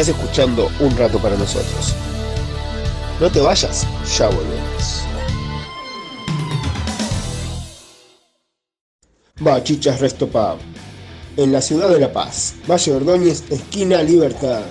Estás 0.00 0.16
escuchando 0.16 0.70
un 0.80 0.96
rato 0.96 1.18
para 1.18 1.36
nosotros. 1.36 1.94
No 3.20 3.30
te 3.30 3.38
vayas, 3.38 3.86
ya 4.16 4.28
volvemos. 4.28 5.02
Bachichas 9.40 10.00
Resto. 10.00 10.26
En 11.36 11.52
la 11.52 11.60
ciudad 11.60 11.90
de 11.90 12.00
La 12.00 12.10
Paz, 12.10 12.54
Valle 12.66 12.94
Ordóñez, 12.94 13.44
esquina 13.50 14.02
Libertad. 14.02 14.62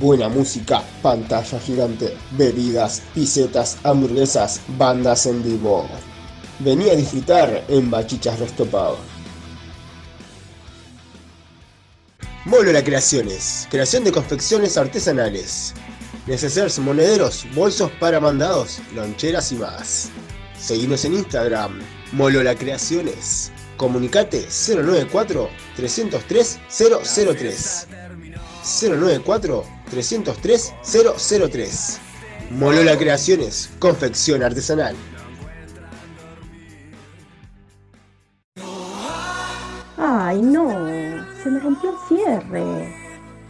Buena 0.00 0.28
música, 0.28 0.84
pantalla 1.02 1.58
gigante, 1.58 2.16
bebidas, 2.36 3.02
pisetas, 3.12 3.78
hamburguesas, 3.82 4.60
bandas 4.78 5.26
en 5.26 5.42
vivo. 5.42 5.88
Vení 6.60 6.88
a 6.90 6.94
disfrutar 6.94 7.64
en 7.66 7.90
Bachichas 7.90 8.38
Resto. 8.38 8.68
Molo 12.48 12.72
La 12.72 12.82
Creaciones, 12.82 13.68
creación 13.70 14.04
de 14.04 14.10
confecciones 14.10 14.78
artesanales. 14.78 15.74
Necesarios 16.26 16.78
monederos, 16.78 17.46
bolsos 17.54 17.90
para 18.00 18.20
mandados, 18.20 18.80
loncheras 18.94 19.52
y 19.52 19.56
más. 19.56 20.08
Seguimos 20.58 21.04
en 21.04 21.12
Instagram, 21.12 21.78
Molo 22.12 22.42
La 22.42 22.54
Creaciones. 22.54 23.52
Comunicate 23.76 24.48
094 24.48 25.50
303 25.76 26.58
003. 26.70 27.86
094 28.80 29.64
303 29.90 30.74
003. 31.50 32.00
Molola 32.50 32.96
Creaciones, 32.96 33.68
confección 33.78 34.42
artesanal. 34.42 34.96
Ay, 39.98 40.40
no, 40.40 40.70
se 41.48 41.54
me 41.54 41.60
rompió 41.60 41.90
el 41.90 41.96
cierre. 42.06 42.94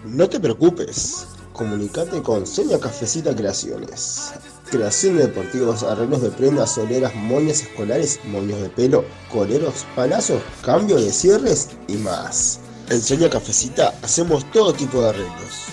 No 0.04 0.28
te 0.28 0.38
preocupes, 0.38 1.26
comunicate 1.52 2.22
con 2.22 2.46
Sonia 2.46 2.78
Cafecita 2.78 3.34
Creaciones. 3.34 4.32
Creación 4.70 5.16
de 5.16 5.26
deportivos, 5.26 5.82
arreglos 5.82 6.22
de 6.22 6.30
prendas, 6.30 6.74
soleras, 6.74 7.12
moñas 7.16 7.62
escolares, 7.62 8.20
moños 8.24 8.60
de 8.60 8.68
pelo, 8.68 9.04
coleros, 9.32 9.84
palazos, 9.96 10.40
cambio 10.62 10.96
de 10.96 11.10
cierres 11.10 11.70
y 11.88 11.94
más. 11.94 12.60
En 12.88 13.28
Cafecita 13.28 13.92
hacemos 14.02 14.48
todo 14.52 14.72
tipo 14.72 15.02
de 15.02 15.08
arreglos. 15.08 15.66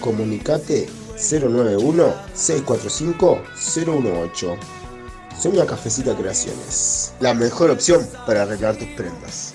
Comunicate 0.00 0.88
091-645-018. 5.40 5.42
Sonia 5.42 5.66
Cafecita 5.66 6.14
Creaciones. 6.14 7.14
La 7.20 7.32
mejor 7.32 7.70
opción 7.70 8.06
para 8.26 8.42
arreglar 8.42 8.76
tus 8.76 8.88
prendas. 8.88 9.54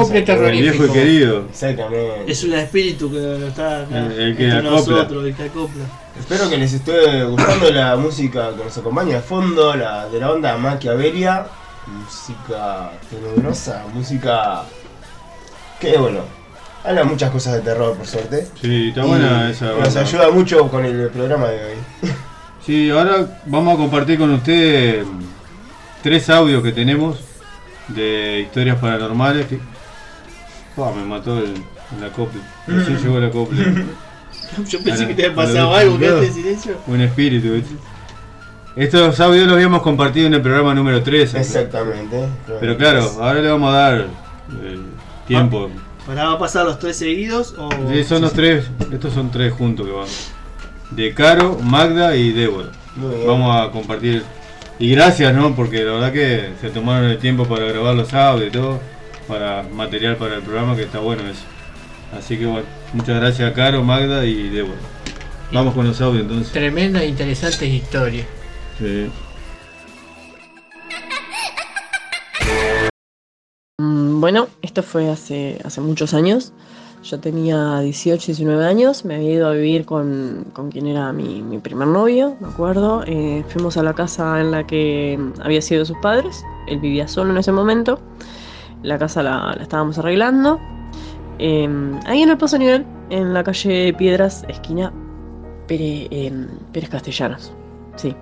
El. 0.01 0.61
Viejo 0.61 0.85
y 0.85 0.89
querido. 0.89 1.45
Exactamente. 1.49 2.31
Es 2.31 2.43
un 2.43 2.53
espíritu 2.53 3.11
que 3.11 3.47
está 3.47 3.81
acá 3.81 3.97
El- 3.97 4.11
el 4.19 4.37
que 4.37 4.43
entre 4.45 4.57
acopla. 4.67 4.71
nosotros, 4.95 5.25
el 5.25 5.35
que 5.35 5.43
acopla. 5.43 5.83
Espero 6.19 6.49
que 6.49 6.57
les 6.57 6.73
esté 6.73 7.23
gustando 7.25 7.71
la 7.71 7.95
música 7.97 8.51
que 8.57 8.63
nos 8.63 8.77
acompaña 8.77 9.15
de 9.15 9.21
fondo, 9.21 9.75
la 9.75 10.07
de 10.07 10.19
la 10.19 10.31
onda 10.31 10.57
Machiavelia. 10.57 11.45
Música 11.87 12.91
tenebrosa, 13.09 13.83
música 13.93 14.63
que 15.79 15.97
bueno, 15.97 16.21
habla 16.83 17.03
muchas 17.03 17.29
cosas 17.31 17.53
de 17.53 17.61
terror 17.61 17.95
por 17.95 18.07
suerte. 18.07 18.47
Sí, 18.61 18.87
está 18.89 19.03
Y 19.05 19.07
buena 19.07 19.49
esa 19.51 19.65
Nos 19.67 19.79
banda. 19.83 20.01
ayuda 20.01 20.31
mucho 20.31 20.67
con 20.69 20.83
el 20.85 21.09
programa 21.09 21.47
de 21.49 21.65
hoy. 21.65 21.75
Sí, 22.65 22.89
ahora 22.89 23.39
vamos 23.45 23.75
a 23.75 23.77
compartir 23.77 24.17
con 24.17 24.31
ustedes 24.33 25.05
tres 26.01 26.27
audios 26.31 26.63
que 26.63 26.71
tenemos 26.71 27.19
de 27.89 28.39
historias 28.41 28.79
paranormales. 28.79 29.45
Que... 29.45 29.59
Ah, 30.77 30.91
me 30.95 31.03
mató 31.05 31.37
el, 31.39 31.53
el 31.97 32.03
acople. 32.03 32.41
Recién 32.67 32.97
llegó 32.97 33.17
el 33.17 33.25
acople. 33.25 33.63
Yo 34.67 34.81
pensé 34.83 35.07
que 35.07 35.13
te 35.13 35.25
había 35.25 35.35
pasado 35.35 35.73
algo, 35.73 35.97
quedaste 35.97 36.27
en 36.27 36.33
silencio. 36.33 36.77
Un 36.87 37.01
espíritu, 37.01 37.53
¿viste? 37.53 37.75
Estos 38.75 39.19
audios 39.21 39.47
los 39.47 39.55
habíamos 39.55 39.81
compartido 39.81 40.27
en 40.27 40.33
el 40.33 40.41
programa 40.41 40.73
número 40.73 41.01
3. 41.01 41.35
Exactamente. 41.35 42.27
Pero 42.59 42.77
claro, 42.77 43.09
ahora 43.21 43.41
le 43.41 43.49
vamos 43.49 43.73
a 43.73 43.77
dar 43.77 44.01
eh, 44.01 44.77
tiempo. 45.27 45.69
Ahora 46.07 46.25
va 46.25 46.33
a 46.33 46.39
pasar 46.39 46.65
los 46.65 46.77
tres 46.77 46.97
seguidos 46.97 47.55
o. 47.57 47.69
Sí, 47.91 48.03
son 48.03 48.21
los 48.21 48.33
tres, 48.33 48.69
estos 48.91 49.13
son 49.13 49.31
tres 49.31 49.53
juntos 49.53 49.87
que 49.87 49.91
van. 49.93 50.07
De 50.91 51.13
Caro, 51.13 51.57
Magda 51.63 52.15
y 52.15 52.31
Débora. 52.31 52.69
Muy 52.95 53.15
bien. 53.15 53.27
Vamos 53.27 53.55
a 53.55 53.71
compartir. 53.71 54.23
Y 54.77 54.91
gracias, 54.91 55.33
¿no? 55.33 55.55
Porque 55.55 55.83
la 55.83 55.93
verdad 55.93 56.11
que 56.11 56.49
se 56.61 56.69
tomaron 56.69 57.09
el 57.09 57.17
tiempo 57.17 57.45
para 57.45 57.65
grabar 57.65 57.95
los 57.95 58.13
audios 58.13 58.49
y 58.49 58.51
todo. 58.51 58.79
Para 59.27 59.63
material 59.63 60.17
para 60.17 60.35
el 60.35 60.41
programa, 60.41 60.75
que 60.75 60.83
está 60.83 60.99
bueno 60.99 61.23
eso. 61.23 61.43
Así 62.17 62.37
que 62.37 62.45
bueno, 62.45 62.65
muchas 62.93 63.19
gracias 63.19 63.51
a 63.51 63.53
Caro, 63.53 63.83
Magda 63.83 64.25
y 64.25 64.49
Débora. 64.49 64.79
Vamos 65.51 65.73
con 65.73 65.87
los 65.87 65.99
audios 66.01 66.23
entonces. 66.23 66.51
Tremendas 66.51 67.03
e 67.03 67.07
interesantes 67.07 67.69
historias. 67.69 68.25
Sí. 68.79 69.09
bueno, 74.25 74.47
esto 74.63 74.81
fue 74.81 75.07
hace, 75.11 75.59
hace 75.63 75.81
muchos 75.81 76.15
años. 76.15 76.51
Yo 77.03 77.19
tenía 77.19 77.81
18, 77.81 78.25
19 78.25 78.65
años, 78.65 79.05
me 79.05 79.17
había 79.17 79.33
ido 79.33 79.47
a 79.47 79.51
vivir 79.51 79.85
con, 79.85 80.47
con 80.51 80.71
quien 80.71 80.87
era 80.87 81.13
mi, 81.13 81.43
mi 81.43 81.59
primer 81.59 81.87
novio, 81.87 82.35
me 82.39 82.47
acuerdo. 82.47 83.03
Eh, 83.05 83.45
fuimos 83.49 83.77
a 83.77 83.83
la 83.83 83.93
casa 83.93 84.41
en 84.41 84.49
la 84.49 84.65
que 84.65 85.19
había 85.43 85.61
sido 85.61 85.85
sus 85.85 85.97
padres, 85.99 86.43
él 86.65 86.79
vivía 86.79 87.07
solo 87.07 87.29
en 87.29 87.37
ese 87.37 87.51
momento. 87.51 87.99
La 88.85 88.99
casa 88.99 89.23
la, 89.23 89.57
estábamos 89.59 89.97
arreglando. 89.97 90.59
Eh, 91.39 91.67
ahí 92.05 92.21
en 92.21 92.29
el 92.29 92.37
Paso 92.37 92.57
Nivel, 92.57 92.85
en 93.09 93.33
la 93.33 93.43
calle 93.43 93.93
Piedras, 93.93 94.45
esquina 94.47 94.93
Pérez, 95.67 96.07
eh, 96.11 96.87
Castellanos. 96.89 97.51
Sí. 97.95 98.15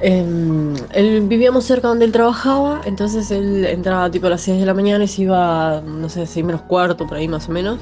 Eh, 0.00 0.74
él 0.94 1.20
vivíamos 1.22 1.64
cerca 1.64 1.88
donde 1.88 2.04
él 2.04 2.12
trabajaba, 2.12 2.80
entonces 2.84 3.30
él 3.30 3.64
entraba 3.64 4.10
tipo 4.10 4.26
a 4.28 4.30
las 4.30 4.42
6 4.42 4.60
de 4.60 4.66
la 4.66 4.74
mañana 4.74 5.04
y 5.04 5.08
se 5.08 5.22
iba, 5.22 5.80
no 5.80 6.08
sé, 6.08 6.26
6 6.26 6.44
menos 6.46 6.62
cuarto, 6.62 7.06
por 7.06 7.16
ahí 7.16 7.28
más 7.28 7.48
o 7.48 7.52
menos. 7.52 7.80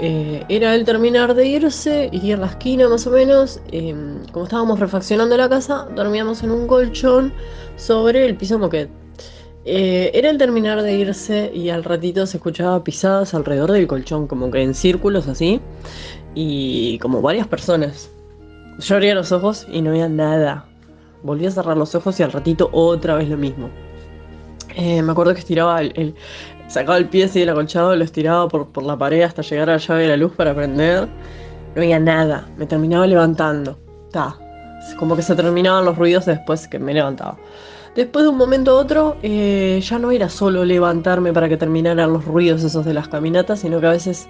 Eh, 0.00 0.44
era 0.48 0.74
el 0.74 0.84
terminar 0.84 1.34
de 1.34 1.46
irse, 1.46 2.08
iría 2.12 2.34
a 2.34 2.38
la 2.38 2.46
esquina 2.46 2.88
más 2.88 3.06
o 3.06 3.10
menos. 3.10 3.60
como 4.32 4.44
estábamos 4.46 4.80
refaccionando 4.80 5.36
la 5.36 5.48
casa, 5.48 5.86
dormíamos 5.94 6.42
en 6.42 6.50
un 6.50 6.66
colchón 6.66 7.32
sobre 7.76 8.26
el 8.26 8.36
piso 8.36 8.58
moquet. 8.58 9.01
Eh, 9.64 10.10
era 10.14 10.30
el 10.30 10.38
terminar 10.38 10.82
de 10.82 10.92
irse 10.94 11.52
y 11.54 11.70
al 11.70 11.84
ratito 11.84 12.26
se 12.26 12.38
escuchaba 12.38 12.82
pisadas 12.82 13.32
alrededor 13.34 13.70
del 13.72 13.86
colchón, 13.86 14.26
como 14.26 14.50
que 14.50 14.62
en 14.62 14.74
círculos 14.74 15.28
así, 15.28 15.60
y 16.34 16.98
como 16.98 17.22
varias 17.22 17.46
personas. 17.46 18.10
Yo 18.78 18.96
abría 18.96 19.14
los 19.14 19.30
ojos 19.32 19.66
y 19.70 19.82
no 19.82 19.90
había 19.90 20.08
nada. 20.08 20.66
Volví 21.22 21.46
a 21.46 21.50
cerrar 21.50 21.76
los 21.76 21.94
ojos 21.94 22.18
y 22.18 22.22
al 22.24 22.32
ratito 22.32 22.70
otra 22.72 23.14
vez 23.14 23.28
lo 23.28 23.36
mismo. 23.36 23.70
Eh, 24.74 25.02
me 25.02 25.12
acuerdo 25.12 25.34
que 25.34 25.40
estiraba 25.40 25.80
el, 25.80 26.14
sacaba 26.66 26.96
el 26.96 27.08
pie 27.08 27.24
así 27.24 27.40
del 27.40 27.50
acolchado, 27.50 27.94
lo 27.94 28.02
estiraba 28.02 28.48
por, 28.48 28.68
por 28.72 28.82
la 28.82 28.96
pared 28.96 29.22
hasta 29.22 29.42
llegar 29.42 29.68
a 29.68 29.74
la 29.74 29.78
llave 29.78 30.02
de 30.02 30.08
la 30.08 30.16
luz 30.16 30.32
para 30.32 30.54
prender. 30.54 31.06
No 31.74 31.82
había 31.82 32.00
nada. 32.00 32.48
Me 32.56 32.66
terminaba 32.66 33.06
levantando. 33.06 33.78
Ta. 34.10 34.36
Como 34.98 35.14
que 35.14 35.22
se 35.22 35.36
terminaban 35.36 35.84
los 35.84 35.96
ruidos 35.96 36.26
después 36.26 36.66
que 36.66 36.78
me 36.78 36.92
levantaba. 36.92 37.38
Después 37.94 38.24
de 38.24 38.30
un 38.30 38.38
momento 38.38 38.70
a 38.72 38.74
otro, 38.80 39.18
eh, 39.22 39.80
ya 39.82 39.98
no 39.98 40.10
era 40.12 40.30
solo 40.30 40.64
levantarme 40.64 41.32
para 41.32 41.48
que 41.48 41.58
terminaran 41.58 42.12
los 42.12 42.24
ruidos 42.24 42.62
esos 42.64 42.84
de 42.86 42.94
las 42.94 43.08
caminatas, 43.08 43.60
sino 43.60 43.80
que 43.80 43.86
a 43.86 43.90
veces 43.90 44.28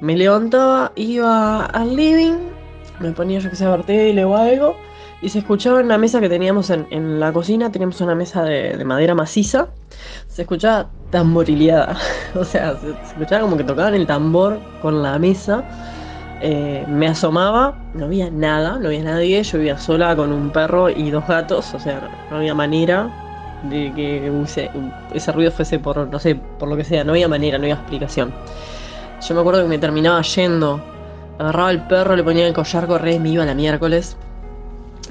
me 0.00 0.16
levantaba, 0.16 0.92
iba 0.96 1.64
al 1.64 1.96
living, 1.96 2.52
me 2.98 3.12
ponía 3.12 3.38
yo 3.40 3.50
que 3.50 3.56
sé 3.56 3.64
a 3.64 3.70
ver 3.70 3.84
tele 3.84 4.24
o 4.24 4.36
algo, 4.36 4.76
y 5.22 5.30
se 5.30 5.38
escuchaba 5.40 5.80
en 5.80 5.88
la 5.88 5.98
mesa 5.98 6.20
que 6.20 6.28
teníamos 6.28 6.70
en, 6.70 6.86
en 6.90 7.20
la 7.20 7.32
cocina, 7.32 7.72
teníamos 7.72 8.00
una 8.02 8.14
mesa 8.14 8.44
de, 8.44 8.76
de 8.76 8.84
madera 8.84 9.14
maciza, 9.14 9.68
se 10.28 10.42
escuchaba 10.42 10.90
tamborileada, 11.10 11.96
o 12.34 12.44
sea, 12.44 12.78
se, 12.80 12.88
se 12.92 13.12
escuchaba 13.12 13.42
como 13.42 13.56
que 13.56 13.64
tocaban 13.64 13.94
el 13.94 14.06
tambor 14.06 14.60
con 14.82 15.02
la 15.02 15.18
mesa. 15.18 15.64
Eh, 16.42 16.84
me 16.88 17.06
asomaba, 17.06 17.74
no 17.94 18.06
había 18.06 18.30
nada, 18.30 18.78
no 18.78 18.86
había 18.88 19.02
nadie, 19.04 19.42
yo 19.42 19.58
vivía 19.58 19.76
sola 19.78 20.16
con 20.16 20.32
un 20.32 20.50
perro 20.50 20.88
y 20.88 21.10
dos 21.10 21.26
gatos, 21.26 21.74
o 21.74 21.78
sea, 21.78 22.00
no 22.30 22.36
había 22.38 22.54
manera 22.54 23.10
de 23.62 23.92
que 23.94 24.30
use- 24.30 24.70
ese 25.12 25.32
ruido 25.32 25.50
fuese 25.52 25.78
por, 25.78 26.08
no 26.08 26.18
sé, 26.18 26.36
por 26.58 26.68
lo 26.68 26.76
que 26.76 26.84
sea, 26.84 27.04
no 27.04 27.12
había 27.12 27.28
manera, 27.28 27.58
no 27.58 27.64
había 27.64 27.74
explicación. 27.74 28.32
Yo 29.20 29.34
me 29.34 29.40
acuerdo 29.42 29.62
que 29.62 29.68
me 29.68 29.78
terminaba 29.78 30.22
yendo, 30.22 30.80
agarraba 31.38 31.70
el 31.72 31.82
perro, 31.82 32.16
le 32.16 32.24
ponía 32.24 32.46
el 32.46 32.54
collar, 32.54 32.86
correr 32.86 33.14
y 33.16 33.18
me 33.20 33.28
iba 33.30 33.44
la 33.44 33.54
miércoles. 33.54 34.16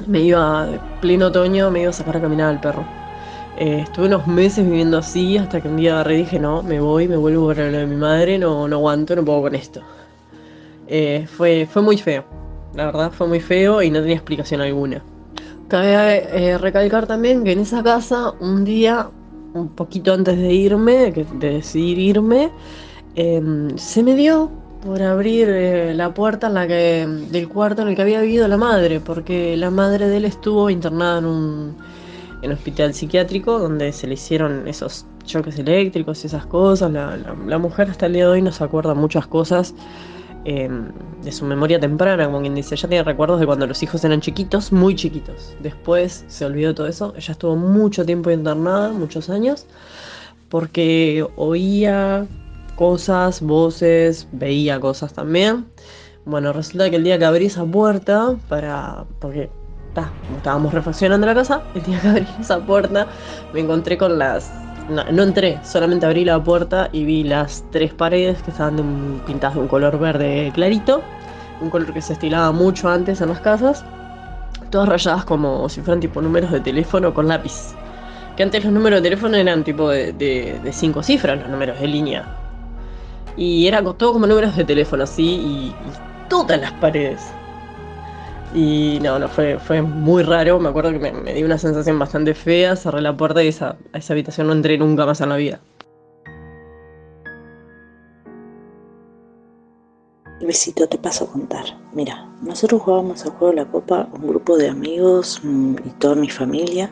Me 0.07 0.19
iba, 0.21 0.67
pleno 1.01 1.27
otoño, 1.27 1.69
me 1.71 1.81
iba 1.81 1.89
a 1.91 1.93
sacar 1.93 2.17
a 2.17 2.21
caminar 2.21 2.49
al 2.49 2.59
perro. 2.59 2.83
Eh, 3.57 3.81
estuve 3.81 4.07
unos 4.07 4.25
meses 4.27 4.65
viviendo 4.65 4.97
así 4.97 5.37
hasta 5.37 5.61
que 5.61 5.67
un 5.67 5.77
día 5.77 5.93
agarré 5.93 6.15
y 6.15 6.17
dije, 6.19 6.39
no, 6.39 6.63
me 6.63 6.79
voy, 6.79 7.07
me 7.07 7.17
vuelvo 7.17 7.47
para 7.47 7.69
lo 7.69 7.77
de 7.79 7.85
mi 7.87 7.97
madre, 7.97 8.39
no, 8.39 8.67
no 8.67 8.77
aguanto, 8.77 9.15
no 9.15 9.23
puedo 9.25 9.41
con 9.43 9.55
esto. 9.55 9.81
Eh, 10.89 11.27
fue, 11.29 11.67
fue 11.71 11.81
muy 11.83 11.97
feo, 11.97 12.25
la 12.73 12.87
verdad 12.87 13.11
fue 13.11 13.27
muy 13.27 13.39
feo 13.39 13.81
y 13.83 13.91
no 13.91 13.99
tenía 14.01 14.15
explicación 14.15 14.61
alguna. 14.61 15.03
Cabe 15.67 16.23
eh, 16.53 16.57
recalcar 16.57 17.05
también 17.07 17.43
que 17.43 17.51
en 17.51 17.59
esa 17.59 17.83
casa, 17.83 18.31
un 18.39 18.65
día, 18.65 19.11
un 19.53 19.69
poquito 19.69 20.13
antes 20.13 20.37
de 20.37 20.51
irme, 20.53 21.11
de 21.11 21.49
decidir 21.51 21.99
irme, 21.99 22.51
em, 23.15 23.77
se 23.77 24.03
me 24.03 24.15
dio 24.15 24.51
por 24.81 25.01
abrir 25.03 25.47
eh, 25.49 25.93
la 25.93 26.13
puerta 26.13 26.47
en 26.47 26.53
la 26.55 26.67
que, 26.67 27.05
del 27.31 27.49
cuarto 27.49 27.81
en 27.83 27.89
el 27.89 27.95
que 27.95 28.01
había 28.03 28.21
vivido 28.21 28.47
la 28.47 28.57
madre, 28.57 28.99
porque 29.01 29.57
la 29.57 29.71
madre 29.71 30.07
de 30.07 30.17
él 30.17 30.25
estuvo 30.25 30.69
internada 30.69 31.19
en 31.19 31.25
un, 31.25 31.77
en 32.41 32.51
hospital 32.51 32.93
psiquiátrico 32.93 33.59
donde 33.59 33.91
se 33.93 34.07
le 34.07 34.15
hicieron 34.15 34.67
esos 34.67 35.05
choques 35.25 35.59
eléctricos 35.59 36.23
y 36.23 36.27
esas 36.27 36.45
cosas. 36.47 36.91
La, 36.91 37.17
la- 37.17 37.35
la 37.45 37.57
mujer 37.59 37.89
hasta 37.91 38.07
el 38.07 38.13
día 38.13 38.25
de 38.25 38.31
hoy 38.31 38.41
no 38.41 38.51
se 38.51 38.63
acuerda 38.63 38.93
muchas 38.95 39.27
cosas 39.27 39.75
eh, 40.45 40.69
de 41.23 41.31
su 41.31 41.45
memoria 41.45 41.79
temprana, 41.79 42.25
como 42.25 42.41
quien 42.41 42.55
dice, 42.55 42.75
ella 42.75 42.87
tiene 42.87 43.03
recuerdos 43.03 43.39
de 43.39 43.45
cuando 43.45 43.67
los 43.67 43.83
hijos 43.83 44.03
eran 44.03 44.21
chiquitos, 44.21 44.71
muy 44.71 44.95
chiquitos. 44.95 45.55
Después 45.61 46.23
se 46.27 46.45
olvidó 46.45 46.73
todo 46.73 46.87
eso. 46.87 47.13
Ella 47.17 47.31
estuvo 47.33 47.55
mucho 47.55 48.05
tiempo 48.05 48.31
internada, 48.31 48.91
muchos 48.91 49.29
años, 49.29 49.65
porque 50.49 51.25
oía 51.35 52.25
cosas, 52.75 53.41
voces, 53.41 54.27
veía 54.31 54.79
cosas 54.79 55.13
también. 55.13 55.65
Bueno, 56.25 56.53
resulta 56.53 56.89
que 56.89 56.95
el 56.95 57.03
día 57.03 57.17
que 57.19 57.25
abrí 57.25 57.47
esa 57.47 57.65
puerta, 57.65 58.35
para. 58.47 59.05
porque 59.19 59.49
ta, 59.93 60.11
estábamos 60.37 60.73
refaccionando 60.73 61.27
la 61.27 61.35
casa, 61.35 61.63
el 61.75 61.83
día 61.83 61.99
que 61.99 62.07
abrí 62.07 62.27
esa 62.39 62.65
puerta 62.65 63.07
me 63.53 63.59
encontré 63.59 63.97
con 63.97 64.17
las. 64.17 64.51
No, 64.89 65.23
entré, 65.23 65.59
solamente 65.63 66.05
abrí 66.05 66.25
la 66.25 66.43
puerta 66.43 66.89
y 66.91 67.03
vi 67.05 67.23
las 67.23 67.63
tres 67.71 67.93
paredes 67.93 68.41
que 68.41 68.51
estaban 68.51 69.21
pintadas 69.25 69.55
de 69.55 69.61
un 69.61 69.67
color 69.67 69.99
verde 69.99 70.51
clarito, 70.53 71.03
un 71.61 71.69
color 71.69 71.93
que 71.93 72.01
se 72.01 72.13
estilaba 72.13 72.51
mucho 72.51 72.89
antes 72.89 73.21
en 73.21 73.29
las 73.29 73.39
casas, 73.39 73.85
todas 74.71 74.89
rayadas 74.89 75.25
como 75.25 75.69
si 75.69 75.81
fueran 75.81 75.99
tipo 75.99 76.21
números 76.21 76.51
de 76.51 76.59
teléfono 76.59 77.13
con 77.13 77.27
lápiz. 77.27 77.75
Que 78.35 78.43
antes 78.43 78.63
los 78.63 78.73
números 78.73 78.99
de 79.01 79.09
teléfono 79.09 79.37
eran 79.37 79.63
tipo 79.63 79.89
de, 79.89 80.13
de- 80.13 80.73
cinco 80.73 81.03
cifras, 81.03 81.39
los 81.39 81.49
números 81.49 81.79
de 81.79 81.87
línea. 81.87 82.25
Y 83.37 83.67
era 83.67 83.83
todo 83.83 84.13
como 84.13 84.25
números 84.27 84.55
de 84.55 84.63
teléfono, 84.65 85.03
así, 85.03 85.23
y 85.23 85.75
todas 86.29 86.59
las 86.59 86.71
paredes. 86.73 87.21
Y 88.53 88.99
no, 89.01 89.19
no, 89.19 89.27
fue, 89.27 89.59
fue 89.59 89.81
muy 89.81 90.23
raro. 90.23 90.59
Me 90.59 90.69
acuerdo 90.69 90.91
que 90.91 90.99
me, 90.99 91.11
me 91.11 91.33
dio 91.33 91.45
una 91.45 91.57
sensación 91.57 91.99
bastante 91.99 92.33
fea. 92.33 92.75
Cerré 92.75 93.01
la 93.01 93.15
puerta 93.15 93.43
y 93.43 93.47
esa, 93.47 93.77
a 93.93 93.97
esa 93.97 94.13
habitación 94.13 94.47
no 94.47 94.53
entré 94.53 94.77
nunca 94.77 95.05
más 95.05 95.21
en 95.21 95.29
la 95.29 95.35
vida. 95.35 95.59
Besito, 100.41 100.87
te 100.87 100.97
paso 100.97 101.25
a 101.25 101.31
contar. 101.31 101.65
Mira, 101.93 102.27
nosotros 102.41 102.81
jugábamos 102.81 103.23
al 103.25 103.31
juego 103.31 103.49
de 103.49 103.55
la 103.57 103.65
copa, 103.65 104.07
un 104.13 104.27
grupo 104.27 104.57
de 104.57 104.69
amigos 104.69 105.41
mm, 105.43 105.75
y 105.85 105.89
toda 105.99 106.15
mi 106.15 106.29
familia. 106.29 106.89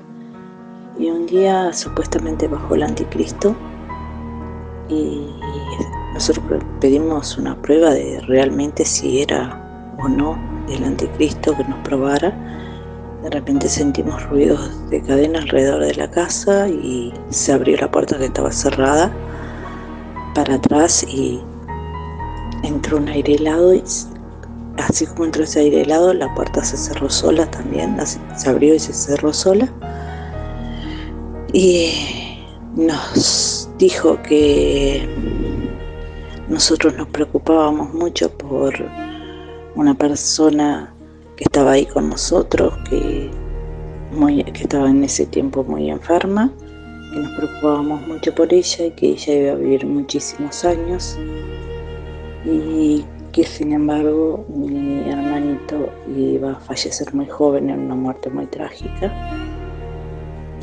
Y 1.00 1.10
un 1.10 1.26
día 1.26 1.74
supuestamente 1.74 2.48
bajó 2.48 2.76
el 2.76 2.84
anticristo 2.84 3.56
y 4.90 5.28
nosotros 6.14 6.64
pedimos 6.80 7.38
una 7.38 7.60
prueba 7.62 7.92
de 7.92 8.20
realmente 8.22 8.84
si 8.86 9.22
era 9.22 9.96
o 10.00 10.08
no 10.08 10.57
el 10.70 10.84
anticristo 10.84 11.56
que 11.56 11.64
nos 11.64 11.80
probara. 11.80 12.36
De 13.24 13.30
repente 13.30 13.68
sentimos 13.68 14.24
ruidos 14.30 14.90
de 14.90 15.02
cadena 15.02 15.40
alrededor 15.40 15.84
de 15.84 15.96
la 15.96 16.10
casa 16.10 16.70
y 16.70 17.14
se 17.30 17.52
abrió 17.52 17.78
la 17.78 17.90
puerta 17.90 18.18
que 18.18 18.26
estaba 18.26 18.52
cerrada 18.52 19.12
para 20.36 20.56
atrás 20.56 21.04
y 21.04 21.42
entró 22.64 22.98
un 22.98 23.08
aire 23.08 23.36
helado 23.36 23.74
y 23.74 23.84
así 24.78 25.06
como 25.08 25.26
entró 25.26 25.44
ese 25.44 25.62
aire 25.62 25.82
helado 25.82 26.14
la 26.14 26.34
puerta 26.36 26.64
se 26.64 26.78
cerró 26.78 27.10
sola 27.10 27.50
también, 27.50 27.98
se 28.06 28.50
abrió 28.50 28.76
y 28.76 28.80
se 28.80 28.94
cerró 28.94 29.34
sola 29.34 29.68
y 31.54 31.92
nos 32.76 33.68
dijo 33.80 34.22
que 34.22 35.08
nosotros 36.50 36.96
nos 36.96 37.08
preocupábamos 37.08 37.94
mucho 37.94 38.30
por 38.30 38.74
una 39.78 39.94
persona 39.94 40.92
que 41.36 41.44
estaba 41.44 41.74
ahí 41.74 41.86
con 41.86 42.10
nosotros, 42.10 42.74
que, 42.90 43.30
muy, 44.12 44.44
que 44.44 44.64
estaba 44.64 44.90
en 44.90 45.04
ese 45.04 45.28
tiempo 45.28 45.64
muy 45.64 45.92
enferma, 45.92 46.52
que 47.14 47.20
nos 47.20 47.32
preocupábamos 47.38 48.08
mucho 48.08 48.34
por 48.34 48.52
ella 48.52 48.86
y 48.86 48.92
que 48.92 49.10
ella 49.10 49.34
iba 49.34 49.52
a 49.52 49.56
vivir 49.56 49.86
muchísimos 49.86 50.66
años. 50.66 51.18
Y 52.44 53.06
que 53.32 53.44
sin 53.44 53.72
embargo 53.74 54.46
mi 54.50 55.08
hermanito 55.10 55.90
iba 56.16 56.54
a 56.54 56.60
fallecer 56.60 57.14
muy 57.14 57.28
joven 57.28 57.70
en 57.70 57.82
una 57.82 57.96
muerte 57.96 58.32
muy 58.32 58.48
trágica. 58.48 59.14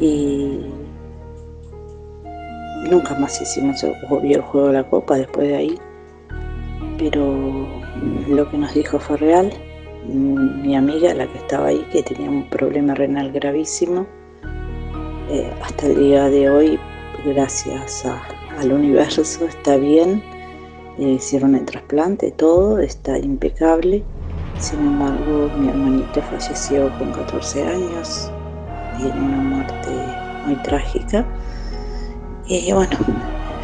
Y 0.00 0.58
nunca 2.90 3.16
más 3.20 3.40
hicimos 3.40 3.80
el, 3.84 3.94
el 4.24 4.40
juego 4.40 4.66
de 4.68 4.72
la 4.72 4.90
copa 4.90 5.16
después 5.16 5.46
de 5.46 5.56
ahí. 5.56 5.78
Pero 6.98 7.83
lo 8.28 8.50
que 8.50 8.58
nos 8.58 8.74
dijo 8.74 8.98
fue 8.98 9.16
real 9.16 9.52
mi 10.06 10.76
amiga 10.76 11.14
la 11.14 11.26
que 11.26 11.38
estaba 11.38 11.68
ahí 11.68 11.86
que 11.90 12.02
tenía 12.02 12.28
un 12.28 12.48
problema 12.50 12.94
renal 12.94 13.32
gravísimo 13.32 14.06
eh, 15.30 15.50
hasta 15.62 15.86
el 15.86 15.96
día 15.96 16.28
de 16.28 16.50
hoy 16.50 16.78
gracias 17.24 18.04
al 18.58 18.72
universo, 18.72 19.22
está 19.22 19.76
bien. 19.76 20.22
Le 20.98 21.12
hicieron 21.12 21.54
el 21.54 21.64
trasplante, 21.64 22.30
todo, 22.32 22.78
está 22.78 23.18
impecable. 23.18 24.04
Sin 24.58 24.78
embargo, 24.80 25.50
mi 25.58 25.68
hermanito 25.68 26.22
falleció 26.22 26.90
con 26.98 27.10
14 27.12 27.66
años 27.66 28.30
y 29.00 29.08
en 29.08 29.18
una 29.18 29.36
muerte 29.38 29.90
muy 30.46 30.56
trágica. 30.56 31.24
Y 32.46 32.72
bueno, 32.72 32.96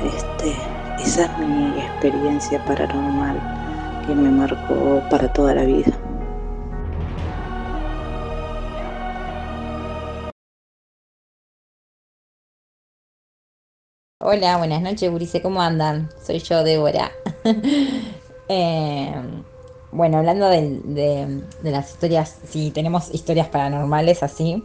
este, 0.05 0.55
esa 1.03 1.27
es 1.27 1.39
mi 1.39 1.79
experiencia 1.79 2.65
paranormal 2.65 3.60
que 4.07 4.15
me 4.15 4.31
marcó 4.31 5.03
para 5.11 5.33
toda 5.33 5.55
la 5.55 5.65
vida. 5.65 5.93
Hola, 14.23 14.59
buenas 14.59 14.83
noches, 14.83 15.11
Burice, 15.11 15.41
¿cómo 15.43 15.63
andan? 15.63 16.09
Soy 16.25 16.39
yo, 16.41 16.63
Débora. 16.65 17.11
Eh, 18.53 19.15
bueno, 19.93 20.19
hablando 20.19 20.49
de, 20.49 20.81
de 20.83 21.71
las 21.71 21.93
historias, 21.93 22.37
si 22.49 22.73
tenemos 22.73 23.15
historias 23.15 23.47
paranormales 23.47 24.25
así, 24.25 24.61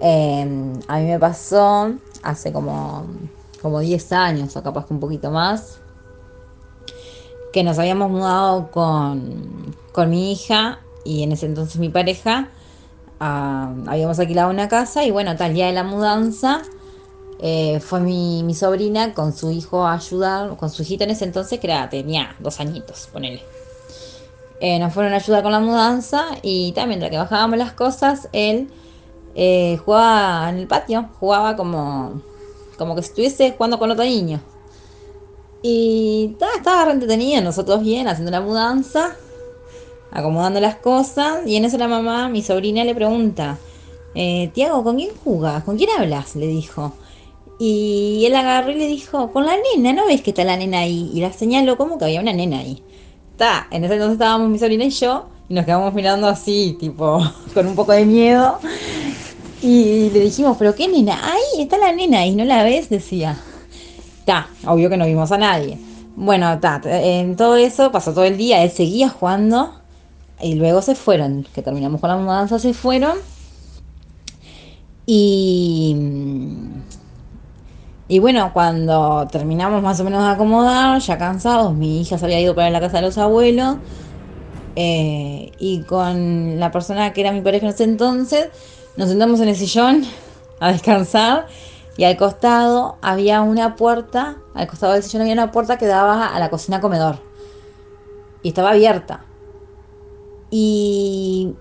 eh, 0.00 0.42
a 0.86 0.98
mí 0.98 1.04
me 1.06 1.18
pasó 1.18 1.92
hace 2.22 2.52
como, 2.52 3.06
como 3.60 3.80
10 3.80 4.12
años 4.12 4.56
o 4.56 4.62
capaz 4.62 4.86
que 4.86 4.94
un 4.94 5.00
poquito 5.00 5.30
más, 5.30 5.77
que 7.58 7.64
nos 7.64 7.76
habíamos 7.80 8.08
mudado 8.08 8.70
con, 8.70 9.74
con 9.90 10.10
mi 10.10 10.30
hija 10.30 10.78
y 11.04 11.24
en 11.24 11.32
ese 11.32 11.46
entonces 11.46 11.80
mi 11.80 11.88
pareja. 11.88 12.50
ah, 13.18 13.74
habíamos 13.88 14.16
alquilado 14.20 14.48
una 14.50 14.68
casa 14.68 15.04
y 15.04 15.10
bueno, 15.10 15.34
tal 15.34 15.54
día 15.54 15.66
de 15.66 15.72
la 15.72 15.82
mudanza 15.82 16.62
eh, 17.40 17.80
fue 17.80 17.98
mi, 17.98 18.44
mi 18.44 18.54
sobrina 18.54 19.12
con 19.12 19.32
su 19.32 19.50
hijo 19.50 19.84
a 19.84 19.94
ayudar, 19.94 20.56
con 20.56 20.70
su 20.70 20.82
hijita 20.82 21.02
en 21.02 21.10
ese 21.10 21.24
entonces, 21.24 21.58
que 21.58 21.66
era, 21.66 21.90
tenía 21.90 22.36
dos 22.38 22.60
añitos, 22.60 23.08
ponele. 23.12 23.42
Eh, 24.60 24.78
nos 24.78 24.94
fueron 24.94 25.12
a 25.12 25.16
ayudar 25.16 25.42
con 25.42 25.50
la 25.50 25.58
mudanza 25.58 26.26
y 26.42 26.70
también 26.76 27.00
mientras 27.00 27.10
que 27.10 27.18
bajábamos 27.18 27.58
las 27.58 27.72
cosas, 27.72 28.28
él 28.32 28.70
eh, 29.34 29.80
jugaba 29.84 30.48
en 30.50 30.58
el 30.58 30.68
patio, 30.68 31.08
jugaba 31.18 31.56
como, 31.56 32.22
como 32.76 32.94
que 32.94 33.00
estuviese 33.00 33.50
jugando 33.50 33.80
con 33.80 33.90
otro 33.90 34.04
niño. 34.04 34.40
Y 35.62 36.36
ta, 36.38 36.46
estaba 36.56 36.84
re 36.84 36.92
entretenido, 36.92 37.42
nosotros 37.42 37.82
bien, 37.82 38.06
haciendo 38.06 38.30
la 38.30 38.40
mudanza, 38.40 39.16
acomodando 40.10 40.60
las 40.60 40.76
cosas, 40.76 41.40
y 41.46 41.56
en 41.56 41.64
eso 41.64 41.78
la 41.78 41.88
mamá, 41.88 42.28
mi 42.28 42.42
sobrina, 42.42 42.84
le 42.84 42.94
pregunta, 42.94 43.58
eh, 44.14 44.50
Tiago, 44.54 44.84
¿con 44.84 44.96
quién 44.96 45.10
jugas? 45.24 45.64
¿Con 45.64 45.76
quién 45.76 45.90
hablas? 45.96 46.36
Le 46.36 46.46
dijo. 46.46 46.92
Y 47.58 48.22
él 48.24 48.36
agarró 48.36 48.70
y 48.70 48.76
le 48.76 48.86
dijo, 48.86 49.32
con 49.32 49.44
la 49.44 49.54
nena, 49.56 49.92
¿no 49.92 50.06
ves 50.06 50.22
que 50.22 50.30
está 50.30 50.44
la 50.44 50.56
nena 50.56 50.80
ahí? 50.80 51.10
Y 51.12 51.20
la 51.20 51.32
señaló 51.32 51.76
como 51.76 51.98
que 51.98 52.04
había 52.04 52.20
una 52.20 52.32
nena 52.32 52.60
ahí. 52.60 52.82
Está, 53.32 53.66
en 53.70 53.84
ese 53.84 53.94
entonces 53.94 54.14
estábamos 54.14 54.48
mi 54.48 54.58
sobrina 54.58 54.84
y 54.84 54.90
yo, 54.90 55.26
y 55.48 55.54
nos 55.54 55.64
quedamos 55.64 55.92
mirando 55.92 56.28
así, 56.28 56.76
tipo, 56.78 57.20
con 57.54 57.66
un 57.66 57.74
poco 57.74 57.92
de 57.92 58.04
miedo. 58.04 58.58
Y 59.60 60.10
le 60.10 60.20
dijimos, 60.20 60.56
¿pero 60.56 60.74
qué 60.76 60.86
nena? 60.86 61.20
Ahí 61.32 61.62
está 61.62 61.78
la 61.78 61.92
nena 61.92 62.24
y 62.24 62.34
no 62.36 62.44
la 62.44 62.62
ves, 62.62 62.88
decía. 62.88 63.36
Está, 64.28 64.46
obvio 64.66 64.90
que 64.90 64.98
no 64.98 65.06
vimos 65.06 65.32
a 65.32 65.38
nadie. 65.38 65.78
Bueno, 66.14 66.60
en 66.84 67.34
todo 67.36 67.56
eso 67.56 67.90
pasó 67.90 68.12
todo 68.12 68.24
el 68.24 68.36
día, 68.36 68.62
él 68.62 68.70
seguía 68.70 69.08
jugando 69.08 69.72
y 70.42 70.52
luego 70.56 70.82
se 70.82 70.94
fueron, 70.94 71.46
que 71.54 71.62
terminamos 71.62 71.98
con 71.98 72.10
la 72.10 72.18
mudanza, 72.18 72.58
se 72.58 72.74
fueron. 72.74 73.16
Y, 75.06 75.96
y 78.06 78.18
bueno, 78.18 78.50
cuando 78.52 79.26
terminamos 79.32 79.82
más 79.82 79.98
o 80.00 80.04
menos 80.04 80.22
de 80.22 80.28
acomodar, 80.28 81.00
ya 81.00 81.16
cansados, 81.16 81.72
mi 81.72 82.02
hija 82.02 82.18
se 82.18 82.26
había 82.26 82.38
ido 82.38 82.54
para 82.54 82.68
la 82.68 82.80
casa 82.80 82.98
de 82.98 83.04
los 83.04 83.16
abuelos. 83.16 83.76
eh, 84.76 85.52
y 85.58 85.80
con 85.84 86.60
la 86.60 86.70
persona 86.70 87.14
que 87.14 87.22
era 87.22 87.32
mi 87.32 87.40
pareja 87.40 87.64
en 87.64 87.72
ese 87.72 87.84
entonces, 87.84 88.48
nos 88.98 89.08
sentamos 89.08 89.40
en 89.40 89.48
el 89.48 89.56
sillón 89.56 90.04
a 90.60 90.70
descansar. 90.72 91.46
Y 91.98 92.04
al 92.04 92.16
costado 92.16 92.96
había 93.02 93.42
una 93.42 93.74
puerta, 93.74 94.38
al 94.54 94.68
costado 94.68 94.92
del 94.92 95.02
sillón 95.02 95.22
había 95.22 95.34
una 95.34 95.50
puerta 95.50 95.78
que 95.78 95.86
daba 95.86 96.28
a 96.28 96.38
la 96.38 96.48
cocina 96.48 96.80
comedor. 96.80 97.18
Y 98.40 98.50
estaba 98.50 98.70
abierta. 98.70 99.24
Y 100.48 101.54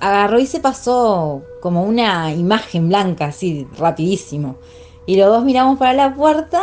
agarró 0.00 0.38
y 0.38 0.46
se 0.46 0.60
pasó 0.60 1.42
como 1.60 1.84
una 1.84 2.32
imagen 2.32 2.88
blanca, 2.88 3.26
así, 3.26 3.68
rapidísimo. 3.76 4.56
Y 5.04 5.16
los 5.16 5.28
dos 5.28 5.44
miramos 5.44 5.78
para 5.78 5.92
la 5.92 6.14
puerta 6.14 6.62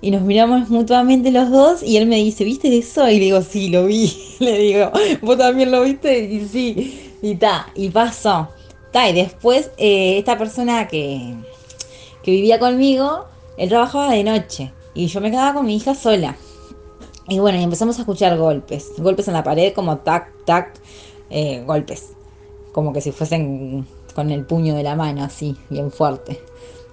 y 0.00 0.12
nos 0.12 0.22
miramos 0.22 0.68
mutuamente 0.68 1.32
los 1.32 1.50
dos 1.50 1.82
y 1.82 1.96
él 1.96 2.06
me 2.06 2.16
dice, 2.16 2.44
¿viste 2.44 2.78
eso? 2.78 3.08
Y 3.08 3.18
le 3.18 3.24
digo, 3.24 3.42
sí, 3.42 3.70
lo 3.70 3.86
vi. 3.86 4.16
Le 4.38 4.56
digo, 4.56 4.92
¿vos 5.20 5.36
también 5.36 5.72
lo 5.72 5.82
viste? 5.82 6.20
Y 6.20 6.46
sí, 6.46 7.12
y 7.22 7.34
ta, 7.34 7.66
y 7.74 7.88
pasó. 7.88 8.50
Ta, 8.92 9.10
y 9.10 9.14
después 9.14 9.72
eh, 9.78 10.18
esta 10.18 10.38
persona 10.38 10.86
que, 10.86 11.34
que 12.26 12.32
vivía 12.32 12.58
conmigo, 12.58 13.26
él 13.56 13.68
trabajaba 13.68 14.10
de 14.10 14.24
noche 14.24 14.72
y 14.94 15.06
yo 15.06 15.20
me 15.20 15.30
quedaba 15.30 15.54
con 15.54 15.64
mi 15.64 15.76
hija 15.76 15.94
sola. 15.94 16.36
Y 17.28 17.38
bueno, 17.38 17.58
y 17.58 17.62
empezamos 17.62 17.96
a 17.98 18.00
escuchar 18.00 18.36
golpes, 18.36 18.92
golpes 18.98 19.28
en 19.28 19.34
la 19.34 19.44
pared 19.44 19.72
como 19.72 19.98
tac, 19.98 20.32
tac, 20.44 20.74
eh, 21.30 21.62
golpes 21.64 22.16
como 22.72 22.92
que 22.92 23.00
si 23.00 23.12
fuesen 23.12 23.86
con 24.14 24.30
el 24.30 24.44
puño 24.44 24.74
de 24.74 24.82
la 24.82 24.96
mano, 24.96 25.22
así, 25.22 25.56
bien 25.70 25.92
fuerte. 25.92 26.42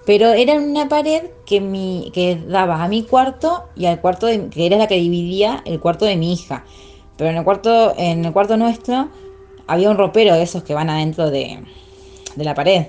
Pero 0.06 0.30
era 0.30 0.54
una 0.54 0.88
pared 0.88 1.24
que, 1.44 1.60
mi, 1.60 2.12
que 2.14 2.36
daba 2.36 2.84
a 2.84 2.88
mi 2.88 3.02
cuarto 3.02 3.64
y 3.74 3.86
al 3.86 4.00
cuarto 4.00 4.26
de, 4.26 4.48
que 4.50 4.66
era 4.66 4.78
la 4.78 4.86
que 4.86 4.94
dividía 4.94 5.62
el 5.66 5.80
cuarto 5.80 6.04
de 6.04 6.16
mi 6.16 6.32
hija. 6.32 6.64
Pero 7.18 7.30
en 7.30 7.36
el 7.36 7.44
cuarto, 7.44 7.92
en 7.98 8.24
el 8.24 8.32
cuarto 8.32 8.56
nuestro 8.56 9.08
había 9.66 9.90
un 9.90 9.98
ropero 9.98 10.34
de 10.34 10.42
esos 10.42 10.62
que 10.62 10.74
van 10.74 10.90
adentro 10.90 11.30
de, 11.30 11.58
de 12.36 12.44
la 12.44 12.54
pared. 12.54 12.86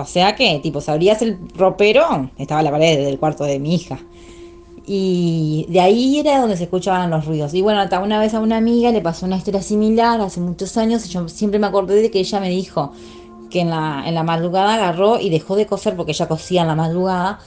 O 0.00 0.06
sea 0.06 0.34
que, 0.34 0.58
tipo, 0.60 0.80
abrías 0.86 1.22
el 1.22 1.38
ropero, 1.54 2.30
estaba 2.38 2.62
la 2.62 2.70
pared 2.70 3.04
del 3.04 3.18
cuarto 3.18 3.44
de 3.44 3.58
mi 3.58 3.74
hija. 3.74 3.98
Y 4.86 5.66
de 5.68 5.80
ahí 5.80 6.18
era 6.18 6.40
donde 6.40 6.56
se 6.56 6.64
escuchaban 6.64 7.10
los 7.10 7.26
ruidos. 7.26 7.52
Y 7.52 7.60
bueno, 7.60 7.80
hasta 7.80 8.00
una 8.00 8.18
vez 8.18 8.32
a 8.32 8.40
una 8.40 8.56
amiga 8.56 8.90
le 8.90 9.02
pasó 9.02 9.26
una 9.26 9.36
historia 9.36 9.60
similar 9.60 10.20
hace 10.20 10.40
muchos 10.40 10.78
años 10.78 11.04
y 11.04 11.10
yo 11.10 11.28
siempre 11.28 11.58
me 11.58 11.66
acordé 11.66 12.00
de 12.00 12.10
que 12.10 12.20
ella 12.20 12.40
me 12.40 12.48
dijo 12.48 12.92
que 13.50 13.60
en 13.60 13.70
la, 13.70 14.04
en 14.06 14.14
la 14.14 14.22
madrugada 14.22 14.74
agarró 14.74 15.20
y 15.20 15.28
dejó 15.28 15.56
de 15.56 15.66
coser 15.66 15.94
porque 15.94 16.12
ella 16.12 16.26
cosía 16.26 16.62
en 16.62 16.68
la 16.68 16.74
madrugada 16.74 17.40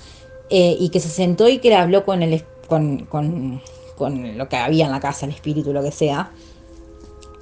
eh, 0.52 0.76
y 0.80 0.89
que 0.89 0.99
se 0.99 1.10
sentó 1.10 1.49
y 1.49 1.58
que 1.58 1.70
le 1.70 1.76
habló 1.78 2.06
con, 2.06 2.22
el, 2.22 2.43
con, 2.68 3.06
con, 3.06 3.62
con 3.97 4.38
lo 4.38 4.47
que 4.47 4.58
había 4.58 4.86
en 4.86 4.91
la 4.91 4.99
casa, 4.99 5.26
el 5.26 5.32
espíritu, 5.32 5.74
lo 5.74 5.82
que 5.82 5.91
sea, 5.91 6.32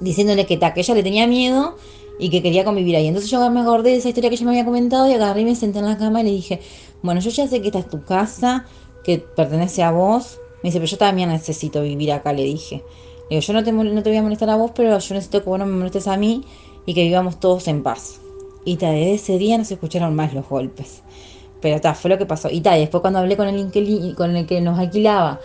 diciéndole 0.00 0.46
que, 0.46 0.56
ta, 0.56 0.72
que 0.72 0.80
ella 0.80 0.94
le 0.94 1.02
tenía 1.02 1.26
miedo 1.26 1.76
y 2.20 2.30
que 2.30 2.42
quería 2.42 2.64
convivir 2.64 2.94
ahí. 2.96 3.06
Entonces 3.06 3.30
yo 3.30 3.50
me 3.50 3.60
acordé 3.60 3.90
de 3.90 3.96
esa 3.96 4.08
historia 4.08 4.28
que 4.28 4.36
ella 4.36 4.44
me 4.44 4.50
había 4.52 4.64
comentado 4.64 5.08
y 5.08 5.14
agarré 5.14 5.40
y 5.40 5.44
me 5.46 5.56
senté 5.56 5.78
en 5.78 5.86
la 5.86 5.96
cama 5.96 6.20
y 6.20 6.24
le 6.24 6.30
dije, 6.30 6.60
bueno, 7.02 7.20
yo 7.20 7.30
ya 7.30 7.48
sé 7.48 7.60
que 7.60 7.68
esta 7.68 7.78
es 7.78 7.88
tu 7.88 8.04
casa, 8.04 8.66
que 9.02 9.18
pertenece 9.18 9.82
a 9.82 9.90
vos. 9.90 10.38
Me 10.62 10.68
dice, 10.68 10.78
pero 10.78 10.90
yo 10.90 10.98
también 10.98 11.30
necesito 11.30 11.82
vivir 11.82 12.12
acá, 12.12 12.32
le 12.32 12.44
dije. 12.44 12.84
Le 13.30 13.36
digo, 13.36 13.40
yo 13.40 13.52
no 13.54 13.64
te, 13.64 13.72
voy 13.72 14.16
a 14.16 14.22
molestar 14.22 14.50
a 14.50 14.56
vos, 14.56 14.72
pero 14.74 14.98
yo 14.98 15.14
necesito 15.14 15.42
que 15.42 15.48
vos 15.48 15.58
no 15.58 15.66
me 15.66 15.76
molestes 15.76 16.06
a 16.06 16.16
mí 16.16 16.44
y 16.84 16.92
que 16.92 17.04
vivamos 17.04 17.40
todos 17.40 17.66
en 17.68 17.82
paz. 17.82 18.20
Y 18.64 18.76
ta, 18.76 18.90
desde 18.90 19.14
ese 19.14 19.38
día 19.38 19.56
no 19.56 19.64
se 19.64 19.74
escucharon 19.74 20.14
más 20.14 20.34
los 20.34 20.46
golpes. 20.46 21.02
Pero 21.62 21.80
ta, 21.80 21.94
fue 21.94 22.10
lo 22.10 22.18
que 22.18 22.26
pasó. 22.26 22.50
Y 22.50 22.60
ta, 22.60 22.74
después 22.74 23.00
cuando 23.00 23.20
hablé 23.20 23.36
con 23.36 23.48
el, 23.48 24.14
con 24.14 24.36
el 24.36 24.46
que 24.46 24.60
nos 24.60 24.78
alquilaba, 24.78 25.40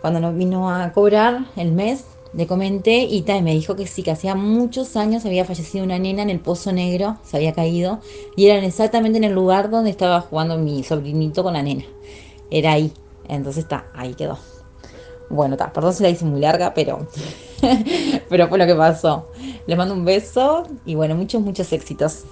cuando 0.00 0.20
nos 0.20 0.36
vino 0.36 0.70
a 0.70 0.92
cobrar 0.92 1.46
el 1.56 1.72
mes, 1.72 2.04
le 2.34 2.46
comenté 2.46 3.04
y 3.04 3.22
ta, 3.22 3.36
y 3.36 3.42
me 3.42 3.52
dijo 3.52 3.76
que 3.76 3.86
sí, 3.86 4.02
que 4.02 4.10
hacía 4.10 4.34
muchos 4.34 4.96
años 4.96 5.24
había 5.26 5.44
fallecido 5.44 5.84
una 5.84 5.98
nena 5.98 6.22
en 6.22 6.30
el 6.30 6.40
Pozo 6.40 6.72
Negro, 6.72 7.18
se 7.24 7.36
había 7.36 7.52
caído, 7.52 8.00
y 8.36 8.46
eran 8.46 8.64
exactamente 8.64 9.18
en 9.18 9.24
el 9.24 9.32
lugar 9.32 9.70
donde 9.70 9.90
estaba 9.90 10.20
jugando 10.20 10.56
mi 10.58 10.82
sobrinito 10.82 11.42
con 11.42 11.52
la 11.54 11.62
nena. 11.62 11.84
Era 12.50 12.72
ahí. 12.72 12.92
Entonces 13.28 13.64
está, 13.64 13.86
ahí 13.94 14.14
quedó. 14.14 14.38
Bueno, 15.28 15.54
está, 15.54 15.72
perdón 15.72 15.94
si 15.94 16.02
la 16.02 16.10
hice 16.10 16.24
muy 16.24 16.40
larga, 16.40 16.74
pero, 16.74 17.06
pero 18.28 18.48
fue 18.48 18.58
lo 18.58 18.66
que 18.66 18.74
pasó. 18.74 19.28
Les 19.66 19.76
mando 19.76 19.94
un 19.94 20.04
beso 20.04 20.64
y 20.84 20.94
bueno, 20.94 21.14
muchos, 21.14 21.40
muchos 21.42 21.72
éxitos. 21.72 22.24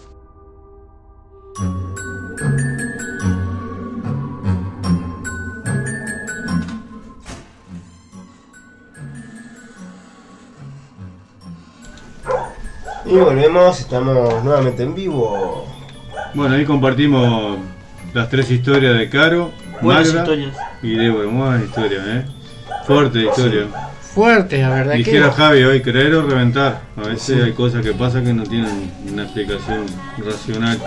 Y 13.11 13.14
volvemos, 13.16 13.80
estamos 13.80 14.44
nuevamente 14.44 14.82
en 14.82 14.94
vivo. 14.94 15.66
Bueno, 16.34 16.54
ahí 16.54 16.64
compartimos 16.64 17.58
las 18.14 18.28
tres 18.28 18.50
historias 18.50 18.96
de 18.96 19.08
Caro, 19.08 19.50
Buenas 19.82 20.06
Magda 20.08 20.20
historias. 20.22 20.56
y 20.82 20.94
Débora. 20.94 21.26
Buenas 21.28 21.64
historias, 21.64 22.02
¿eh? 22.06 22.24
Fuerte 22.86 23.24
historia. 23.24 23.66
fuertes, 24.14 24.61
la 24.61 24.70
verdad 24.70 24.94
Dijera 24.94 25.26
que. 25.30 25.34
Javi 25.34 25.62
hoy, 25.64 25.82
creer 25.82 26.14
o 26.14 26.22
reventar. 26.26 26.82
A 26.96 27.08
veces 27.08 27.42
hay 27.44 27.52
cosas 27.52 27.84
que 27.84 27.92
pasan 27.92 28.24
que 28.24 28.32
no 28.32 28.44
tienen 28.44 28.90
una 29.12 29.24
explicación 29.24 29.86
racional. 30.18 30.78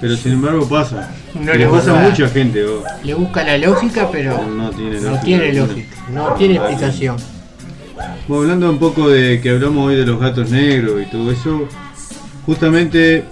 Pero 0.00 0.16
sin 0.16 0.32
embargo 0.32 0.66
pasa. 0.68 1.10
No 1.34 1.52
le 1.52 1.58
le 1.58 1.66
pasa 1.66 1.98
a 1.98 2.08
mucha 2.08 2.28
gente. 2.28 2.64
vos. 2.64 2.84
Le 3.04 3.14
busca 3.14 3.42
la 3.44 3.58
lógica, 3.58 4.08
pero 4.10 4.46
No 4.48 4.70
tiene 4.70 5.00
no 5.00 5.20
tiene 5.20 5.52
lógica, 5.52 5.96
no 6.10 6.28
tiene 6.34 6.56
explicación. 6.56 7.16
Bueno, 8.28 8.42
hablando 8.42 8.70
un 8.70 8.78
poco 8.78 9.08
de 9.08 9.40
que 9.40 9.50
hablamos 9.50 9.88
hoy 9.88 9.96
de 9.96 10.06
los 10.06 10.20
gatos 10.20 10.50
negros 10.50 11.02
y 11.02 11.10
todo 11.10 11.30
eso, 11.30 11.66
justamente 12.44 13.24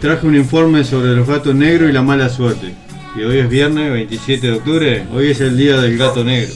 traje 0.00 0.26
un 0.26 0.36
informe 0.36 0.84
sobre 0.84 1.14
los 1.14 1.26
gatos 1.26 1.54
negros 1.54 1.88
y 1.90 1.92
la 1.92 2.02
mala 2.02 2.28
suerte. 2.28 2.74
Y 3.16 3.22
hoy 3.22 3.38
es 3.38 3.48
viernes 3.48 3.92
27 3.92 4.46
de 4.46 4.52
octubre, 4.54 5.04
hoy 5.14 5.28
es 5.28 5.40
el 5.40 5.56
día 5.56 5.80
del 5.80 5.96
gato 5.98 6.22
negro 6.24 6.52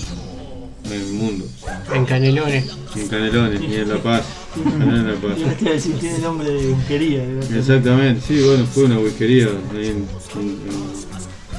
en 0.86 0.92
el 0.92 1.06
mundo, 1.14 1.44
En 1.92 2.04
Canelones. 2.04 2.76
en 2.96 3.08
Canelones 3.08 3.60
y 3.62 3.74
en 3.76 3.88
La 3.88 3.96
Paz. 3.96 4.24
Canelones 4.54 5.00
en 5.00 5.06
La 5.06 5.14
Paz. 5.54 5.60
Decir, 5.62 5.94
tiene 5.98 6.18
nombre 6.18 6.48
de 6.50 6.68
busquería. 6.68 7.24
Exactamente, 7.56 8.20
sí, 8.26 8.40
bueno, 8.44 8.64
fue 8.66 8.84
una 8.84 8.98
whiskería 8.98 9.46
ahí 9.74 9.86
en, 9.86 10.06
en- 10.40 10.58
en 10.68 11.03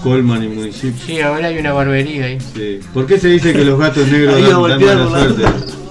Colman 0.06 0.44
y 0.44 0.48
municipio. 0.48 1.04
Sí, 1.04 1.20
ahora 1.20 1.48
hay 1.48 1.58
una 1.58 1.74
barbería 1.74 2.26
ahí. 2.26 2.38
Sí. 2.40 2.80
¿Por 2.94 3.08
qué 3.08 3.18
se 3.20 3.28
dice 3.28 3.54
que 3.54 3.66
los 3.66 3.80
gatos 3.80 4.08
negros 4.08 4.40
dan, 4.40 4.62
mala 4.86 5.10
suerte? 5.10 5.44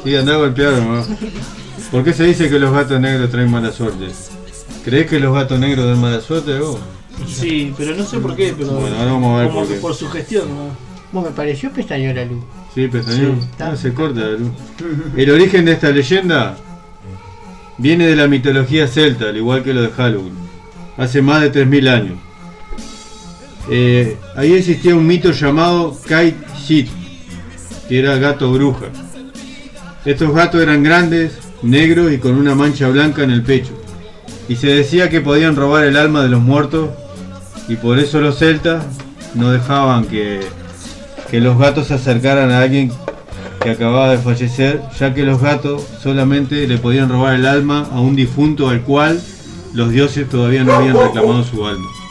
Sí, 0.04 0.14
andá 0.14 0.34
a 0.34 0.36
golpearlo, 0.36 0.80
¿no? 0.84 1.04
¿Por 1.90 2.04
qué 2.04 2.12
se 2.12 2.22
dice 2.24 2.48
que 2.48 2.60
los 2.60 2.72
gatos 2.72 3.00
negros 3.00 3.28
traen 3.30 3.50
mala 3.50 3.72
suerte? 3.72 4.06
¿Crees 4.84 5.08
que 5.10 5.18
los 5.18 5.34
gatos 5.34 5.58
negros 5.58 5.84
dan 5.86 6.00
mala 6.00 6.20
suerte 6.20 6.56
vos? 6.60 6.78
Sí, 7.26 7.74
pero 7.76 7.96
no 7.96 8.04
sé 8.04 8.18
por 8.18 8.36
qué, 8.36 8.54
pero. 8.56 8.70
Bueno, 8.70 8.94
ahora 8.98 9.12
vamos 9.12 9.36
a 9.36 9.42
ver 9.42 9.48
como 9.48 9.60
por 9.60 9.68
que 9.68 9.74
qué. 9.74 9.80
por 9.80 9.94
su 9.96 10.08
gestión, 10.08 10.48
¿no? 10.48 10.68
Bueno, 11.10 11.30
me 11.30 11.34
pareció 11.36 11.72
pestañó 11.72 12.14
la 12.14 12.24
luz. 12.24 12.44
Sí, 12.72 12.86
pestañeo. 12.86 13.34
Sí, 13.34 13.48
Ah, 13.58 13.74
se 13.76 13.92
corta 13.92 14.20
la 14.20 14.30
luz. 14.38 14.50
El 15.16 15.30
origen 15.30 15.64
de 15.64 15.72
esta 15.72 15.90
leyenda 15.90 16.56
viene 17.78 18.06
de 18.06 18.14
la 18.14 18.28
mitología 18.28 18.86
celta, 18.86 19.26
al 19.30 19.36
igual 19.36 19.64
que 19.64 19.74
lo 19.74 19.82
de 19.82 19.88
Halloween, 19.90 20.34
hace 20.96 21.20
más 21.20 21.40
de 21.42 21.52
3.000 21.52 21.88
años. 21.88 22.18
Eh, 23.70 24.16
ahí 24.36 24.52
existía 24.52 24.94
un 24.94 25.06
mito 25.06 25.30
llamado 25.30 25.96
Kite 26.02 26.36
Shit, 26.58 26.88
que 27.88 27.98
era 27.98 28.16
gato 28.16 28.52
bruja. 28.52 28.86
Estos 30.04 30.34
gatos 30.34 30.62
eran 30.62 30.82
grandes, 30.82 31.38
negros 31.62 32.12
y 32.12 32.18
con 32.18 32.34
una 32.34 32.54
mancha 32.54 32.88
blanca 32.88 33.22
en 33.22 33.30
el 33.30 33.42
pecho. 33.42 33.72
Y 34.48 34.56
se 34.56 34.66
decía 34.66 35.08
que 35.08 35.20
podían 35.22 35.56
robar 35.56 35.84
el 35.84 35.96
alma 35.96 36.22
de 36.22 36.28
los 36.28 36.42
muertos 36.42 36.90
y 37.68 37.76
por 37.76 37.98
eso 37.98 38.20
los 38.20 38.38
celtas 38.38 38.84
no 39.34 39.50
dejaban 39.50 40.04
que, 40.04 40.40
que 41.30 41.40
los 41.40 41.58
gatos 41.58 41.88
se 41.88 41.94
acercaran 41.94 42.50
a 42.50 42.60
alguien 42.60 42.92
que 43.62 43.70
acababa 43.70 44.10
de 44.10 44.18
fallecer, 44.18 44.82
ya 44.98 45.14
que 45.14 45.22
los 45.22 45.40
gatos 45.40 45.82
solamente 46.02 46.66
le 46.68 46.76
podían 46.76 47.08
robar 47.08 47.34
el 47.34 47.46
alma 47.46 47.88
a 47.90 48.00
un 48.00 48.14
difunto 48.14 48.68
al 48.68 48.82
cual 48.82 49.22
los 49.72 49.90
dioses 49.90 50.28
todavía 50.28 50.64
no 50.64 50.74
habían 50.74 50.98
reclamado 50.98 51.42
su 51.42 51.66
alma. 51.66 52.03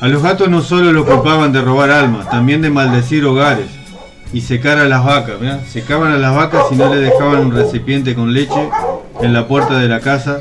A 0.00 0.08
los 0.08 0.22
gatos 0.22 0.48
no 0.48 0.62
solo 0.62 0.92
los 0.92 1.04
culpaban 1.06 1.52
de 1.52 1.60
robar 1.60 1.90
almas, 1.90 2.30
también 2.30 2.62
de 2.62 2.70
maldecir 2.70 3.24
hogares 3.26 3.66
y 4.32 4.40
secar 4.40 4.78
a 4.78 4.86
las 4.86 5.04
vacas. 5.04 5.40
mirá, 5.40 5.60
Secaban 5.70 6.12
a 6.12 6.16
las 6.18 6.34
vacas 6.34 6.64
y 6.70 6.76
no 6.76 6.92
le 6.94 7.00
dejaban 7.00 7.40
un 7.46 7.52
recipiente 7.52 8.14
con 8.14 8.32
leche 8.32 8.68
en 9.20 9.32
la 9.34 9.46
puerta 9.46 9.78
de 9.78 9.88
la 9.88 10.00
casa 10.00 10.38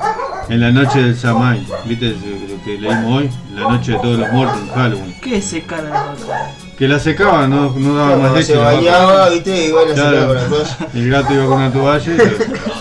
en 0.47 0.61
la 0.61 0.71
noche 0.71 1.01
del 1.03 1.15
Samhain. 1.17 1.65
¿Viste 1.85 2.11
lo 2.11 2.63
que 2.63 2.79
leímos 2.79 3.21
hoy? 3.21 3.29
La 3.53 3.61
noche 3.69 3.91
de 3.91 3.99
todos 3.99 4.17
los 4.17 4.31
muertos 4.31 4.57
en 4.61 4.69
Halloween. 4.73 5.15
¿Qué 5.21 5.37
es 5.37 5.45
secar 5.45 5.81
a 5.81 5.83
la 5.83 5.89
vaca? 5.89 6.51
Que 6.77 6.87
la 6.87 6.97
secaban, 6.99 7.49
no, 7.49 7.73
no 7.77 7.95
daba 7.95 8.15
más 8.15 8.31
leche. 8.33 8.43
se 8.53 8.55
la 8.55 8.61
vaca. 8.63 8.75
bañaba, 8.77 9.29
viste, 9.29 9.65
y 9.67 9.71
bueno, 9.71 9.93
Claro, 9.93 10.25
con 10.27 10.35
la 10.35 10.45
toalla. 10.47 10.77
El 10.95 11.09
gato 11.09 11.33
iba 11.33 11.45
con 11.45 11.57
una 11.57 11.71
toalla 11.73 12.13
y 12.13 12.17
la- 12.17 12.23
la 12.23 12.31
secaba. 12.31 12.75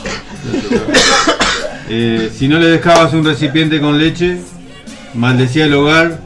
Eh, 1.91 2.31
si 2.37 2.49
no 2.49 2.59
le 2.59 2.67
dejabas 2.69 3.13
un 3.15 3.25
recipiente 3.25 3.81
con 3.81 3.99
leche, 3.99 4.39
maldecía 5.15 5.65
el 5.65 5.75
hogar 5.75 6.19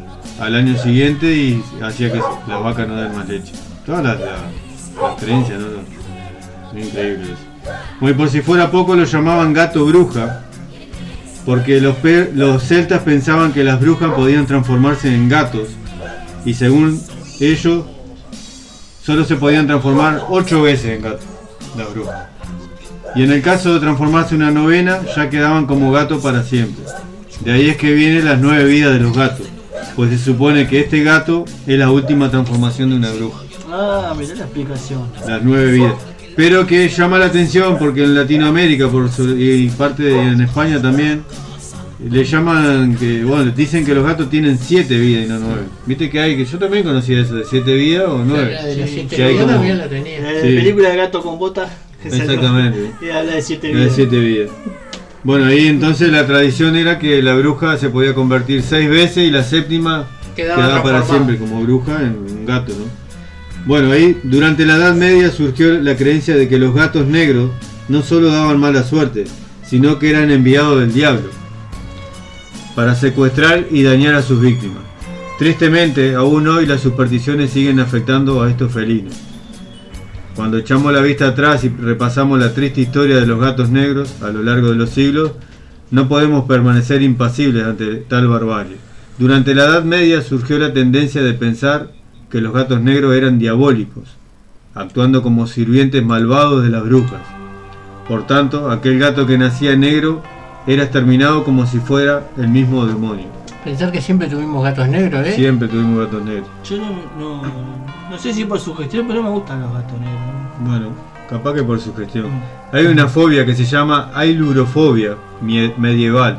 al 0.42 0.54
año 0.56 0.76
siguiente 0.76 1.32
y 1.32 1.62
hacía 1.82 2.10
que 2.12 2.18
las 2.48 2.62
vacas 2.62 2.88
no 2.88 2.96
den 2.96 3.14
más 3.16 3.28
leche. 3.28 3.52
Todas 3.86 4.02
las, 4.04 4.18
las- 4.20 5.14
creencias, 5.18 5.58
¿no? 5.60 6.78
Es 6.78 6.86
increíble 6.86 7.24
eso. 7.24 7.42
Bueno, 8.00 8.14
y 8.16 8.18
por 8.18 8.28
si 8.28 8.40
fuera 8.40 8.70
poco 8.70 8.94
lo 8.96 9.04
llamaban 9.04 9.52
gato 9.52 9.84
bruja, 9.86 10.40
porque 11.46 11.80
los, 11.80 11.96
los 12.34 12.62
celtas 12.62 13.02
pensaban 13.02 13.52
que 13.52 13.62
las 13.64 13.80
brujas 13.80 14.12
podían 14.14 14.46
transformarse 14.46 15.14
en 15.14 15.28
gatos, 15.28 15.68
y 16.44 16.54
según 16.54 17.00
ellos, 17.40 17.84
solo 19.02 19.24
se 19.24 19.36
podían 19.36 19.66
transformar 19.66 20.24
ocho 20.28 20.62
veces 20.62 20.96
en 20.96 21.02
gatos, 21.02 21.24
las 21.76 21.92
brujas. 21.92 22.26
Y 23.14 23.22
en 23.24 23.32
el 23.32 23.42
caso 23.42 23.74
de 23.74 23.80
transformarse 23.80 24.34
una 24.34 24.50
novena, 24.50 25.00
ya 25.14 25.28
quedaban 25.30 25.66
como 25.66 25.92
gatos 25.92 26.22
para 26.22 26.42
siempre. 26.42 26.84
De 27.40 27.52
ahí 27.52 27.68
es 27.68 27.76
que 27.76 27.92
vienen 27.92 28.24
las 28.24 28.40
nueve 28.40 28.64
vidas 28.64 28.92
de 28.92 29.00
los 29.00 29.16
gatos, 29.16 29.46
pues 29.96 30.10
se 30.10 30.18
supone 30.18 30.66
que 30.68 30.80
este 30.80 31.02
gato 31.02 31.44
es 31.66 31.78
la 31.78 31.90
última 31.90 32.30
transformación 32.30 32.90
de 32.90 32.96
una 32.96 33.10
bruja 33.12 33.40
Ah, 33.70 34.14
mirá 34.18 34.34
la 34.34 34.42
explicación. 34.44 35.02
las 35.26 35.42
nueve 35.42 35.72
vidas. 35.72 35.94
Pero 36.36 36.66
que 36.66 36.88
llama 36.88 37.18
la 37.18 37.26
atención 37.26 37.78
porque 37.78 38.04
en 38.04 38.14
Latinoamérica 38.14 38.88
por 38.88 39.10
su- 39.10 39.36
y 39.38 39.68
parte 39.70 40.02
de- 40.04 40.18
en 40.28 40.40
España 40.40 40.80
también 40.80 41.22
le 42.10 42.24
llaman 42.24 42.96
que 42.96 43.22
bueno 43.24 43.50
dicen 43.52 43.84
que 43.84 43.94
los 43.94 44.04
gatos 44.04 44.28
tienen 44.30 44.58
siete 44.58 44.98
vidas 44.98 45.26
y 45.26 45.28
no 45.28 45.38
nueve. 45.38 45.62
Viste 45.86 46.10
que 46.10 46.20
hay 46.20 46.36
que 46.36 46.44
yo 46.44 46.58
también 46.58 46.84
conocía 46.84 47.20
eso 47.20 47.34
de 47.34 47.44
siete 47.44 47.74
vidas 47.74 48.08
o 48.08 48.24
nueve. 48.24 48.52
La 48.54 48.64
de 48.64 48.76
las 48.76 48.90
siete 48.90 49.14
Que 49.16 49.22
hay 49.24 49.32
vidas 49.34 49.44
como- 49.44 49.56
también 49.58 49.78
la 49.78 49.88
tenía. 49.88 50.20
La 50.20 50.40
Sí. 50.40 50.46
película 50.56 50.88
de 50.90 50.96
gato 50.96 51.22
con 51.22 51.38
botas. 51.38 51.70
Exactamente. 52.04 52.90
Y 53.00 53.10
habla 53.10 53.34
de 53.34 53.42
siete 53.42 53.68
de 53.68 53.74
vidas. 53.74 53.92
siete 53.94 54.18
vidas. 54.18 54.50
Bueno, 55.24 55.46
ahí 55.46 55.68
entonces 55.68 56.10
la 56.10 56.26
tradición 56.26 56.74
era 56.74 56.98
que 56.98 57.22
la 57.22 57.34
bruja 57.34 57.76
se 57.78 57.90
podía 57.90 58.12
convertir 58.12 58.62
seis 58.62 58.88
veces 58.88 59.28
y 59.28 59.30
la 59.30 59.44
séptima 59.44 60.06
Quedaba 60.34 60.62
quedaba 60.62 60.82
para 60.82 61.02
siempre 61.04 61.38
como 61.38 61.62
bruja 61.62 62.02
en 62.02 62.16
un 62.16 62.44
gato, 62.44 62.72
¿no? 62.72 62.86
Bueno, 63.64 63.92
ahí 63.92 64.18
durante 64.24 64.66
la 64.66 64.76
Edad 64.76 64.94
Media 64.94 65.30
surgió 65.30 65.80
la 65.80 65.96
creencia 65.96 66.34
de 66.34 66.48
que 66.48 66.58
los 66.58 66.74
gatos 66.74 67.06
negros 67.06 67.50
no 67.88 68.02
solo 68.02 68.32
daban 68.32 68.58
mala 68.58 68.82
suerte, 68.82 69.24
sino 69.64 70.00
que 70.00 70.10
eran 70.10 70.32
enviados 70.32 70.80
del 70.80 70.92
diablo 70.92 71.30
para 72.74 72.96
secuestrar 72.96 73.66
y 73.70 73.82
dañar 73.84 74.14
a 74.14 74.22
sus 74.22 74.40
víctimas. 74.40 74.82
Tristemente, 75.38 76.14
aún 76.14 76.48
hoy 76.48 76.66
las 76.66 76.80
supersticiones 76.80 77.50
siguen 77.50 77.78
afectando 77.78 78.42
a 78.42 78.50
estos 78.50 78.72
felinos. 78.72 79.14
Cuando 80.34 80.56
echamos 80.56 80.92
la 80.92 81.02
vista 81.02 81.28
atrás 81.28 81.62
y 81.64 81.68
repasamos 81.68 82.38
la 82.38 82.54
triste 82.54 82.80
historia 82.80 83.16
de 83.16 83.26
los 83.26 83.38
gatos 83.38 83.68
negros 83.68 84.22
a 84.22 84.28
lo 84.28 84.42
largo 84.42 84.70
de 84.70 84.76
los 84.76 84.90
siglos, 84.90 85.32
no 85.90 86.08
podemos 86.08 86.46
permanecer 86.46 87.02
impasibles 87.02 87.64
ante 87.64 87.96
tal 87.96 88.28
barbarie. 88.28 88.78
Durante 89.18 89.54
la 89.54 89.64
Edad 89.64 89.84
Media 89.84 90.22
surgió 90.22 90.58
la 90.58 90.72
tendencia 90.72 91.22
de 91.22 91.34
pensar 91.34 91.90
que 92.30 92.40
los 92.40 92.54
gatos 92.54 92.80
negros 92.80 93.14
eran 93.14 93.38
diabólicos, 93.38 94.04
actuando 94.74 95.22
como 95.22 95.46
sirvientes 95.46 96.02
malvados 96.02 96.64
de 96.64 96.70
las 96.70 96.82
brujas. 96.82 97.20
Por 98.08 98.26
tanto, 98.26 98.70
aquel 98.70 98.98
gato 98.98 99.26
que 99.26 99.36
nacía 99.36 99.76
negro 99.76 100.22
era 100.66 100.84
exterminado 100.84 101.44
como 101.44 101.66
si 101.66 101.78
fuera 101.78 102.26
el 102.38 102.48
mismo 102.48 102.86
demonio. 102.86 103.26
Pensar 103.62 103.92
que 103.92 104.00
siempre 104.00 104.28
tuvimos 104.28 104.64
gatos 104.64 104.88
negros, 104.88 105.26
¿eh? 105.26 105.34
Siempre 105.34 105.68
tuvimos 105.68 106.06
gatos 106.06 106.24
negros. 106.24 106.48
Yo 106.68 106.78
no, 106.78 106.88
no, 107.18 107.42
no 108.12 108.18
sé 108.18 108.34
si 108.34 108.44
por 108.44 108.60
su 108.60 108.74
gestión, 108.74 109.08
pero 109.08 109.22
me 109.22 109.30
gustan 109.30 109.62
los 109.62 109.72
gatos 109.72 109.98
negros. 109.98 110.20
Bueno, 110.60 110.88
capaz 111.30 111.54
que 111.54 111.62
por 111.62 111.80
su 111.80 111.94
gestión. 111.94 112.26
Hay 112.70 112.84
una 112.84 113.08
fobia 113.08 113.46
que 113.46 113.54
se 113.54 113.64
llama 113.64 114.10
ailurofobia 114.14 115.16
medieval, 115.40 116.36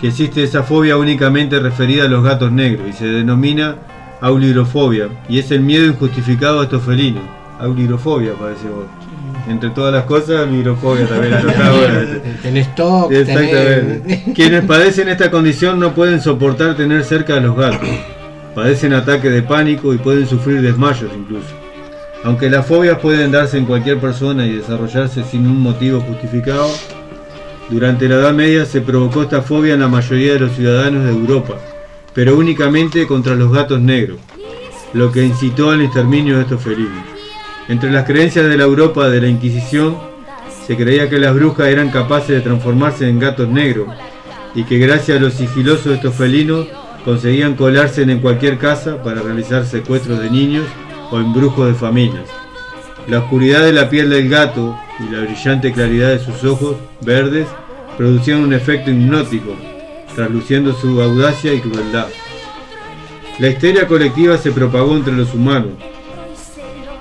que 0.00 0.08
existe 0.08 0.42
esa 0.42 0.62
fobia 0.62 0.96
únicamente 0.96 1.60
referida 1.60 2.04
a 2.04 2.08
los 2.08 2.24
gatos 2.24 2.50
negros 2.50 2.88
y 2.88 2.94
se 2.94 3.06
denomina 3.06 3.76
aulirofobia 4.22 5.08
y 5.28 5.38
es 5.38 5.50
el 5.50 5.60
miedo 5.60 5.84
injustificado 5.84 6.60
a 6.60 6.64
estos 6.64 6.82
felinos. 6.82 7.22
Aulirofobia 7.60 8.32
parece 8.32 8.66
vos. 8.70 8.86
Entre 9.46 9.68
todas 9.68 9.92
las 9.92 10.04
cosas, 10.04 10.46
aulirofobia 10.46 11.06
también. 11.06 11.34
Tenés 12.42 12.74
TOC, 12.74 13.12
Exactamente. 13.12 14.00
tenés... 14.00 14.22
Quienes 14.34 14.64
padecen 14.64 15.10
esta 15.10 15.30
condición 15.30 15.78
no 15.78 15.94
pueden 15.94 16.22
soportar 16.22 16.74
tener 16.76 17.04
cerca 17.04 17.36
a 17.36 17.40
los 17.40 17.54
gatos. 17.54 17.90
Padecen 18.54 18.92
ataques 18.92 19.32
de 19.32 19.42
pánico 19.42 19.92
y 19.92 19.98
pueden 19.98 20.26
sufrir 20.26 20.62
desmayos 20.62 21.10
incluso. 21.14 21.48
Aunque 22.22 22.48
las 22.48 22.66
fobias 22.66 22.98
pueden 23.00 23.32
darse 23.32 23.58
en 23.58 23.66
cualquier 23.66 23.98
persona 23.98 24.46
y 24.46 24.56
desarrollarse 24.56 25.24
sin 25.24 25.46
un 25.46 25.60
motivo 25.60 26.00
justificado, 26.00 26.70
durante 27.68 28.08
la 28.08 28.16
Edad 28.16 28.32
Media 28.32 28.64
se 28.64 28.80
provocó 28.80 29.22
esta 29.22 29.42
fobia 29.42 29.74
en 29.74 29.80
la 29.80 29.88
mayoría 29.88 30.34
de 30.34 30.40
los 30.40 30.52
ciudadanos 30.52 31.04
de 31.04 31.10
Europa, 31.10 31.54
pero 32.14 32.36
únicamente 32.36 33.06
contra 33.06 33.34
los 33.34 33.52
gatos 33.52 33.80
negros, 33.80 34.18
lo 34.92 35.10
que 35.10 35.24
incitó 35.24 35.70
al 35.70 35.82
exterminio 35.82 36.36
de 36.36 36.42
estos 36.42 36.62
felinos. 36.62 37.02
Entre 37.68 37.90
las 37.90 38.04
creencias 38.04 38.46
de 38.46 38.56
la 38.56 38.64
Europa 38.64 39.08
de 39.08 39.20
la 39.20 39.28
Inquisición, 39.28 39.96
se 40.66 40.76
creía 40.76 41.10
que 41.10 41.18
las 41.18 41.34
brujas 41.34 41.68
eran 41.68 41.90
capaces 41.90 42.28
de 42.28 42.40
transformarse 42.40 43.08
en 43.08 43.18
gatos 43.18 43.48
negros 43.48 43.88
y 44.54 44.64
que 44.64 44.78
gracias 44.78 45.18
a 45.18 45.20
los 45.20 45.34
sigilosos 45.34 45.86
de 45.86 45.94
estos 45.94 46.14
felinos 46.14 46.68
conseguían 47.04 47.54
colarse 47.54 48.02
en 48.02 48.20
cualquier 48.20 48.58
casa 48.58 49.02
para 49.02 49.22
realizar 49.22 49.66
secuestros 49.66 50.20
de 50.20 50.30
niños 50.30 50.64
o 51.10 51.18
embrujos 51.18 51.68
de 51.68 51.74
familias. 51.74 52.24
La 53.06 53.18
oscuridad 53.18 53.62
de 53.62 53.72
la 53.72 53.90
piel 53.90 54.08
del 54.10 54.28
gato 54.28 54.78
y 54.98 55.12
la 55.12 55.20
brillante 55.20 55.72
claridad 55.72 56.08
de 56.08 56.18
sus 56.18 56.42
ojos 56.44 56.76
verdes 57.02 57.46
producían 57.98 58.40
un 58.40 58.54
efecto 58.54 58.90
hipnótico, 58.90 59.54
trasluciendo 60.14 60.72
su 60.72 61.00
audacia 61.02 61.52
y 61.52 61.60
crueldad. 61.60 62.06
La 63.38 63.48
histeria 63.48 63.86
colectiva 63.86 64.38
se 64.38 64.52
propagó 64.52 64.96
entre 64.96 65.12
los 65.12 65.34
humanos 65.34 65.72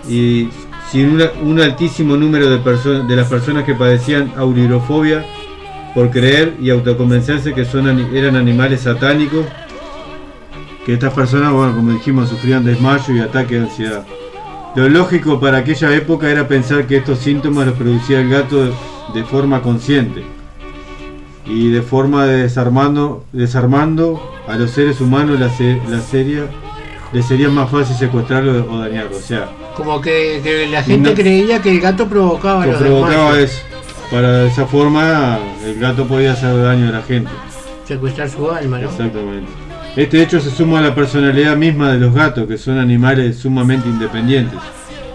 y 0.10 0.50
sin 0.92 1.20
un 1.42 1.60
altísimo 1.60 2.18
número 2.18 2.50
de, 2.50 3.16
las 3.16 3.28
personas 3.28 3.64
que 3.64 3.74
padecían 3.74 4.34
aurirofobia 4.36 5.26
por 5.96 6.10
creer 6.10 6.56
y 6.60 6.70
autoconvencerse 6.70 7.54
que 7.54 7.66
eran 8.14 8.36
animales 8.36 8.82
satánicos, 8.82 9.46
que 10.86 10.94
estas 10.94 11.14
personas, 11.14 11.52
bueno, 11.54 11.76
como 11.76 11.92
dijimos, 11.92 12.30
sufrían 12.30 12.64
desmayo 12.66 13.16
y 13.16 13.20
ataque 13.20 13.56
de 13.56 13.62
ansiedad. 13.62 14.06
Lo 14.76 14.90
lógico 14.90 15.40
para 15.40 15.60
aquella 15.60 15.94
época 15.96 16.30
era 16.30 16.48
pensar 16.48 16.88
que 16.88 16.98
estos 16.98 17.20
síntomas 17.20 17.68
los 17.68 17.76
producía 17.76 18.20
el 18.20 18.30
gato 18.30 18.66
de, 19.14 19.24
forma 19.24 19.62
consciente 19.62 20.24
y 21.46 21.70
de 21.70 21.82
forma 21.82 22.26
de 22.26 22.44
desarmando, 22.44 23.26
desarmando 23.34 24.22
a 24.48 24.56
los 24.56 24.72
seres 24.72 25.00
humanos 25.02 25.40
la, 25.40 25.50
se- 25.50 25.80
la 25.90 26.00
serie 26.02 26.44
les 27.12 27.26
sería 27.26 27.50
más 27.50 27.70
fácil 27.70 27.96
secuestrarlo 27.96 28.66
o 28.72 28.78
dañarlo. 28.80 29.16
O 29.18 29.22
sea, 29.22 29.50
Como 29.78 30.02
que, 30.02 30.40
que 30.44 30.68
la 30.68 30.82
gente 30.82 31.10
No. 31.12 31.16
creía 31.16 31.62
que 31.62 31.70
el 31.72 31.80
gato 31.80 32.08
provocaba 32.08 32.66
los 32.66 32.78
provocaba 32.78 33.40
eso. 33.40 33.62
Para 34.10 34.32
de 34.40 34.48
esa 34.48 34.66
forma 34.66 35.38
el 35.66 35.80
gato 35.80 36.06
podía 36.08 36.34
hacer 36.34 36.60
daño 36.62 36.90
a 36.90 36.92
la 36.92 37.02
gente. 37.04 37.30
secuestrar 37.88 38.30
su 38.30 38.50
alma, 38.50 38.80
¿no? 38.80 38.90
Exactamente. 38.90 39.52
Este 39.96 40.24
hecho 40.24 40.42
se 40.42 40.50
suma 40.50 40.80
a 40.80 40.82
la 40.82 40.96
personalidad 40.96 41.56
misma 41.56 41.92
de 41.92 42.00
los 42.00 42.16
gatos, 42.16 42.48
que 42.48 42.58
son 42.58 42.80
animales 42.80 43.38
sumamente 43.38 43.88
independientes. 43.88 44.58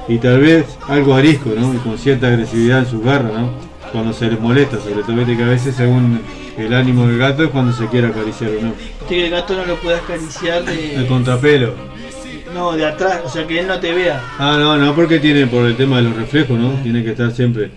Y 0.07 0.19
tal 0.19 0.41
vez 0.41 0.67
algo 0.87 1.15
arisco, 1.15 1.51
¿no? 1.59 1.75
Y 1.75 1.79
con 1.79 1.99
cierta 1.99 2.29
agresividad 2.29 2.79
en 2.81 2.87
sus 2.87 3.03
garras, 3.03 3.33
¿no? 3.33 3.51
Cuando 3.91 4.13
se 4.13 4.31
les 4.31 4.39
molesta, 4.39 4.79
sobre 4.79 5.03
todo 5.03 5.27
que 5.27 5.43
a 5.43 5.49
veces 5.49 5.75
según 5.75 6.21
el 6.57 6.73
ánimo 6.73 7.09
del 7.09 7.19
gato 7.19 7.43
es 7.43 7.51
cuando 7.51 7.73
se 7.73 7.87
quiere 7.87 8.07
acariciar 8.07 8.53
o 8.53 8.63
no. 8.67 8.73
Que 9.09 9.25
el 9.25 9.31
gato 9.33 9.57
no 9.57 9.67
lo 9.67 9.77
puede 9.81 9.97
acariciar 9.97 10.65
de. 10.65 10.95
El 10.95 11.07
contrapelo. 11.09 11.75
No, 12.55 12.73
de 12.73 12.87
atrás, 12.87 13.23
o 13.25 13.29
sea 13.29 13.47
que 13.49 13.59
él 13.59 13.67
no 13.67 13.81
te 13.81 13.93
vea. 13.93 14.23
Ah, 14.39 14.59
no, 14.61 14.77
no, 14.77 14.95
porque 14.95 15.19
tiene 15.19 15.49
por 15.49 15.67
el 15.67 15.77
tema 15.77 15.97
de 15.97 16.03
los 16.05 16.17
reflejos, 16.17 16.57
¿no? 16.57 16.71
Tiene 16.85 17.03
que 17.03 17.11
estar 17.11 17.33
siempre. 17.33 17.73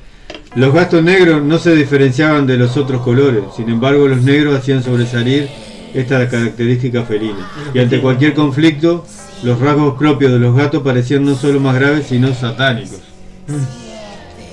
Los 0.54 0.72
gatos 0.72 1.02
negros 1.04 1.42
no 1.42 1.58
se 1.58 1.76
diferenciaban 1.76 2.46
de 2.46 2.58
los 2.58 2.78
otros 2.78 3.02
colores, 3.02 3.44
sin 3.56 3.70
embargo 3.70 4.08
los 4.08 4.22
negros 4.22 4.60
hacían 4.60 4.84
sobresalir 4.84 5.50
esta 5.94 6.28
característica 6.28 7.04
felina. 7.04 7.50
Y 7.74 7.80
ante 7.80 8.02
cualquier 8.02 8.34
conflicto, 8.34 9.06
los 9.44 9.60
rasgos 9.60 9.98
propios 9.98 10.32
de 10.32 10.40
los 10.40 10.56
gatos 10.56 10.84
parecían 10.84 11.26
no 11.26 11.36
solo 11.36 11.60
más 11.60 11.76
graves, 11.76 12.08
sino 12.08 12.34
satánicos. 12.34 13.00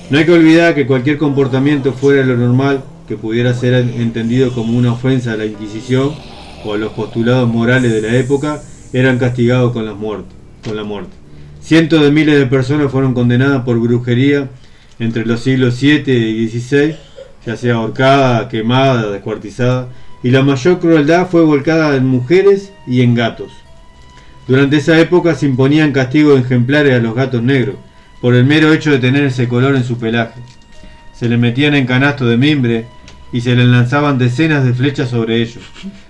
No 0.09 0.17
hay 0.17 0.25
que 0.25 0.31
olvidar 0.31 0.73
que 0.73 0.87
cualquier 0.87 1.17
comportamiento 1.17 1.93
fuera 1.93 2.21
de 2.21 2.27
lo 2.27 2.37
normal 2.37 2.83
que 3.07 3.15
pudiera 3.15 3.53
ser 3.53 3.73
entendido 3.73 4.51
como 4.51 4.77
una 4.77 4.93
ofensa 4.93 5.33
a 5.33 5.37
la 5.37 5.45
Inquisición 5.45 6.13
o 6.65 6.73
a 6.73 6.77
los 6.77 6.93
postulados 6.93 7.47
morales 7.47 7.91
de 7.91 8.01
la 8.01 8.15
época 8.15 8.61
eran 8.91 9.17
castigados 9.17 9.71
con 9.71 9.85
la 9.85 9.93
muerte. 9.93 10.29
Con 10.63 10.75
la 10.75 10.83
muerte. 10.83 11.11
Cientos 11.61 12.01
de 12.01 12.11
miles 12.11 12.37
de 12.39 12.45
personas 12.47 12.91
fueron 12.91 13.13
condenadas 13.13 13.63
por 13.63 13.79
brujería 13.79 14.49
entre 14.97 15.25
los 15.25 15.41
siglos 15.41 15.75
7 15.75 16.11
y 16.11 16.33
16, 16.33 16.95
ya 17.45 17.55
sea 17.55 17.75
ahorcada, 17.75 18.49
quemada, 18.49 19.11
descuartizada, 19.11 19.87
y 20.23 20.31
la 20.31 20.41
mayor 20.43 20.79
crueldad 20.79 21.27
fue 21.27 21.43
volcada 21.43 21.95
en 21.95 22.05
mujeres 22.05 22.73
y 22.85 23.01
en 23.01 23.15
gatos. 23.15 23.51
Durante 24.47 24.77
esa 24.77 24.99
época 24.99 25.35
se 25.35 25.45
imponían 25.45 25.91
castigos 25.91 26.39
ejemplares 26.39 26.95
a 26.95 26.99
los 26.99 27.15
gatos 27.15 27.41
negros, 27.41 27.75
por 28.19 28.35
el 28.35 28.45
mero 28.45 28.73
hecho 28.73 28.91
de 28.91 28.99
tener 28.99 29.23
ese 29.23 29.47
color 29.47 29.75
en 29.75 29.83
su 29.83 29.97
pelaje. 29.97 30.41
Se 31.13 31.29
les 31.29 31.39
metían 31.39 31.75
en 31.75 31.85
canastos 31.85 32.29
de 32.29 32.37
mimbre 32.37 32.85
y 33.31 33.41
se 33.41 33.55
les 33.55 33.67
lanzaban 33.67 34.17
decenas 34.17 34.63
de 34.65 34.73
flechas 34.73 35.09
sobre 35.09 35.41
ellos. 35.41 35.63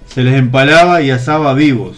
Se 0.07 0.23
les 0.23 0.35
empalaba 0.35 1.01
y 1.01 1.11
asaba 1.11 1.53
vivos. 1.53 1.97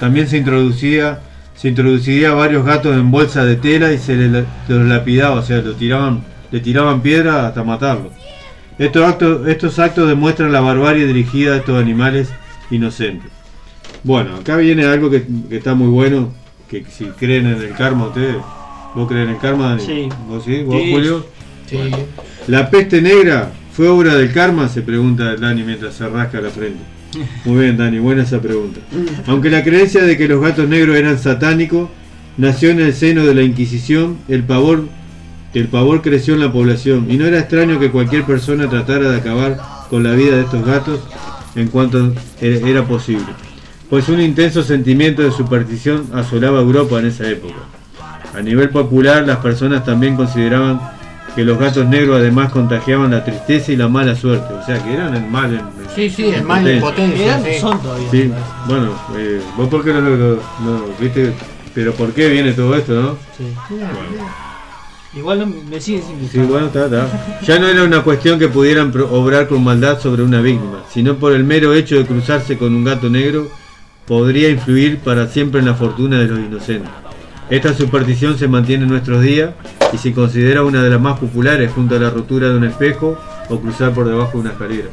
También 0.00 0.28
se 0.28 0.38
introducía, 0.38 1.20
se 1.54 1.68
introduciría 1.68 2.32
varios 2.32 2.64
gatos 2.64 2.94
en 2.94 3.10
bolsa 3.10 3.44
de 3.44 3.56
tela 3.56 3.92
y 3.92 3.98
se 3.98 4.16
les, 4.16 4.44
los 4.68 4.86
lapidaba, 4.86 5.36
o 5.36 5.42
sea, 5.42 5.62
le 5.62 6.60
tiraban 6.60 7.02
piedra 7.02 7.46
hasta 7.46 7.64
matarlos. 7.64 8.12
Estos 8.78 9.02
actos, 9.04 9.48
estos 9.48 9.78
actos 9.78 10.08
demuestran 10.08 10.52
la 10.52 10.60
barbarie 10.60 11.06
dirigida 11.06 11.54
a 11.54 11.56
estos 11.58 11.80
animales 11.80 12.28
inocentes. 12.70 13.30
Bueno, 14.04 14.36
acá 14.36 14.56
viene 14.56 14.84
algo 14.84 15.10
que, 15.10 15.24
que 15.48 15.56
está 15.56 15.74
muy 15.74 15.88
bueno, 15.88 16.32
que 16.68 16.84
si 16.90 17.06
creen 17.06 17.46
en 17.46 17.60
el 17.60 17.74
karma 17.74 18.06
ustedes, 18.08 18.36
¿vos 18.94 19.08
creen 19.08 19.24
en 19.28 19.34
el 19.34 19.38
karma, 19.38 19.70
Dani? 19.70 19.82
Sí. 19.84 20.08
¿Vos 20.28 20.44
sí? 20.44 20.62
¿Vos, 20.62 20.76
Sí. 20.80 20.90
Julio? 20.92 21.26
Sí. 21.66 21.78
¿La 22.46 22.70
peste 22.70 23.02
negra 23.02 23.50
fue 23.72 23.88
obra 23.88 24.14
del 24.14 24.32
karma? 24.32 24.68
Se 24.68 24.82
pregunta 24.82 25.34
Dani 25.36 25.62
mientras 25.64 25.94
se 25.94 26.08
rasca 26.08 26.40
la 26.40 26.50
frente. 26.50 26.78
Muy 27.44 27.62
bien, 27.64 27.76
Dani, 27.76 27.98
buena 27.98 28.22
esa 28.22 28.40
pregunta. 28.40 28.80
Aunque 29.26 29.50
la 29.50 29.64
creencia 29.64 30.02
de 30.04 30.16
que 30.16 30.28
los 30.28 30.40
gatos 30.40 30.68
negros 30.68 30.96
eran 30.96 31.18
satánicos 31.18 31.88
nació 32.36 32.70
en 32.70 32.80
el 32.80 32.92
seno 32.94 33.24
de 33.26 33.34
la 33.34 33.42
Inquisición, 33.42 34.18
el 34.28 34.44
pavor, 34.44 34.84
el 35.54 35.68
pavor 35.68 36.02
creció 36.02 36.34
en 36.34 36.40
la 36.40 36.52
población 36.52 37.06
y 37.10 37.16
no 37.16 37.24
era 37.26 37.38
extraño 37.38 37.78
que 37.78 37.90
cualquier 37.90 38.24
persona 38.24 38.68
tratara 38.68 39.10
de 39.10 39.16
acabar 39.16 39.58
con 39.88 40.02
la 40.02 40.12
vida 40.12 40.36
de 40.36 40.42
estos 40.42 40.64
gatos 40.64 41.00
en 41.54 41.68
cuanto 41.68 42.12
era 42.40 42.68
era 42.68 42.84
posible. 42.84 43.26
Pues 43.88 44.08
un 44.10 44.20
intenso 44.20 44.62
sentimiento 44.62 45.22
de 45.22 45.30
superstición 45.30 46.08
asolaba 46.12 46.60
Europa 46.60 46.98
en 46.98 47.06
esa 47.06 47.28
época. 47.28 47.60
A 48.36 48.42
nivel 48.42 48.68
popular, 48.68 49.26
las 49.26 49.38
personas 49.38 49.84
también 49.84 50.14
consideraban 50.14 50.78
que 51.34 51.44
los 51.44 51.58
gatos 51.58 51.86
negros 51.86 52.18
además 52.18 52.52
contagiaban 52.52 53.10
la 53.10 53.24
tristeza 53.24 53.72
y 53.72 53.76
la 53.76 53.88
mala 53.88 54.14
suerte, 54.14 54.52
o 54.52 54.64
sea 54.64 54.82
que 54.82 54.92
eran 54.92 55.14
el 55.14 55.24
mal 55.24 55.54
en, 55.54 55.62
Sí, 55.94 56.10
sí, 56.10 56.26
el 56.26 56.42
mal 56.42 56.66
en 56.66 56.80
potencia. 56.80 57.40
Sí. 57.42 57.60
son 57.60 57.80
todavía. 57.80 58.10
Sí, 58.10 58.30
bueno, 58.66 58.92
eh, 59.16 59.40
vos 59.56 59.68
por 59.68 59.84
qué 59.84 59.92
no 59.92 60.00
lo, 60.00 60.34
no, 60.36 60.84
viste, 61.00 61.32
pero 61.74 61.92
por 61.94 62.12
qué 62.12 62.28
viene 62.28 62.52
todo 62.52 62.76
esto, 62.76 62.92
¿no? 62.92 63.16
Sí. 63.36 63.44
Igual 65.18 65.40
no 65.40 65.46
me 65.46 65.80
siguen 65.80 66.02
sin. 66.30 66.48
Ya 67.42 67.58
no 67.58 67.66
era 67.66 67.82
una 67.82 68.04
cuestión 68.04 68.38
que 68.38 68.46
pudieran 68.46 68.92
obrar 69.10 69.48
con 69.48 69.64
maldad 69.64 69.98
sobre 70.00 70.22
una 70.22 70.40
víctima, 70.40 70.84
sino 70.92 71.16
por 71.16 71.32
el 71.32 71.42
mero 71.42 71.74
hecho 71.74 71.96
de 71.96 72.06
cruzarse 72.06 72.56
con 72.56 72.72
un 72.72 72.84
gato 72.84 73.10
negro, 73.10 73.48
podría 74.06 74.48
influir 74.48 74.98
para 74.98 75.26
siempre 75.26 75.58
en 75.58 75.66
la 75.66 75.74
fortuna 75.74 76.20
de 76.20 76.28
los 76.28 76.38
inocentes. 76.38 76.90
Esta 77.50 77.74
superstición 77.74 78.38
se 78.38 78.46
mantiene 78.46 78.84
en 78.84 78.90
nuestros 78.90 79.20
días 79.20 79.50
y 79.92 79.98
se 79.98 80.12
considera 80.12 80.62
una 80.62 80.84
de 80.84 80.90
las 80.90 81.00
más 81.00 81.18
populares 81.18 81.72
junto 81.72 81.96
a 81.96 81.98
la 81.98 82.10
rotura 82.10 82.50
de 82.50 82.56
un 82.56 82.64
espejo 82.64 83.18
o 83.48 83.58
cruzar 83.58 83.92
por 83.92 84.06
debajo 84.06 84.32
de 84.34 84.38
una 84.38 84.50
escalera. 84.50 84.88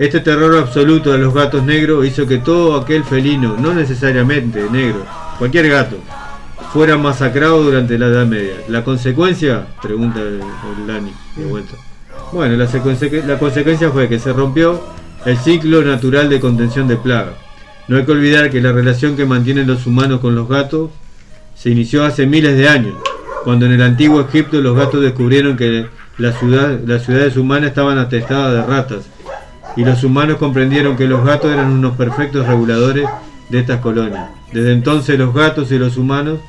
Este 0.00 0.18
terror 0.18 0.56
absoluto 0.56 1.12
de 1.12 1.18
los 1.18 1.32
gatos 1.32 1.62
negros 1.62 2.04
hizo 2.04 2.26
que 2.26 2.38
todo 2.38 2.80
aquel 2.80 3.04
felino, 3.04 3.56
no 3.58 3.74
necesariamente 3.74 4.64
negro, 4.72 5.06
cualquier 5.38 5.68
gato, 5.68 5.98
fuera 6.72 6.96
masacrado 6.96 7.62
durante 7.62 7.98
la 7.98 8.06
Edad 8.06 8.26
Media. 8.26 8.54
¿La 8.68 8.84
consecuencia? 8.84 9.66
Pregunta 9.82 10.20
Dani 10.86 11.12
de 11.36 11.44
vuelta. 11.46 11.74
Bueno, 12.32 12.56
la, 12.56 12.66
secuencia- 12.66 13.24
la 13.26 13.38
consecuencia 13.38 13.90
fue 13.90 14.08
que 14.08 14.18
se 14.18 14.32
rompió 14.32 14.80
el 15.24 15.36
ciclo 15.38 15.82
natural 15.82 16.28
de 16.28 16.40
contención 16.40 16.86
de 16.86 16.96
plaga. 16.96 17.32
No 17.88 17.96
hay 17.96 18.04
que 18.04 18.12
olvidar 18.12 18.50
que 18.50 18.60
la 18.60 18.72
relación 18.72 19.16
que 19.16 19.24
mantienen 19.24 19.66
los 19.66 19.86
humanos 19.86 20.20
con 20.20 20.34
los 20.34 20.46
gatos 20.48 20.90
se 21.54 21.70
inició 21.70 22.04
hace 22.04 22.26
miles 22.26 22.56
de 22.56 22.68
años, 22.68 22.94
cuando 23.44 23.64
en 23.66 23.72
el 23.72 23.82
antiguo 23.82 24.20
Egipto 24.20 24.60
los 24.60 24.76
gatos 24.76 25.00
descubrieron 25.00 25.56
que 25.56 25.86
las 26.18 26.38
ciudades 26.38 27.36
humanas 27.36 27.70
estaban 27.70 27.96
atestadas 27.98 28.52
de 28.54 28.62
ratas, 28.74 29.04
y 29.76 29.84
los 29.84 30.04
humanos 30.04 30.36
comprendieron 30.36 30.96
que 30.96 31.06
los 31.06 31.24
gatos 31.24 31.50
eran 31.50 31.70
unos 31.72 31.96
perfectos 31.96 32.46
reguladores 32.46 33.08
de 33.48 33.58
estas 33.60 33.80
colonias. 33.80 34.28
Desde 34.52 34.72
entonces 34.72 35.18
los 35.18 35.32
gatos 35.34 35.72
y 35.72 35.78
los 35.78 35.96
humanos 35.96 36.40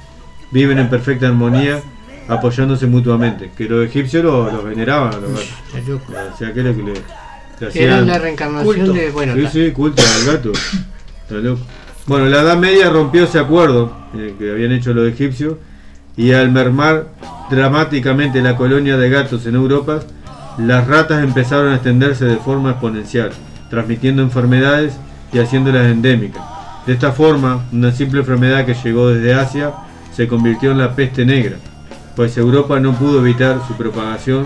viven 0.52 0.80
en 0.80 0.90
perfecta 0.90 1.28
armonía, 1.28 1.82
apoyándose 2.28 2.88
mutuamente. 2.88 3.52
Que 3.58 3.66
los 3.68 3.86
egipcios 3.86 4.24
los, 4.24 4.52
los 4.54 4.64
veneraban 4.64 5.14
a 5.14 5.18
los 5.18 5.30
gatos. 5.32 5.50
Está 5.76 5.90
loco. 5.92 6.14
O 6.34 6.38
sea, 6.38 6.54
que 6.54 6.64
le, 6.64 6.76
que 6.76 6.84
le- 6.84 6.94
le 6.94 7.00
Era 7.60 7.68
hacían- 7.68 8.08
la 8.08 8.20
reencarnación 8.20 8.76
culto. 8.76 8.94
de. 8.94 9.12
Bueno, 9.12 9.34
sí, 9.36 9.48
sí, 9.52 9.72
culto 9.72 10.02
al 10.02 10.34
gato. 10.34 10.52
Está 10.52 11.36
loco. 11.36 11.62
Bueno, 12.06 12.26
la 12.26 12.42
Edad 12.42 12.58
Media 12.58 12.90
rompió 12.90 13.26
ese 13.26 13.38
acuerdo 13.40 13.96
eh, 14.16 14.34
que 14.40 14.52
habían 14.52 14.72
hecho 14.72 14.94
los 14.94 15.08
egipcios 15.12 15.56
y 16.18 16.32
al 16.32 16.52
mermar 16.52 17.10
dramáticamente 17.52 18.42
la 18.42 18.56
colonia 18.56 18.98
de 18.98 19.10
gatos 19.10 19.46
en 19.46 19.56
Europa, 19.56 20.00
las 20.58 20.88
ratas 20.88 21.24
empezaron 21.24 21.72
a 21.72 21.76
extenderse 21.76 22.26
de 22.26 22.38
forma 22.38 22.72
exponencial, 22.72 23.32
transmitiendo 23.70 24.22
enfermedades 24.24 24.94
y 25.32 25.40
haciéndolas 25.40 25.86
endémicas. 25.88 26.42
De 26.88 26.94
esta 26.94 27.12
forma, 27.12 27.66
una 27.72 27.92
simple 27.92 28.22
enfermedad 28.22 28.66
que 28.66 28.74
llegó 28.74 29.10
desde 29.10 29.34
Asia 29.36 29.72
se 30.20 30.28
convirtió 30.28 30.72
en 30.72 30.80
la 30.80 30.94
peste 30.98 31.24
negra, 31.26 31.56
pues 32.14 32.38
Europa 32.38 32.78
no 32.82 32.92
pudo 32.94 33.20
evitar 33.22 33.62
su 33.66 33.76
propagación 33.76 34.46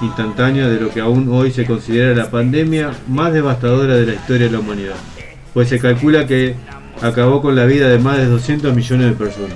instantánea 0.00 0.66
de 0.68 0.80
lo 0.80 0.88
que 0.88 1.02
aún 1.02 1.28
hoy 1.30 1.52
se 1.52 1.66
considera 1.66 2.14
la 2.16 2.30
pandemia 2.30 2.92
más 3.08 3.30
devastadora 3.30 3.92
de 3.94 4.06
la 4.06 4.14
historia 4.14 4.46
de 4.46 4.52
la 4.54 4.60
humanidad, 4.60 4.94
pues 5.52 5.68
se 5.68 5.78
calcula 5.78 6.26
que 6.26 6.54
acabó 7.02 7.42
con 7.42 7.54
la 7.54 7.66
vida 7.66 7.90
de 7.90 7.98
más 7.98 8.16
de 8.16 8.24
200 8.24 8.74
millones 8.74 9.08
de 9.08 9.12
personas. 9.12 9.50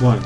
Bueno, 0.00 0.22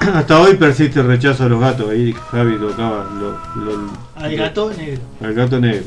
hasta 0.14 0.40
hoy 0.40 0.54
persiste 0.54 1.00
el 1.00 1.08
rechazo 1.08 1.42
a 1.42 1.48
los 1.48 1.60
gatos. 1.60 1.90
Ahí 1.90 2.14
Javi 2.30 2.56
tocaba 2.58 3.08
lo- 3.18 3.64
lo- 3.64 3.90
Al 4.14 4.36
gato 4.36 4.70
negro. 4.70 5.02
al 5.20 5.34
gato 5.34 5.58
negro. 5.58 5.82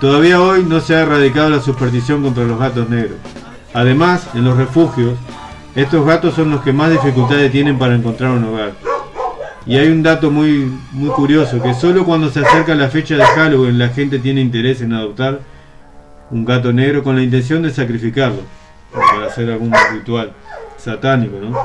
Todavía 0.00 0.40
hoy 0.42 0.64
no 0.64 0.80
se 0.80 0.96
ha 0.96 1.02
erradicado 1.02 1.50
la 1.50 1.60
superstición 1.62 2.20
contra 2.20 2.42
los 2.42 2.58
gatos 2.58 2.88
negros. 2.90 3.18
Además, 3.74 4.26
en 4.34 4.42
los 4.44 4.56
refugios, 4.56 5.14
estos 5.74 6.04
gatos 6.06 6.34
son 6.34 6.50
los 6.50 6.62
que 6.62 6.72
más 6.72 6.90
dificultades 6.90 7.50
tienen 7.50 7.78
para 7.78 7.94
encontrar 7.94 8.32
un 8.32 8.44
hogar. 8.44 8.72
Y 9.64 9.76
hay 9.76 9.88
un 9.88 10.02
dato 10.02 10.30
muy, 10.30 10.72
muy 10.90 11.10
curioso, 11.10 11.62
que 11.62 11.72
solo 11.74 12.04
cuando 12.04 12.30
se 12.30 12.40
acerca 12.40 12.74
la 12.74 12.88
fecha 12.88 13.16
de 13.16 13.24
Halloween 13.24 13.78
la 13.78 13.88
gente 13.90 14.18
tiene 14.18 14.40
interés 14.40 14.82
en 14.82 14.92
adoptar 14.92 15.40
un 16.30 16.44
gato 16.44 16.72
negro 16.72 17.02
con 17.04 17.14
la 17.16 17.22
intención 17.22 17.62
de 17.62 17.70
sacrificarlo, 17.70 18.42
para 18.92 19.26
hacer 19.26 19.50
algún 19.50 19.72
ritual 19.92 20.32
satánico, 20.76 21.38
¿no? 21.40 21.56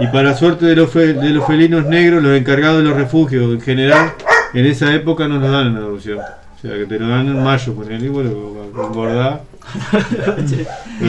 Y 0.00 0.06
para 0.06 0.34
suerte 0.34 0.64
de 0.64 0.74
los, 0.74 0.90
fe- 0.90 1.12
de 1.12 1.30
los 1.30 1.46
felinos 1.46 1.84
negros, 1.84 2.22
los 2.22 2.36
encargados 2.36 2.78
de 2.78 2.84
los 2.84 2.96
refugios 2.96 3.52
en 3.52 3.60
general, 3.60 4.14
en 4.54 4.66
esa 4.66 4.94
época 4.94 5.28
no 5.28 5.38
los 5.38 5.50
dan 5.50 5.66
en 5.68 5.76
adopción. 5.76 6.18
O 6.62 6.68
sea, 6.68 6.78
que 6.78 6.86
te 6.86 6.96
lo 6.96 7.08
dan 7.08 7.26
en 7.26 7.42
mayo, 7.42 7.74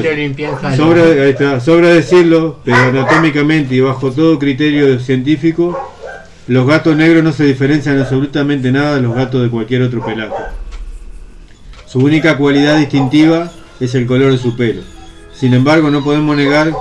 lo 0.01 0.12
limpian 0.16 0.56
Halloween. 0.56 0.78
Sobra, 0.78 1.04
ahí 1.04 1.30
está, 1.30 1.60
sobra 1.60 1.89
decirlo, 1.89 2.60
pero 2.66 2.78
anatómicamente 2.78 3.76
y 3.76 3.80
bajo 3.80 4.12
todo 4.12 4.39
criterio 4.39 4.99
científico, 4.99 5.78
los 6.47 6.66
gatos 6.66 6.95
negros 6.95 7.24
no 7.24 7.32
se 7.34 7.43
diferencian 7.43 7.99
absolutamente 7.99 8.72
nada 8.72 8.95
de 8.95 9.04
los 9.04 9.14
gatos 9.14 9.43
de 9.43 9.49
cualquier 9.49 9.84
otro 9.84 10.04
pelaje. 10.04 10.34
Su 11.86 11.99
única 11.99 12.36
cualidad 12.36 12.80
distintiva 12.80 13.51
es 13.80 13.93
el 13.93 14.08
color 14.08 14.32
de 14.32 14.39
su 14.39 14.58
pelo. 14.58 14.82
Sin 15.36 15.54
embargo, 15.54 15.91
no 15.91 16.04
podemos 16.04 16.36
negar 16.36 16.74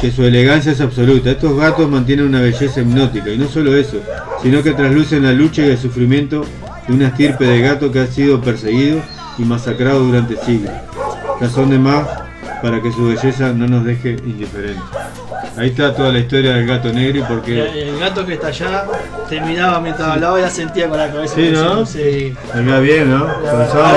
que 0.00 0.10
su 0.10 0.24
elegancia 0.24 0.72
es 0.72 0.80
absoluta. 0.80 1.30
Estos 1.30 1.56
gatos 1.56 1.88
mantienen 1.88 2.26
una 2.26 2.40
belleza 2.40 2.80
hipnótica 2.80 3.30
y 3.30 3.38
no 3.38 3.46
solo 3.46 3.76
eso, 3.76 4.00
sino 4.42 4.64
que 4.64 4.72
traslucen 4.72 5.22
la 5.22 5.32
lucha 5.32 5.62
y 5.62 5.70
el 5.70 5.78
sufrimiento 5.78 6.44
de 6.88 6.94
una 6.94 7.08
estirpe 7.08 7.44
de 7.44 7.60
gato 7.60 7.90
que 7.92 8.00
ha 8.00 8.06
sido 8.06 8.40
perseguido 8.40 9.00
y 9.38 9.42
masacrado 9.44 10.00
durante 10.00 10.36
siglos. 10.36 10.72
Razón 11.40 11.70
de 11.70 11.78
más 11.78 12.06
para 12.62 12.80
que 12.80 12.92
su 12.92 13.06
belleza 13.08 13.52
no 13.52 13.66
nos 13.66 13.84
deje 13.84 14.10
indiferentes. 14.24 14.82
Ahí 15.56 15.68
está 15.68 15.94
toda 15.94 16.10
la 16.12 16.20
historia 16.20 16.54
del 16.54 16.66
gato 16.66 16.92
negro 16.92 17.18
y 17.18 17.22
por 17.22 17.38
El, 17.38 17.42
qué. 17.42 17.88
el 17.90 17.98
gato 17.98 18.24
que 18.24 18.34
está 18.34 18.46
allá 18.48 18.84
terminaba 19.28 19.80
mientras 19.80 20.08
hablaba 20.08 20.38
y 20.38 20.42
la 20.42 20.48
sentía 20.50 20.88
con 20.88 20.96
la 20.98 21.10
cabeza. 21.10 21.34
Sí, 21.34 21.50
¿no? 21.52 21.84
Sí. 21.84 22.34
Acá 22.50 22.78
bien, 22.78 23.10
¿no? 23.10 23.26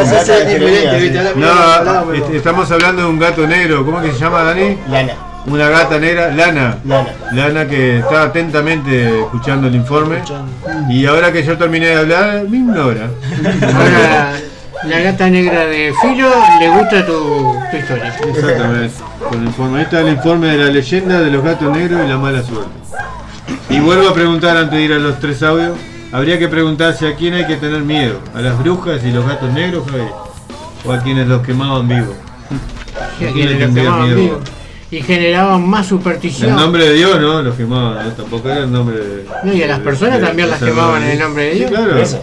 Se 0.03 0.15
hace 0.17 0.45
diferente, 0.45 0.97
¿viste? 0.99 1.19
No, 1.35 2.13
estamos 2.33 2.69
hablando 2.71 3.03
de 3.03 3.07
un 3.07 3.19
gato 3.19 3.45
negro. 3.47 3.85
¿Cómo 3.85 4.01
que 4.01 4.11
se 4.11 4.19
llama, 4.19 4.43
Dani? 4.43 4.77
Lana. 4.89 5.13
Una 5.47 5.69
gata 5.69 5.99
negra, 5.99 6.31
Lana. 6.31 6.77
Lana. 6.85 7.09
Lana 7.31 7.67
que 7.67 7.99
está 7.99 8.23
atentamente 8.23 9.19
escuchando 9.21 9.67
el 9.67 9.75
informe. 9.75 10.17
Y 10.89 11.05
ahora 11.05 11.31
que 11.31 11.43
yo 11.43 11.57
terminé 11.57 11.87
de 11.87 11.95
hablar, 11.95 12.43
me 12.49 12.57
ignora. 12.57 13.09
Ahora, 13.61 14.33
la 14.83 14.99
gata 14.99 15.29
negra 15.29 15.65
de 15.65 15.93
Filo 16.01 16.29
le 16.59 16.69
gusta 16.69 17.05
tu, 17.05 17.55
tu 17.71 17.77
historia. 17.77 18.15
Exactamente. 18.27 18.95
Con 19.29 19.39
el 19.39 19.45
informe. 19.45 19.77
Ahí 19.77 19.83
está 19.83 20.01
el 20.01 20.09
informe 20.09 20.47
de 20.47 20.57
la 20.57 20.71
leyenda 20.71 21.21
de 21.21 21.31
los 21.31 21.43
gatos 21.43 21.75
negros 21.75 22.01
y 22.03 22.09
la 22.09 22.17
mala 22.17 22.41
suerte. 22.41 22.71
Y 23.69 23.79
vuelvo 23.79 24.09
a 24.09 24.13
preguntar 24.13 24.57
antes 24.57 24.77
de 24.77 24.81
ir 24.83 24.93
a 24.93 24.99
los 24.99 25.19
tres 25.19 25.43
audios. 25.43 25.77
Habría 26.11 26.39
que 26.39 26.47
preguntarse 26.47 27.07
a 27.07 27.15
quién 27.15 27.33
hay 27.33 27.45
que 27.45 27.57
tener 27.57 27.81
miedo. 27.81 28.19
¿A 28.33 28.41
las 28.41 28.57
brujas 28.57 29.03
y 29.03 29.11
los 29.11 29.27
gatos 29.27 29.51
negros, 29.51 29.83
Javi? 29.89 30.07
¿O 30.85 30.91
a 30.91 30.99
quienes 30.99 31.27
los 31.27 31.41
quemaban 31.41 31.87
vivos? 31.87 32.15
¿A 32.95 33.17
quién 33.17 33.57
tendrías 33.57 33.73
quemaban 33.73 34.15
miedo? 34.15 34.41
Y 34.91 35.01
generaban 35.01 35.67
más 35.67 35.81
En 35.83 35.89
superstición. 35.97 36.55
nombre 36.55 36.85
de 36.89 36.93
Dios, 36.93 37.19
¿no? 37.19 37.41
Los 37.41 37.55
quemaban, 37.55 38.05
¿no? 38.07 38.11
Tampoco 38.13 38.49
era 38.49 38.59
el 38.63 38.71
nombre 38.71 38.97
de. 38.97 39.25
No, 39.43 39.53
y 39.53 39.63
a 39.63 39.67
las 39.67 39.79
personas 39.79 40.19
de- 40.19 40.27
también 40.27 40.47
de 40.47 40.51
las 40.51 40.63
quemaban 40.63 41.03
en 41.03 41.09
el 41.11 41.19
nombre 41.19 41.43
de 41.45 41.51
Sí, 41.53 41.57
Dios. 41.59 41.71
claro. 41.71 41.97
Eso. 41.97 42.21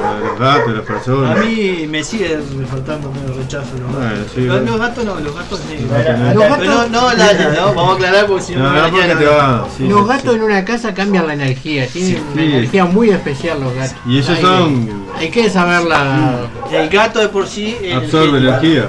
A 0.00 0.20
Los 0.20 0.38
gatos, 0.38 0.72
las 0.74 0.82
A 0.84 0.86
personas. 0.86 1.38
mí 1.44 1.86
me 1.90 2.04
sigue 2.04 2.38
faltando 2.70 3.10
medio 3.10 3.34
rechazo 3.36 3.66
los 3.80 3.92
gatos. 3.92 3.94
Bueno, 3.96 4.24
sí, 4.32 4.40
los, 4.42 4.56
bueno. 4.56 4.70
los 4.70 4.80
gatos 4.80 5.04
no, 5.04 5.14
los 5.18 5.34
gatos 5.34 5.60
negros. 5.64 5.90
Los 5.90 5.98
gatos 6.04 6.18
Los 6.18 6.28
negros. 6.28 6.48
gatos 6.50 6.66
no, 6.66 6.88
no, 6.88 7.66
¿no? 7.66 7.74
Vamos 7.74 7.90
a 7.90 7.94
aclarar 7.96 8.26
porque 8.26 8.44
si 8.44 8.54
no, 8.54 8.62
No, 8.62 8.72
no, 8.74 8.78
a 8.84 8.90
porque 8.90 9.14
te 9.16 9.24
va. 9.26 9.68
sí, 9.76 9.88
los 9.88 10.02
sí, 10.02 10.08
gatos 10.08 10.34
en 10.36 10.42
una 10.42 10.64
casa 10.64 10.94
cambian 10.94 11.26
la 11.26 11.32
energía, 11.34 11.88
tienen 11.88 12.22
una 12.32 12.42
Sí. 12.42 12.48
energía 12.48 12.84
muy 12.84 13.10
especial 13.10 13.60
los 13.60 13.74
gatos. 13.74 13.96
Y 14.06 14.18
ellos 14.18 14.28
Hay 14.28 14.40
son- 14.40 15.04
hay 15.18 15.30
que 15.30 15.50
saberla. 15.50 16.46
El 16.70 16.88
gato 16.90 17.18
de 17.18 17.28
por 17.28 17.48
sí. 17.48 17.76
Absorbe 17.92 18.38
energía. 18.38 18.86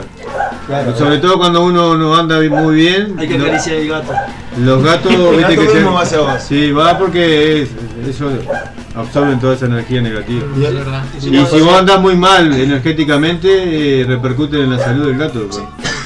Sobre 0.97 1.17
todo 1.17 1.37
cuando 1.37 1.63
uno 1.63 1.97
no 1.97 2.15
anda 2.15 2.39
muy 2.49 2.75
bien. 2.75 3.15
Hay 3.17 3.27
que 3.27 3.35
acariciar 3.35 3.75
el 3.77 3.87
gato. 3.89 4.13
Los 4.59 4.83
gatos, 4.83 5.11
El 5.11 5.37
viste 5.37 5.55
gato 5.55 5.67
que 5.67 5.73
mismo 5.75 5.93
va 5.93 6.01
hacia 6.01 6.19
vos. 6.19 6.43
Sí, 6.47 6.71
va 6.71 6.97
porque 6.97 7.63
es, 7.63 7.69
eso 8.07 8.29
absorben 8.95 9.39
toda 9.39 9.55
esa 9.55 9.65
energía 9.65 10.01
negativa. 10.01 10.45
Y- 10.57 10.65
Es 10.65 10.73
verdad. 10.73 11.03
Y 11.17 11.21
si 11.45 11.61
vos 11.61 11.73
andás 11.73 11.99
muy 12.01 12.15
mal 12.15 12.51
energéticamente, 12.53 14.01
eh, 14.01 14.05
repercute 14.05 14.61
en 14.61 14.71
la 14.71 14.79
salud 14.79 15.07
del 15.07 15.17
gato. 15.17 15.47
pues. 15.47 15.61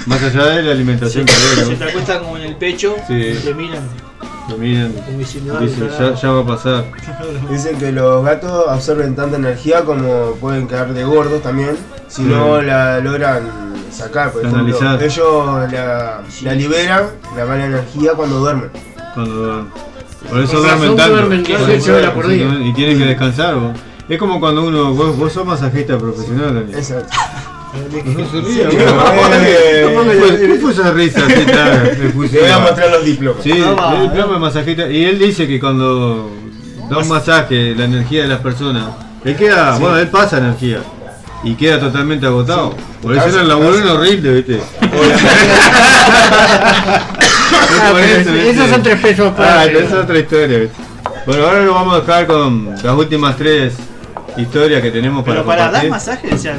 Más 0.06 0.22
allá 0.22 0.46
de 0.48 0.64
la 0.64 0.72
alimentación 0.72 1.26
que 1.26 1.32
Se 1.34 1.76
te 1.76 1.84
acuestan 1.86 2.20
como 2.24 2.38
en 2.38 2.44
el 2.44 2.56
pecho 2.56 2.96
Sí. 3.08 3.14
y 3.14 3.34
te 3.36 3.54
miran. 3.54 3.84
Lo 4.50 4.58
dicen, 4.58 5.50
"Ah, 5.50 5.62
ya, 6.00 6.14
ya 6.16 6.32
va 6.32 6.42
a 6.42 6.46
pasar. 6.46 6.84
Dicen 7.50 7.78
que 7.78 7.94
los 7.94 8.26
gatos 8.26 8.66
absorben 8.68 9.16
tanta 9.16 9.38
energía 9.38 9.84
como 9.86 10.34
pueden 10.42 10.68
quedar 10.68 10.94
de 10.94 11.06
gordos 11.06 11.42
también 11.42 11.78
si 12.10 12.24
no 12.24 12.60
Sí. 12.60 12.66
la 12.66 13.00
logran 13.00 13.63
sacar. 13.92 14.32
Por 14.32 14.46
ejemplo, 14.46 14.78
ellos 15.02 15.72
la, 15.72 16.22
la 16.44 16.54
liberan, 16.54 17.06
la 17.36 17.46
mala 17.46 17.66
energía 17.66 18.12
cuando 18.14 18.40
duermen. 18.40 18.70
Cuando 19.14 19.36
duermen. 19.36 19.68
Por 20.30 20.40
eso 20.42 20.60
duermen 20.62 20.96
tanto. 20.96 21.14
duermen 21.14 21.44
18 21.44 21.96
horas 21.96 22.12
por 22.12 22.28
día. 22.28 22.46
Y 22.64 22.74
tienen 22.74 22.98
que 22.98 23.06
descansar. 23.06 23.56
vos. 23.56 23.72
Es 24.10 24.18
como 24.18 24.40
cuando 24.40 24.64
uno, 24.64 24.94
vos, 24.94 25.18
vos 25.18 25.32
sos 25.34 25.46
masajista 25.46 25.98
profesional, 25.98 26.54
Dani. 26.56 26.74
Exacto. 26.74 27.10
No 27.74 28.30
se 28.30 28.54
sí, 28.54 28.62
eh, 28.62 29.92
¿Cómo 29.98 30.12
fue- 30.12 30.40
¿Qué 30.40 30.60
fue 30.62 30.72
esa 30.74 30.92
risa? 30.92 31.22
Le 31.28 32.08
voy 32.10 32.30
a 32.52 32.60
mostrar 32.60 32.92
los 32.92 33.04
diplomas. 33.04 33.42
Sí, 33.44 33.50
el 33.52 34.02
diploma 34.04 34.34
de 34.34 34.40
masajista. 34.40 34.88
Y 34.90 35.06
él 35.06 35.18
dice 35.18 35.48
que 35.48 35.60
cuando 35.60 36.30
da 36.90 37.00
un 37.00 37.08
masaje, 37.08 37.74
la 37.76 37.86
energía 37.86 38.24
de 38.24 38.28
las 38.28 38.42
personas, 38.42 38.90
él 39.26 39.36
queda, 39.36 39.76
Sí. 39.76 39.82
bueno, 39.82 39.98
él 39.98 40.08
pasa 40.10 40.38
energía. 40.38 40.82
Y 41.44 41.56
queda 41.56 41.80
totalmente 41.80 42.26
agotado. 42.26 42.74
Por 43.02 43.16
eso 43.18 43.28
en 43.28 43.40
el 43.40 43.48
laburo 43.50 43.76
es 43.78 43.86
horrible, 43.86 44.34
¿viste? 44.42 44.62
Ah, 46.72 47.92
eso, 48.00 48.00
es- 48.00 48.32
¿viste? 48.32 48.50
esos 48.52 48.70
son 48.70 48.84
tres 48.84 49.00
pesos 49.02 49.28
Ah, 49.34 49.36
para. 49.36 49.66
esa 49.66 49.80
es 49.80 49.94
otra 49.94 50.20
historia, 50.20 50.60
¿viste? 50.60 50.76
Bueno, 51.26 51.46
ahora 51.46 51.60
lo 51.64 51.74
vamos 51.74 51.96
a 51.96 52.00
dejar 52.02 52.28
con 52.28 52.76
las 52.82 52.96
últimas 52.96 53.36
tres 53.38 53.74
historias 54.38 54.82
que 54.82 54.92
tenemos 54.92 55.24
para 55.24 55.36
Pero 55.38 55.46
para 55.46 55.62
dar 55.72 55.72
compartir. 55.88 55.90
masaje, 55.90 56.34
o 56.34 56.38
sea, 56.38 56.58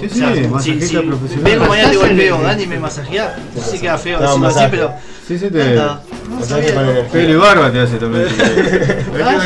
Sí, 0.00 0.06
o 0.06 0.14
sea, 0.14 0.34
sí, 0.34 0.42
si, 0.42 0.48
masajista 0.48 0.86
si 0.86 0.96
profesional. 0.98 1.44
vengo 1.44 1.66
mañana 1.66 1.90
te 1.90 1.96
golpeo, 1.96 2.42
Dani 2.42 2.66
me 2.66 2.78
masajea, 2.78 3.36
no 3.54 3.62
sé 3.62 3.70
si 3.70 3.78
queda 3.78 3.96
feo 3.96 4.20
No, 4.20 4.26
decirlo 4.26 4.48
así, 4.48 4.64
pero. 4.70 4.92
Sí, 5.26 5.38
sí, 5.38 5.50
te... 5.50 5.74
No 5.76 6.44
sabía, 6.44 6.74
¿no? 6.74 7.08
Pelo 7.10 7.32
y 7.32 7.36
barba 7.36 7.72
te 7.72 7.80
hace 7.80 7.96
también. 7.96 8.26
Que 8.36 9.22
Ah, 9.22 9.40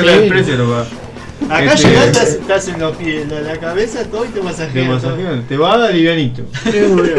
sí. 0.44 0.52
nomás. 0.58 0.86
Acá 1.48 1.74
Este, 1.74 1.88
llegás, 1.88 2.12
te 2.12 2.34
te 2.46 2.52
hacen 2.52 2.78
los 2.78 2.96
pies, 2.96 3.26
la, 3.28 3.40
la 3.40 3.56
cabeza, 3.58 4.04
todo 4.04 4.24
y 4.24 4.28
te 4.28 4.34
Te 4.38 4.42
masajean. 4.44 4.86
todo. 4.86 4.94
masajean, 5.10 5.44
te 5.48 5.56
va 5.56 5.74
a 5.74 5.78
dar 5.78 5.94
livianito. 5.94 6.42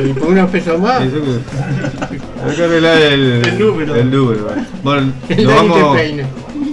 Y 0.09 0.13
por 0.13 0.27
unos 0.29 0.49
pesos 0.49 0.79
más. 0.79 1.01
Eso 1.03 1.15
que- 1.21 2.49
Hay 2.49 2.55
que 2.55 2.63
arreglar 2.63 3.01
el, 3.01 3.41
El 3.45 3.59
número. 3.59 3.95
el 3.95 4.11
número. 4.11 4.47
Bueno, 4.83 5.13
El 5.29 5.43
nos 5.43 5.53
te 5.53 5.59
vamos, 5.59 5.97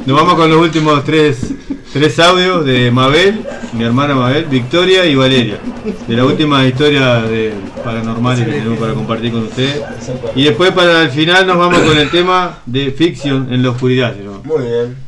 nos 0.06 0.16
vamos 0.20 0.34
con 0.34 0.50
los 0.50 0.60
últimos 0.60 1.04
tres, 1.04 1.38
tres 1.92 2.18
audios 2.20 2.64
de 2.64 2.90
Mabel, 2.90 3.40
mi 3.72 3.84
hermana 3.84 4.14
Mabel, 4.14 4.44
Victoria 4.44 5.04
y 5.06 5.14
Valeria. 5.14 5.58
De 6.06 6.14
la 6.16 6.24
última 6.24 6.64
historia 6.66 7.22
de 7.22 7.52
paranormales 7.84 8.44
que 8.46 8.52
tenemos 8.52 8.78
para 8.78 8.94
compartir 8.94 9.32
con 9.32 9.42
ustedes. 9.44 9.80
Y 10.36 10.44
después 10.44 10.70
para 10.72 11.02
el 11.02 11.10
final 11.10 11.46
nos 11.46 11.58
vamos 11.58 11.78
con 11.80 11.96
el 11.98 12.10
tema 12.10 12.58
de 12.66 12.90
ficción 12.92 13.52
en 13.52 13.62
la 13.62 13.70
oscuridad. 13.70 14.14
llama. 14.16 14.40
Muy 14.44 14.62
bien. 14.62 15.07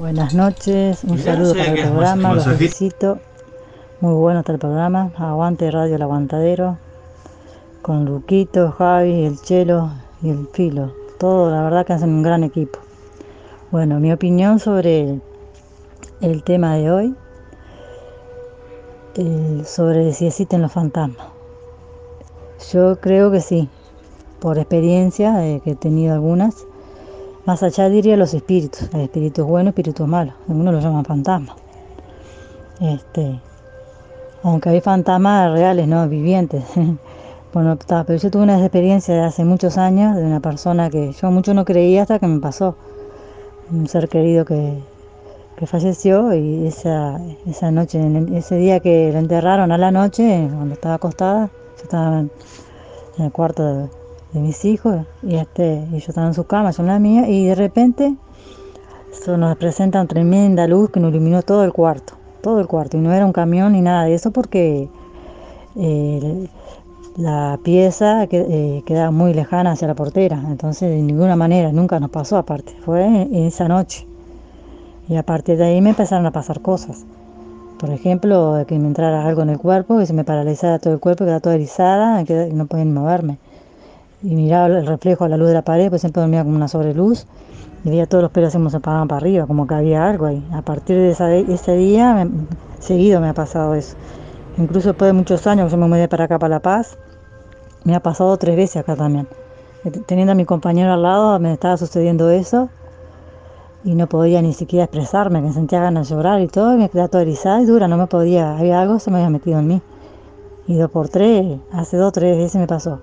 Buenas 0.00 0.32
noches, 0.34 1.04
un 1.04 1.16
Mirá, 1.16 1.34
saludo 1.34 1.52
para 1.52 1.72
el 1.72 1.80
programa, 1.88 2.34
los 2.34 2.44
felicito. 2.44 3.18
Muy 4.00 4.14
bueno 4.14 4.40
está 4.40 4.52
el 4.52 4.58
programa. 4.58 5.12
Aguante 5.16 5.70
Radio 5.70 5.96
El 5.96 6.02
Aguantadero. 6.02 6.78
Con 7.82 8.06
Luquito, 8.06 8.72
Javi, 8.72 9.24
el 9.24 9.38
Chelo 9.42 9.90
y 10.22 10.30
el 10.30 10.48
Filo. 10.54 10.94
Todo, 11.18 11.50
la 11.50 11.62
verdad 11.62 11.84
que 11.84 11.92
hacen 11.92 12.08
un 12.08 12.22
gran 12.22 12.44
equipo. 12.44 12.78
Bueno, 13.70 14.00
mi 14.00 14.10
opinión 14.10 14.58
sobre 14.58 15.02
el, 15.02 15.22
el 16.22 16.42
tema 16.44 16.76
de 16.76 16.90
hoy. 16.90 17.14
el- 19.16 19.66
sobre 19.66 20.14
si 20.14 20.26
existen 20.26 20.62
los 20.62 20.72
fantasmas. 20.72 21.26
Yo 22.72 22.98
creo 23.00 23.30
que 23.30 23.42
sí. 23.42 23.68
Por 24.40 24.56
experiencia, 24.58 25.46
eh, 25.46 25.60
que 25.62 25.72
he 25.72 25.76
tenido 25.76 26.14
algunas. 26.14 26.54
Más 27.46 27.62
allá 27.62 27.88
diría 27.88 28.16
los 28.16 28.34
espíritus, 28.34 28.82
espíritus 28.94 29.46
buenos, 29.46 29.70
espíritus 29.70 30.06
malos, 30.06 30.34
algunos 30.48 30.74
los 30.74 30.84
llaman 30.84 31.04
fantasmas. 31.04 31.56
Este, 32.80 33.40
aunque 34.42 34.68
hay 34.70 34.80
fantasmas 34.80 35.52
reales, 35.52 35.86
no 35.88 36.08
vivientes, 36.08 36.64
Bueno, 37.52 37.76
pero 38.06 38.16
yo 38.16 38.30
tuve 38.30 38.44
una 38.44 38.60
experiencia 38.60 39.12
de 39.12 39.22
hace 39.22 39.44
muchos 39.44 39.76
años 39.76 40.14
de 40.14 40.22
una 40.22 40.38
persona 40.38 40.88
que 40.88 41.10
yo 41.10 41.32
mucho 41.32 41.52
no 41.52 41.64
creía 41.64 42.02
hasta 42.02 42.20
que 42.20 42.28
me 42.28 42.38
pasó. 42.38 42.76
Un 43.72 43.88
ser 43.88 44.08
querido 44.08 44.44
que, 44.44 44.78
que 45.56 45.66
falleció 45.66 46.32
y 46.32 46.68
esa, 46.68 47.20
esa 47.46 47.72
noche, 47.72 48.00
ese 48.36 48.54
día 48.54 48.78
que 48.78 49.10
lo 49.12 49.18
enterraron 49.18 49.72
a 49.72 49.78
la 49.78 49.90
noche, 49.90 50.48
cuando 50.48 50.74
estaba 50.74 50.94
acostada, 50.94 51.50
yo 51.76 51.82
estaba 51.82 52.20
en 52.20 52.30
el 53.18 53.32
cuarto 53.32 53.64
de, 53.64 53.88
de 54.32 54.40
mis 54.40 54.64
hijos 54.64 55.06
y 55.22 55.36
este 55.36 55.84
y 55.92 55.98
yo 55.98 56.06
estaba 56.08 56.26
en 56.26 56.34
su 56.34 56.44
cama, 56.44 56.70
yo 56.70 56.82
en 56.82 56.88
la 56.88 56.98
mía, 56.98 57.28
y 57.28 57.46
de 57.46 57.54
repente 57.54 58.14
eso 59.12 59.36
nos 59.36 59.56
presenta 59.56 60.00
una 60.00 60.08
tremenda 60.08 60.66
luz 60.66 60.90
que 60.90 61.00
nos 61.00 61.10
iluminó 61.10 61.42
todo 61.42 61.64
el 61.64 61.72
cuarto, 61.72 62.14
todo 62.42 62.60
el 62.60 62.66
cuarto, 62.66 62.96
y 62.96 63.00
no 63.00 63.12
era 63.12 63.26
un 63.26 63.32
camión 63.32 63.72
ni 63.72 63.80
nada 63.80 64.04
de 64.04 64.14
eso 64.14 64.30
porque 64.30 64.88
eh, 65.76 66.48
la 67.16 67.58
pieza 67.62 68.24
eh, 68.30 68.82
quedaba 68.86 69.10
muy 69.10 69.34
lejana 69.34 69.72
hacia 69.72 69.88
la 69.88 69.94
portera, 69.94 70.40
entonces 70.48 70.90
de 70.90 71.02
ninguna 71.02 71.36
manera, 71.36 71.72
nunca 71.72 71.98
nos 72.00 72.10
pasó 72.10 72.36
aparte, 72.38 72.72
fue 72.84 73.04
en- 73.04 73.34
esa 73.34 73.68
noche. 73.68 74.06
Y 75.08 75.16
a 75.16 75.24
partir 75.24 75.56
de 75.56 75.64
ahí 75.64 75.80
me 75.80 75.90
empezaron 75.90 76.24
a 76.26 76.30
pasar 76.30 76.60
cosas. 76.60 77.04
Por 77.80 77.90
ejemplo, 77.90 78.64
que 78.68 78.78
me 78.78 78.86
entrara 78.86 79.26
algo 79.26 79.42
en 79.42 79.50
el 79.50 79.58
cuerpo, 79.58 79.98
que 79.98 80.06
se 80.06 80.12
me 80.12 80.22
paralizara 80.22 80.78
todo 80.78 80.94
el 80.94 81.00
cuerpo, 81.00 81.24
quedaba 81.24 81.40
toda 81.40 81.56
erizada, 81.56 82.22
que 82.24 82.50
no 82.52 82.66
podía 82.66 82.84
moverme. 82.84 83.38
Y 84.22 84.34
miraba 84.34 84.66
el 84.66 84.86
reflejo 84.86 85.24
a 85.24 85.28
la 85.28 85.36
luz 85.36 85.48
de 85.48 85.54
la 85.54 85.62
pared, 85.62 85.88
pues 85.88 86.02
siempre 86.02 86.20
dormía 86.20 86.44
como 86.44 86.56
una 86.56 86.68
sobreluz, 86.68 87.26
y 87.84 87.88
veía 87.88 88.06
todos 88.06 88.22
los 88.22 88.30
pelos 88.30 88.52
se 88.52 88.58
me 88.58 88.68
paraban 88.80 89.08
para 89.08 89.18
arriba, 89.18 89.46
como 89.46 89.66
que 89.66 89.74
había 89.74 90.06
algo 90.06 90.26
ahí. 90.26 90.46
A 90.52 90.60
partir 90.62 90.96
de 90.96 91.10
ese 91.48 91.76
día, 91.76 92.12
me- 92.14 92.30
seguido 92.80 93.20
me 93.20 93.28
ha 93.28 93.34
pasado 93.34 93.74
eso. 93.74 93.96
Incluso 94.58 94.88
después 94.88 95.08
de 95.08 95.12
muchos 95.14 95.46
años 95.46 95.66
que 95.66 95.72
yo 95.72 95.76
me 95.78 95.88
mudé 95.88 96.06
para 96.08 96.24
acá, 96.24 96.38
para 96.38 96.56
La 96.56 96.60
Paz, 96.60 96.98
me 97.84 97.94
ha 97.94 98.00
pasado 98.00 98.36
tres 98.36 98.56
veces 98.56 98.76
acá 98.76 98.94
también. 98.96 99.26
Eh, 99.84 99.90
Teniendo 100.06 100.32
a 100.32 100.34
mi 100.34 100.44
compañero 100.44 100.92
al 100.92 101.02
lado, 101.02 101.38
me 101.38 101.52
estaba 101.54 101.78
sucediendo 101.78 102.28
eso 102.30 102.68
y 103.84 103.94
no 103.94 104.06
podía 104.06 104.42
ni 104.42 104.52
siquiera 104.52 104.84
expresarme, 104.84 105.42
que 105.42 105.52
sentía 105.52 105.80
ganas 105.80 106.10
de 106.10 106.14
llorar 106.14 106.42
y 106.42 106.48
todo, 106.48 106.74
y 106.74 106.76
me 106.78 106.90
quedaba 106.90 107.08
toda 107.08 107.22
erizada 107.22 107.62
y 107.62 107.64
dura, 107.64 107.88
no 107.88 107.96
me 107.96 108.06
podía, 108.06 108.58
había 108.58 108.82
algo 108.82 108.98
se 108.98 109.10
me 109.10 109.16
había 109.16 109.30
metido 109.30 109.58
en 109.58 109.66
mí. 109.66 109.82
Y 110.66 110.76
dos 110.76 110.90
por 110.90 111.08
tres, 111.08 111.58
hace 111.72 111.96
dos 111.96 112.08
o 112.08 112.12
tres 112.12 112.36
veces 112.36 112.60
me 112.60 112.66
pasó. 112.66 113.00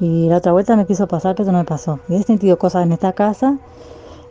Y 0.00 0.28
la 0.28 0.38
otra 0.38 0.52
vuelta 0.52 0.76
me 0.76 0.86
quiso 0.86 1.06
pasar, 1.06 1.34
pero 1.36 1.52
no 1.52 1.58
me 1.58 1.64
pasó. 1.64 2.00
Y 2.08 2.16
he 2.16 2.22
sentido 2.22 2.58
cosas 2.58 2.84
en 2.84 2.92
esta 2.92 3.12
casa, 3.12 3.58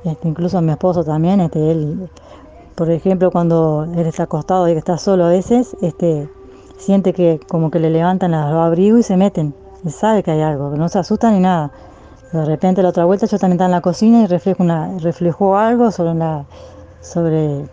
este, 0.03 0.27
incluso 0.27 0.59
mi 0.61 0.71
esposo 0.71 1.03
también, 1.03 1.41
este, 1.41 1.71
él, 1.71 2.09
por 2.75 2.89
ejemplo, 2.89 3.29
cuando 3.31 3.85
él 3.95 4.07
está 4.07 4.23
acostado 4.23 4.67
y 4.67 4.73
que 4.73 4.79
está 4.79 4.97
solo 4.97 5.25
a 5.25 5.29
veces, 5.29 5.77
este, 5.81 6.27
siente 6.77 7.13
que 7.13 7.39
como 7.47 7.69
que 7.69 7.79
le 7.79 7.89
levantan 7.89 8.31
los 8.31 8.41
abrigos 8.41 9.01
y 9.01 9.03
se 9.03 9.17
meten. 9.17 9.53
Él 9.85 9.91
sabe 9.91 10.23
que 10.23 10.31
hay 10.31 10.41
algo, 10.41 10.69
pero 10.69 10.81
no 10.81 10.89
se 10.89 10.99
asusta 10.99 11.31
ni 11.31 11.39
nada. 11.39 11.71
De 12.31 12.45
repente 12.45 12.81
la 12.81 12.89
otra 12.89 13.05
vuelta 13.05 13.25
yo 13.25 13.37
también 13.37 13.57
estaba 13.57 13.67
en 13.67 13.71
la 13.71 13.81
cocina 13.81 14.21
y 14.21 14.27
reflejo 14.27 14.63
una, 14.63 14.97
reflejó 14.99 15.57
algo 15.57 15.91
sobre 15.91 16.11
una, 16.11 16.45
sobre 17.01 17.65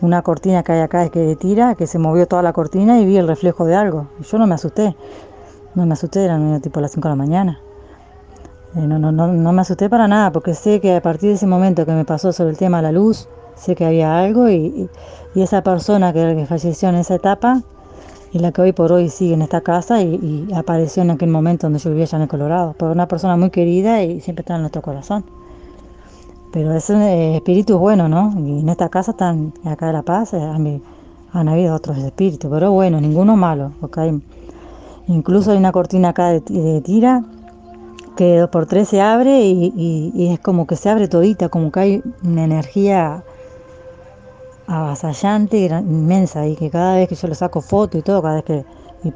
una 0.00 0.22
cortina 0.22 0.62
que 0.62 0.72
hay 0.72 0.80
acá 0.80 1.08
que 1.08 1.36
tira, 1.36 1.74
que 1.74 1.86
se 1.86 1.98
movió 1.98 2.26
toda 2.26 2.42
la 2.42 2.52
cortina 2.52 3.00
y 3.00 3.06
vi 3.06 3.16
el 3.16 3.26
reflejo 3.26 3.64
de 3.64 3.74
algo. 3.74 4.06
Yo 4.20 4.38
no 4.38 4.46
me 4.46 4.54
asusté. 4.54 4.96
No 5.76 5.86
me 5.86 5.92
asusté, 5.92 6.24
eran 6.24 6.60
tipo 6.62 6.80
las 6.80 6.90
5 6.92 7.08
de 7.08 7.12
la 7.12 7.16
mañana. 7.16 7.60
Eh, 8.76 8.86
no, 8.86 8.98
no, 8.98 9.12
no, 9.12 9.28
no 9.28 9.52
me 9.52 9.60
asusté 9.60 9.88
para 9.88 10.08
nada, 10.08 10.32
porque 10.32 10.54
sé 10.54 10.80
que 10.80 10.96
a 10.96 11.02
partir 11.02 11.28
de 11.28 11.34
ese 11.36 11.46
momento 11.46 11.86
que 11.86 11.92
me 11.92 12.04
pasó 12.04 12.32
sobre 12.32 12.50
el 12.50 12.56
tema 12.56 12.78
de 12.78 12.84
la 12.84 12.92
luz, 12.92 13.28
sé 13.56 13.74
que 13.74 13.84
había 13.84 14.18
algo 14.18 14.48
y, 14.48 14.88
y- 15.34 15.42
esa 15.42 15.62
persona 15.62 16.14
que, 16.14 16.46
falleció 16.48 16.88
en 16.88 16.94
esa 16.94 17.14
etapa 17.14 17.62
y 18.32 18.38
la 18.38 18.52
que 18.52 18.62
hoy 18.62 18.72
por 18.72 18.90
hoy 18.90 19.10
sigue 19.10 19.34
en 19.34 19.42
esta 19.42 19.60
casa 19.60 20.00
y, 20.02 20.48
apareció 20.54 21.02
en 21.02 21.10
aquel 21.10 21.28
momento 21.28 21.66
donde 21.66 21.78
yo 21.78 21.90
vivía 21.90 22.04
allá 22.04 22.16
en 22.16 22.22
el 22.22 22.28
Colorado, 22.28 22.74
porque 22.78 22.92
una 22.92 23.06
persona 23.06 23.36
muy 23.36 23.50
querida 23.50 24.02
y 24.02 24.20
siempre 24.22 24.40
está 24.42 24.54
en 24.56 24.62
nuestro 24.62 24.80
corazón. 24.80 25.24
Pero 26.52 26.72
ese 26.74 26.94
eh, 26.94 27.36
espíritu 27.36 27.74
es 27.74 27.80
bueno, 27.80 28.08
¿no? 28.08 28.32
Y 28.38 28.60
en 28.60 28.68
esta 28.70 28.88
casa 28.88 29.10
están, 29.12 29.52
acá 29.64 29.88
de 29.88 29.92
La 29.92 30.02
Paz, 30.02 30.32
eh, 30.32 30.40
han, 30.40 30.80
han 31.32 31.48
habido 31.48 31.74
otros 31.74 31.98
espíritus, 31.98 32.50
pero 32.50 32.72
bueno, 32.72 33.00
ninguno 33.00 33.36
malo, 33.36 33.72
porque 33.80 34.00
hay, 34.00 34.22
incluso 35.06 35.52
hay 35.52 35.58
una 35.58 35.72
cortina 35.72 36.10
acá 36.10 36.30
de, 36.30 36.40
de 36.40 36.80
tira 36.80 37.24
que 38.16 38.38
dos 38.38 38.50
por 38.50 38.66
tres 38.66 38.88
se 38.88 39.00
abre 39.00 39.46
y, 39.46 40.30
es 40.32 40.40
como 40.40 40.66
que 40.66 40.74
se 40.76 40.88
abre 40.88 41.06
todita, 41.06 41.48
como 41.48 41.70
que 41.70 41.80
hay 41.80 42.02
una 42.24 42.44
energía 42.44 43.22
avasallante, 44.66 45.66
inmensa, 45.66 46.46
y 46.46 46.56
que 46.56 46.70
cada 46.70 46.96
vez 46.96 47.08
que 47.08 47.14
yo 47.14 47.28
le 47.28 47.34
saco 47.34 47.60
foto 47.60 47.98
y 47.98 48.02
todo, 48.02 48.22
cada 48.22 48.36
vez 48.36 48.44
que 48.44 48.64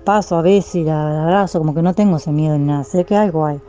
paso 0.05 0.37
a 0.37 0.43
veces 0.43 0.77
y 0.77 0.85
la 0.85 1.25
abrazo, 1.25 1.59
como 1.59 1.75
que 1.75 1.83
no 1.83 1.95
tengo 1.95 2.19
ese 2.19 2.31
miedo 2.31 2.57
ni 2.57 2.67
nada, 2.67 2.85
sé 2.85 3.05
que 3.05 3.17
algo 3.17 3.47
hay, 3.47 3.61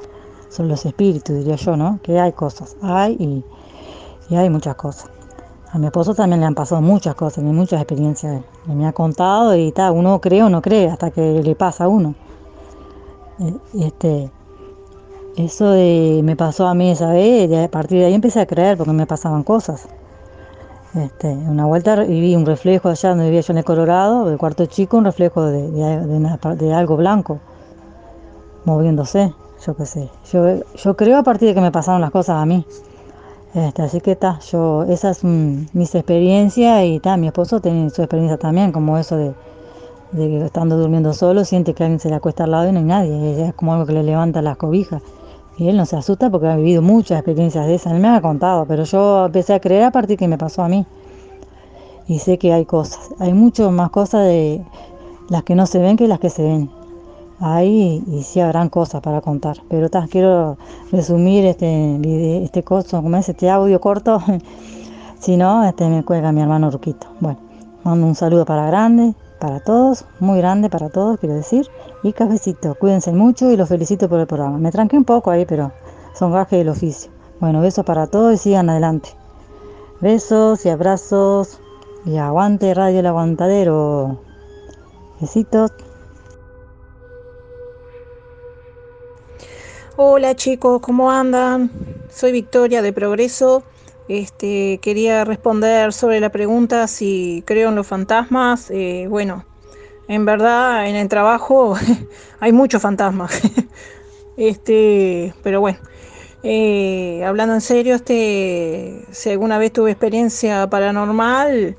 son 0.50 0.68
los 0.68 0.86
espíritus, 0.86 1.36
diría 1.36 1.56
yo, 1.56 1.76
¿no? 1.76 2.00
Que 2.04 2.20
hay 2.20 2.34
cosas, 2.34 2.76
hay 2.82 3.44
y 4.30 4.36
hay 4.36 4.50
muchas 4.50 4.76
cosas. 4.76 5.10
A 5.74 5.78
mi 5.78 5.86
esposo 5.86 6.14
también 6.14 6.42
le 6.42 6.46
han 6.46 6.56
pasado 6.56 6.82
muchas 6.82 7.16
cosas, 7.16 7.44
muchas 7.44 7.80
experiencias, 7.80 8.44
él 8.68 8.76
me 8.76 8.86
ha 8.86 8.92
contado 8.92 9.56
y 9.56 9.72
tal, 9.72 9.94
uno 9.94 10.20
cree 10.20 10.44
o 10.44 10.50
no 10.50 10.62
cree 10.62 10.90
hasta 10.90 11.12
que 11.12 11.42
le 11.42 11.56
pasa 11.56 11.86
a 11.86 11.88
uno. 11.88 12.14
Eh, 13.40 13.56
Este, 13.88 14.30
eso 15.38 15.74
me 16.24 16.36
pasó 16.36 16.68
a 16.68 16.74
mí 16.74 16.92
esa 16.92 17.12
vez, 17.14 17.50
y 17.50 17.56
a 17.56 17.72
partir 17.72 18.00
de 18.00 18.06
ahí 18.06 18.14
empecé 18.14 18.42
a 18.42 18.46
creer 18.46 18.78
porque 18.78 18.92
me 18.92 19.08
pasaban 19.08 19.44
cosas. 19.44 19.88
Este, 20.94 21.30
una 21.30 21.66
vuelta 21.66 21.96
vi 22.04 22.36
un 22.36 22.46
reflejo 22.46 22.90
allá 22.90 23.10
donde 23.10 23.26
vivía 23.26 23.40
yo 23.40 23.54
en 23.54 23.60
el 23.60 23.64
Colorado, 23.64 24.26
del 24.26 24.38
cuarto 24.38 24.66
chico, 24.66 24.98
un 24.98 25.06
reflejo 25.06 25.46
de, 25.46 25.72
de 25.72 26.74
algo 26.74 26.98
blanco 26.98 27.40
moviéndose, 28.66 29.34
yo 29.66 29.76
qué 29.76 29.86
sé. 29.86 30.10
Yo, 30.34 30.64
yo 30.76 30.96
creo 30.98 31.18
a 31.18 31.24
partir 31.24 31.48
de 31.48 31.56
que 31.56 31.62
me 31.62 31.72
pasaron 31.72 32.02
las 32.02 32.12
cosas 32.12 32.36
a 32.36 32.46
mí. 32.46 32.66
Este, 33.54 33.82
así 33.82 34.00
que 34.00 34.12
está, 34.12 34.40
yo, 34.40 34.84
esas 34.84 35.18
son 35.18 35.68
mis 35.74 35.94
experiencias 35.94 36.86
y 36.86 36.96
está, 36.96 37.18
mi 37.18 37.28
esposo 37.28 37.60
tiene 37.60 37.90
su 37.90 38.02
experiencia 38.02 38.38
también, 38.38 38.72
como 38.72 38.98
eso 38.98 39.18
de, 39.18 39.34
de 40.14 40.30
que 40.30 40.46
estando 40.46 40.78
durmiendo 40.78 41.14
solo 41.14 41.44
siente 41.44 41.74
que 41.74 41.84
alguien 41.84 42.00
se 42.00 42.10
le 42.10 42.16
acuesta 42.16 42.46
al 42.46 42.52
lado 42.52 42.70
y 42.70 42.72
no 42.72 42.80
hay 42.80 42.86
nadie, 42.86 43.48
es 43.48 43.54
como 43.54 43.74
algo 43.74 43.86
que 43.86 43.92
le 43.94 44.04
levanta 44.04 44.42
las 44.42 44.56
cobijas. 44.56 45.02
Y 45.58 45.68
él 45.68 45.76
no 45.76 45.86
se 45.86 45.98
asusta 45.98 46.30
porque 46.30 46.48
ha 46.48 46.56
vivido 46.56 46.82
muchas 46.82 47.20
experiencias 47.20 47.68
de 47.68 47.76
esas, 47.76 47.92
él 47.92 48.00
me 48.00 48.08
ha 48.08 48.22
contado, 48.22 48.66
pero 48.66 48.86
yo 48.86 49.26
empecé 49.26 49.54
a 49.54 49.60
creer 49.60 49.84
a 49.84 49.92
partir 49.92 50.18
que 50.18 50.30
me 50.30 50.38
pasó 50.38 50.64
a 50.64 50.70
mí. 50.70 50.86
Y 52.08 52.20
sé 52.20 52.38
que 52.38 52.54
hay 52.54 52.64
cosas, 52.66 53.10
hay 53.20 53.34
mucho 53.34 53.70
más 53.72 53.90
cosas 53.90 54.26
de 54.28 54.64
las 55.28 55.44
que 55.44 55.56
no 55.56 55.66
se 55.66 55.80
ven 55.80 55.98
que 55.98 56.08
las 56.08 56.20
que 56.20 56.30
se 56.30 56.42
ven. 56.42 56.81
Ahí 57.44 58.04
y 58.06 58.22
sí 58.22 58.40
habrán 58.40 58.70
cosas 58.70 59.02
para 59.02 59.20
contar, 59.20 59.58
pero 59.68 59.90
ta, 59.90 60.06
quiero 60.08 60.58
resumir 60.92 61.44
este 61.46 62.44
este 62.44 62.62
coso, 62.62 63.02
como 63.02 63.18
es 63.18 63.28
este 63.30 63.50
audio 63.50 63.82
corto, 63.82 64.22
si 65.20 65.38
no, 65.38 65.64
este 65.64 65.90
me 65.90 66.04
cuelga 66.04 66.32
mi 66.32 66.42
hermano 66.42 66.70
Ruquito. 66.70 67.08
Bueno, 67.20 67.40
mando 67.84 68.06
un 68.06 68.14
saludo 68.14 68.46
para 68.46 68.68
grande, 68.68 69.16
para 69.40 69.60
todos, 69.60 70.06
muy 70.20 70.38
grande 70.38 70.70
para 70.70 70.90
todos, 70.90 71.20
quiero 71.20 71.34
decir, 71.34 71.68
y 72.04 72.14
cafecito, 72.14 72.76
cuídense 72.76 73.12
mucho 73.12 73.50
y 73.50 73.58
los 73.58 73.70
felicito 73.70 74.08
por 74.08 74.20
el 74.20 74.28
programa. 74.28 74.60
Me 74.60 74.72
tranqué 74.72 74.96
un 74.96 75.06
poco 75.06 75.32
ahí, 75.32 75.48
pero 75.48 75.72
son 76.14 76.32
gajes 76.32 76.60
del 76.60 76.70
oficio. 76.70 77.12
Bueno, 77.40 77.60
besos 77.60 77.84
para 77.84 78.06
todos 78.06 78.36
y 78.36 78.38
sigan 78.38 78.70
adelante. 78.70 79.10
Besos 80.00 80.64
y 80.68 80.70
abrazos 80.70 81.60
y 82.06 82.18
aguante 82.18 82.72
Radio 82.76 83.00
El 83.00 83.08
Aguantadero. 83.08 84.20
Besitos. 85.20 85.72
Hola 90.04 90.36
chicos, 90.36 90.82
¿cómo 90.82 91.12
andan? 91.12 91.70
Soy 92.10 92.32
Victoria 92.32 92.82
de 92.82 92.92
Progreso. 92.92 93.62
Este, 94.08 94.80
quería 94.82 95.26
responder 95.26 95.94
sobre 95.94 96.20
la 96.20 96.32
pregunta 96.32 96.88
si 96.88 97.44
creo 97.46 97.70
en 97.70 97.76
los 97.76 97.86
fantasmas. 97.86 98.72
Eh, 98.72 99.06
bueno, 99.08 99.46
en 100.08 100.26
verdad 100.26 100.90
en 100.90 100.96
el 100.96 101.08
trabajo 101.08 101.76
hay 102.40 102.52
muchos 102.52 102.82
fantasmas. 102.82 103.40
Este, 104.38 105.36
pero 105.44 105.62
bueno, 105.62 105.78
eh, 106.42 107.24
hablando 107.24 107.54
en 107.54 107.62
serio, 107.62 107.94
este, 107.94 109.06
si 109.12 109.30
alguna 109.30 109.60
vez 109.60 109.72
tuve 109.72 109.92
experiencia 109.92 110.68
paranormal, 110.68 111.76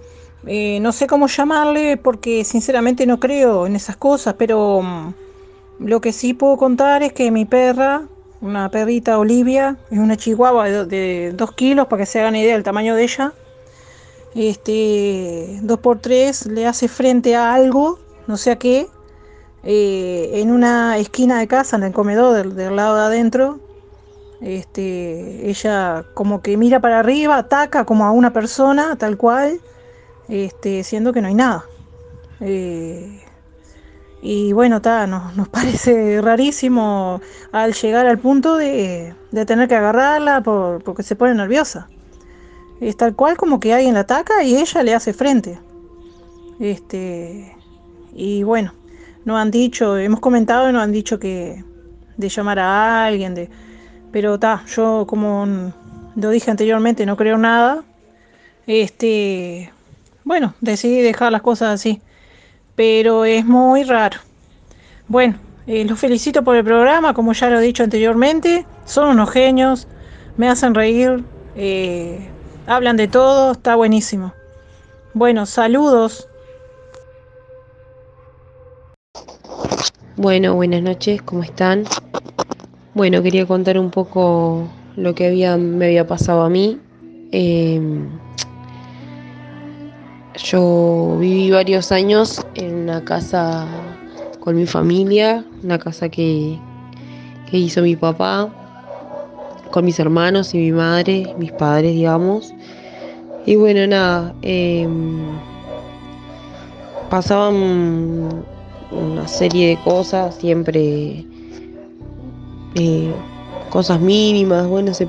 eh, 0.46 0.78
no 0.80 0.92
sé 0.92 1.08
cómo 1.08 1.26
llamarle 1.26 1.96
porque 1.96 2.44
sinceramente 2.44 3.04
no 3.04 3.18
creo 3.18 3.66
en 3.66 3.74
esas 3.74 3.96
cosas, 3.96 4.36
pero 4.38 4.80
mm, 4.80 5.12
lo 5.78 6.00
que 6.00 6.12
sí 6.12 6.34
puedo 6.34 6.56
contar 6.56 7.02
es 7.02 7.12
que 7.12 7.30
mi 7.30 7.44
perra, 7.44 8.02
una 8.40 8.70
perrita 8.70 9.18
Olivia, 9.18 9.76
es 9.90 9.98
una 9.98 10.16
chihuahua 10.16 10.64
de, 10.66 10.72
do- 10.72 10.86
de 10.86 11.32
dos 11.34 11.52
kilos, 11.52 11.86
para 11.86 12.02
que 12.02 12.06
se 12.06 12.20
hagan 12.20 12.36
idea 12.36 12.54
del 12.54 12.62
tamaño 12.62 12.94
de 12.94 13.02
ella. 13.04 13.32
Este, 14.34 15.58
dos 15.62 15.78
por 15.80 15.98
tres 15.98 16.46
le 16.46 16.66
hace 16.66 16.88
frente 16.88 17.36
a 17.36 17.54
algo, 17.54 17.98
no 18.26 18.36
sé 18.36 18.52
a 18.52 18.56
qué, 18.56 18.88
eh, 19.62 20.30
en 20.34 20.50
una 20.50 20.96
esquina 20.98 21.38
de 21.38 21.46
casa, 21.48 21.76
en 21.76 21.82
el 21.84 21.92
comedor 21.92 22.34
del, 22.34 22.54
del 22.56 22.76
lado 22.76 22.96
de 22.96 23.02
adentro. 23.02 23.60
Este, 24.40 25.48
ella 25.48 26.04
como 26.14 26.42
que 26.42 26.56
mira 26.56 26.80
para 26.80 26.98
arriba, 26.98 27.36
ataca 27.36 27.84
como 27.84 28.04
a 28.06 28.10
una 28.10 28.32
persona, 28.32 28.96
tal 28.96 29.16
cual, 29.16 29.60
este, 30.28 30.82
siendo 30.82 31.12
que 31.12 31.20
no 31.20 31.28
hay 31.28 31.34
nada. 31.34 31.64
Eh, 32.40 33.21
Y 34.22 34.52
bueno, 34.52 34.80
ta, 34.80 35.06
nos, 35.06 35.36
nos 35.36 35.48
parece 35.48 36.20
rarísimo 36.22 37.20
al 37.50 37.74
llegar 37.74 38.06
al 38.06 38.18
punto 38.18 38.56
de, 38.56 39.14
de 39.32 39.46
tener 39.46 39.68
que 39.68 39.74
agarrarla 39.74 40.42
por, 40.42 40.82
porque 40.84 41.02
se 41.02 41.16
pone 41.16 41.34
nerviosa. 41.34 41.88
Es 42.80 42.96
tal 42.96 43.14
cual 43.14 43.36
como 43.36 43.60
que 43.60 43.74
alguien 43.74 43.94
la 43.94 44.00
ataca 44.00 44.42
y 44.42 44.56
ella 44.56 44.82
le 44.82 44.94
hace 44.94 45.12
frente. 45.12 45.58
Este, 46.60 47.56
y 48.14 48.42
bueno, 48.44 48.72
nos 49.24 49.38
han 49.38 49.50
dicho, 49.50 49.96
hemos 49.98 50.20
comentado 50.20 50.70
y 50.70 50.72
nos 50.72 50.82
han 50.82 50.92
dicho 50.92 51.18
que 51.18 51.64
de 52.16 52.28
llamar 52.28 52.58
a 52.58 53.04
alguien, 53.04 53.34
de, 53.34 53.48
pero 54.12 54.38
ta, 54.38 54.64
yo 54.66 55.04
como 55.08 55.72
lo 56.14 56.30
dije 56.30 56.50
anteriormente, 56.50 57.06
no 57.06 57.16
creo 57.16 57.38
nada. 57.38 57.82
Este, 58.66 59.72
bueno, 60.24 60.54
decidí 60.60 61.00
dejar 61.00 61.32
las 61.32 61.42
cosas 61.42 61.74
así, 61.74 62.00
pero 62.74 63.24
es 63.24 63.44
muy 63.44 63.84
raro. 63.84 64.18
Bueno, 65.08 65.38
eh, 65.66 65.84
los 65.84 65.98
felicito 65.98 66.42
por 66.42 66.56
el 66.56 66.64
programa, 66.64 67.14
como 67.14 67.32
ya 67.32 67.50
lo 67.50 67.58
he 67.58 67.62
dicho 67.62 67.84
anteriormente, 67.84 68.66
son 68.84 69.10
unos 69.10 69.30
genios, 69.30 69.86
me 70.36 70.48
hacen 70.48 70.74
reír, 70.74 71.22
eh, 71.54 72.28
hablan 72.66 72.96
de 72.96 73.08
todo, 73.08 73.52
está 73.52 73.76
buenísimo. 73.76 74.32
Bueno, 75.14 75.46
saludos. 75.46 76.28
Bueno, 80.16 80.54
buenas 80.54 80.82
noches, 80.82 81.22
¿cómo 81.22 81.42
están? 81.42 81.84
Bueno, 82.94 83.22
quería 83.22 83.46
contar 83.46 83.78
un 83.78 83.90
poco 83.90 84.68
lo 84.96 85.14
que 85.14 85.26
había, 85.26 85.56
me 85.56 85.86
había 85.86 86.06
pasado 86.06 86.42
a 86.42 86.50
mí. 86.50 86.78
Eh, 87.32 87.80
yo 90.42 91.16
viví 91.20 91.50
varios 91.50 91.92
años 91.92 92.44
en 92.54 92.74
una 92.74 93.04
casa 93.04 93.66
con 94.40 94.56
mi 94.56 94.66
familia, 94.66 95.44
una 95.62 95.78
casa 95.78 96.08
que, 96.08 96.58
que 97.50 97.58
hizo 97.58 97.80
mi 97.82 97.94
papá, 97.94 98.50
con 99.70 99.84
mis 99.84 99.98
hermanos 100.00 100.52
y 100.54 100.58
mi 100.58 100.72
madre, 100.72 101.32
mis 101.38 101.52
padres, 101.52 101.92
digamos. 101.92 102.52
Y 103.46 103.56
bueno, 103.56 103.86
nada, 103.86 104.34
eh, 104.42 104.88
pasaban 107.08 108.44
una 108.90 109.28
serie 109.28 109.70
de 109.70 109.76
cosas, 109.82 110.34
siempre 110.34 111.24
eh, 112.74 113.12
cosas 113.70 114.00
mínimas, 114.00 114.66
bueno, 114.66 114.92
se 114.92 115.08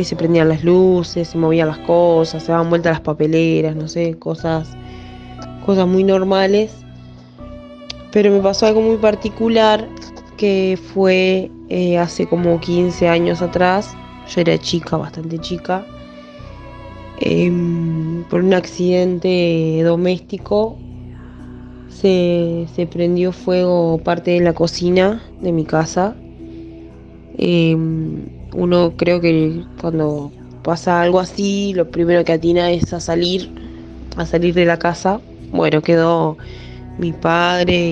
y 0.00 0.04
se 0.04 0.16
prendían 0.16 0.48
las 0.48 0.64
luces, 0.64 1.28
se 1.28 1.38
movían 1.38 1.68
las 1.68 1.78
cosas, 1.78 2.42
se 2.42 2.52
daban 2.52 2.70
vueltas 2.70 2.92
las 2.92 3.00
papeleras, 3.00 3.76
no 3.76 3.86
sé, 3.86 4.18
cosas, 4.18 4.76
cosas 5.64 5.86
muy 5.86 6.02
normales. 6.02 6.72
Pero 8.10 8.32
me 8.32 8.40
pasó 8.40 8.66
algo 8.66 8.80
muy 8.80 8.96
particular 8.96 9.86
que 10.36 10.78
fue 10.92 11.50
eh, 11.68 11.98
hace 11.98 12.26
como 12.26 12.58
15 12.58 13.08
años 13.08 13.42
atrás, 13.42 13.94
yo 14.28 14.40
era 14.40 14.58
chica, 14.58 14.96
bastante 14.96 15.38
chica, 15.38 15.86
em, 17.20 18.24
por 18.24 18.42
un 18.42 18.54
accidente 18.54 19.82
doméstico 19.84 20.76
se, 21.88 22.66
se 22.74 22.86
prendió 22.86 23.30
fuego 23.30 23.98
parte 23.98 24.32
de 24.32 24.40
la 24.40 24.54
cocina 24.54 25.22
de 25.40 25.52
mi 25.52 25.64
casa. 25.64 26.16
Em, 27.36 28.39
uno 28.54 28.94
creo 28.96 29.20
que 29.20 29.64
cuando 29.80 30.32
pasa 30.62 31.00
algo 31.02 31.20
así, 31.20 31.72
lo 31.74 31.90
primero 31.90 32.24
que 32.24 32.32
atina 32.32 32.70
es 32.70 32.92
a 32.92 33.00
salir, 33.00 33.50
a 34.16 34.26
salir 34.26 34.54
de 34.54 34.64
la 34.66 34.78
casa. 34.78 35.20
Bueno, 35.52 35.82
quedó 35.82 36.36
mi 36.98 37.12
padre 37.12 37.90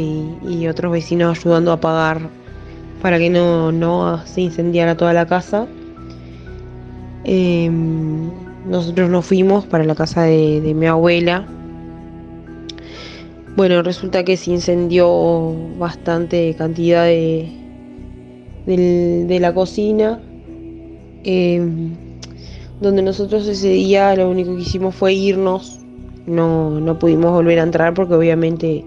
y, 0.48 0.66
otros 0.68 0.92
vecinos 0.92 1.38
ayudando 1.38 1.70
a 1.70 1.74
apagar 1.74 2.30
para 3.02 3.18
que 3.18 3.30
no, 3.30 3.72
no 3.72 4.24
se 4.26 4.42
incendiara 4.42 4.96
toda 4.96 5.12
la 5.12 5.26
casa. 5.26 5.66
Em, 7.24 8.30
nosotros 8.68 9.10
nos 9.10 9.26
fuimos 9.26 9.66
para 9.66 9.84
la 9.84 9.94
casa 9.94 10.22
de, 10.22 10.60
de 10.60 10.74
mi 10.74 10.86
abuela. 10.86 11.46
Bueno, 13.56 13.82
resulta 13.82 14.24
que 14.24 14.36
se 14.36 14.52
incendió 14.52 15.52
bastante 15.78 16.54
cantidad 16.56 17.04
de, 17.04 17.48
del- 18.66 19.26
de 19.26 19.40
la 19.40 19.52
cocina. 19.52 20.20
Em, 21.24 21.94
donde 22.80 23.02
nosotros 23.02 23.46
ese 23.46 23.68
día 23.68 24.14
lo 24.14 24.30
único 24.30 24.54
que 24.54 24.62
hicimos 24.62 24.94
fue 24.94 25.14
irnos. 25.14 25.80
No, 26.26 26.78
no 26.78 26.98
pudimos 26.98 27.32
volver 27.32 27.58
a 27.58 27.62
entrar 27.62 27.94
porque 27.94 28.14
obviamente 28.14 28.84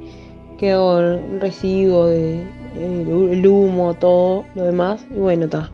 quedó 0.60 1.00
el 1.00 1.42
residuo 1.42 2.06
de 2.06 2.44
el 2.80 3.48
humo, 3.48 3.94
todo 3.96 4.46
lo 4.56 4.66
demás. 4.66 5.06
Y 5.10 5.20
bueno, 5.20 5.46
está. 5.46 5.72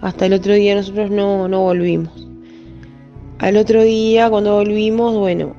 Hasta 0.00 0.26
el 0.26 0.32
otro 0.32 0.54
día 0.54 0.74
nosotros 0.74 1.10
no, 1.10 1.48
no 1.48 1.62
volvimos. 1.62 2.28
Al 3.38 3.56
otro 3.56 3.82
día, 3.82 4.30
cuando 4.30 4.54
volvimos, 4.54 5.16
bueno, 5.16 5.54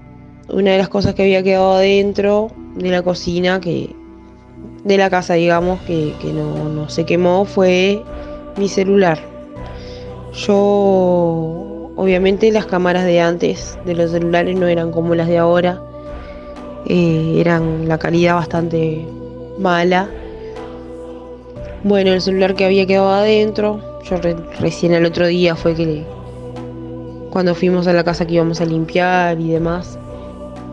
una 0.50 0.72
de 0.72 0.78
las 0.78 0.90
cosas 0.90 1.14
que 1.16 1.24
había 1.24 1.44
quedado 1.44 1.74
adentro 1.74 2.50
de 2.76 2.90
la 2.90 3.02
cocina, 3.02 3.60
que 3.60 3.96
de 4.84 4.98
la 4.98 5.10
casa, 5.10 5.36
digamos, 5.36 5.80
que, 5.82 6.14
que 6.22 6.32
no, 6.34 6.70
no 6.70 6.90
se 6.90 7.06
quemó, 7.06 7.46
fue 7.46 8.02
mi 8.58 8.68
celular. 8.68 9.20
Yo, 10.34 11.92
obviamente, 11.96 12.52
las 12.52 12.66
cámaras 12.66 13.06
de 13.06 13.22
antes 13.22 13.78
de 13.86 13.96
los 13.96 14.12
celulares 14.12 14.58
no 14.58 14.68
eran 14.68 14.92
como 14.92 15.16
las 15.16 15.28
de 15.28 15.38
ahora, 15.38 15.82
eh, 16.86 17.36
eran 17.40 17.88
la 17.88 17.98
calidad 17.98 18.36
bastante 18.36 19.06
mala. 19.58 20.10
Bueno, 21.84 22.12
el 22.14 22.22
celular 22.22 22.56
que 22.56 22.66
había 22.66 22.86
quedado 22.86 23.10
adentro, 23.10 23.80
yo 24.04 24.18
re- 24.18 24.36
recién 24.60 24.94
el 24.94 25.06
otro 25.06 25.28
día 25.28 25.56
fue 25.56 25.74
que 25.76 25.86
le- 25.86 26.06
cuando 27.32 27.56
fuimos 27.56 27.88
a 27.88 27.94
la 27.94 28.04
casa 28.04 28.26
que 28.26 28.36
íbamos 28.36 28.62
a 28.62 28.66
limpiar 28.66 29.40
y 29.40 29.50
demás, 29.52 29.98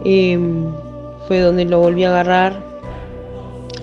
em, 0.04 0.66
fue 1.26 1.40
donde 1.40 1.64
lo 1.64 1.78
volví 1.78 2.04
a 2.04 2.08
agarrar. 2.10 2.62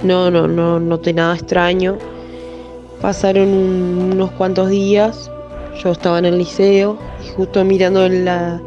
No, 0.04 0.30
no, 0.32 0.48
no 0.48 0.80
noté 0.80 1.14
nada 1.14 1.36
extraño. 1.36 1.98
Pasaron 3.02 3.48
un- 3.50 4.10
unos 4.14 4.32
cuantos 4.32 4.70
días, 4.70 5.31
yo 5.84 5.92
estaba 5.92 6.20
en 6.20 6.26
el 6.26 6.38
liceo 6.38 6.98
y 7.24 7.30
justo 7.30 7.64
mirando 7.66 8.08
la, 8.08 8.62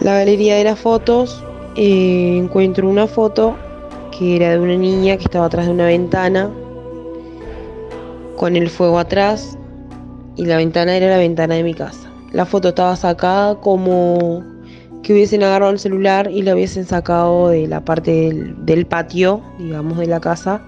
la 0.00 0.18
galería 0.18 0.56
de 0.56 0.64
las 0.64 0.78
fotos, 0.78 1.42
eh, 1.76 2.36
encuentro 2.36 2.88
una 2.88 3.06
foto 3.06 3.56
que 4.16 4.36
era 4.36 4.50
de 4.50 4.58
una 4.58 4.76
niña 4.76 5.16
que 5.16 5.24
estaba 5.24 5.46
atrás 5.46 5.66
de 5.66 5.72
una 5.72 5.86
ventana 5.86 6.50
con 8.36 8.56
el 8.56 8.68
fuego 8.68 8.98
atrás 8.98 9.56
y 10.36 10.44
la 10.44 10.56
ventana 10.56 10.96
era 10.96 11.08
la 11.08 11.18
ventana 11.18 11.54
de 11.54 11.62
mi 11.62 11.74
casa. 11.74 12.10
La 12.32 12.44
foto 12.44 12.68
estaba 12.68 12.96
sacada 12.96 13.54
como 13.56 14.42
que 15.02 15.12
hubiesen 15.12 15.42
agarrado 15.42 15.72
el 15.72 15.78
celular 15.78 16.30
y 16.30 16.42
la 16.42 16.54
hubiesen 16.54 16.84
sacado 16.84 17.48
de 17.48 17.66
la 17.66 17.84
parte 17.84 18.52
del, 18.58 18.86
patio, 18.86 19.42
digamos, 19.58 19.98
de 19.98 20.06
la 20.06 20.20
casa, 20.20 20.62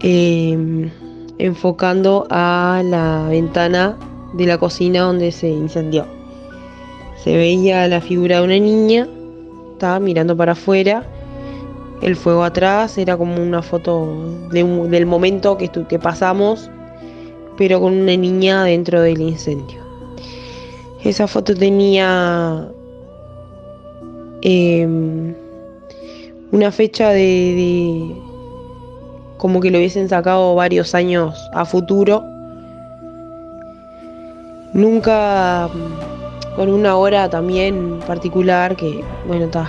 eh, 0.00 0.90
enfocando 1.42 2.24
a 2.30 2.82
la 2.84 3.26
ventana 3.28 3.98
de 4.34 4.46
la 4.46 4.58
cocina 4.58 5.00
donde 5.00 5.32
se 5.32 5.48
incendió. 5.48 6.06
Se 7.16 7.36
veía 7.36 7.88
la 7.88 8.00
figura 8.00 8.38
de 8.38 8.44
una 8.44 8.58
niña, 8.60 9.08
estaba 9.72 9.98
mirando 9.98 10.36
para 10.36 10.52
afuera, 10.52 11.04
el 12.00 12.14
fuego 12.14 12.44
atrás, 12.44 12.96
era 12.96 13.16
como 13.16 13.42
una 13.42 13.60
foto 13.60 14.06
del 14.52 15.06
momento 15.06 15.58
que, 15.58 15.98
pasamos, 15.98 16.70
pero 17.56 17.80
con 17.80 17.92
una 17.92 18.16
niña 18.16 18.62
dentro 18.62 19.00
del 19.02 19.20
incendio. 19.20 19.80
Esa 21.02 21.26
foto 21.26 21.56
tenía 21.56 22.68
em, 24.42 25.34
una 26.52 26.70
fecha 26.70 27.10
de- 27.10 28.31
como 29.42 29.58
que 29.58 29.72
lo 29.72 29.78
hubiesen 29.78 30.08
sacado 30.08 30.54
varios 30.54 30.94
años 30.94 31.50
a 31.52 31.64
futuro. 31.64 32.22
Nunca 34.72 35.68
mm, 35.68 36.54
con 36.54 36.68
una 36.68 36.94
hora 36.94 37.28
también 37.28 37.98
particular 38.06 38.76
que, 38.76 39.02
bueno, 39.26 39.46
está. 39.46 39.68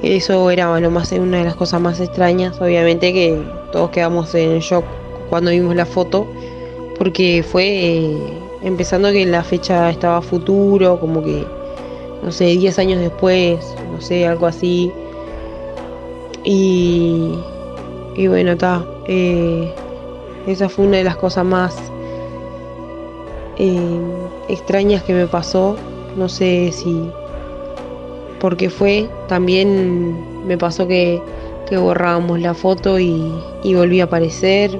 eso 0.00 0.48
era 0.48 0.78
lo 0.78 0.90
más, 0.92 1.10
una 1.10 1.38
de 1.38 1.44
las 1.46 1.56
cosas 1.56 1.80
más 1.80 1.98
extrañas. 1.98 2.60
Obviamente 2.60 3.12
que 3.12 3.42
todos 3.72 3.90
quedamos 3.90 4.32
en 4.36 4.60
shock 4.60 4.84
cuando 5.28 5.50
vimos 5.50 5.74
la 5.74 5.86
foto, 5.86 6.24
porque 6.98 7.42
fue 7.42 7.64
eh, 7.64 8.38
empezando 8.62 9.10
que 9.10 9.26
la 9.26 9.42
fecha 9.42 9.90
estaba 9.90 10.22
futuro, 10.22 11.00
como 11.00 11.24
que, 11.24 11.44
no 12.22 12.30
sé, 12.30 12.44
10 12.44 12.78
años 12.78 13.00
después, 13.00 13.74
no 13.90 14.00
sé, 14.00 14.24
algo 14.24 14.46
así. 14.46 14.92
Y, 16.50 17.34
y 18.16 18.26
bueno, 18.26 18.52
está. 18.52 18.82
esa 20.46 20.68
fue 20.70 20.86
una 20.86 20.96
de 20.96 21.04
las 21.04 21.16
cosas 21.16 21.44
más 21.44 21.76
eh, 23.58 24.00
extrañas 24.48 25.02
que 25.02 25.12
me 25.12 25.26
pasó. 25.26 25.76
No 26.16 26.26
sé 26.30 26.72
si, 26.72 27.12
por 28.40 28.56
qué 28.56 28.70
fue. 28.70 29.10
También 29.28 30.46
me 30.46 30.56
pasó 30.56 30.88
que, 30.88 31.20
que 31.68 31.76
borrábamos 31.76 32.40
la 32.40 32.54
foto 32.54 32.98
y, 32.98 33.30
y 33.62 33.74
volví 33.74 34.00
a 34.00 34.04
aparecer. 34.04 34.78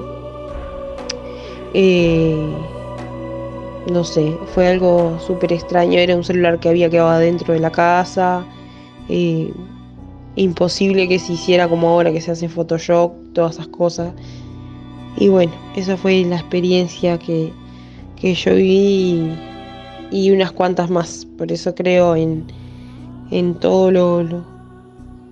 Eh, 1.75 2.51
no 3.91 4.03
sé, 4.03 4.39
fue 4.55 4.67
algo 4.69 5.19
súper 5.19 5.53
extraño. 5.53 5.99
Era 5.99 6.15
un 6.15 6.23
celular 6.23 6.59
que 6.59 6.69
había 6.69 6.89
quedado 6.89 7.09
adentro 7.09 7.53
de 7.53 7.59
la 7.59 7.71
casa. 7.71 8.43
eh, 9.07 9.53
imposible 10.39 11.07
que 11.07 11.19
se 11.19 11.33
hiciera 11.33 11.67
como 11.67 11.89
ahora 11.89 12.13
que 12.13 12.21
se 12.21 12.31
hace 12.31 12.47
Photoshop, 12.47 13.11
todas 13.33 13.55
esas 13.55 13.67
cosas. 13.67 14.13
Y 15.17 15.27
bueno, 15.27 15.51
esa 15.75 15.97
fue 15.97 16.23
la 16.23 16.37
experiencia 16.37 17.17
que, 17.17 17.51
que 18.15 18.33
yo 18.33 18.55
viví 18.55 19.33
y, 20.11 20.31
unas 20.31 20.51
cuantas 20.53 20.89
más. 20.89 21.27
Por 21.37 21.51
eso 21.51 21.75
creo 21.75 22.15
en, 22.15 22.45
en 23.31 23.53
todo 23.55 23.91
lo, 23.91 24.23
lo, 24.23 24.45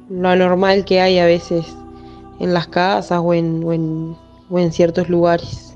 lo 0.10 0.30
anormal 0.30 0.84
que 0.84 1.00
hay 1.00 1.20
a 1.20 1.26
veces 1.26 1.66
en 2.40 2.54
las 2.54 2.68
casas 2.68 3.22
o 3.24 3.34
en, 3.34 3.64
o 3.64 3.72
en, 3.72 4.16
o 4.50 4.60
en 4.60 4.74
ciertos 4.74 5.08
lugares. 5.08 5.74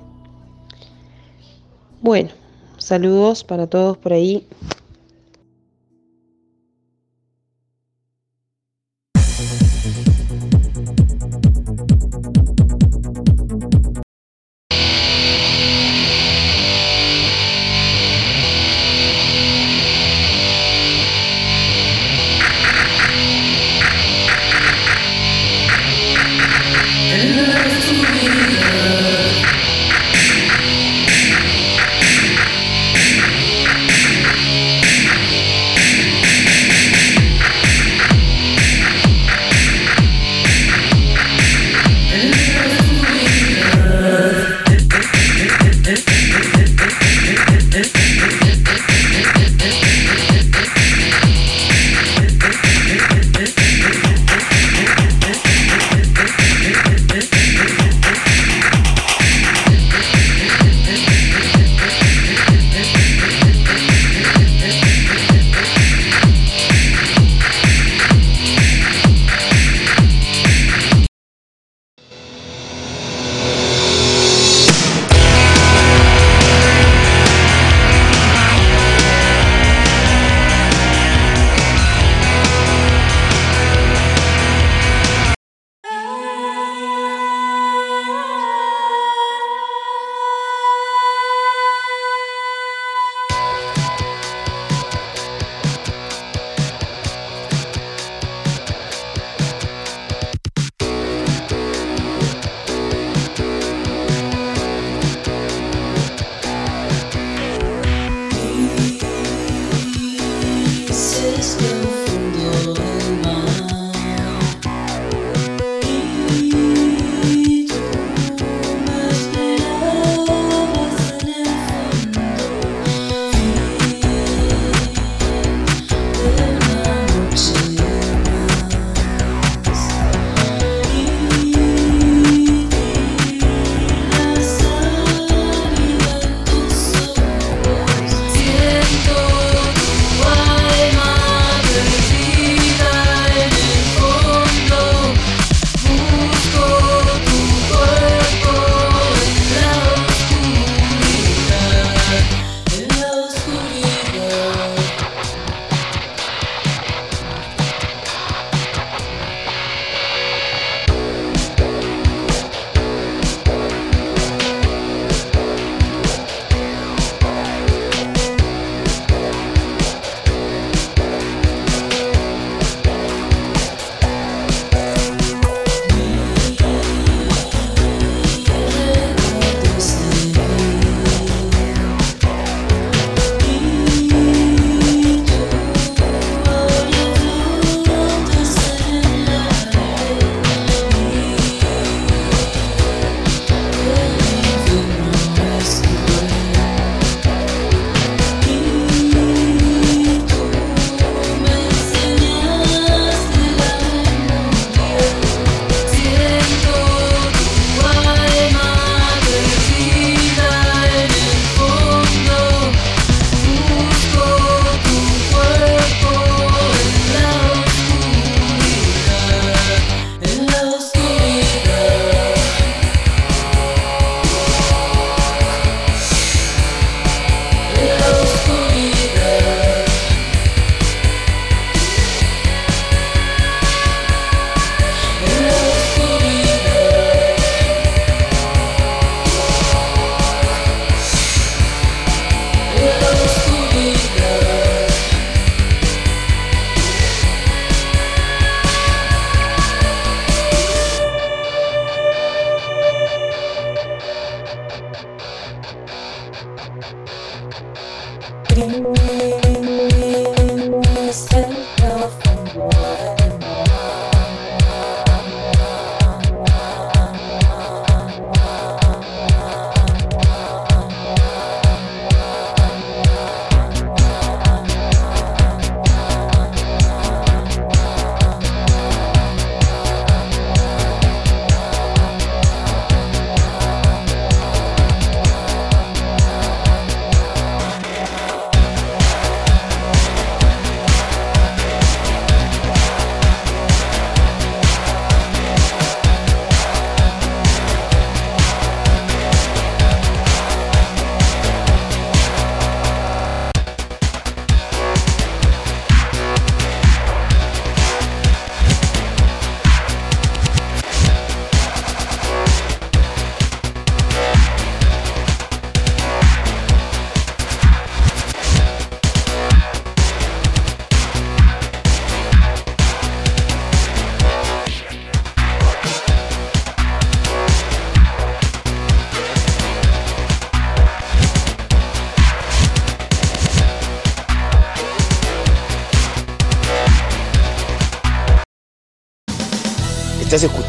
Bueno, 2.02 2.30
saludos 2.78 3.45
para 3.45 3.68
todos 3.68 3.98
por 3.98 4.12
ahí. 4.12 4.45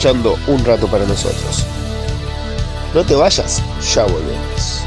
Un 0.05 0.65
Rato 0.65 0.89
para 0.89 1.07
nosotros. 1.07 1.65
No 2.93 3.05
te 3.05 3.15
vayas, 3.15 3.62
ya 3.95 4.03
volvemos. 4.03 4.81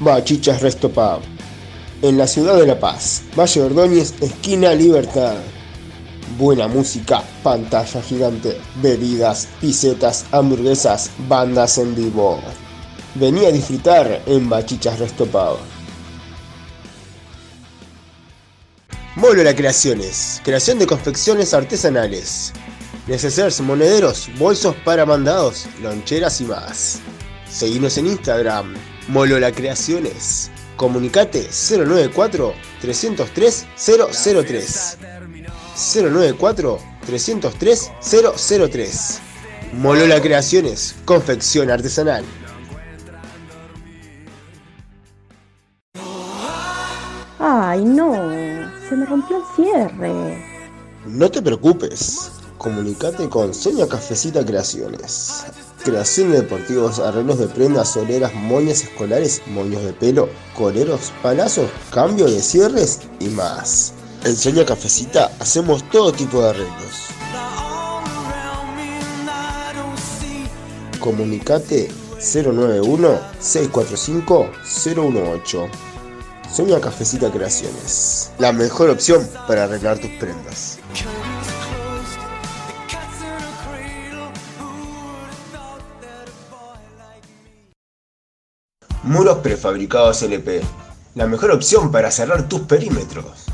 Bachichas 0.00 0.62
Resto. 0.62 0.90
En 2.00 2.16
la 2.16 2.26
ciudad 2.26 2.56
de 2.56 2.66
La 2.66 2.80
Paz, 2.80 3.22
Valle 3.38 3.60
Ordóñez, 3.60 4.14
esquina 4.22 4.72
Libertad. 4.72 5.34
Buena 6.38 6.68
música, 6.68 7.22
pantalla 7.42 8.00
gigante, 8.00 8.58
bebidas, 8.76 9.48
pisetas, 9.60 10.24
hamburguesas, 10.32 11.10
bandas 11.28 11.76
en 11.76 11.94
vivo. 11.94 12.40
Vení 13.16 13.44
a 13.44 13.52
disfrutar 13.52 14.22
en 14.24 14.48
Bachichas 14.48 14.98
Resto. 14.98 15.28
La 19.36 19.56
Creaciones, 19.56 20.42
creación 20.44 20.78
de 20.78 20.86
confecciones 20.86 21.54
artesanales. 21.54 22.52
Necesarios 23.06 23.60
monederos, 23.62 24.28
bolsos 24.38 24.76
para 24.84 25.06
mandados, 25.06 25.66
loncheras 25.82 26.40
y 26.42 26.44
más. 26.44 27.00
Seguinos 27.50 27.96
en 27.96 28.08
Instagram, 28.08 28.74
Molo 29.08 29.40
La 29.40 29.50
Creaciones. 29.50 30.50
Comunicate 30.76 31.48
094 31.50 32.52
303 32.82 33.66
003. 33.76 34.98
094 35.94 36.78
303 37.06 37.90
003. 38.70 39.20
Molola 39.72 40.20
Creaciones, 40.20 40.94
confección 41.06 41.70
artesanal. 41.70 42.24
Ay, 47.38 47.84
no, 47.84 48.81
se 48.88 48.96
me 48.96 49.06
rompió 49.06 49.36
el 49.38 49.42
cierre. 49.56 50.44
No 51.06 51.30
te 51.30 51.42
preocupes, 51.42 52.30
comunicate 52.58 53.28
con 53.28 53.52
Sonia 53.52 53.88
Cafecita 53.88 54.44
Creaciones. 54.44 55.44
Creación 55.84 56.30
de 56.30 56.42
deportivos, 56.42 57.00
arreglos 57.00 57.38
de 57.38 57.48
prendas, 57.48 57.92
soleras, 57.92 58.32
moñas 58.34 58.82
escolares, 58.82 59.42
moños 59.46 59.82
de 59.82 59.92
pelo, 59.92 60.28
coleros, 60.56 61.12
palazos, 61.22 61.68
cambio 61.90 62.26
de 62.26 62.40
cierres 62.40 63.00
y 63.18 63.28
más. 63.28 63.94
En 64.24 64.36
Sonia 64.36 64.64
Cafecita 64.64 65.32
hacemos 65.40 65.82
todo 65.90 66.12
tipo 66.12 66.40
de 66.40 66.50
arreglos. 66.50 67.08
Comunicate 71.00 71.90
091-645-018. 76.52 76.54
Sonia 76.54 76.80
Cafecita 76.80 77.30
Creaciones. 77.30 78.30
La 78.38 78.52
mejor 78.52 78.90
opción 78.90 79.26
para 79.48 79.64
arreglar 79.64 79.98
tus 79.98 80.10
prendas. 80.12 80.78
Muros 89.02 89.38
prefabricados 89.38 90.22
LP. 90.22 90.60
La 91.14 91.26
mejor 91.26 91.50
opción 91.52 91.90
para 91.90 92.10
cerrar 92.10 92.48
tus 92.48 92.60
perímetros. 92.60 93.46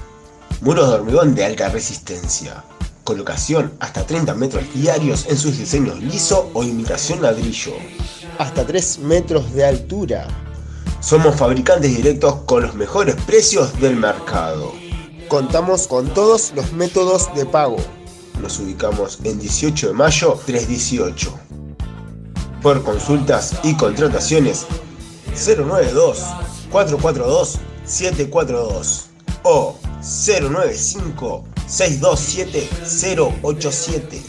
Muros 0.60 0.88
de 0.88 0.94
hormigón 0.96 1.34
de 1.34 1.44
alta 1.44 1.68
resistencia. 1.68 2.64
Colocación 3.04 3.72
hasta 3.80 4.04
30 4.04 4.34
metros 4.34 4.64
diarios 4.74 5.26
en 5.28 5.38
sus 5.38 5.56
diseños 5.56 6.00
liso 6.00 6.50
o 6.52 6.64
imitación 6.64 7.22
ladrillo. 7.22 7.72
Hasta 8.38 8.66
3 8.66 8.98
metros 8.98 9.52
de 9.54 9.64
altura. 9.64 10.47
Somos 11.00 11.36
fabricantes 11.36 11.96
directos 11.96 12.34
con 12.46 12.62
los 12.62 12.74
mejores 12.74 13.14
precios 13.26 13.78
del 13.80 13.96
mercado. 13.96 14.72
Contamos 15.28 15.86
con 15.86 16.08
todos 16.12 16.52
los 16.56 16.72
métodos 16.72 17.32
de 17.36 17.46
pago. 17.46 17.76
Nos 18.42 18.58
ubicamos 18.58 19.20
en 19.22 19.38
18 19.38 19.88
de 19.88 19.92
mayo 19.92 20.38
318. 20.44 21.32
Por 22.62 22.82
consultas 22.82 23.54
y 23.62 23.74
contrataciones 23.76 24.66
092 25.34 26.24
442 26.72 27.58
742 27.84 29.06
o 29.44 29.76
095 30.02 31.44
627 31.68 32.68
087. 33.42 34.22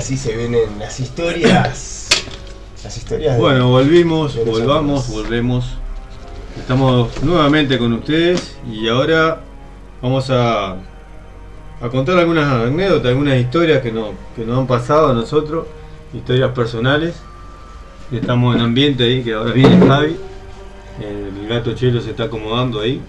Y 0.09 0.13
ahora 0.13 0.17
sí 0.17 0.17
se 0.17 0.37
vienen 0.37 0.79
las 0.79 1.01
historias. 1.01 2.09
Las 2.85 2.97
historias 2.97 3.35
de- 3.35 3.41
Bueno, 3.41 3.69
volvimos, 3.71 4.35
de 4.37 4.45
volvamos, 4.45 5.05
amigos. 5.07 5.23
volvemos. 5.25 5.65
Estamos 6.57 7.23
nuevamente 7.23 7.77
con 7.77 7.93
ustedes 7.93 8.57
y 8.71 8.89
ahora 8.89 9.41
vamos 10.01 10.31
a, 10.31 10.73
a 10.73 11.89
contar 11.91 12.19
algunas 12.19 12.47
anécdotas, 12.51 13.09
algunas 13.09 13.37
historias 13.39 13.83
que, 13.83 13.91
no, 13.93 14.13
que 14.37 14.45
nos 14.47 14.59
han 14.59 14.67
pasado 14.69 15.09
a 15.09 15.13
nosotros, 15.13 15.67
historias 16.15 16.53
personales. 16.53 17.17
Estamos 18.13 18.55
en 18.57 18.63
ambiente 18.63 19.05
ahí, 19.05 19.23
que 19.25 19.35
ahora 19.35 19.53
viene 19.53 19.87
Javi. 19.87 20.17
El 21.01 21.49
gato 21.49 21.75
Chelo 21.75 22.01
se 22.01 22.11
está 22.11 22.25
acomodando 22.25 22.81
ahí. 22.81 23.01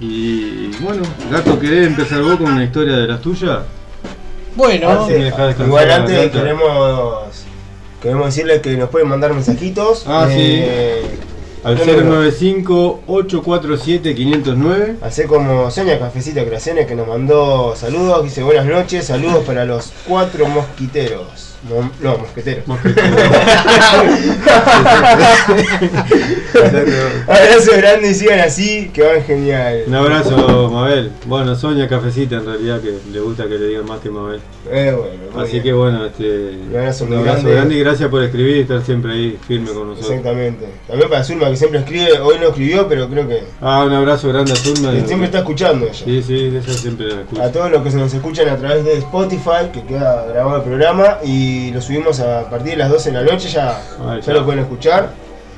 Y 0.00 0.68
bueno, 0.80 1.02
gato, 1.30 1.58
¿querés 1.58 1.88
empezar 1.88 2.22
vos 2.22 2.36
con 2.36 2.52
una 2.52 2.64
historia 2.64 2.96
de 2.96 3.06
las 3.08 3.20
tuyas? 3.20 3.60
Bueno, 4.56 4.88
Ah, 4.90 5.04
sí, 5.06 5.14
Igual 5.64 5.90
antes 5.90 6.30
queremos 6.32 7.44
queremos 8.02 8.26
decirles 8.26 8.60
que 8.62 8.76
nos 8.76 8.88
pueden 8.90 9.08
mandar 9.08 9.32
mensajitos. 9.34 10.04
Ah, 10.06 10.26
eh, 10.30 11.02
Al 11.64 11.76
número- 11.78 12.22
095-847-509. 12.30 14.96
Hace 15.02 15.26
como 15.26 15.70
Sonia 15.70 15.98
Cafecita 15.98 16.44
Creaciones 16.44 16.86
que 16.86 16.94
nos 16.94 17.08
mandó 17.08 17.74
saludos, 17.76 18.24
dice 18.24 18.42
buenas 18.42 18.66
noches, 18.66 19.06
saludos 19.06 19.44
para 19.44 19.64
los 19.64 19.92
cuatro 20.08 20.46
mosquiteros. 20.46 21.55
Mo- 21.68 21.90
no, 22.00 22.18
mosquetero. 22.18 22.62
Abrazo 27.26 27.72
grande 27.76 28.10
y 28.10 28.14
sigan 28.14 28.40
así, 28.40 28.90
que 28.92 29.02
van 29.02 29.22
genial. 29.24 29.84
Un 29.86 29.94
abrazo, 29.94 30.70
Mabel. 30.70 31.10
Bueno, 31.26 31.54
Sonia 31.56 31.88
Cafecita 31.88 32.36
en 32.36 32.46
realidad, 32.46 32.80
que 32.80 32.94
le 33.12 33.20
gusta 33.20 33.44
que 33.44 33.58
le 33.58 33.68
digan 33.68 33.86
más 33.86 34.00
que 34.00 34.10
Mabel. 34.10 34.40
Eh, 34.70 34.94
bueno, 34.96 35.42
Así 35.42 35.52
bien. 35.52 35.62
que 35.64 35.72
bueno, 35.72 36.06
este, 36.06 36.24
Un 36.70 36.76
abrazo 36.76 37.04
un 37.04 37.14
abrazo 37.14 37.34
grande. 37.42 37.52
grande 37.54 37.74
y 37.74 37.78
gracias 37.80 38.08
por 38.10 38.22
escribir 38.22 38.56
y 38.56 38.60
estar 38.60 38.82
siempre 38.84 39.12
ahí 39.12 39.38
firme 39.46 39.68
con 39.70 39.88
nosotros. 39.88 40.10
Exactamente. 40.10 40.66
También 40.86 41.10
para 41.10 41.24
Zulma, 41.24 41.50
que 41.50 41.56
siempre 41.56 41.80
escribe, 41.80 42.18
hoy 42.20 42.36
no 42.40 42.48
escribió, 42.48 42.88
pero 42.88 43.08
creo 43.08 43.28
que 43.28 43.42
Ah, 43.60 43.84
un 43.84 43.92
abrazo 43.92 44.28
grande 44.28 44.52
a 44.52 44.56
Zulma. 44.56 44.92
que 44.92 45.06
siempre 45.06 45.26
está 45.26 45.38
escuchando 45.38 45.86
ella. 45.86 45.94
Sí, 45.94 46.22
sí, 46.22 46.34
ella 46.34 46.62
siempre 46.62 47.06
la 47.08 47.20
escucha. 47.22 47.44
A 47.44 47.52
todos 47.52 47.70
los 47.70 47.82
que 47.82 47.90
se 47.90 47.96
nos 47.96 48.12
escuchan 48.12 48.48
a 48.48 48.56
través 48.56 48.84
de 48.84 48.94
Spotify, 48.98 49.70
que 49.72 49.82
queda 49.84 50.26
grabado 50.26 50.56
el 50.58 50.62
programa, 50.62 51.18
y 51.24 51.55
lo 51.72 51.80
subimos 51.80 52.20
a 52.20 52.48
partir 52.50 52.72
de 52.72 52.76
las 52.78 52.90
12 52.90 53.10
de 53.10 53.22
la 53.24 53.32
noche, 53.32 53.48
ya, 53.48 53.80
Ah, 54.00 54.16
ya 54.16 54.20
ya. 54.20 54.32
lo 54.34 54.44
pueden 54.44 54.60
escuchar. 54.60 55.12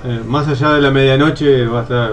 Eh, 0.04 0.20
más 0.26 0.46
allá 0.48 0.74
de 0.74 0.80
la 0.82 0.90
medianoche 0.90 1.66
va 1.66 1.80
a 1.80 1.82
estar 1.82 2.10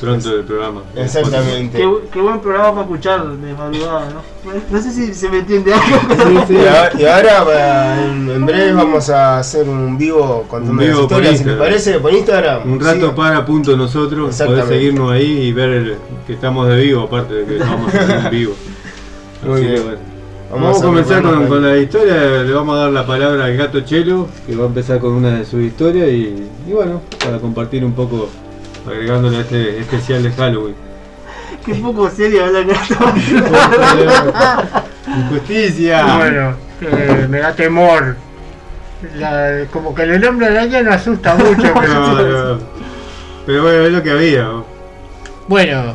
pronto 0.00 0.34
el 0.34 0.44
programa. 0.44 0.80
Exactamente. 0.96 1.76
Qué, 1.76 1.84
bu- 1.86 2.00
qué 2.10 2.20
buen 2.20 2.40
programa 2.40 2.70
para 2.70 2.82
escuchar 2.82 3.26
de 3.36 3.52
madrugada, 3.52 4.08
¿no? 4.10 4.50
No 4.70 4.82
sé 4.82 4.90
si 4.90 5.12
se 5.14 5.28
me 5.28 5.40
entiende 5.40 5.72
algo. 5.74 6.46
Y 6.48 6.56
ahora, 6.66 6.90
y 6.98 7.04
ahora, 7.04 7.44
para- 7.44 8.04
en, 8.06 8.30
en 8.30 8.46
breve 8.46 8.72
vamos 8.72 9.10
a 9.10 9.38
hacer 9.38 9.68
un 9.68 9.98
vivo 9.98 10.46
contando 10.48 10.82
las 10.82 10.98
historias, 10.98 11.28
si 11.32 11.36
Instagram. 11.42 11.58
parece, 11.58 11.98
por 12.00 12.12
Instagram. 12.14 12.72
Un 12.72 12.80
rato 12.80 13.14
para 13.14 13.44
punto 13.44 13.76
nosotros, 13.76 14.34
podés 14.42 14.66
seguirnos 14.68 15.12
ahí 15.12 15.42
y 15.48 15.52
ver 15.52 15.68
el- 15.68 15.96
que 16.26 16.32
estamos 16.32 16.66
de 16.66 16.76
vivo, 16.80 17.02
aparte 17.02 17.34
de 17.34 17.44
que 17.46 17.58
vamos 17.62 17.94
a 17.94 17.98
hacer 18.00 18.18
un 18.24 18.30
vivo. 18.30 18.54
Muy 19.44 19.52
Así 19.54 19.62
que 19.66 19.70
bien. 19.72 19.82
bueno. 19.84 20.09
Vamos 20.50 20.62
Vamos, 20.64 20.82
a 20.82 20.84
comenzar 20.84 21.22
con, 21.22 21.62
la 21.62 21.76
historia, 21.76 22.14
le 22.42 22.52
vamos 22.52 22.76
a 22.76 22.80
dar 22.82 22.90
la 22.90 23.06
palabra 23.06 23.44
al 23.44 23.56
gato 23.56 23.82
Chelo, 23.82 24.28
que 24.46 24.56
va 24.56 24.64
a 24.64 24.66
empezar 24.66 24.98
con 24.98 25.12
una 25.12 25.38
de 25.38 25.44
sus 25.44 25.62
historias 25.62 26.08
y, 26.08 26.48
y 26.66 26.72
bueno, 26.72 27.00
para 27.24 27.38
compartir 27.38 27.84
un 27.84 27.92
poco, 27.92 28.28
agregándole 28.84 29.36
a 29.36 29.40
este 29.42 29.78
especial 29.78 30.24
de 30.24 30.32
Halloween. 30.32 30.74
Qué 31.64 31.74
poco 31.74 32.10
serio 32.10 32.46
hablar 32.46 32.66
de 32.66 32.72
esto. 32.72 32.94
Injusticia. 35.06 36.16
Bueno, 36.16 36.54
eh, 36.80 37.26
me 37.28 37.38
da 37.38 37.52
temor. 37.52 38.16
La- 39.16 39.64
como 39.72 39.94
que 39.94 40.02
el 40.02 40.20
nombre 40.20 40.50
de 40.50 40.58
araña 40.58 40.82
no 40.82 40.92
asusta 40.92 41.34
mucho. 41.36 41.72
pero- 41.80 41.94
No, 41.94 42.54
no. 42.56 42.60
Pero 43.46 43.62
bueno, 43.62 43.84
es 43.84 43.92
lo 43.92 44.02
que 44.02 44.10
había. 44.10 44.42
¿no? 44.44 44.64
Bueno, 45.48 45.94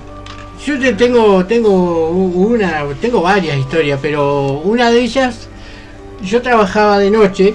yo 0.65 0.79
te 0.79 0.93
tengo, 0.93 1.45
tengo 1.45 2.09
una, 2.09 2.83
tengo 2.99 3.21
varias 3.21 3.57
historias, 3.57 3.99
pero 4.01 4.61
una 4.63 4.89
de 4.91 5.01
ellas, 5.01 5.47
yo 6.23 6.41
trabajaba 6.41 6.97
de 6.99 7.11
noche 7.11 7.53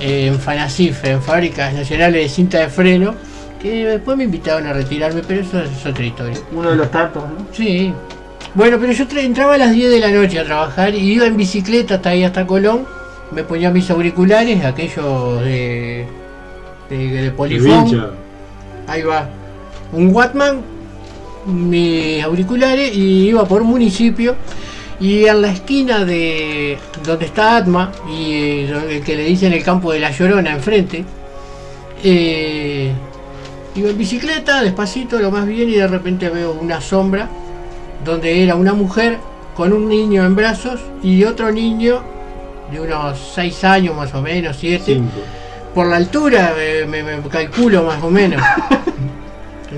en 0.00 0.38
Fanacif, 0.38 1.04
en 1.04 1.22
Fábricas 1.22 1.72
Nacionales 1.74 2.22
de 2.22 2.28
Cinta 2.28 2.58
de 2.58 2.68
Freno, 2.68 3.14
que 3.60 3.84
después 3.86 4.16
me 4.16 4.24
invitaron 4.24 4.66
a 4.66 4.72
retirarme, 4.72 5.22
pero 5.26 5.40
eso 5.42 5.60
es 5.62 5.86
otra 5.86 6.04
historia. 6.04 6.36
Uno 6.52 6.70
de 6.70 6.76
los 6.76 6.90
tantos, 6.90 7.22
¿no? 7.22 7.46
Sí. 7.52 7.92
Bueno, 8.54 8.76
pero 8.80 8.92
yo 8.92 9.06
tra- 9.06 9.22
entraba 9.22 9.54
a 9.54 9.58
las 9.58 9.72
10 9.72 9.90
de 9.90 10.00
la 10.00 10.10
noche 10.10 10.38
a 10.38 10.44
trabajar 10.44 10.94
y 10.94 10.98
iba 10.98 11.26
en 11.26 11.36
bicicleta 11.36 11.96
hasta 11.96 12.10
ahí, 12.10 12.24
hasta 12.24 12.46
Colón. 12.46 12.86
Me 13.32 13.42
ponía 13.42 13.70
mis 13.70 13.90
auriculares, 13.90 14.64
aquellos 14.64 15.40
de, 15.40 16.06
de, 16.90 16.96
de 17.22 17.30
polifón. 17.32 18.10
Ahí 18.86 19.02
va. 19.02 19.28
Un 19.92 20.14
Watman, 20.14 20.60
mis 21.46 22.22
auriculares 22.22 22.94
y 22.94 23.28
iba 23.28 23.44
por 23.46 23.62
municipio. 23.64 24.36
Y 25.00 25.26
en 25.26 25.42
la 25.42 25.50
esquina 25.50 26.04
de 26.04 26.78
donde 27.04 27.26
está 27.26 27.56
Atma 27.56 27.90
y 28.08 28.32
eh, 28.32 28.96
el 28.96 29.02
que 29.02 29.16
le 29.16 29.24
dicen 29.24 29.52
el 29.52 29.62
campo 29.62 29.92
de 29.92 29.98
la 29.98 30.10
Llorona 30.10 30.52
enfrente, 30.52 31.04
eh, 32.02 32.92
iba 33.74 33.90
en 33.90 33.98
bicicleta 33.98 34.62
despacito, 34.62 35.18
lo 35.18 35.30
más 35.30 35.46
bien, 35.46 35.68
y 35.68 35.74
de 35.74 35.86
repente 35.88 36.30
veo 36.30 36.52
una 36.52 36.80
sombra 36.80 37.28
donde 38.04 38.42
era 38.42 38.54
una 38.54 38.72
mujer 38.72 39.18
con 39.56 39.72
un 39.72 39.88
niño 39.88 40.24
en 40.24 40.36
brazos 40.36 40.80
y 41.02 41.24
otro 41.24 41.50
niño 41.50 42.02
de 42.70 42.80
unos 42.80 43.32
6 43.34 43.64
años 43.64 43.96
más 43.96 44.14
o 44.14 44.22
menos, 44.22 44.56
7. 44.58 44.82
Cinco. 44.84 45.10
Por 45.74 45.88
la 45.88 45.96
altura 45.96 46.54
eh, 46.56 46.86
me, 46.88 47.02
me 47.02 47.20
calculo 47.28 47.82
más 47.82 48.02
o 48.02 48.10
menos. 48.10 48.40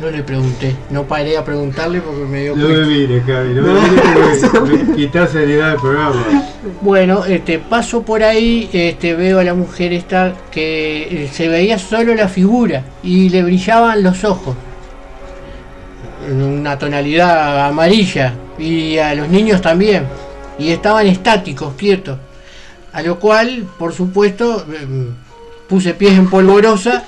No 0.01 0.11
le 0.11 0.23
pregunté, 0.23 0.77
no 0.91 1.05
paré 1.05 1.37
a 1.37 1.45
preguntarle 1.45 2.01
porque 2.01 2.25
me 2.25 2.43
dio 2.43 2.57
No 2.57 2.69
me 2.69 2.85
mires, 2.85 3.25
Javi, 3.25 3.55
no 3.55 3.63
me 3.63 3.81
mires 3.81 4.51
porque 4.51 4.85
me 4.85 4.97
quitas 4.97 5.31
seriedad 5.31 5.71
del 5.71 5.81
programa. 5.81 6.23
Bueno, 6.81 7.25
este, 7.25 7.59
paso 7.59 8.03
por 8.03 8.23
ahí, 8.23 8.69
este, 8.73 9.15
veo 9.15 9.39
a 9.39 9.45
la 9.45 9.55
mujer 9.55 9.93
esta 9.93 10.35
que 10.51 11.25
eh, 11.25 11.31
se 11.33 11.49
veía 11.49 11.79
solo 11.79 12.15
la 12.15 12.29
figura 12.29 12.85
y 13.03 13.29
le 13.31 13.43
brillaban 13.43 14.03
los 14.03 14.25
ojos. 14.25 14.57
En 16.29 16.43
una 16.43 16.79
tonalidad 16.79 17.67
amarilla. 17.67 18.35
Y 18.59 18.99
a 18.99 19.15
los 19.15 19.29
niños 19.29 19.61
también. 19.61 20.07
Y 20.59 20.71
estaban 20.71 21.07
estáticos, 21.07 21.75
quietos. 21.75 22.19
A 22.93 23.03
lo 23.03 23.19
cual, 23.19 23.67
por 23.79 23.93
supuesto, 23.93 24.65
em, 24.73 25.15
puse 25.69 25.95
pies 25.95 26.15
en 26.15 26.29
polvorosa. 26.29 27.05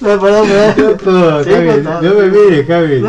No, 0.00 0.20
perdón, 0.20 0.48
perdón. 0.48 0.96
No, 1.04 1.44
Sí, 1.44 1.50
Javi, 1.50 1.66
contá. 1.68 2.00
no 2.02 2.14
me 2.14 2.26
mires, 2.28 2.66
Javi. 2.66 3.02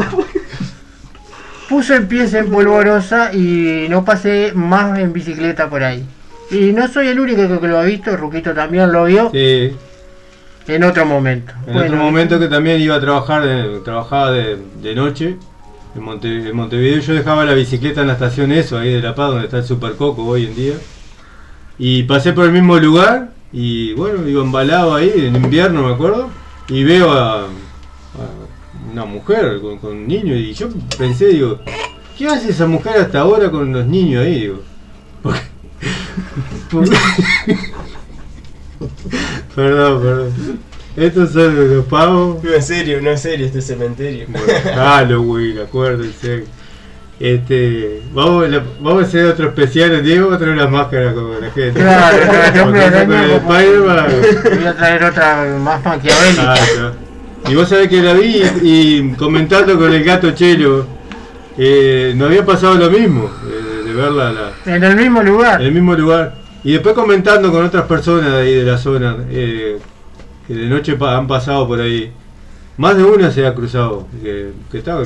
Puse 1.69 1.95
el 1.95 2.07
pies 2.07 2.33
en 2.33 2.49
polvorosa 2.49 3.33
y 3.33 3.87
no 3.89 4.03
pasé 4.03 4.51
más 4.53 4.99
en 4.99 5.13
bicicleta 5.13 5.69
por 5.69 5.83
ahí. 5.83 6.05
Y 6.49 6.73
no 6.73 6.87
soy 6.89 7.07
el 7.07 7.19
único 7.19 7.61
que 7.61 7.67
lo 7.67 7.79
ha 7.79 7.83
visto, 7.83 8.15
Ruquito 8.17 8.53
también 8.53 8.91
lo 8.91 9.05
vio 9.05 9.29
Sí, 9.31 9.71
en 10.67 10.83
otro 10.83 11.05
momento. 11.05 11.53
en 11.65 11.73
Bueno, 11.73 11.87
otro 11.93 11.97
momento 11.97 12.39
que 12.39 12.47
también 12.49 12.81
iba 12.81 12.95
a 12.95 12.99
trabajar, 12.99 13.45
de- 13.45 13.79
trabajaba 13.85 14.31
de, 14.31 14.57
de 14.81 14.95
noche. 14.95 15.37
En, 15.95 16.03
Monte- 16.03 16.49
en 16.49 16.55
Montevideo 16.55 16.99
yo 16.99 17.13
dejaba 17.13 17.45
la 17.45 17.53
bicicleta 17.53 18.01
en 18.01 18.07
la 18.07 18.13
estación 18.13 18.51
eso, 18.51 18.77
ahí 18.77 18.91
de 18.93 19.01
La 19.01 19.15
Paz, 19.15 19.29
donde 19.29 19.45
está 19.45 19.57
el 19.59 19.63
Super 19.63 19.93
Coco 19.93 20.25
hoy 20.25 20.45
en 20.45 20.55
día. 20.55 20.73
Y 21.77 22.03
pasé 22.03 22.33
por 22.33 22.45
el 22.45 22.51
mismo 22.51 22.77
lugar 22.79 23.29
y 23.53 23.93
bueno, 23.93 24.27
iba 24.27 24.43
embalado 24.43 24.93
ahí, 24.95 25.11
en 25.15 25.35
invierno 25.37 25.87
me 25.87 25.93
acuerdo, 25.93 26.29
y 26.71 26.83
veo 26.83 27.11
a, 27.11 27.41
a 27.43 27.47
una 28.91 29.05
mujer 29.05 29.59
con, 29.61 29.77
con 29.77 29.91
un 29.91 30.07
niño 30.07 30.35
y 30.35 30.53
yo 30.53 30.69
pensé, 30.97 31.27
digo, 31.27 31.59
¿qué 32.17 32.27
hace 32.27 32.49
esa 32.49 32.65
mujer 32.65 32.97
hasta 32.97 33.19
ahora 33.19 33.51
con 33.51 33.71
los 33.71 33.85
niños 33.85 34.23
ahí? 34.25 34.39
Digo, 34.41 34.61
porque- 36.71 36.97
perdón, 39.55 40.01
perdón. 40.01 40.31
Estos 40.95 41.31
son 41.31 41.75
los 41.75 41.85
pavos. 41.85 42.43
No 42.43 42.53
es 42.53 42.65
serio, 42.67 43.01
no 43.01 43.11
es 43.11 43.21
serio 43.21 43.45
este 43.45 43.61
cementerio. 43.61 44.27
Halloween, 44.75 45.59
acuérdense. 45.59 46.45
Este, 47.21 48.01
vamos, 48.13 48.49
la- 48.49 48.63
vamos 48.79 49.03
a 49.03 49.05
hacer 49.05 49.25
otro 49.27 49.49
especial, 49.49 50.01
Diego, 50.03 50.29
va 50.29 50.35
a 50.35 50.39
traer 50.39 50.53
unas 50.53 50.71
máscaras 50.71 51.13
como 51.13 51.33
la 51.39 51.51
gente. 51.51 51.79
Claro, 51.79 52.17
eso 52.17 52.65
con 52.65 52.75
el. 52.75 53.39
Voy 53.41 54.65
a 54.65 54.75
traer 54.75 55.03
otra 55.03 55.45
más 55.59 55.85
maquiavélica. 55.85 56.53
Ah. 56.55 56.91
Y 57.47 57.55
vos 57.55 57.69
sabés 57.69 57.89
que 57.89 58.01
la 58.01 58.13
vi 58.13 58.41
y 58.63 59.11
comentando 59.13 59.77
con 59.77 59.93
el 59.93 60.03
gato 60.03 60.31
Chelo, 60.31 60.85
eh, 61.57 62.13
nos 62.15 62.27
había 62.29 62.43
pasado 62.45 62.75
lo 62.75 62.89
mismo, 62.89 63.29
eh, 63.47 63.83
de 63.87 63.93
verla 63.93 64.31
la, 64.31 64.75
En 64.75 64.83
el 64.83 64.95
mismo 64.95 65.21
lugar. 65.21 65.61
en 65.61 65.67
el 65.67 65.73
mismo 65.73 65.93
lugar. 65.95 66.35
Y 66.63 66.73
después 66.73 66.93
comentando 66.95 67.51
con 67.51 67.63
otras 67.65 67.85
personas 67.85 68.31
de 68.31 68.39
ahí 68.41 68.53
de 68.55 68.63
la 68.63 68.77
zona, 68.77 69.15
eh, 69.29 69.77
que 70.47 70.53
de 70.55 70.65
noche 70.67 70.95
pa- 70.95 71.17
han 71.17 71.27
pasado 71.27 71.67
por 71.67 71.81
ahí. 71.81 72.11
Más 72.77 72.95
de 72.97 73.03
una 73.03 73.31
se 73.31 73.45
ha 73.45 73.53
cruzado, 73.53 74.07
que, 74.23 74.51
que 74.71 74.77
está, 74.79 74.97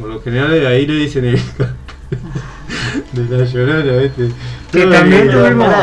por 0.00 0.08
lo 0.10 0.20
general 0.20 0.66
ahí 0.66 0.86
le 0.86 0.94
dicen 0.94 1.24
el 1.26 1.36
de 3.12 3.36
la 3.38 3.44
llorona, 3.44 3.96
¿viste? 4.02 4.28
Que 4.72 4.86
No, 4.86 4.92
también 4.92 5.30
tuvimos-. 5.30 5.74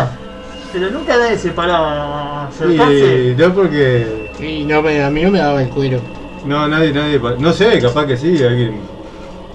Pero 0.74 0.90
nunca 0.92 1.18
nadie 1.18 1.38
se 1.38 1.52
paraba 1.52 2.48
acercarse. 2.48 3.36
Sí, 3.36 3.36
no 3.42 3.54
porque. 3.54 4.32
Y 4.40 4.64
no 4.66 4.82
me, 4.82 5.02
a 5.04 5.10
mí 5.10 5.24
no 5.24 5.32
me 5.32 5.40
daba 5.40 5.62
el 5.64 5.70
cuero. 5.70 6.00
No, 6.46 6.68
nadie, 6.68 6.92
nadie. 6.94 7.20
No 7.40 7.52
sé, 7.54 7.80
capaz 7.80 8.06
que 8.06 8.18
sí, 8.18 8.42
alguien 8.44 8.80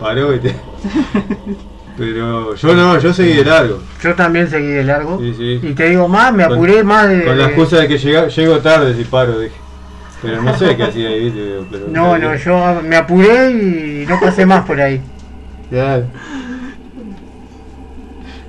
paró 0.01 0.34
y 0.34 0.39
te. 0.40 0.55
Pero 1.98 2.55
yo 2.56 2.74
no, 2.74 2.98
yo 2.98 3.12
seguí 3.12 3.34
de 3.34 3.44
largo. 3.44 3.78
Yo 4.02 4.14
también 4.14 4.48
seguí 4.48 4.68
de 4.68 4.82
largo. 4.84 5.18
Sí, 5.20 5.34
sí. 5.36 5.60
Y 5.62 5.74
te 5.74 5.90
digo 5.90 6.09
más, 6.09 6.32
me 6.32 6.44
Con- 6.44 6.55
apuré 6.55 6.82
más 6.82 7.09
de. 7.09 7.24
Con 7.24 7.39
la 7.39 7.44
excusa 7.47 7.76
de 7.80 7.89
que 7.89 7.98
llega- 7.98 8.28
llego 8.28 8.59
tarde 8.60 8.94
si 8.97 9.05
paro, 9.05 9.39
dije. 9.39 9.55
Pero 10.23 10.40
no 10.43 10.57
sé 10.57 10.77
qué 10.77 10.85
hacía 10.85 11.09
ahí, 11.09 11.24
¿viste? 11.24 11.61
Pero, 11.70 11.86
No, 11.89 12.16
no, 12.16 12.35
yo 12.36 12.81
me 12.82 12.97
apuré 12.97 13.51
y 13.51 14.07
no 14.09 14.19
pasé 14.20 14.47
más 14.47 14.65
por 14.65 14.81
ahí. 14.81 15.01
Ya. 15.70 16.03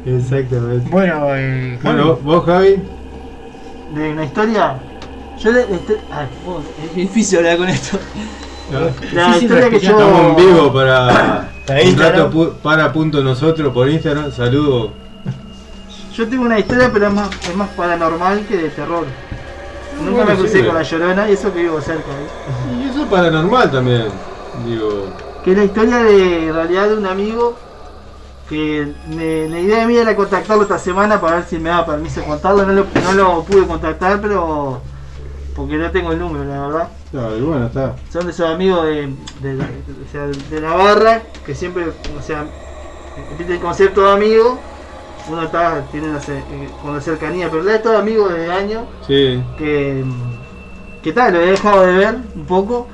Exactamente. 0.06 0.90
Bueno, 0.90 1.28
eh, 1.36 1.80
Bueno, 1.82 2.16
vos, 2.22 2.45
Javi. 2.45 2.76
De 3.95 4.10
una 4.12 4.26
historia. 4.26 4.78
Yo 5.40 5.52
de. 5.54 5.66
de- 5.66 6.00
ay, 6.12 6.28
vos, 6.45 6.64
es 6.84 6.95
difícil 6.95 7.40
hablar 7.40 7.58
con 7.58 7.70
esto. 7.70 7.98
La 9.14 9.28
Difícil 9.28 9.44
historia 9.44 9.70
que 9.70 9.80
yo. 9.80 9.91
Estamos 9.91 10.20
en 10.30 10.36
vivo 10.36 10.74
para 10.74 11.50
Para 11.68 11.82
un 11.84 11.98
rato 11.98 12.32
pu- 12.32 12.54
para 12.62 12.91
punto 12.91 13.24
nosotros 13.24 13.74
por 13.74 13.90
Instagram. 13.90 14.32
Saludos. 14.32 14.91
Yo 16.16 16.28
tengo 16.28 16.44
una 16.44 16.60
historia, 16.60 16.90
pero 16.94 17.08
es 17.08 17.14
más, 17.14 17.30
es 17.50 17.56
más 17.56 17.70
paranormal 17.70 18.45
que 18.48 18.58
de 18.58 18.70
terror. 18.70 19.06
Nunca 20.03 20.25
me 20.25 20.35
crucé 20.35 20.65
con 20.65 20.75
la 20.75 20.84
llorona 20.84 21.30
y 21.30 21.34
eso 21.34 21.53
que 21.53 21.61
vivo 21.61 21.81
cerca. 21.81 22.01
¿eh? 22.11 22.75
Y 22.84 22.89
eso 22.89 23.03
es 23.03 23.07
paranormal 23.07 23.71
también. 23.71 24.07
Digo. 24.65 25.07
Que 25.43 25.51
es 25.51 25.57
la 25.57 25.63
historia 25.65 25.97
de 25.97 26.47
en 26.47 26.53
realidad 26.53 26.88
de 26.89 26.97
un 26.97 27.05
amigo 27.05 27.55
que 28.49 28.93
me- 29.07 29.47
la 29.49 29.59
idea 29.59 29.88
mía 29.88 30.01
era 30.01 30.15
contactarlo 30.15 30.63
esta 30.63 30.77
semana 30.77 31.19
para 31.19 31.38
ver 31.38 31.45
si 31.45 31.57
me 31.59 31.69
da 31.69 31.85
permiso 31.85 32.19
de 32.21 32.25
contarlo. 32.27 32.65
No 32.65 32.73
lo, 32.73 32.85
no 33.03 33.13
lo 33.13 33.43
pude 33.43 33.65
contactar, 33.65 34.21
pero 34.21 34.81
porque 35.55 35.75
no 35.77 35.89
tengo 35.91 36.11
el 36.11 36.19
número, 36.19 36.43
la 36.45 36.67
verdad. 36.67 36.88
Claro, 37.11 37.38
y 37.38 37.41
bueno, 37.41 37.67
está. 37.67 37.95
Son 38.11 38.25
de 38.25 38.31
esos 38.31 38.49
amigos 38.49 38.85
de, 38.85 39.13
de, 39.41 39.57
de 40.49 40.61
la 40.61 40.73
barra 40.75 41.21
que 41.45 41.53
siempre, 41.55 41.85
o 42.17 42.21
sea, 42.21 42.45
el 43.47 43.59
concepto 43.59 44.01
de 44.01 44.11
amigo, 44.13 44.59
uno 45.30 45.44
está, 45.44 45.82
tiene 45.91 46.10
una 46.10 46.20
eh, 46.20 46.70
con 46.82 46.95
la 46.95 47.02
cercanía, 47.02 47.50
pero 47.50 47.64
la 47.64 47.74
de 47.74 47.80
todos 47.80 48.00
amigos 48.00 48.34
de 48.34 48.52
años 48.52 48.84
Sí. 49.08 49.41
que, 49.58 50.04
que 51.02 51.12
tal, 51.14 51.34
lo 51.34 51.41
he 51.41 51.52
dejado 51.52 51.86
de 51.86 51.94
ver 51.94 52.18
un 52.36 52.45
poco 52.45 52.88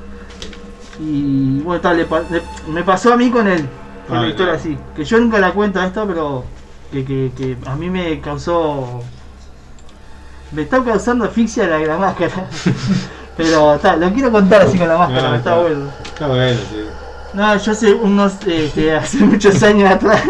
y 1.00 1.60
bueno, 1.60 1.80
tal, 1.80 1.96
le 1.96 2.04
pa- 2.04 2.22
le- 2.30 2.42
me 2.68 2.82
pasó 2.82 3.12
a 3.12 3.16
mí 3.16 3.30
con 3.30 3.46
él, 3.48 3.66
con 4.06 4.18
Ah, 4.18 4.22
la 4.22 4.28
historia 4.28 4.52
ya. 4.54 4.58
así, 4.58 4.76
que 4.94 5.04
yo 5.04 5.18
nunca 5.18 5.38
la 5.38 5.52
cuento 5.52 5.80
esto, 5.82 6.06
pero 6.06 6.44
que, 6.92 7.04
que, 7.04 7.30
que 7.36 7.56
a 7.66 7.74
mí 7.76 7.88
me 7.88 8.20
causó, 8.20 9.00
me 10.52 10.62
está 10.62 10.82
causando 10.84 11.24
asfixia 11.24 11.66
la, 11.66 11.78
la 11.78 11.96
máscara, 11.96 12.46
pero 13.36 13.78
tal, 13.78 14.00
lo 14.00 14.12
quiero 14.12 14.30
contar 14.30 14.62
así 14.62 14.76
con 14.78 14.88
la 14.88 14.98
máscara, 14.98 15.32
Ah, 15.32 15.36
está, 15.36 15.50
está. 15.50 15.62
bueno. 15.62 15.90
Está 16.04 16.26
bueno, 16.28 16.60
sí. 16.70 16.84
No, 17.32 17.56
yo 17.56 17.72
hace 17.72 17.92
unos, 17.94 18.32
este, 18.46 18.92
hace 18.94 19.18
muchos 19.18 19.62
años 19.62 19.90
atrás, 19.90 20.20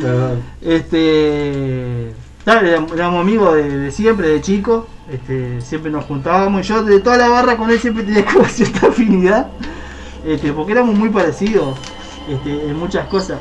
Perdón. 0.00 0.42
este, 0.62 2.12
tal, 2.44 2.66
éramos, 2.66 3.20
amigos 3.20 3.54
de, 3.54 3.78
de 3.78 3.90
siempre, 3.90 4.28
de 4.28 4.40
chico, 4.40 4.86
este, 5.10 5.60
siempre 5.60 5.90
nos 5.90 6.04
juntábamos, 6.04 6.64
y 6.64 6.68
yo 6.68 6.82
de 6.82 7.00
toda 7.00 7.16
la 7.16 7.28
barra 7.28 7.56
con 7.56 7.70
él 7.70 7.78
siempre 7.78 8.04
tenía 8.04 8.24
como 8.32 8.44
cierta 8.46 8.88
afinidad, 8.88 9.48
este, 10.24 10.52
porque 10.52 10.72
éramos 10.72 10.96
muy 10.96 11.08
parecidos 11.08 11.78
este, 12.28 12.68
en 12.68 12.76
muchas 12.78 13.06
cosas. 13.08 13.38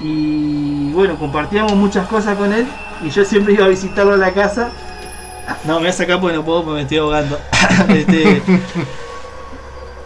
Y 0.00 0.92
bueno, 0.92 1.16
compartíamos 1.16 1.74
muchas 1.74 2.06
cosas 2.08 2.36
con 2.36 2.52
él, 2.52 2.66
y 3.02 3.10
yo 3.10 3.24
siempre 3.24 3.54
iba 3.54 3.64
a 3.64 3.68
visitarlo 3.68 4.14
a 4.14 4.16
la 4.18 4.32
casa. 4.32 4.70
No, 5.64 5.74
me 5.74 5.80
voy 5.80 5.88
a 5.88 5.92
sacar 5.92 6.20
porque 6.20 6.36
no 6.36 6.44
puedo, 6.44 6.64
porque 6.64 6.76
me 6.76 6.82
estoy 6.82 6.98
ahogando. 6.98 7.38
Este, 7.88 8.42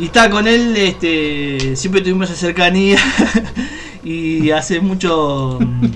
y 0.00 0.06
estaba 0.06 0.30
con 0.30 0.48
él, 0.48 0.74
este, 0.78 1.76
siempre 1.76 2.00
tuvimos 2.00 2.30
esa 2.30 2.40
cercanía. 2.40 2.98
y 4.04 4.50
hace 4.50 4.80
mucho 4.80 5.58
mm, 5.60 5.86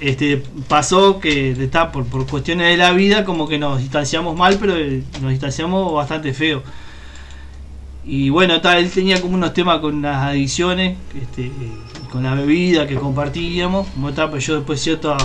este, 0.00 0.42
pasó 0.68 1.18
que 1.18 1.52
está 1.52 1.92
por, 1.92 2.04
por 2.04 2.26
cuestiones 2.26 2.68
de 2.68 2.76
la 2.76 2.92
vida, 2.92 3.24
como 3.24 3.48
que 3.48 3.58
nos 3.58 3.78
distanciamos 3.78 4.36
mal, 4.36 4.58
pero 4.60 4.76
eh, 4.76 5.02
nos 5.22 5.30
distanciamos 5.30 5.94
bastante 5.94 6.34
feo. 6.34 6.62
Y 8.04 8.28
bueno, 8.28 8.60
tal, 8.60 8.78
él 8.78 8.90
tenía 8.90 9.18
como 9.22 9.34
unos 9.34 9.54
temas 9.54 9.80
con 9.80 10.02
las 10.02 10.22
adicciones, 10.22 10.98
este, 11.18 11.46
eh, 11.46 11.52
con 12.10 12.22
la 12.22 12.34
bebida 12.34 12.86
que 12.86 12.96
compartíamos. 12.96 13.86
Pues 14.30 14.46
yo 14.46 14.56
después 14.56 14.80
cierta 14.80 15.16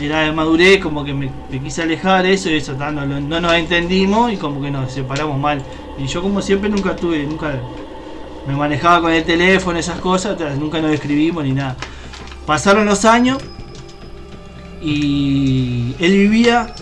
era 0.00 0.20
de 0.20 0.32
madurez, 0.32 0.80
como 0.80 1.04
que 1.04 1.14
me, 1.14 1.30
me 1.50 1.60
quise 1.60 1.82
alejar 1.82 2.26
eso 2.26 2.50
y 2.50 2.56
eso, 2.56 2.74
no, 2.74 3.40
nos 3.40 3.52
entendimos 3.54 4.32
y 4.32 4.36
como 4.36 4.60
que 4.60 4.70
nos 4.70 4.92
separamos 4.92 5.38
mal. 5.38 5.62
Y 5.98 6.06
yo 6.06 6.22
como 6.22 6.42
siempre 6.42 6.68
nunca 6.68 6.96
tuve, 6.96 7.24
nunca 7.24 7.54
me 8.46 8.54
manejaba 8.54 9.00
con 9.02 9.12
el 9.12 9.24
teléfono, 9.24 9.78
esas 9.78 10.00
cosas, 10.00 10.36
nunca 10.58 10.80
nos 10.80 10.92
escribimos 10.92 11.44
ni 11.44 11.52
nada. 11.52 11.76
Pasaron 12.46 12.84
los 12.84 13.04
años 13.04 13.38
y 14.82 15.94
él 15.98 16.12
vivía 16.12 16.74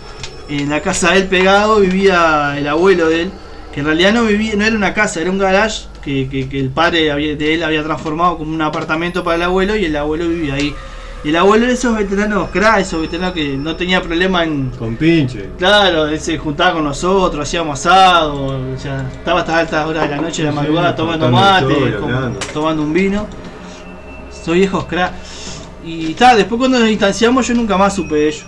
en 0.48 0.70
la 0.70 0.80
casa 0.80 1.12
de 1.12 1.18
él 1.18 1.28
pegado, 1.28 1.80
vivía 1.80 2.54
el 2.58 2.66
abuelo 2.66 3.08
de 3.08 3.22
él, 3.22 3.30
que 3.72 3.80
en 3.80 3.86
realidad 3.86 4.12
no 4.12 4.24
vivía, 4.24 4.54
no 4.56 4.64
era 4.64 4.74
una 4.74 4.92
casa, 4.92 5.20
era 5.20 5.30
un 5.30 5.38
garage 5.38 5.91
que, 6.04 6.28
que- 6.28 6.48
que 6.48 6.60
el 6.60 6.70
padre 6.70 7.10
había- 7.10 7.36
de 7.36 7.54
él 7.54 7.62
había 7.62 7.82
transformado 7.82 8.38
como 8.38 8.52
un 8.54 8.62
apartamento 8.62 9.22
para 9.24 9.36
el 9.36 9.42
abuelo 9.42 9.76
y 9.76 9.84
el 9.84 9.96
abuelo 9.96 10.28
vivía 10.28 10.54
ahí. 10.54 10.74
Y 11.24 11.28
el 11.28 11.36
abuelo 11.36 11.66
de 11.66 11.74
esos 11.74 11.96
veteranos, 11.96 12.50
crack, 12.50 12.80
esos 12.80 13.00
veteranos 13.00 13.32
que 13.32 13.56
no 13.56 13.76
tenía 13.76 14.02
problema 14.02 14.42
en. 14.42 14.70
Con 14.70 14.96
pinche. 14.96 15.50
Claro, 15.56 16.08
él 16.08 16.18
se 16.18 16.36
juntaba 16.36 16.72
con 16.74 16.84
nosotros, 16.84 17.46
hacíamos 17.48 17.78
asado, 17.78 18.46
o 18.74 18.76
sea, 18.78 19.06
estaba 19.12 19.40
hasta 19.40 19.58
altas 19.58 19.86
horas 19.86 20.02
de 20.08 20.16
la 20.16 20.20
noche, 20.22 20.42
de 20.42 20.48
la 20.48 20.54
madrugada, 20.54 20.90
sí, 20.90 20.96
tomando 20.96 21.30
mate, 21.30 21.64
como- 22.00 22.38
tomando 22.52 22.82
un 22.82 22.92
vino. 22.92 23.26
Soy 24.44 24.58
viejos 24.60 24.84
crack. 24.86 25.12
Y 25.84 26.14
tal, 26.14 26.36
después 26.38 26.58
cuando 26.58 26.78
nos 26.80 26.88
distanciamos 26.88 27.46
yo 27.46 27.54
nunca 27.54 27.76
más 27.76 27.94
supe 27.94 28.14
de 28.16 28.28
ellos. 28.28 28.46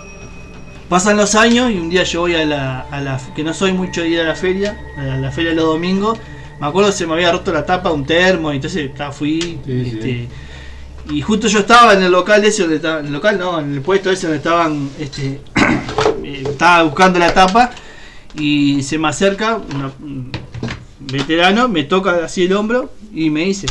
Pasan 0.89 1.17
los 1.17 1.33
años 1.35 1.71
y 1.71 1.77
un 1.77 1.89
día 1.89 2.03
yo 2.03 2.21
voy 2.21 2.35
a 2.35 2.45
la, 2.45 2.81
a 2.91 3.01
la 3.01 3.19
que 3.35 3.43
no 3.43 3.53
soy 3.53 3.73
mucho 3.73 4.01
de 4.01 4.09
ir 4.09 4.19
a 4.19 4.23
la 4.23 4.35
feria, 4.35 4.77
a 4.97 5.03
la 5.17 5.31
feria 5.31 5.51
de 5.51 5.55
los 5.55 5.65
domingos. 5.65 6.17
Me 6.59 6.67
acuerdo 6.67 6.89
que 6.91 6.95
se 6.97 7.05
me 7.07 7.13
había 7.13 7.31
roto 7.31 7.51
la 7.51 7.65
tapa 7.65 7.89
de 7.89 7.95
un 7.95 8.05
termo, 8.05 8.51
y 8.51 8.55
entonces 8.57 8.93
ta, 8.95 9.11
fui. 9.11 9.59
este, 9.97 10.27
Y 11.11 11.21
justo 11.21 11.47
yo 11.47 11.59
estaba 11.59 11.93
en 11.93 12.03
el 12.03 12.11
local 12.11 12.43
ese 12.45 12.63
donde 12.63 12.77
estaba, 12.77 12.99
en 13.01 13.07
el 13.07 13.13
local 13.13 13.37
no, 13.37 13.59
en 13.59 13.73
el 13.73 13.81
puesto 13.81 14.09
ese 14.09 14.27
donde 14.27 14.37
estaban, 14.37 14.89
este, 14.99 15.39
eh, 16.23 16.43
estaba 16.49 16.83
buscando 16.83 17.19
la 17.19 17.33
tapa 17.33 17.71
y 18.33 18.81
se 18.83 18.97
me 18.97 19.07
acerca 19.09 19.57
una- 19.57 19.91
un 20.01 20.31
veterano, 20.99 21.67
me 21.67 21.83
toca 21.83 22.25
así 22.25 22.45
el 22.45 22.53
hombro 22.53 22.91
y 23.13 23.29
me 23.29 23.41
dice, 23.45 23.67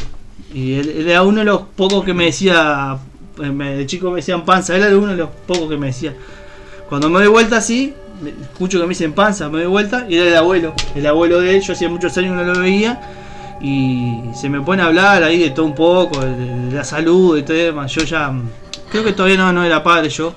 y 0.53 0.75
él, 0.75 0.89
él 0.91 1.09
era 1.09 1.23
uno 1.23 1.41
de 1.41 1.45
los 1.47 1.63
pocos 1.75 2.05
que 2.05 2.15
me 2.15 2.27
decía, 2.27 2.99
eh, 3.43 3.49
de 3.51 3.87
chico 3.87 4.11
me 4.11 4.17
decían 4.17 4.45
panza, 4.45 4.77
él 4.77 4.83
era 4.85 4.97
uno 4.97 5.09
de 5.09 5.17
los 5.17 5.31
pocos 5.47 5.69
que 5.69 5.77
me 5.77 5.89
decía. 5.89 6.15
Cuando 6.89 7.09
me 7.11 7.19
doy 7.19 7.29
vuelta 7.29 7.57
así, 7.57 7.95
escucho 8.43 8.79
que 8.79 8.85
me 8.85 8.91
dicen 8.91 9.13
panza, 9.13 9.49
me 9.49 9.59
doy 9.59 9.67
vuelta 9.67 10.07
y 10.09 10.17
era 10.17 10.29
el 10.29 10.37
abuelo, 10.37 10.75
el 10.95 11.07
abuelo 11.07 11.41
de 11.41 11.57
él, 11.57 11.63
yo 11.63 11.73
hacía 11.73 11.89
muchos 11.89 12.17
años 12.19 12.37
no 12.37 12.45
lo 12.45 12.61
veía 12.61 13.01
y 13.61 14.21
se 14.35 14.49
me 14.49 14.61
pone 14.61 14.83
a 14.83 14.87
hablar 14.87 15.23
ahí 15.23 15.39
de 15.39 15.51
todo 15.51 15.65
un 15.65 15.75
poco, 15.75 16.21
de, 16.21 16.73
la 16.73 16.85
salud, 16.85 17.37
de 17.37 17.43
todo 17.43 17.57
demás. 17.57 17.93
Yo 17.93 18.05
ya 18.05 18.31
mm, 18.31 18.51
creo 18.91 19.05
que 19.05 19.13
todavía 19.13 19.39
no, 19.39 19.53
no 19.53 19.65
era 19.65 19.83
padre 19.83 20.11
yo. 20.11 20.35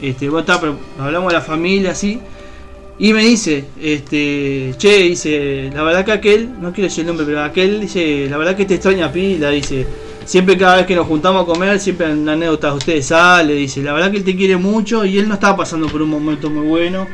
Este, 0.00 0.28
bueno, 0.28 0.40
está, 0.40 0.60
pero 0.60 0.78
hablamos 0.98 1.32
de 1.32 1.38
la 1.38 1.44
familia 1.44 1.90
así. 1.90 2.20
Y 2.98 3.12
me 3.12 3.24
dice, 3.24 3.64
este, 3.80 4.74
che, 4.76 4.98
dice, 4.98 5.70
la 5.74 5.82
verdad 5.82 6.04
que 6.04 6.12
aquel, 6.12 6.60
no 6.60 6.72
quiero 6.72 6.88
decir 6.88 7.00
el 7.00 7.08
nombre, 7.08 7.26
pero 7.26 7.42
aquel 7.42 7.80
dice, 7.80 8.28
la 8.30 8.36
verdad 8.36 8.54
que 8.54 8.64
te 8.64 8.74
extraña 8.74 9.10
pila, 9.10 9.48
dice, 9.50 9.86
siempre 10.24 10.56
cada 10.56 10.76
vez 10.76 10.86
que 10.86 10.94
nos 10.94 11.06
juntamos 11.06 11.42
a 11.42 11.46
comer, 11.46 11.80
siempre 11.80 12.10
en 12.10 12.28
anécdotas 12.28 12.72
de 12.72 12.78
ustedes 12.78 13.06
sale, 13.06 13.54
dice, 13.54 13.82
la 13.82 13.92
verdad 13.92 14.10
que 14.10 14.18
él 14.18 14.24
te 14.24 14.36
quiere 14.36 14.56
mucho 14.56 15.04
y 15.04 15.18
él 15.18 15.28
no 15.28 15.34
está 15.34 15.56
pasando 15.56 15.88
por 15.88 16.02
un 16.02 16.10
momento 16.10 16.50
muy 16.50 16.66
bueno, 16.66 17.06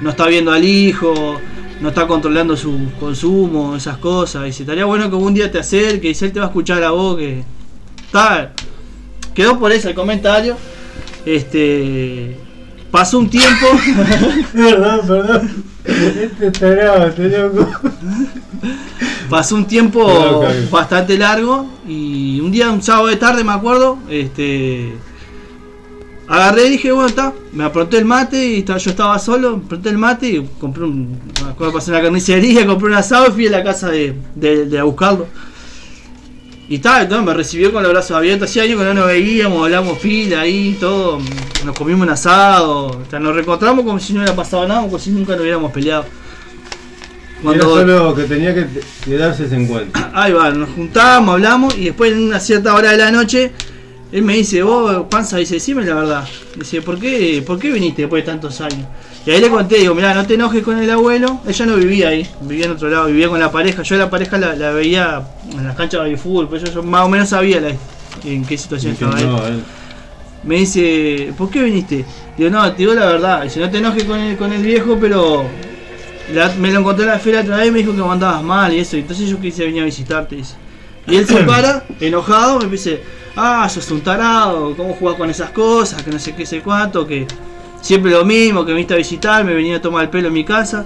no 0.00 0.10
está 0.10 0.26
viendo 0.26 0.52
al 0.52 0.64
hijo, 0.64 1.40
no 1.80 1.88
está 1.88 2.06
controlando 2.06 2.56
su 2.56 2.90
consumo, 2.98 3.76
esas 3.76 3.98
cosas, 3.98 4.44
dice, 4.44 4.62
estaría 4.62 4.84
bueno 4.84 5.08
que 5.10 5.16
un 5.16 5.34
día 5.34 5.50
te 5.50 5.58
acerque, 5.58 6.08
dice, 6.08 6.26
él 6.26 6.32
te 6.32 6.40
va 6.40 6.46
a 6.46 6.48
escuchar 6.48 6.82
a 6.82 6.90
vos, 6.90 7.16
que 7.16 7.44
está, 8.04 8.52
quedó 9.34 9.58
por 9.58 9.72
eso 9.72 9.88
el 9.88 9.94
comentario, 9.94 10.56
este, 11.24 12.36
pasó 12.90 13.18
un 13.18 13.28
tiempo, 13.28 13.66
Perdón, 14.52 15.00
perdón. 15.06 15.64
Este 15.86 17.38
loco. 17.38 17.68
Pasó 19.28 19.56
un 19.56 19.66
tiempo 19.66 20.44
bastante 20.70 21.18
largo 21.18 21.66
y 21.88 22.40
un 22.40 22.50
día, 22.52 22.70
un 22.70 22.82
sábado 22.82 23.08
de 23.08 23.16
tarde, 23.16 23.42
me 23.42 23.52
acuerdo, 23.52 23.98
este, 24.08 24.92
agarré 26.28 26.66
y 26.66 26.70
dije, 26.70 26.92
bueno, 26.92 27.08
está, 27.08 27.32
me 27.52 27.64
apronté 27.64 27.98
el 27.98 28.04
mate 28.04 28.44
y 28.46 28.64
yo 28.64 28.74
estaba 28.76 29.18
solo, 29.18 29.60
apronté 29.64 29.88
el 29.88 29.98
mate 29.98 30.28
y 30.28 30.48
compré 30.60 30.84
un, 30.84 31.18
me 31.44 31.50
acuerdo 31.50 31.72
pasé 31.74 31.90
en 31.90 31.96
la 31.96 32.02
carnicería, 32.02 32.66
compré 32.68 32.88
un 32.88 32.94
asado 32.94 33.28
y 33.28 33.32
fui 33.32 33.46
a 33.46 33.50
la 33.50 33.64
casa 33.64 33.90
de, 33.90 34.14
de- 34.34 34.66
de 34.66 34.78
a 34.78 34.84
buscarlo. 34.84 35.26
Y 36.68 36.78
tal, 36.78 37.04
entonces 37.04 37.24
me 37.24 37.32
recibió 37.32 37.72
con 37.72 37.82
los 37.84 37.92
brazos 37.92 38.16
abiertos, 38.16 38.50
hacía 38.50 38.64
años 38.64 38.78
que 38.80 38.84
no 38.84 38.92
nos 38.94 39.06
veíamos, 39.06 39.62
hablamos 39.62 39.98
pila 39.98 40.40
ahí, 40.40 40.76
todo, 40.80 41.20
nos 41.64 41.76
comimos 41.78 42.02
un 42.02 42.10
asado, 42.10 42.86
o 42.88 43.02
sea, 43.08 43.20
nos 43.20 43.34
reencontramos 43.36 43.84
como 43.84 44.00
si 44.00 44.12
no 44.12 44.20
hubiera 44.20 44.34
pasado 44.34 44.66
nada, 44.66 44.82
como 44.82 44.98
si 44.98 45.10
nunca 45.10 45.32
nos 45.32 45.42
hubiéramos 45.42 45.70
peleado. 45.70 46.04
Era 47.42 47.64
solo 47.64 48.14
que 48.14 48.22
tenía 48.24 48.54
que, 48.54 48.66
que 49.04 49.16
darse 49.16 49.44
ese 49.44 49.56
encuentro. 49.56 50.02
Ahí 50.14 50.32
va, 50.32 50.50
nos 50.50 50.70
juntamos, 50.70 51.34
hablamos 51.34 51.76
y 51.76 51.86
después 51.86 52.12
en 52.12 52.22
una 52.24 52.40
cierta 52.40 52.74
hora 52.74 52.92
de 52.92 52.96
la 52.98 53.10
noche 53.10 53.52
él 54.12 54.22
me 54.22 54.34
dice, 54.34 54.62
vos 54.62 55.06
panza, 55.10 55.36
dice, 55.36 55.54
decime 55.54 55.84
la 55.84 55.94
verdad. 55.94 56.24
Dice, 56.56 56.80
¿por 56.80 56.98
qué, 56.98 57.42
¿por 57.46 57.58
qué 57.58 57.70
viniste 57.72 58.02
después 58.02 58.24
de 58.24 58.30
tantos 58.30 58.60
años? 58.60 58.86
Y 59.26 59.30
ahí 59.32 59.40
le 59.40 59.50
conté, 59.50 59.78
digo, 59.78 59.94
mirá, 59.94 60.14
no 60.14 60.24
te 60.24 60.34
enojes 60.34 60.62
con 60.62 60.78
el 60.78 60.88
abuelo. 60.88 61.40
Ella 61.46 61.66
no 61.66 61.74
vivía 61.76 62.08
ahí, 62.10 62.26
vivía 62.42 62.66
en 62.66 62.70
otro 62.70 62.88
lado, 62.88 63.06
vivía 63.06 63.28
con 63.28 63.40
la 63.40 63.50
pareja. 63.50 63.82
Yo 63.82 63.96
la 63.96 64.08
pareja 64.08 64.38
la, 64.38 64.54
la 64.54 64.70
veía 64.70 65.22
en 65.52 65.66
las 65.66 65.74
canchas 65.76 66.04
de 66.04 66.16
fútbol, 66.16 66.48
pero 66.48 66.64
yo, 66.64 66.72
yo 66.72 66.82
más 66.84 67.04
o 67.04 67.08
menos 67.08 67.28
sabía 67.30 67.60
la- 67.60 67.74
en 68.24 68.44
qué 68.46 68.56
situación 68.56 68.92
estaba 68.92 69.20
él. 69.20 69.26
no, 69.26 69.46
él- 69.46 69.62
Me 70.44 70.54
dice, 70.58 71.32
¿por 71.36 71.50
qué 71.50 71.62
viniste? 71.64 72.04
Digo, 72.38 72.48
no, 72.50 72.70
te 72.70 72.78
digo 72.78 72.94
la 72.94 73.06
verdad. 73.06 73.42
Dice, 73.42 73.58
no 73.58 73.68
te 73.68 73.78
enojes 73.78 74.04
con 74.04 74.20
el, 74.20 74.36
con 74.36 74.52
el 74.52 74.62
viejo, 74.62 74.96
pero 75.00 75.44
la- 76.32 76.52
me 76.54 76.70
lo 76.72 76.80
encontré 76.80 77.04
en 77.04 77.10
la 77.10 77.18
feria 77.18 77.40
otra 77.42 77.58
vez 77.58 77.68
y 77.68 77.70
me 77.70 77.78
dijo 77.78 77.92
que 77.92 77.98
me 78.02 78.08
andabas 78.08 78.42
mal 78.42 78.72
y 78.72 78.78
eso. 78.80 78.96
Entonces 78.96 79.28
yo 79.28 79.40
quise 79.40 79.64
venir 79.64 79.82
a 79.82 79.84
visitarte. 79.84 80.36
Dice. 80.36 80.54
Y 81.08 81.16
él 81.16 81.26
se 81.26 81.36
para, 81.44 81.84
enojado, 82.00 82.58
me 82.60 82.66
dice, 82.68 83.00
ah, 83.36 83.68
sos 83.68 83.90
un 83.90 84.00
tarado, 84.00 84.74
¿cómo 84.76 84.94
jugás 84.94 85.16
con 85.16 85.30
esas 85.30 85.50
cosas? 85.50 86.02
Que 86.02 86.10
no 86.10 86.18
sé 86.18 86.34
qué 86.34 86.44
sé 86.46 86.60
cuánto, 86.60 87.06
que 87.06 87.26
siempre 87.80 88.10
lo 88.10 88.24
mismo, 88.24 88.64
que 88.64 88.72
me 88.72 88.76
viniste 88.76 88.94
a 88.94 88.96
visitar, 88.96 89.44
me 89.44 89.54
venía 89.54 89.76
a 89.76 89.80
tomar 89.80 90.04
el 90.04 90.10
pelo 90.10 90.28
en 90.28 90.34
mi 90.34 90.44
casa. 90.44 90.84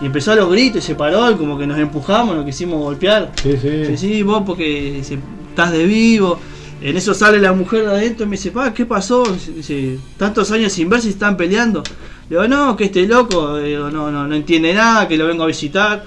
Y 0.00 0.06
empezó 0.06 0.32
a 0.32 0.36
los 0.36 0.50
gritos 0.50 0.84
y 0.84 0.86
se 0.88 0.94
paró, 0.94 1.36
como 1.38 1.58
que 1.58 1.66
nos 1.66 1.78
empujamos, 1.78 2.36
nos 2.36 2.44
quisimos 2.44 2.78
golpear. 2.80 3.32
Sí, 3.42 3.56
sí. 3.60 3.96
Sí, 3.96 4.22
vos 4.22 4.42
porque 4.46 4.98
estás 5.00 5.72
de 5.72 5.84
vivo. 5.84 6.38
En 6.82 6.94
eso 6.98 7.14
sale 7.14 7.38
la 7.38 7.54
mujer 7.54 7.86
de 7.86 7.90
adentro 7.92 8.26
y 8.26 8.28
me 8.28 8.36
dice, 8.36 8.50
pa, 8.50 8.74
¿qué 8.74 8.84
pasó? 8.84 9.24
Dice, 9.56 9.98
tantos 10.18 10.50
años 10.50 10.74
sin 10.74 10.90
ver 10.90 11.00
si 11.00 11.08
están 11.08 11.34
peleando. 11.38 11.82
Le 12.28 12.36
digo, 12.36 12.48
no, 12.48 12.76
que 12.76 12.84
este 12.84 13.06
loco, 13.06 13.58
digo, 13.58 13.90
no, 13.90 14.10
no, 14.10 14.26
no 14.26 14.34
entiende 14.34 14.74
nada, 14.74 15.06
que 15.06 15.16
lo 15.16 15.26
vengo 15.26 15.44
a 15.44 15.46
visitar. 15.46 16.04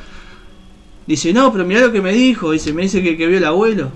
Dice, 1.07 1.33
no, 1.33 1.51
pero 1.51 1.65
mirá 1.65 1.81
lo 1.81 1.91
que 1.91 2.01
me 2.01 2.11
dijo. 2.11 2.51
Dice, 2.51 2.73
me 2.73 2.83
dice 2.83 3.01
que, 3.01 3.17
que 3.17 3.25
vio 3.27 3.37
el 3.37 3.45
abuelo. 3.45 3.89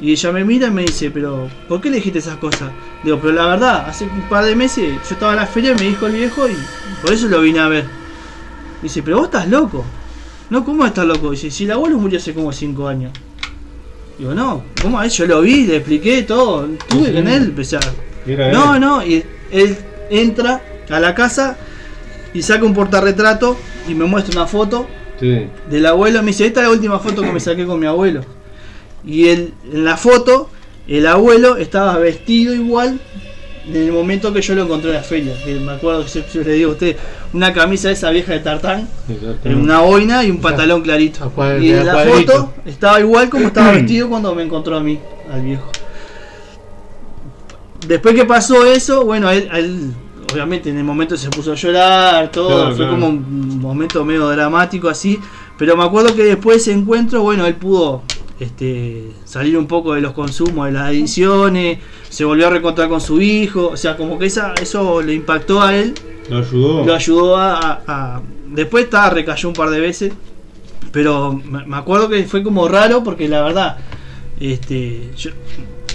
Y 0.00 0.10
ella 0.10 0.32
me 0.32 0.44
mira 0.44 0.66
y 0.66 0.70
me 0.72 0.82
dice, 0.82 1.12
pero 1.12 1.48
¿por 1.68 1.80
qué 1.80 1.88
le 1.88 1.96
dijiste 1.96 2.18
esas 2.18 2.36
cosas? 2.38 2.72
Digo, 3.04 3.18
pero 3.20 3.34
la 3.34 3.46
verdad, 3.46 3.88
hace 3.88 4.04
un 4.04 4.22
par 4.22 4.44
de 4.44 4.56
meses 4.56 4.94
yo 5.08 5.14
estaba 5.14 5.32
en 5.32 5.38
la 5.38 5.46
feria 5.46 5.72
y 5.72 5.74
me 5.76 5.82
dijo 5.82 6.06
el 6.08 6.14
viejo 6.14 6.48
y 6.48 6.56
por 7.00 7.12
eso 7.12 7.28
lo 7.28 7.40
vine 7.40 7.60
a 7.60 7.68
ver. 7.68 7.84
Dice, 8.82 9.00
pero 9.04 9.18
vos 9.18 9.26
estás 9.26 9.48
loco. 9.48 9.84
No, 10.50 10.64
¿cómo 10.64 10.84
estás 10.84 11.06
loco? 11.06 11.30
Dice, 11.30 11.52
si 11.52 11.64
el 11.64 11.70
abuelo 11.70 11.98
murió 11.98 12.18
hace 12.18 12.34
como 12.34 12.52
5 12.52 12.88
años. 12.88 13.12
Digo, 14.18 14.34
no, 14.34 14.64
¿cómo 14.82 15.00
es? 15.00 15.16
Yo 15.16 15.26
lo 15.26 15.40
vi, 15.40 15.66
le 15.66 15.76
expliqué 15.76 16.22
todo. 16.22 16.66
Estuve 16.66 17.06
Sí, 17.06 17.12
con 17.14 17.28
él, 17.28 17.42
empecé 17.44 17.76
a... 17.76 17.80
Era 18.26 18.50
No, 18.52 18.78
no, 18.80 19.06
y 19.06 19.24
él 19.52 19.78
entra 20.10 20.60
a 20.92 21.00
la 21.00 21.14
casa 21.14 21.56
y 22.34 22.42
saca 22.42 22.64
un 22.64 22.74
portarretrato 22.74 23.56
y 23.88 23.94
me 23.94 24.04
muestra 24.04 24.38
una 24.40 24.46
foto 24.48 24.86
Sí. 25.20 25.46
del 25.70 25.86
abuelo. 25.86 26.20
Me 26.22 26.28
dice, 26.28 26.46
esta 26.46 26.60
es 26.60 26.66
la 26.66 26.72
última 26.72 26.98
foto 26.98 27.22
que 27.22 27.30
me 27.30 27.38
saqué 27.40 27.64
con 27.64 27.78
mi 27.78 27.86
abuelo. 27.86 28.22
Y 29.04 29.28
él, 29.28 29.54
en 29.72 29.84
la 29.84 29.96
foto, 29.96 30.50
el 30.88 31.06
abuelo 31.06 31.56
estaba 31.58 31.96
vestido 31.98 32.54
igual 32.54 32.98
en 33.68 33.76
el 33.76 33.92
momento 33.92 34.32
que 34.32 34.42
yo 34.42 34.56
lo 34.56 34.62
encontré 34.64 34.90
en 34.90 34.96
la 34.96 35.02
feria. 35.04 35.34
Que 35.44 35.54
me 35.60 35.72
acuerdo 35.72 36.04
que 36.04 36.10
yo, 36.10 36.22
yo 36.34 36.42
le 36.42 36.52
digo 36.54 36.70
a 36.70 36.72
usted, 36.72 36.96
una 37.32 37.52
camisa 37.52 37.86
de 37.88 37.94
esa 37.94 38.10
vieja 38.10 38.32
de 38.32 38.40
tartán, 38.40 38.88
una 39.44 39.78
boina 39.80 40.24
y 40.24 40.30
un 40.30 40.40
pantalón 40.40 40.82
clarito. 40.82 41.30
Y 41.60 41.70
en 41.70 41.86
la 41.86 41.92
cuadrito. 41.92 42.32
foto 42.32 42.54
estaba 42.66 42.98
igual 42.98 43.28
como 43.30 43.46
estaba 43.46 43.70
vestido 43.72 44.08
cuando 44.08 44.34
me 44.34 44.42
encontró 44.42 44.76
a 44.76 44.80
mí, 44.80 44.98
al 45.32 45.42
viejo. 45.42 45.70
Después 47.86 48.14
que 48.14 48.24
pasó 48.24 48.64
eso, 48.64 49.04
bueno, 49.04 49.30
él, 49.30 49.92
obviamente 50.32 50.70
en 50.70 50.78
el 50.78 50.84
momento 50.84 51.16
se 51.16 51.28
puso 51.30 51.52
a 51.52 51.54
llorar, 51.54 52.30
todo, 52.30 52.48
Claro, 52.48 52.66
fue 52.68 52.76
claro. 52.86 52.92
como 52.92 53.08
un 53.08 53.58
momento 53.60 54.04
medio 54.04 54.28
dramático 54.28 54.88
así, 54.88 55.18
pero 55.58 55.76
me 55.76 55.84
acuerdo 55.84 56.14
que 56.14 56.24
después 56.24 56.56
de 56.56 56.60
ese 56.72 56.72
encuentro, 56.78 57.22
bueno, 57.22 57.46
él 57.46 57.54
pudo 57.54 58.02
este, 58.40 59.10
salir 59.24 59.56
un 59.56 59.66
poco 59.66 59.94
de 59.94 60.00
los 60.00 60.12
consumos, 60.12 60.66
de 60.66 60.72
las 60.72 60.84
adicciones, 60.88 61.78
se 62.08 62.24
volvió 62.24 62.48
a 62.48 62.50
reencontrar 62.50 62.88
con 62.88 63.00
su 63.00 63.20
hijo, 63.20 63.68
o 63.68 63.76
sea, 63.76 63.96
como 63.96 64.18
que 64.18 64.26
esa, 64.26 64.54
eso 64.60 65.00
le 65.02 65.14
impactó 65.14 65.60
a 65.62 65.76
él, 65.76 65.94
Lo 66.28 66.38
ayudó. 66.38 66.84
lo 66.84 66.94
ayudó 66.94 67.36
a... 67.36 67.58
a- 67.58 67.82
a- 67.86 68.22
Después 68.52 68.84
estaba, 68.84 69.08
recayó 69.08 69.48
un 69.48 69.54
par 69.54 69.70
de 69.70 69.80
veces, 69.80 70.12
pero 70.90 71.32
me 71.32 71.74
acuerdo 71.76 72.10
que 72.10 72.24
fue 72.24 72.42
como 72.42 72.68
raro 72.68 73.02
porque 73.02 73.26
la 73.26 73.40
verdad, 73.42 73.78
este, 74.38 75.10
yo- 75.16 75.30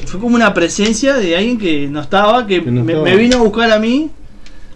fue 0.06 0.20
como 0.20 0.36
una 0.36 0.54
presencia 0.54 1.14
de 1.16 1.36
alguien 1.36 1.58
que 1.60 1.88
no 1.88 2.02
estaba, 2.02 2.48
que, 2.48 2.62
no 2.62 2.84
me, 2.84 2.94
estaba. 2.94 3.10
me 3.10 3.16
vino 3.18 3.38
a 3.38 3.42
buscar 3.42 3.72
a 3.72 3.78
mí. 3.80 4.10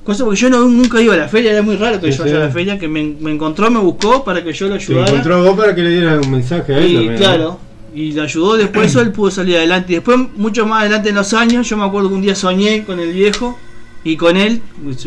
Cosa 0.03 0.23
porque 0.25 0.39
yo 0.39 0.49
no, 0.49 0.65
nunca 0.67 0.99
iba 1.01 1.13
a 1.13 1.17
la 1.17 1.27
feria, 1.27 1.51
era 1.51 1.61
muy 1.61 1.75
raro 1.75 1.99
que 2.01 2.11
Sí, 2.11 2.17
yo 2.17 2.23
vaya 2.23 2.35
sí. 2.35 2.41
a 2.41 2.45
la 2.45 2.51
feria, 2.51 2.79
que 2.79 2.87
me, 2.87 3.03
me 3.19 3.31
encontró, 3.31 3.69
me 3.69 3.79
buscó 3.79 4.23
para 4.23 4.43
que 4.43 4.51
yo 4.51 4.67
lo 4.67 4.75
ayudara. 4.75 5.07
encontró 5.09 5.35
a 5.35 5.41
vos 5.41 5.57
para 5.57 5.75
que 5.75 5.81
le 5.83 5.91
dieras 5.91 6.25
un 6.25 6.31
mensaje 6.31 6.73
a 6.73 6.77
él 6.79 6.85
Y 6.89 6.93
también. 6.95 7.13
¿no? 7.13 7.19
claro, 7.19 7.59
y 7.93 8.11
le 8.13 8.21
ayudó 8.21 8.57
después 8.57 8.87
eso, 8.87 9.01
él 9.01 9.11
pudo 9.11 9.29
salir 9.29 9.57
adelante. 9.57 9.91
Y 9.93 9.95
después, 9.95 10.17
mucho 10.37 10.65
más 10.65 10.81
adelante 10.81 11.09
en 11.09 11.15
los 11.15 11.33
años, 11.33 11.69
yo 11.69 11.77
me 11.77 11.83
acuerdo 11.85 12.09
que 12.09 12.15
un 12.15 12.21
día 12.21 12.33
soñé 12.35 12.83
con 12.83 12.99
el 12.99 13.11
viejo 13.13 13.59
y 14.03 14.15
con 14.17 14.37
él, 14.37 14.61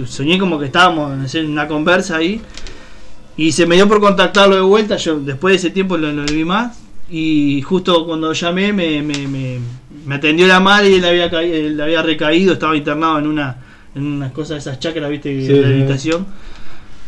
soñé 0.07 0.39
como 0.39 0.61
que 0.61 0.66
estábamos 0.66 1.35
en 1.35 1.51
una 1.51 1.66
conversa 1.66 2.19
ahí, 2.19 2.41
y 3.37 3.51
se 3.51 3.66
me 3.66 3.75
dio 3.75 3.89
por 3.89 3.99
contactarlo 4.01 4.55
de 4.55 4.61
vuelta, 4.61 4.97
yo 4.97 5.19
después 5.19 5.53
de 5.53 5.57
ese 5.57 5.71
tiempo 5.71 5.97
lo, 5.97 6.12
lo 6.12 6.23
vi 6.25 6.45
más, 6.45 6.79
y 7.11 7.61
justo 7.62 8.07
cuando 8.07 8.33
llamé 8.33 8.73
me, 8.73 9.03
me, 9.03 9.27
me, 9.27 9.59
me 10.07 10.15
atendió 10.15 10.47
la 10.47 10.61
madre 10.61 10.91
y 10.91 10.95
él 10.95 11.05
había, 11.05 11.29
caído, 11.29 11.57
él 11.57 11.81
había 11.81 12.03
recaído, 12.03 12.53
estaba 12.53 12.77
internado 12.77 13.19
en 13.19 13.27
una 13.27 13.57
en 13.95 14.05
unas 14.05 14.33
cosas 14.33 14.51
de 14.51 14.59
esas 14.71 14.79
chacras, 14.81 15.11
viste, 15.11 15.35
de 15.35 15.47
sí. 15.47 15.53
rehabilitación. 15.53 16.27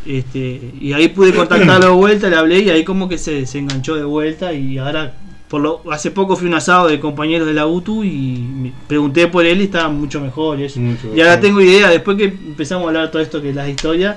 Este, 0.07 0.61
y 0.81 0.93
ahí 0.93 1.09
pude 1.09 1.33
contactarlo 1.35 1.87
de 1.91 1.93
vuelta, 1.97 2.29
le 2.31 2.37
hablé 2.37 2.61
y 2.61 2.71
ahí 2.71 2.85
como 2.85 3.09
que 3.09 3.19
se, 3.19 3.45
se 3.47 3.59
enganchó 3.59 3.97
de 3.97 4.05
vuelta 4.05 4.53
y 4.53 4.79
ahora 4.79 5.15
por 5.49 5.61
lo, 5.61 5.81
hace 5.93 6.11
poco 6.11 6.37
fui 6.37 6.47
a 6.47 6.51
un 6.51 6.57
asado 6.57 6.89
de 6.89 6.99
compañeros 7.01 7.47
de 7.47 7.55
la 7.55 7.67
UTU 7.67 8.03
y 8.05 8.39
me 8.39 8.73
pregunté 8.89 9.27
por 9.29 9.45
él 9.47 9.61
y 9.61 9.65
estaba 9.65 9.89
mucho 9.89 10.21
mejor 10.21 10.61
y 10.61 10.65
eso. 10.65 10.81
Mucho 10.81 11.13
Y 11.15 11.21
ahora 11.21 11.41
tengo 11.41 11.61
idea, 11.61 11.89
después 11.89 12.17
que 12.17 12.25
empezamos 12.25 12.85
a 12.85 12.89
hablar 12.89 13.11
todo 13.11 13.23
esto 13.23 13.41
que 13.43 13.51
es 13.51 13.57
las 13.57 13.69
historias, 13.69 14.17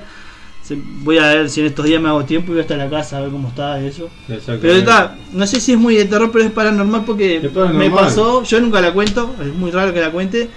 se- 0.64 0.78
voy 1.02 1.18
a 1.20 1.28
ver 1.34 1.50
si 1.50 1.62
en 1.62 1.68
estos 1.68 1.86
días 1.86 2.02
me 2.02 2.10
hago 2.10 2.24
tiempo 2.26 2.52
y 2.52 2.56
voy 2.56 2.62
hasta 2.62 2.78
la 2.78 2.90
casa 2.90 3.18
a 3.18 3.22
ver 3.22 3.30
cómo 3.32 3.48
está 3.50 3.80
eso. 3.80 4.10
Pero 4.28 4.74
está, 4.74 5.18
no 5.34 5.46
sé 5.48 5.60
si 5.60 5.72
es 5.74 5.78
muy 5.80 5.96
de 5.96 6.06
terror, 6.06 6.32
pero 6.32 6.46
es 6.46 6.52
paranormal 6.52 7.04
porque 7.06 7.50
paranormal. 7.54 7.76
me 7.90 7.96
pasó, 7.96 8.44
yo 8.44 8.60
nunca 8.60 8.80
la 8.82 8.92
cuento, 8.92 9.36
es 9.42 9.54
muy 9.54 9.70
raro 9.72 9.94
que 9.94 10.02
la 10.02 10.12
cuente, 10.12 10.50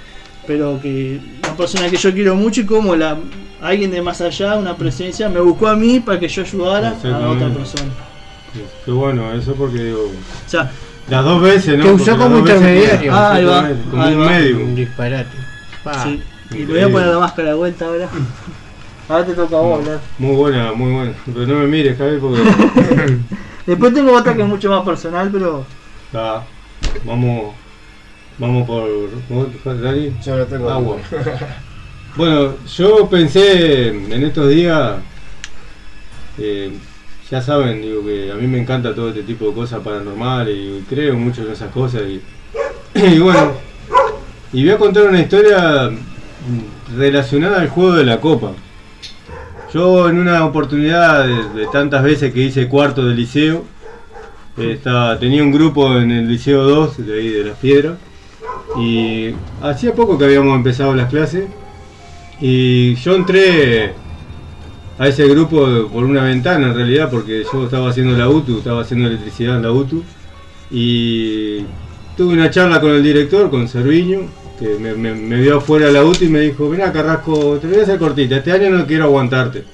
pero 0.46 0.78
que 0.80 1.20
una 1.44 1.56
persona 1.56 1.88
que 1.88 1.96
yo 1.96 2.12
quiero 2.12 2.34
mucho 2.34 2.62
y 2.62 2.66
como 2.66 2.94
la 2.96 3.16
alguien 3.60 3.90
de 3.92 4.02
más 4.02 4.20
allá, 4.20 4.56
una 4.56 4.76
presencia, 4.76 5.28
me 5.28 5.40
buscó 5.40 5.68
a 5.68 5.76
mí 5.76 6.00
para 6.00 6.18
que 6.18 6.28
yo 6.28 6.42
ayudara 6.42 6.88
a 6.90 7.28
otra 7.30 7.48
persona. 7.48 7.90
Qué 8.84 8.90
bueno, 8.90 9.32
eso 9.32 9.54
porque 9.54 9.82
digo. 9.84 10.02
O 10.46 10.48
sea, 10.48 10.70
las 11.08 11.24
dos 11.24 11.40
veces, 11.40 11.78
¿no? 11.78 11.84
Te 11.84 11.90
Porque 11.90 12.02
usó 12.02 12.18
como 12.18 12.38
intermediario. 12.38 13.14
Ah, 13.14 13.34
ahí 13.34 13.44
va, 13.44 13.68
Como 13.90 14.02
ahí 14.02 14.14
un 14.14 14.20
va. 14.20 14.26
medio. 14.30 14.56
Un 14.58 14.74
disparate. 14.74 15.36
Pa. 15.84 16.02
Sí. 16.04 16.22
Y 16.50 16.56
me 16.58 16.66
voy 16.66 16.80
a 16.80 16.88
poner 16.90 17.08
la 17.08 17.18
máscara 17.18 17.48
de 17.50 17.54
vuelta 17.54 17.86
ahora. 17.86 18.08
Ahora 19.08 19.26
te 19.26 19.34
toca 19.34 19.56
a 19.56 19.60
vos 19.60 19.80
hablar. 19.80 20.00
Muy 20.18 20.36
buena, 20.36 20.72
muy 20.72 20.92
buena. 20.92 21.12
Pero 21.26 21.46
no 21.46 21.54
me 21.54 21.66
mires, 21.66 21.98
Javi, 21.98 22.18
porque. 22.18 22.40
Después 23.66 23.92
tengo 23.92 24.12
otra 24.16 24.34
que 24.34 24.42
es 24.42 24.48
mucho 24.48 24.70
más 24.70 24.84
personal, 24.84 25.28
pero 25.32 25.64
Ah, 26.14 26.42
vamos. 27.04 27.54
Vamos 28.42 28.66
por. 28.66 28.88
Yo 30.24 30.36
no 30.36 30.44
tengo 30.46 30.68
agua. 30.68 30.96
Bueno, 32.14 32.56
yo 32.76 33.08
pensé 33.08 33.88
en 33.88 34.22
estos 34.22 34.50
días. 34.50 34.96
eh, 36.36 36.70
ya 37.30 37.40
saben, 37.40 37.80
digo 37.80 38.04
que 38.04 38.30
a 38.30 38.34
mí 38.34 38.46
me 38.46 38.60
encanta 38.60 38.94
todo 38.94 39.08
este 39.08 39.22
tipo 39.22 39.46
de 39.46 39.54
cosas 39.54 39.80
paranormales 39.80 40.54
y 40.54 40.84
creo 40.90 41.14
mucho 41.14 41.40
en 41.40 41.52
esas 41.52 41.70
cosas. 41.72 42.02
Y, 42.02 42.20
y 42.98 43.18
bueno, 43.18 43.52
y 44.52 44.64
voy 44.64 44.74
a 44.74 44.76
contar 44.76 45.04
una 45.04 45.20
historia 45.20 45.90
relacionada 46.94 47.62
al 47.62 47.70
juego 47.70 47.94
de 47.94 48.04
la 48.04 48.20
copa. 48.20 48.52
Yo 49.72 50.06
en 50.10 50.18
una 50.18 50.44
oportunidad 50.44 51.26
de, 51.26 51.60
de 51.60 51.66
tantas 51.72 52.02
veces 52.02 52.34
que 52.34 52.40
hice 52.40 52.68
cuarto 52.68 53.06
del 53.06 53.16
liceo, 53.16 53.64
eh, 54.58 54.72
estaba, 54.72 55.18
tenía 55.18 55.42
un 55.42 55.52
grupo 55.52 55.96
en 55.96 56.10
el 56.10 56.28
liceo 56.28 56.64
2 56.64 57.06
de 57.06 57.20
ahí 57.20 57.28
de 57.30 57.44
las 57.44 57.56
piedras 57.56 57.94
y 58.78 59.34
hacía 59.60 59.94
poco 59.94 60.18
que 60.18 60.24
habíamos 60.24 60.56
empezado 60.56 60.94
las 60.94 61.08
clases 61.08 61.44
y 62.40 62.94
yo 62.96 63.14
entré 63.14 63.92
a 64.98 65.08
ese 65.08 65.26
grupo 65.28 65.88
por 65.92 66.04
una 66.04 66.24
ventana 66.24 66.68
en 66.68 66.74
realidad 66.74 67.10
porque 67.10 67.44
yo 67.52 67.64
estaba 67.64 67.90
haciendo 67.90 68.16
la 68.16 68.28
UTU, 68.28 68.58
estaba 68.58 68.82
haciendo 68.82 69.08
electricidad 69.08 69.56
en 69.56 69.62
la 69.62 69.72
UTU 69.72 70.02
y 70.70 71.60
tuve 72.16 72.34
una 72.34 72.50
charla 72.50 72.80
con 72.80 72.90
el 72.90 73.02
director, 73.02 73.50
con 73.50 73.68
Cerviño, 73.68 74.20
que 74.58 74.78
me, 74.78 75.12
vio 75.40 75.58
afuera 75.58 75.86
de 75.86 75.92
la 75.92 76.04
UTU 76.04 76.24
y 76.24 76.28
me 76.28 76.40
dijo, 76.40 76.68
mira 76.68 76.92
Carrasco, 76.92 77.58
te 77.60 77.66
voy 77.66 77.78
a 77.78 77.82
hacer 77.82 77.98
cortita, 77.98 78.36
este 78.36 78.52
año 78.52 78.70
no 78.70 78.86
quiero 78.86 79.04
aguantarte. 79.04 79.64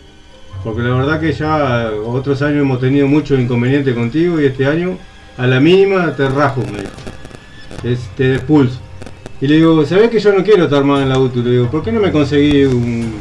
Porque 0.64 0.82
la 0.82 0.94
verdad 0.94 1.20
que 1.20 1.32
ya 1.32 1.92
otros 2.04 2.42
años 2.42 2.62
hemos 2.62 2.80
tenido 2.80 3.06
muchos 3.06 3.38
inconvenientes 3.38 3.94
contigo 3.94 4.40
y 4.40 4.46
este 4.46 4.66
año 4.66 4.98
a 5.36 5.46
la 5.46 5.60
mínima 5.60 6.14
te 6.16 6.28
rajo, 6.28 6.62
me 6.62 6.80
dijo. 6.80 7.98
Te 8.16 8.34
expulso. 8.34 8.80
Y 9.40 9.46
le 9.46 9.56
digo, 9.56 9.84
¿sabés 9.86 10.10
que 10.10 10.18
yo 10.18 10.32
no 10.32 10.42
quiero 10.42 10.64
estar 10.64 10.84
más 10.84 11.02
en 11.02 11.08
la 11.10 11.18
UTU? 11.18 11.42
Le 11.42 11.50
digo, 11.52 11.70
¿por 11.70 11.82
qué 11.82 11.92
no 11.92 12.00
me 12.00 12.10
conseguí 12.10 12.64
un, 12.64 13.12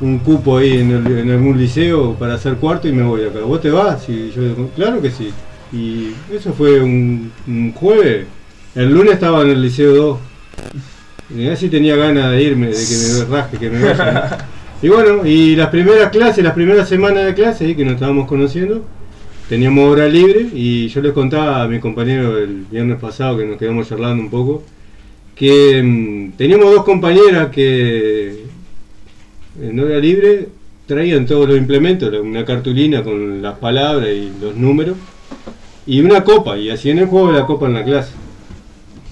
un 0.00 0.18
cupo 0.20 0.58
ahí 0.58 0.78
en, 0.78 0.90
el- 0.92 1.18
en 1.18 1.30
algún 1.30 1.58
liceo 1.58 2.14
para 2.14 2.34
hacer 2.34 2.54
cuarto 2.56 2.88
y 2.88 2.92
me 2.92 3.02
voy 3.02 3.24
acá? 3.24 3.40
¿Vos 3.40 3.60
te 3.60 3.70
vas? 3.70 4.08
Y 4.08 4.30
yo 4.30 4.42
digo, 4.42 4.70
claro 4.74 5.00
que 5.02 5.10
sí. 5.10 5.34
Y 5.72 6.14
eso 6.32 6.52
fue 6.54 6.80
un, 6.80 7.32
un 7.46 7.72
jueves. 7.72 8.26
El 8.74 8.90
lunes 8.92 9.14
estaba 9.14 9.42
en 9.42 9.50
el 9.50 9.62
liceo 9.62 9.94
2. 9.94 10.18
Y 11.36 11.48
así 11.48 11.68
tenía 11.68 11.96
ganas 11.96 12.30
de 12.32 12.42
irme, 12.42 12.68
de 12.68 12.72
que 12.74 12.96
me 13.18 13.24
raje, 13.36 13.58
que 13.58 13.70
me 13.70 13.82
vaya. 13.82 14.38
Y 14.82 14.88
bueno, 14.88 15.24
y 15.26 15.54
las 15.56 15.68
primeras 15.68 16.10
clases, 16.10 16.42
las 16.42 16.54
primeras 16.54 16.88
semanas 16.88 17.26
de 17.26 17.34
clase 17.34 17.66
ahí 17.66 17.74
que 17.76 17.84
nos 17.84 17.94
estábamos 17.94 18.26
conociendo, 18.26 18.84
teníamos 19.48 19.88
hora 19.90 20.06
libre 20.08 20.48
y 20.52 20.88
yo 20.88 21.02
les 21.02 21.12
contaba 21.12 21.62
a 21.62 21.68
mi 21.68 21.78
compañero 21.78 22.38
el 22.38 22.64
viernes 22.70 22.98
pasado 22.98 23.36
que 23.38 23.44
nos 23.44 23.58
quedamos 23.58 23.88
charlando 23.88 24.22
un 24.22 24.30
poco, 24.30 24.62
que 25.40 25.82
mm, 25.82 26.32
teníamos 26.36 26.70
dos 26.70 26.84
compañeras 26.84 27.48
que 27.48 28.44
en 29.58 29.80
hora 29.80 29.96
libre 29.96 30.48
traían 30.84 31.24
todos 31.24 31.48
los 31.48 31.56
implementos, 31.56 32.12
una 32.20 32.44
cartulina 32.44 33.02
con 33.02 33.40
las 33.40 33.56
palabras 33.56 34.10
y 34.10 34.30
los 34.38 34.54
números, 34.54 34.98
y 35.86 36.02
una 36.02 36.24
copa, 36.24 36.58
y 36.58 36.68
hacían 36.68 36.98
el 36.98 37.06
juego 37.06 37.32
de 37.32 37.38
la 37.38 37.46
copa 37.46 37.68
en 37.68 37.72
la 37.72 37.84
clase. 37.84 38.12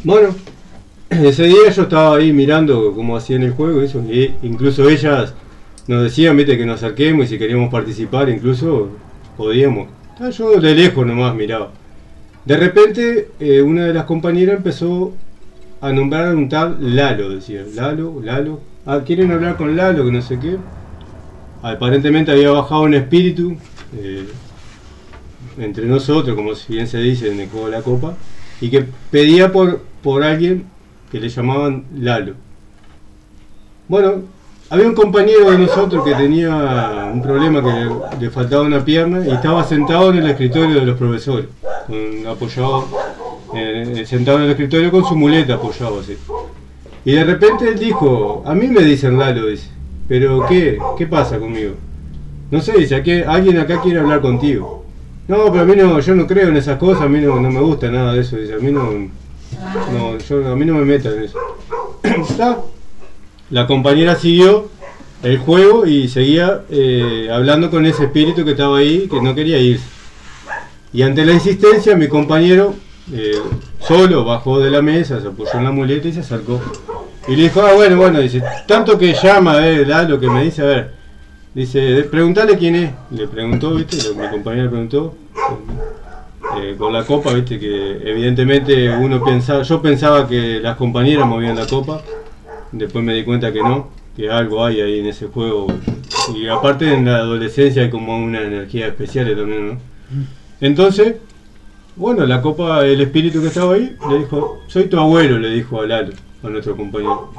Bueno, 0.04 0.34
ese 1.08 1.44
día 1.44 1.70
yo 1.74 1.84
estaba 1.84 2.18
ahí 2.18 2.30
mirando 2.34 2.92
cómo 2.94 3.16
hacían 3.16 3.42
el 3.42 3.52
juego, 3.52 3.80
eso, 3.80 4.00
y 4.00 4.34
incluso 4.42 4.86
ellas 4.86 5.32
nos 5.86 6.02
decían, 6.02 6.36
viste, 6.36 6.58
que 6.58 6.66
nos 6.66 6.82
acerquemos 6.82 7.24
y 7.24 7.28
si 7.28 7.38
queríamos 7.38 7.70
participar, 7.70 8.28
incluso 8.28 8.90
podíamos. 9.38 9.88
Ah, 10.20 10.28
Yo 10.28 10.60
de 10.60 10.74
lejos 10.74 11.06
nomás 11.06 11.34
miraba. 11.34 11.70
De 12.44 12.56
repente, 12.58 13.30
eh, 13.40 13.62
una 13.62 13.86
de 13.86 13.94
las 13.94 14.04
compañeras 14.04 14.58
empezó 14.58 15.14
a 15.80 15.92
nombrar 15.92 16.28
a 16.28 16.30
un 16.32 16.48
tal 16.48 16.76
Lalo, 16.96 17.30
decía, 17.30 17.62
Lalo, 17.74 18.20
Lalo. 18.22 18.60
Ah, 18.86 19.00
¿quieren 19.04 19.30
hablar 19.32 19.56
con 19.56 19.76
Lalo? 19.76 20.04
Que 20.04 20.12
no 20.12 20.22
sé 20.22 20.38
qué. 20.38 20.56
Aparentemente 21.62 22.30
había 22.32 22.50
bajado 22.50 22.82
un 22.82 22.94
espíritu 22.94 23.56
eh, 23.96 24.26
entre 25.58 25.86
nosotros, 25.86 26.34
como 26.36 26.54
si 26.54 26.74
bien 26.74 26.86
se 26.86 26.98
dice 26.98 27.30
en 27.32 27.40
el 27.40 27.48
juego 27.48 27.66
de 27.66 27.72
la 27.72 27.82
copa, 27.82 28.14
y 28.60 28.70
que 28.70 28.84
pedía 29.10 29.52
por, 29.52 29.80
por 30.02 30.22
alguien 30.24 30.64
que 31.10 31.20
le 31.20 31.28
llamaban 31.28 31.84
Lalo. 31.96 32.34
Bueno, 33.88 34.22
había 34.70 34.86
un 34.86 34.94
compañero 34.94 35.50
de 35.50 35.58
nosotros 35.58 36.04
que 36.04 36.14
tenía 36.14 37.10
un 37.12 37.22
problema 37.22 37.62
que 37.62 37.70
le, 37.70 37.90
le 38.20 38.30
faltaba 38.30 38.62
una 38.62 38.84
pierna 38.84 39.26
y 39.26 39.30
estaba 39.30 39.64
sentado 39.64 40.10
en 40.10 40.18
el 40.18 40.28
escritorio 40.30 40.80
de 40.80 40.86
los 40.86 40.98
profesores, 40.98 41.46
con- 41.86 42.26
apoyado, 42.26 42.86
eh, 43.54 44.04
sentado 44.06 44.38
en 44.38 44.44
el 44.44 44.50
escritorio 44.50 44.90
con 44.90 45.04
su 45.04 45.16
muleta 45.16 45.54
apoyado 45.54 46.00
así. 46.00 46.16
Y 47.04 47.12
de 47.12 47.24
repente 47.24 47.68
él 47.68 47.78
dijo, 47.78 48.42
a 48.46 48.54
mí 48.54 48.68
me 48.68 48.82
dicen 48.82 49.18
Lalo, 49.18 49.46
dice, 49.46 49.68
pero 50.08 50.44
¿qué? 50.48 50.78
¿Qué 50.96 51.06
pasa 51.06 51.38
conmigo? 51.38 51.72
No 52.50 52.60
sé, 52.60 52.72
dice, 52.78 52.96
"Aquí- 52.96 53.22
alguien 53.22 53.58
acá 53.58 53.80
quiere 53.82 54.00
hablar 54.00 54.20
contigo. 54.20 54.84
No, 55.28 55.44
pero 55.50 55.60
a 55.60 55.64
mí 55.64 55.74
no, 55.76 56.00
yo 56.00 56.14
no 56.14 56.26
creo 56.26 56.48
en 56.48 56.56
esas 56.56 56.78
cosas, 56.78 57.02
a 57.02 57.08
mí 57.08 57.20
no, 57.20 57.38
no 57.40 57.50
me 57.50 57.60
gusta 57.60 57.90
nada 57.90 58.14
de 58.14 58.20
eso, 58.20 58.36
a 58.36 58.60
mí 58.62 58.70
no, 58.72 58.84
no, 59.92 60.50
a 60.52 60.56
mí 60.56 60.64
no 60.64 60.74
me 60.74 60.84
metan 60.84 61.12
en 61.18 61.24
eso. 61.24 61.38
Está. 62.02 62.58
La 63.50 63.66
compañera 63.66 64.14
siguió 64.16 64.68
el 65.22 65.38
juego 65.38 65.84
y 65.86 66.08
seguía 66.08 66.62
eh, 66.70 67.28
hablando 67.32 67.70
con 67.70 67.84
ese 67.86 68.04
espíritu 68.04 68.44
que 68.44 68.52
estaba 68.52 68.78
ahí, 68.78 69.08
que 69.10 69.20
no 69.20 69.34
quería 69.34 69.58
irse. 69.58 69.84
Y 70.92 71.02
ante 71.02 71.24
la 71.26 71.32
insistencia, 71.32 71.96
mi 71.96 72.08
compañero 72.08 72.74
eh, 73.12 73.40
solo 73.80 74.24
bajó 74.24 74.60
de 74.60 74.70
la 74.70 74.82
mesa, 74.82 75.20
se 75.20 75.28
apoyó 75.28 75.52
en 75.54 75.64
la 75.64 75.70
muleta 75.70 76.08
y 76.08 76.12
se 76.12 76.20
acercó. 76.20 76.60
Y 77.26 77.36
le 77.36 77.44
dijo, 77.44 77.60
ah, 77.62 77.74
bueno, 77.74 77.96
bueno, 77.96 78.20
dice, 78.20 78.42
tanto 78.66 78.98
que 78.98 79.14
llama, 79.14 79.66
eh, 79.66 79.84
da 79.84 80.02
lo 80.02 80.18
que 80.18 80.28
me 80.28 80.44
dice, 80.44 80.62
a 80.62 80.66
ver, 80.66 80.90
dice, 81.54 82.04
preguntale 82.04 82.56
quién 82.56 82.74
es. 82.74 82.90
Le 83.10 83.28
preguntó, 83.28 83.74
viste, 83.74 83.96
mi 84.14 84.28
compañero 84.28 84.64
le 84.64 84.70
preguntó, 84.70 85.14
eh, 86.56 86.74
con 86.78 86.92
la 86.92 87.04
copa, 87.04 87.32
viste, 87.34 87.58
que 87.58 87.98
evidentemente 88.02 88.88
uno 88.90 89.22
pensaba, 89.22 89.62
yo 89.62 89.82
pensaba 89.82 90.26
que 90.26 90.60
las 90.60 90.76
compañeras 90.76 91.26
movían 91.26 91.56
la 91.56 91.66
copa, 91.66 92.02
después 92.72 93.04
me 93.04 93.14
di 93.14 93.24
cuenta 93.24 93.52
que 93.52 93.60
no, 93.60 93.88
que 94.16 94.30
algo 94.30 94.64
hay 94.64 94.80
ahí 94.80 95.00
en 95.00 95.06
ese 95.06 95.26
juego. 95.26 95.66
Y 96.34 96.48
aparte 96.48 96.92
en 96.92 97.04
la 97.04 97.18
adolescencia 97.18 97.82
hay 97.82 97.90
como 97.90 98.18
una 98.18 98.40
energía 98.42 98.86
especial 98.86 99.34
también, 99.36 99.68
¿no? 99.68 99.78
Entonces, 100.60 101.16
bueno, 101.98 102.24
la 102.26 102.40
copa, 102.40 102.84
el 102.86 103.00
espíritu 103.00 103.40
que 103.40 103.48
estaba 103.48 103.74
ahí, 103.74 103.96
le 104.08 104.18
dijo, 104.20 104.62
soy 104.68 104.84
tu 104.84 104.98
abuelo, 104.98 105.38
le 105.38 105.50
dijo 105.50 105.80
a 105.80 105.86
Lalo, 105.86 106.12
a 106.42 106.48
nuestro 106.48 106.76
compañero. 106.76 107.30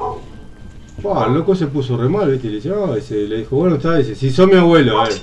El 1.28 1.34
loco 1.34 1.56
se 1.56 1.68
puso 1.68 1.96
re 1.98 2.10
mal, 2.10 2.30
¿viste? 2.30 2.50
Le, 2.50 2.74
"Ah", 2.76 2.94
dice, 2.96 3.16
le 3.28 3.38
dijo, 3.38 3.56
bueno, 3.56 3.78
está, 3.78 3.96
dice, 3.98 4.16
si 4.16 4.30
sos 4.30 4.48
mi 4.48 4.56
abuelo, 4.56 5.00
a 5.00 5.04
ver, 5.06 5.14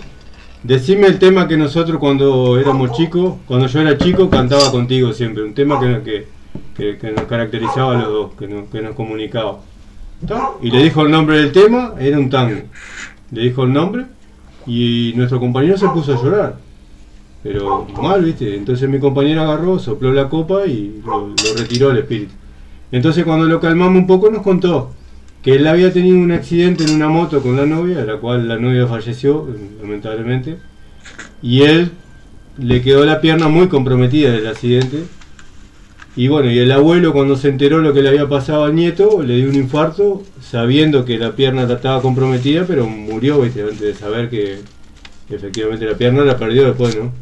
decime 0.63 1.07
el 1.07 1.19
tema 1.19 1.47
que 1.47 1.57
nosotros 1.59 1.99
cuando 1.99 2.59
éramos 2.59 2.93
chicos, 2.93 3.35
cuando 3.47 3.67
yo 3.67 3.81
era 3.81 3.99
chico, 3.99 4.31
cantaba 4.31 4.71
contigo 4.71 5.13
siempre, 5.13 5.43
un 5.43 5.53
tema 5.53 5.79
que, 5.79 6.27
que, 6.75 6.97
que- 6.97 7.11
nos 7.13 7.25
caracterizaba 7.27 7.93
a 7.99 8.03
los 8.03 8.09
dos, 8.09 8.31
que 8.39 8.49
nos, 8.49 8.69
que 8.71 8.81
nos 8.81 8.95
comunicaba. 8.95 9.59
¿Está? 10.23 10.53
Y 10.63 10.71
le 10.71 10.83
dijo 10.83 11.03
el 11.03 11.11
nombre 11.11 11.37
del 11.39 11.53
tema, 11.53 11.93
era 11.99 12.19
un 12.19 12.31
tango. 12.31 12.63
Le 13.33 13.43
dijo 13.43 13.65
el 13.65 13.73
nombre 13.75 14.07
y 14.67 15.13
nuestro 15.15 15.39
compañero 15.39 15.77
se 15.77 15.89
puso 15.89 16.15
a 16.15 16.23
llorar. 16.23 16.57
Pero 17.47 17.87
mal, 18.03 18.25
¿viste? 18.25 18.57
Entonces 18.57 18.89
mi 18.89 18.99
compañero 18.99 19.43
agarró, 19.43 19.79
sopló 19.79 20.13
la 20.13 20.29
copa 20.29 20.67
y 20.67 21.01
lo, 21.05 21.33
retiró 21.57 21.91
al 21.91 21.99
espíritu. 21.99 22.33
Entonces 22.91 23.25
cuando 23.25 23.47
lo 23.47 23.61
calmamos 23.61 23.99
un 23.99 24.07
poco 24.07 24.31
nos 24.31 24.43
contó 24.43 24.91
que 25.43 25.55
él 25.55 25.67
había 25.69 25.93
tenido 25.93 26.19
un 26.19 26.33
accidente 26.33 26.83
en 26.83 26.97
una 26.97 27.09
moto 27.09 27.41
con 27.41 27.57
la 27.57 27.65
novia, 27.65 27.99
de 27.99 28.07
la 28.07 28.17
cual 28.17 28.49
la 28.49 28.57
novia 28.57 28.89
falleció, 28.89 29.47
lamentablemente, 29.81 30.59
y 31.41 31.63
él 31.63 31.93
le 32.59 32.83
quedó 32.83 33.05
la 33.05 33.21
pierna 33.21 33.47
muy 33.47 33.69
comprometida 33.69 34.33
del 34.33 34.49
accidente. 34.49 35.05
Y 36.17 36.27
bueno, 36.27 36.51
y 36.51 36.59
el 36.59 36.73
abuelo 36.73 37.13
cuando 37.13 37.37
se 37.37 37.49
enteró 37.49 37.79
lo 37.79 37.93
que 37.93 38.03
le 38.03 38.09
había 38.09 38.29
pasado 38.29 38.65
al 38.65 38.75
nieto, 38.75 39.23
le 39.23 39.37
dio 39.37 39.49
un 39.49 39.55
infarto, 39.55 40.25
sabiendo 40.41 41.05
que 41.05 41.17
la 41.17 41.37
pierna 41.37 41.63
estaba 41.63 42.03
comprometida, 42.03 42.65
pero 42.67 42.89
murió, 42.89 43.41
¿viste? 43.41 43.63
antes 43.63 43.81
de 43.81 43.95
saber 43.95 44.29
que 44.29 44.59
efectivamente 45.31 45.85
la 45.87 45.97
pierna 45.97 46.25
la 46.25 46.37
perdió 46.39 46.65
después, 46.65 46.97
¿no? 46.97 47.13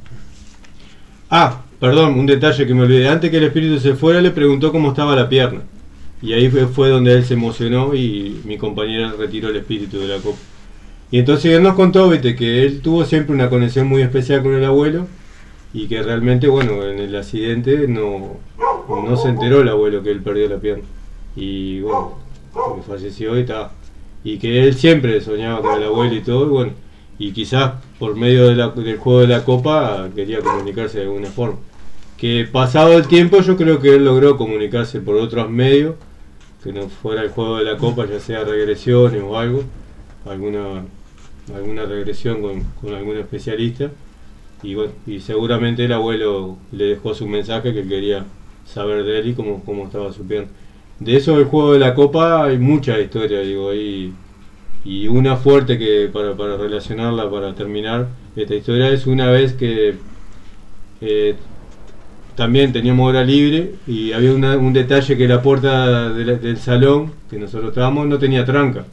Ah, 1.30 1.62
perdón, 1.80 2.18
un 2.18 2.26
detalle 2.26 2.66
que 2.66 2.74
me 2.74 2.82
olvidé. 2.82 3.08
Antes 3.08 3.30
que 3.30 3.38
el 3.38 3.44
espíritu 3.44 3.78
se 3.80 3.94
fuera, 3.94 4.20
le 4.20 4.30
preguntó 4.30 4.72
cómo 4.72 4.90
estaba 4.90 5.16
la 5.16 5.28
pierna. 5.28 5.62
Y 6.22 6.32
ahí 6.32 6.48
fue, 6.48 6.88
donde 6.88 7.12
él 7.12 7.24
se 7.24 7.34
emocionó 7.34 7.94
y 7.94 8.40
mi 8.44 8.56
compañera 8.56 9.12
retiró 9.18 9.50
el 9.50 9.56
espíritu 9.56 9.98
de 9.98 10.08
la 10.08 10.18
copa. 10.18 10.38
Y 11.10 11.18
entonces 11.18 11.52
él 11.52 11.62
nos 11.62 11.74
contó, 11.74 12.10
que 12.10 12.64
él 12.64 12.80
tuvo 12.80 13.04
siempre 13.04 13.34
una 13.34 13.50
conexión 13.50 13.86
muy 13.86 14.02
especial 14.02 14.42
con 14.42 14.54
el 14.54 14.64
abuelo 14.64 15.06
y 15.72 15.86
que 15.86 16.02
realmente, 16.02 16.48
bueno, 16.48 16.84
en 16.84 16.98
el 16.98 17.14
accidente 17.14 17.86
no, 17.88 18.38
no 18.88 19.16
se 19.16 19.28
enteró 19.28 19.60
el 19.60 19.68
abuelo 19.68 20.02
que 20.02 20.10
él 20.10 20.22
perdió 20.22 20.48
la 20.48 20.56
pierna. 20.56 20.84
Y 21.36 21.80
bueno, 21.80 22.14
falleció 22.86 23.36
y 23.36 23.40
está. 23.40 23.72
Y 24.22 24.38
que 24.38 24.64
él 24.64 24.74
siempre 24.74 25.20
soñaba 25.20 25.60
con 25.60 25.82
el 25.82 25.88
abuelo 25.88 26.14
y 26.14 26.20
todo, 26.20 26.46
y 26.46 26.48
bueno, 26.48 26.72
y 27.18 27.32
quizás 27.32 27.74
por 27.98 28.16
medio 28.16 28.48
de 28.48 28.56
la- 28.56 28.70
del 28.70 28.98
juego 28.98 29.20
de 29.20 29.28
la 29.28 29.44
copa 29.44 30.08
quería 30.14 30.40
comunicarse 30.40 30.98
de 30.98 31.04
alguna 31.04 31.28
forma. 31.28 31.58
Que 32.16 32.46
pasado 32.50 32.96
el 32.96 33.06
tiempo 33.06 33.40
yo 33.40 33.56
creo 33.56 33.80
que 33.80 33.94
él 33.94 34.04
logró 34.04 34.36
comunicarse 34.36 35.00
por 35.00 35.16
otros 35.16 35.50
medios, 35.50 35.94
que 36.62 36.72
no 36.72 36.88
fuera 36.88 37.22
el 37.22 37.30
juego 37.30 37.58
de 37.58 37.64
la 37.64 37.76
copa, 37.76 38.06
ya 38.06 38.18
sea 38.20 38.44
regresiones 38.44 39.22
o 39.22 39.36
algo, 39.38 39.62
alguna, 40.24 40.84
alguna 41.54 41.84
regresión 41.84 42.40
con, 42.40 42.62
con 42.80 42.94
algún 42.94 43.16
especialista. 43.18 43.90
Y 44.62 44.74
bueno, 44.74 44.92
y 45.06 45.20
seguramente 45.20 45.84
el 45.84 45.92
abuelo 45.92 46.56
le 46.72 46.84
dejó 46.84 47.14
su 47.14 47.26
mensaje 47.28 47.74
que 47.74 47.86
quería 47.86 48.24
saber 48.64 49.04
de 49.04 49.18
él 49.18 49.28
y 49.28 49.34
cómo, 49.34 49.62
cómo 49.64 49.84
estaba 49.84 50.10
su 50.12 50.26
pierna. 50.26 50.48
De 51.00 51.16
eso 51.16 51.36
del 51.36 51.44
juego 51.44 51.74
de 51.74 51.80
la 51.80 51.94
copa 51.94 52.44
hay 52.44 52.56
mucha 52.58 52.98
historia, 52.98 53.40
digo, 53.40 53.68
ahí 53.70 54.12
y 54.84 55.08
una 55.08 55.36
fuerte 55.36 55.78
que 55.78 56.10
para, 56.12 56.34
para 56.34 56.56
relacionarla, 56.56 57.30
para 57.30 57.54
terminar 57.54 58.08
esta 58.36 58.54
historia, 58.54 58.90
es 58.90 59.06
una 59.06 59.30
vez 59.30 59.54
que 59.54 59.94
eh, 61.00 61.36
también 62.34 62.72
teníamos 62.72 63.08
hora 63.08 63.24
libre 63.24 63.74
y 63.86 64.12
había 64.12 64.32
un 64.32 64.72
detalle 64.72 65.16
que 65.16 65.28
la 65.28 65.40
puerta 65.40 66.10
del 66.10 66.56
salón 66.58 67.12
que 67.30 67.38
nosotros 67.38 67.70
estábamos 67.70 68.06
no 68.06 68.18
tenía 68.18 68.44
tranca. 68.44 68.84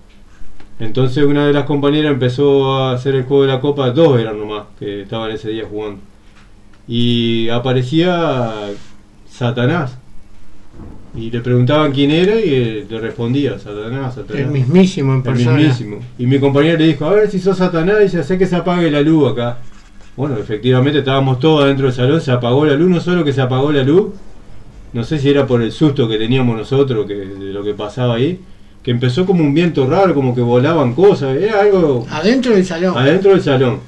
Entonces 0.79 1.23
una 1.25 1.45
de 1.45 1.53
las 1.53 1.65
compañeras 1.65 2.13
empezó 2.13 2.79
a 2.79 2.93
hacer 2.93 3.15
el 3.15 3.23
juego 3.23 3.43
de 3.43 3.49
la 3.49 3.61
copa, 3.61 3.91
dos 3.91 4.19
eran 4.19 4.39
nomás 4.39 4.65
que 4.79 5.01
estaban 5.03 5.31
ese 5.31 5.49
día 5.49 5.65
jugando. 5.69 5.99
Y 6.87 7.49
aparecía 7.49 8.51
Satanás. 9.29 10.00
Y 11.13 11.29
le 11.29 11.41
preguntaban 11.41 11.91
quién 11.91 12.09
era 12.11 12.35
y 12.35 12.53
eh, 12.53 12.85
le 12.89 12.99
respondía, 12.99 13.59
Satanás, 13.59 14.15
Satanás. 14.15 14.43
El 14.43 14.47
mismísimo 14.47 15.11
en 15.11 15.17
El 15.17 15.23
persona. 15.23 15.57
mismísimo. 15.57 15.99
Y 16.17 16.25
mi 16.25 16.39
compañero 16.39 16.77
le 16.77 16.85
dijo, 16.87 17.05
a 17.05 17.13
ver 17.13 17.29
si 17.29 17.39
sos 17.39 17.57
Satanás, 17.57 17.99
dice, 17.99 18.19
hace 18.19 18.37
que 18.37 18.45
se 18.45 18.55
apague 18.55 18.89
la 18.89 19.01
luz 19.01 19.31
acá. 19.31 19.57
Bueno, 20.15 20.37
efectivamente 20.37 20.99
estábamos 20.99 21.39
todos 21.39 21.63
adentro 21.65 21.87
del 21.87 21.95
salón, 21.95 22.21
se 22.21 22.31
apagó 22.31 22.65
la 22.65 22.75
luz, 22.75 22.89
no 22.89 23.01
solo 23.01 23.23
que 23.25 23.33
se 23.33 23.41
apagó 23.41 23.71
la 23.71 23.83
luz, 23.83 24.09
no 24.93 25.03
sé 25.03 25.19
si 25.19 25.29
era 25.29 25.45
por 25.47 25.61
el 25.61 25.71
susto 25.71 26.07
que 26.07 26.17
teníamos 26.17 26.55
nosotros 26.57 27.05
que, 27.05 27.15
de 27.15 27.53
lo 27.53 27.63
que 27.63 27.73
pasaba 27.73 28.15
ahí, 28.15 28.39
que 28.83 28.91
empezó 28.91 29.25
como 29.25 29.41
un 29.43 29.53
viento 29.53 29.87
raro, 29.87 30.13
como 30.13 30.33
que 30.33 30.41
volaban 30.41 30.93
cosas, 30.93 31.37
era 31.37 31.61
algo 31.61 32.05
Adentro 32.09 32.53
del 32.53 32.65
salón. 32.65 32.97
adentro 32.97 33.31
del 33.31 33.41
salón. 33.41 33.79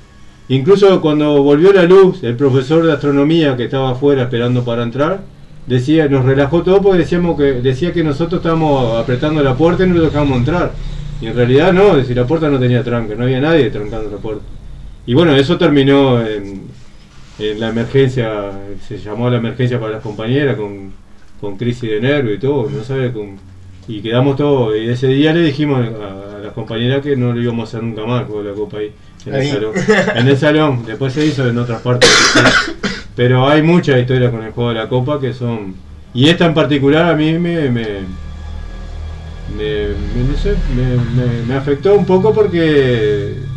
Incluso 0.50 1.00
cuando 1.02 1.41
volvió 1.41 1.72
la 1.72 1.84
luz, 1.84 2.22
el 2.24 2.36
profesor 2.36 2.86
de 2.86 2.91
astronomía 2.94 3.56
que 3.56 3.64
estaba 3.66 3.91
afuera 3.91 4.24
esperando 4.24 4.64
para 4.64 4.84
entrar, 4.84 5.22
decía, 5.68 6.07
nos 6.07 6.26
relajó 6.26 6.64
todo 6.64 6.81
porque 6.81 6.99
decíamos 6.99 7.38
que, 7.38 7.53
decía 7.61 7.94
que 7.94 8.03
nosotros 8.03 8.40
estábamos 8.40 8.98
apretando 8.98 9.41
la 9.44 9.56
puerta 9.56 9.84
y 9.85 9.90
no 9.90 9.95
lo 9.95 10.03
dejábamos 10.03 10.40
entrar. 10.40 10.72
Y 11.22 11.27
en 11.27 11.35
realidad 11.35 11.72
no, 11.72 11.91
es 11.91 11.98
decir, 11.98 12.18
la 12.18 12.27
puerta 12.27 12.49
no 12.49 12.60
tenía 12.60 12.84
tranca, 12.84 13.15
no 13.15 13.23
había 13.23 13.40
nadie 13.40 13.69
trancando 13.69 14.10
la 14.10 14.18
puerta. 14.18 14.44
Y 15.06 15.14
bueno, 15.14 15.35
eso 15.35 15.57
terminó 15.57 16.22
en, 16.26 16.64
en 17.40 17.60
la 17.60 17.69
emergencia, 17.69 18.52
se 18.88 18.98
llamó 18.98 19.27
a 19.27 19.31
la 19.31 19.38
emergencia 19.38 19.80
para 19.80 19.94
las 19.94 20.02
compañeras 20.02 20.56
con, 20.57 20.91
con 21.40 21.57
crisis 21.57 21.90
de 21.90 22.02
nervio 22.02 22.34
y 22.34 22.40
todo, 22.40 22.69
no 22.69 22.84
sabe 22.84 23.11
con, 23.11 23.38
y 23.88 24.02
quedamos 24.02 24.38
todos, 24.38 24.76
y 24.77 24.88
ese 24.90 25.07
día 25.07 25.34
le 25.34 25.41
dijimos 25.41 25.85
a, 25.85 26.38
a 26.38 26.40
las 26.40 26.53
compañeras 26.53 27.02
que 27.02 27.15
no 27.15 27.34
lo 27.34 27.41
íbamos 27.41 27.68
a 27.68 27.77
hacer 27.77 27.84
nunca 27.84 28.06
más 28.06 28.26
con 28.26 28.45
la 28.45 28.53
copa 28.53 28.77
ahí, 28.77 28.91
en 29.26 29.35
Ahí. 29.35 29.48
el 29.49 29.53
salón. 29.53 29.73
En 30.15 30.27
el 30.27 30.38
salón, 30.38 30.85
después 30.85 31.14
se 31.14 31.26
hizo 31.26 31.48
en 31.48 31.57
otras 31.57 31.81
partes. 31.81 32.10
Pero 33.15 33.48
hay 33.48 33.61
muchas 33.64 33.99
historias 33.99 34.31
con 34.31 34.44
el 34.44 34.52
juego 34.53 34.69
de 34.69 34.76
la 34.76 34.90
copa 34.90 35.19
que 35.19 35.34
son. 35.34 35.85
Y 36.14 36.30
esta 36.30 36.45
en 36.45 36.53
particular 36.53 37.06
a 37.11 37.15
mí 37.15 37.38
me, 37.40 37.69
me, 37.72 38.18
me, 39.45 39.95
no 40.23 40.35
sé, 40.35 40.64
me- 40.68 40.98
me- 41.44 41.56
afectó 41.56 41.95
un 41.95 42.06
poco 42.06 42.34
porque 42.34 43.49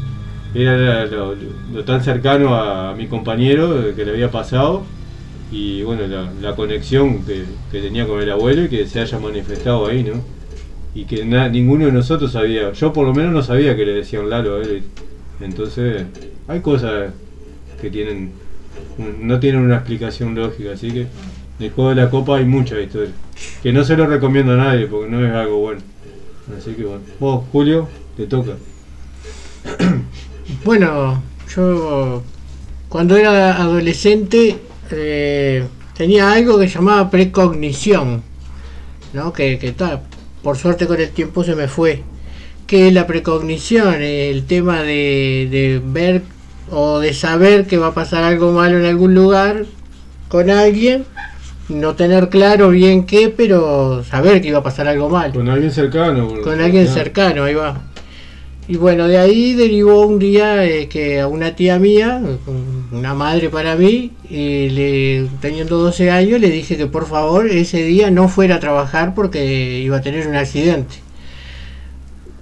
era 0.52 1.06
lo, 1.06 1.36
tan 1.84 2.02
cercano 2.02 2.54
a, 2.56 2.94
mi 2.94 3.08
compañero 3.08 3.94
que 3.94 4.04
le 4.04 4.12
había 4.12 4.30
pasado 4.30 4.94
y 5.50 5.82
bueno, 5.84 6.06
la, 6.08 6.32
la 6.34 6.56
conexión 6.56 7.24
que, 7.24 7.58
que 7.70 7.80
tenía 7.82 8.06
con 8.06 8.20
el 8.22 8.30
abuelo 8.32 8.64
y 8.64 8.68
que 8.70 8.86
se 8.86 9.00
haya 9.00 9.18
manifestado 9.20 9.86
ahí, 9.86 10.04
¿no? 10.04 10.26
Y 10.94 11.06
que 11.06 11.24
na- 11.26 11.48
ninguno 11.50 11.86
de 11.86 11.92
nosotros 11.92 12.32
sabía, 12.32 12.72
yo 12.72 12.92
por 12.92 13.06
lo 13.06 13.14
menos 13.14 13.32
no 13.32 13.42
sabía 13.42 13.76
que 13.76 13.86
le 13.86 13.94
decían 13.94 14.30
Lalo 14.30 14.56
a 14.56 14.64
él. 14.64 14.92
Entonces, 15.40 16.08
hay 16.46 16.62
cosas 16.62 17.14
que 17.78 17.90
tienen 17.90 18.40
no 18.98 19.40
tienen 19.40 19.62
una 19.62 19.76
explicación 19.76 20.34
lógica, 20.34 20.72
así 20.72 20.90
que 20.90 21.06
el 21.58 21.70
juego 21.70 21.90
de 21.90 21.96
la 21.96 22.10
copa 22.10 22.36
hay 22.36 22.44
mucha 22.44 22.78
historia. 22.80 23.12
Que 23.62 23.72
no 23.72 23.84
se 23.84 23.96
lo 23.96 24.06
recomiendo 24.06 24.52
a 24.52 24.56
nadie 24.56 24.86
porque 24.86 25.10
no 25.10 25.24
es 25.24 25.32
algo 25.32 25.58
bueno. 25.58 25.80
Así 26.56 26.72
que 26.72 26.84
bueno. 26.84 27.02
Vos, 27.18 27.44
Julio, 27.52 27.88
te 28.16 28.26
toca. 28.26 28.52
Bueno, 30.64 31.20
yo 31.52 32.22
cuando 32.88 33.16
era 33.16 33.56
adolescente 33.60 34.56
eh, 34.92 35.64
tenía 35.96 36.30
algo 36.32 36.56
que 36.56 36.68
llamaba 36.68 37.10
precognición, 37.10 38.22
¿no? 39.12 39.32
Que, 39.32 39.58
que 39.58 39.72
ta, 39.72 40.02
por 40.44 40.56
suerte 40.56 40.86
con 40.86 41.00
el 41.00 41.10
tiempo 41.10 41.42
se 41.42 41.56
me 41.56 41.66
fue. 41.66 42.04
Que 42.68 42.92
la 42.92 43.08
precognición, 43.08 44.00
el 44.00 44.46
tema 44.46 44.82
de, 44.82 45.48
de 45.50 45.82
ver 45.84 46.22
o 46.70 46.98
de 47.00 47.14
saber 47.14 47.66
que 47.66 47.78
va 47.78 47.88
a 47.88 47.94
pasar 47.94 48.24
algo 48.24 48.52
malo 48.52 48.78
en 48.78 48.86
algún 48.86 49.14
lugar 49.14 49.64
con 50.28 50.50
alguien, 50.50 51.04
no 51.68 51.94
tener 51.94 52.28
claro 52.28 52.70
bien 52.70 53.06
qué, 53.06 53.28
pero 53.28 54.04
saber 54.04 54.40
que 54.40 54.48
iba 54.48 54.58
a 54.58 54.62
pasar 54.62 54.88
algo 54.88 55.08
mal. 55.08 55.32
Con 55.32 55.48
alguien 55.48 55.70
cercano. 55.70 56.26
boludo. 56.26 56.42
Con 56.42 56.60
alguien 56.60 56.88
cercano, 56.88 57.44
ahí 57.44 57.54
va. 57.54 57.80
Y 58.68 58.76
bueno, 58.76 59.06
de 59.06 59.16
ahí 59.16 59.54
derivó 59.54 60.04
un 60.06 60.18
día 60.18 60.64
eh, 60.64 60.88
que 60.88 61.20
a 61.20 61.28
una 61.28 61.54
tía 61.54 61.78
mía, 61.78 62.20
una 62.90 63.14
madre 63.14 63.48
para 63.48 63.76
mí, 63.76 64.10
eh, 64.28 64.68
le, 64.72 65.38
teniendo 65.40 65.78
12 65.78 66.10
años, 66.10 66.40
le 66.40 66.50
dije 66.50 66.76
que 66.76 66.86
por 66.86 67.06
favor 67.06 67.46
ese 67.46 67.84
día 67.84 68.10
no 68.10 68.28
fuera 68.28 68.56
a 68.56 68.60
trabajar 68.60 69.14
porque 69.14 69.78
iba 69.78 69.98
a 69.98 70.00
tener 70.00 70.26
un 70.26 70.34
accidente. 70.34 71.05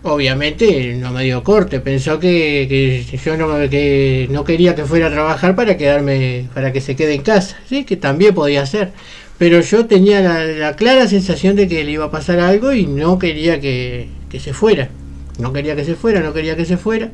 Obviamente 0.06 0.94
no 0.96 1.12
me 1.12 1.24
dio 1.24 1.42
corte, 1.42 1.80
pensó 1.80 2.20
que, 2.20 2.66
que 2.68 3.16
yo 3.16 3.38
no, 3.38 3.70
que 3.70 4.28
no 4.30 4.44
quería 4.44 4.74
que 4.74 4.84
fuera 4.84 5.06
a 5.06 5.10
trabajar 5.10 5.56
para 5.56 5.78
quedarme, 5.78 6.46
para 6.52 6.72
que 6.72 6.82
se 6.82 6.94
quede 6.94 7.14
en 7.14 7.22
casa, 7.22 7.56
sí, 7.66 7.84
que 7.84 7.96
también 7.96 8.34
podía 8.34 8.66
ser. 8.66 8.92
Pero 9.38 9.60
yo 9.62 9.86
tenía 9.86 10.20
la, 10.20 10.44
la 10.44 10.76
clara 10.76 11.08
sensación 11.08 11.56
de 11.56 11.68
que 11.68 11.82
le 11.84 11.92
iba 11.92 12.04
a 12.04 12.10
pasar 12.10 12.38
algo 12.38 12.74
y 12.74 12.86
no 12.86 13.18
quería 13.18 13.60
que, 13.60 14.08
que 14.28 14.40
se 14.40 14.52
fuera. 14.52 14.90
No 15.38 15.54
quería 15.54 15.74
que 15.74 15.86
se 15.86 15.94
fuera, 15.94 16.20
no 16.20 16.34
quería 16.34 16.54
que 16.54 16.66
se 16.66 16.76
fuera. 16.76 17.10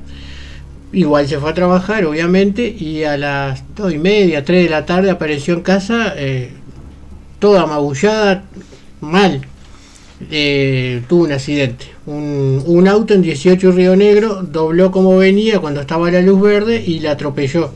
Igual 0.93 1.29
se 1.29 1.39
fue 1.39 1.51
a 1.51 1.55
trabajar, 1.55 2.05
obviamente, 2.05 2.67
y 2.67 3.05
a 3.05 3.17
las 3.17 3.63
dos 3.77 3.93
y 3.93 3.99
media, 3.99 4.45
tres 4.45 4.65
de 4.65 4.71
la 4.71 4.85
tarde 4.85 5.11
apareció 5.11 5.55
en 5.55 5.61
casa 5.61 6.15
eh, 6.17 6.51
toda 7.39 7.67
magullada, 7.67 8.43
mal. 9.01 9.47
Eh, 10.31 11.03
tuvo 11.09 11.25
un 11.25 11.33
accidente. 11.33 11.87
Un, 12.07 12.63
un 12.67 12.89
auto 12.89 13.15
en 13.15 13.23
18 13.23 13.73
Río 13.73 13.97
Negro 13.97 14.43
dobló 14.43 14.91
como 14.91 15.17
venía 15.17 15.59
cuando 15.61 15.81
estaba 15.81 16.11
la 16.11 16.21
luz 16.21 16.41
verde 16.41 16.83
y 16.85 17.01
la 17.01 17.13
atropelló. 17.13 17.73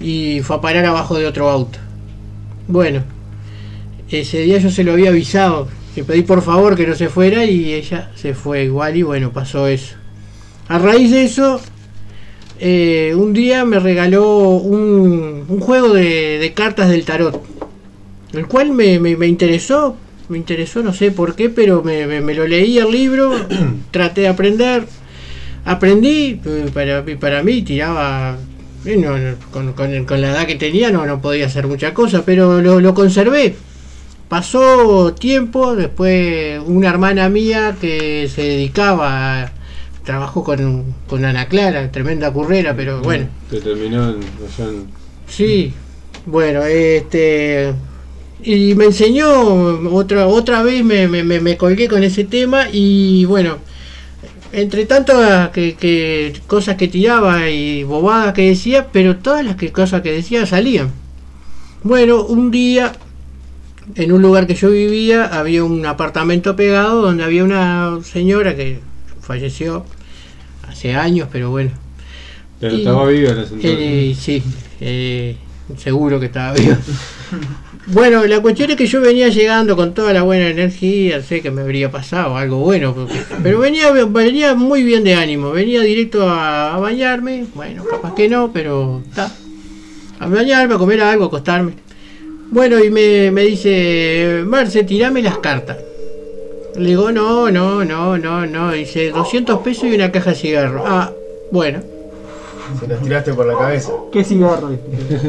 Y 0.00 0.40
fue 0.42 0.56
a 0.56 0.60
parar 0.60 0.84
abajo 0.84 1.16
de 1.18 1.26
otro 1.26 1.48
auto. 1.48 1.78
Bueno, 2.68 3.02
ese 4.10 4.40
día 4.42 4.58
yo 4.58 4.70
se 4.70 4.84
lo 4.84 4.92
había 4.92 5.10
avisado. 5.10 5.68
Le 5.96 6.04
pedí 6.04 6.22
por 6.22 6.42
favor 6.42 6.76
que 6.76 6.86
no 6.86 6.94
se 6.94 7.08
fuera 7.08 7.44
y 7.44 7.72
ella 7.72 8.10
se 8.16 8.34
fue 8.34 8.64
igual 8.64 8.96
y 8.96 9.02
bueno, 9.02 9.32
pasó 9.32 9.66
eso. 9.66 9.94
A 10.68 10.78
raíz 10.78 11.10
de 11.10 11.24
eso, 11.24 11.60
eh, 12.60 13.14
un 13.16 13.32
día 13.32 13.64
me 13.64 13.78
regaló 13.78 14.48
un, 14.50 15.44
un 15.48 15.60
juego 15.60 15.92
de, 15.92 16.38
de 16.38 16.52
cartas 16.54 16.88
del 16.88 17.04
tarot, 17.04 17.42
el 18.32 18.46
cual 18.46 18.70
me, 18.72 18.98
me- 19.00 19.16
me 19.16 19.26
interesó, 19.26 19.96
me 20.32 20.38
interesó, 20.38 20.82
no 20.82 20.94
sé 20.94 21.10
por 21.10 21.36
qué, 21.36 21.50
pero 21.50 21.82
me, 21.82 22.06
me- 22.06 22.22
me 22.22 22.32
lo 22.34 22.46
leí 22.46 22.78
el 22.78 22.90
libro, 22.90 23.32
traté 23.90 24.22
de 24.22 24.28
aprender, 24.28 24.84
aprendí, 25.64 26.40
eh, 26.44 26.70
para, 26.72 27.04
para 27.20 27.42
mí 27.42 27.60
tiraba, 27.62 28.38
eh, 28.86 28.96
no, 28.96 29.18
no, 29.18 29.34
con, 29.52 29.74
con- 29.74 30.04
con 30.06 30.20
la 30.22 30.30
edad 30.30 30.46
que 30.46 30.54
tenía 30.56 30.90
no, 30.90 31.04
no 31.06 31.20
podía 31.20 31.46
hacer 31.46 31.66
mucha 31.66 31.92
cosa, 31.94 32.24
pero 32.24 32.60
lo, 32.62 32.80
lo 32.80 32.94
conservé. 32.94 33.54
Pasó 34.28 35.12
tiempo, 35.12 35.76
después 35.76 36.58
una 36.64 36.88
hermana 36.88 37.28
mía 37.28 37.76
que 37.78 38.28
se 38.34 38.42
dedicaba, 38.42 39.42
a- 39.42 39.52
trabajó 40.04 40.42
con, 40.42 40.94
con 41.06 41.24
Ana 41.26 41.46
Clara, 41.46 41.92
tremenda 41.92 42.32
currera, 42.32 42.74
pero 42.74 43.02
bueno, 43.02 43.26
Que 43.50 43.60
terminó 43.60 44.08
en, 44.08 44.16
allá 44.16 44.64
en- 44.70 44.86
Sí, 45.28 45.72
bueno, 46.26 46.62
este. 46.64 47.74
Y 48.44 48.74
me 48.74 48.86
enseñó, 48.86 49.30
otra, 49.94 50.26
otra 50.26 50.62
vez 50.62 50.84
me, 50.84 51.06
me, 51.06 51.56
colgué 51.56 51.88
con 51.88 52.02
ese 52.02 52.24
tema 52.24 52.66
y 52.72 53.24
bueno, 53.26 53.58
entre 54.52 54.84
tantas 54.84 55.50
que, 55.50 55.74
que 55.74 56.32
cosas 56.46 56.76
que 56.76 56.88
tiraba 56.88 57.48
y 57.50 57.84
bobadas 57.84 58.34
que 58.34 58.48
decía, 58.48 58.88
pero 58.92 59.16
todas 59.16 59.44
las 59.44 59.56
que, 59.56 59.70
cosas 59.70 60.02
que 60.02 60.10
decía 60.12 60.44
salían. 60.46 60.90
Bueno, 61.84 62.24
un 62.24 62.50
día, 62.50 62.92
en 63.94 64.12
un 64.12 64.22
lugar 64.22 64.46
que 64.46 64.54
yo 64.54 64.70
vivía, 64.70 65.24
había 65.26 65.62
un 65.64 65.86
apartamento 65.86 66.56
pegado 66.56 67.02
donde 67.02 67.24
había 67.24 67.44
una 67.44 67.98
señora 68.04 68.56
que 68.56 68.80
falleció 69.20 69.84
hace 70.68 70.94
años, 70.94 71.28
pero 71.30 71.50
bueno. 71.50 71.70
Pero 72.60 72.74
Y- 72.74 72.78
estaba 72.78 73.06
viva 73.08 73.30
ese 73.30 73.40
entonces. 73.54 73.62
eh, 73.62 74.16
sí, 74.18 74.42
eh, 74.80 75.36
seguro 75.76 76.18
que 76.20 76.26
estaba 76.26 76.52
viva. 76.54 76.76
Bueno, 77.86 78.24
la 78.26 78.40
cuestión 78.40 78.70
es 78.70 78.76
que 78.76 78.86
yo 78.86 79.00
venía 79.00 79.28
llegando 79.28 79.74
con 79.74 79.92
toda 79.92 80.12
la 80.12 80.22
buena 80.22 80.48
energía, 80.48 81.20
sé 81.20 81.42
que 81.42 81.50
me 81.50 81.62
habría 81.62 81.90
pasado 81.90 82.36
algo 82.36 82.58
bueno, 82.58 82.94
porque- 82.94 83.20
pero 83.42 83.58
venía, 83.58 83.90
venía 83.90 84.54
muy 84.54 84.84
bien 84.84 85.02
de 85.02 85.14
ánimo, 85.14 85.50
venía 85.50 85.80
directo 85.80 86.28
a, 86.28 86.78
bañarme, 86.78 87.46
bueno, 87.54 87.84
capaz 87.84 88.14
que 88.14 88.28
no, 88.28 88.52
pero 88.52 89.02
está, 89.08 89.32
a 90.20 90.26
bañarme, 90.28 90.74
a 90.74 90.78
comer 90.78 91.00
algo, 91.00 91.24
a 91.24 91.26
acostarme. 91.26 91.72
Bueno, 92.50 92.78
y 92.82 92.90
me, 92.90 93.30
me 93.32 93.42
dice, 93.42 94.42
Marce, 94.46 94.84
tirame 94.84 95.20
las 95.20 95.38
cartas. 95.38 95.78
Le 96.76 96.90
digo, 96.90 97.10
no, 97.10 97.50
no, 97.50 97.84
no, 97.84 98.16
no, 98.16 98.46
no, 98.46 98.72
dice 98.72 99.10
200 99.10 99.58
pesos 99.60 99.84
y 99.84 99.94
una 99.94 100.12
caja 100.12 100.30
de 100.30 100.36
cigarro. 100.36 100.84
Ah, 100.86 101.10
bueno. 101.50 101.91
Se 102.80 102.86
las 102.88 103.00
tiraste 103.02 103.32
por 103.34 103.46
la 103.46 103.56
cabeza. 103.58 103.92
¿Qué 104.12 104.24
cigarro? 104.24 104.70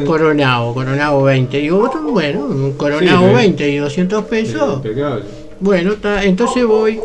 Coronado, 0.06 0.74
Coronado 0.74 1.22
20. 1.22 1.56
Digo, 1.58 1.90
bueno, 2.10 2.44
un 2.46 2.72
Coronado 2.72 3.18
Sí, 3.20 3.24
eh. 3.24 3.34
20 3.34 3.68
y 3.70 3.76
200 3.76 4.24
pesos. 4.24 4.76
Impecable. 4.76 5.22
Bueno, 5.60 5.94
ta- 5.94 6.24
entonces 6.24 6.64
voy, 6.66 7.00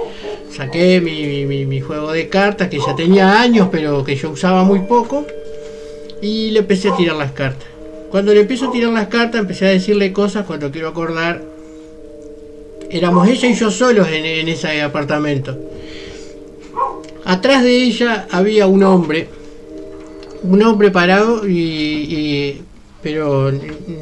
saqué 0.52 1.00
mi, 1.02 1.24
mi- 1.26 1.46
mi- 1.46 1.66
mi 1.66 1.82
juego 1.82 2.12
de 2.12 2.28
cartas 2.30 2.68
que 2.68 2.80
ya 2.80 2.96
tenía 2.96 3.40
años, 3.42 3.70
pero 3.72 4.04
que 4.04 4.16
yo 4.16 4.32
usaba 4.32 4.64
muy 4.64 4.80
poco, 4.80 5.26
y 6.22 6.50
le 6.52 6.60
empecé 6.60 6.90
a 6.90 6.96
tirar 6.96 7.16
las 7.16 7.32
cartas. 7.32 7.68
Cuando 8.12 8.34
le 8.34 8.42
empiezo 8.42 8.68
a 8.70 8.72
tirar 8.72 8.92
las 8.92 9.08
cartas, 9.08 9.40
empecé 9.42 9.68
a 9.68 9.70
decirle 9.70 10.12
cosas 10.12 10.46
cuando 10.46 10.72
quiero 10.72 10.88
acordar. 10.90 11.42
Éramos 12.90 13.28
ella 13.28 13.48
y 13.48 13.54
yo 13.54 13.70
solos 13.70 14.08
en, 14.08 14.26
en 14.26 14.48
ese 14.50 14.82
apartamento. 14.82 15.56
Atrás 17.26 17.64
de 17.64 17.84
ella 17.84 18.28
había 18.32 18.66
un 18.66 18.82
hombre, 18.84 19.28
un 20.44 20.64
hombre 20.64 20.92
parado 20.92 21.48
y, 21.48 21.54
y- 21.60 22.62
pero 23.02 23.52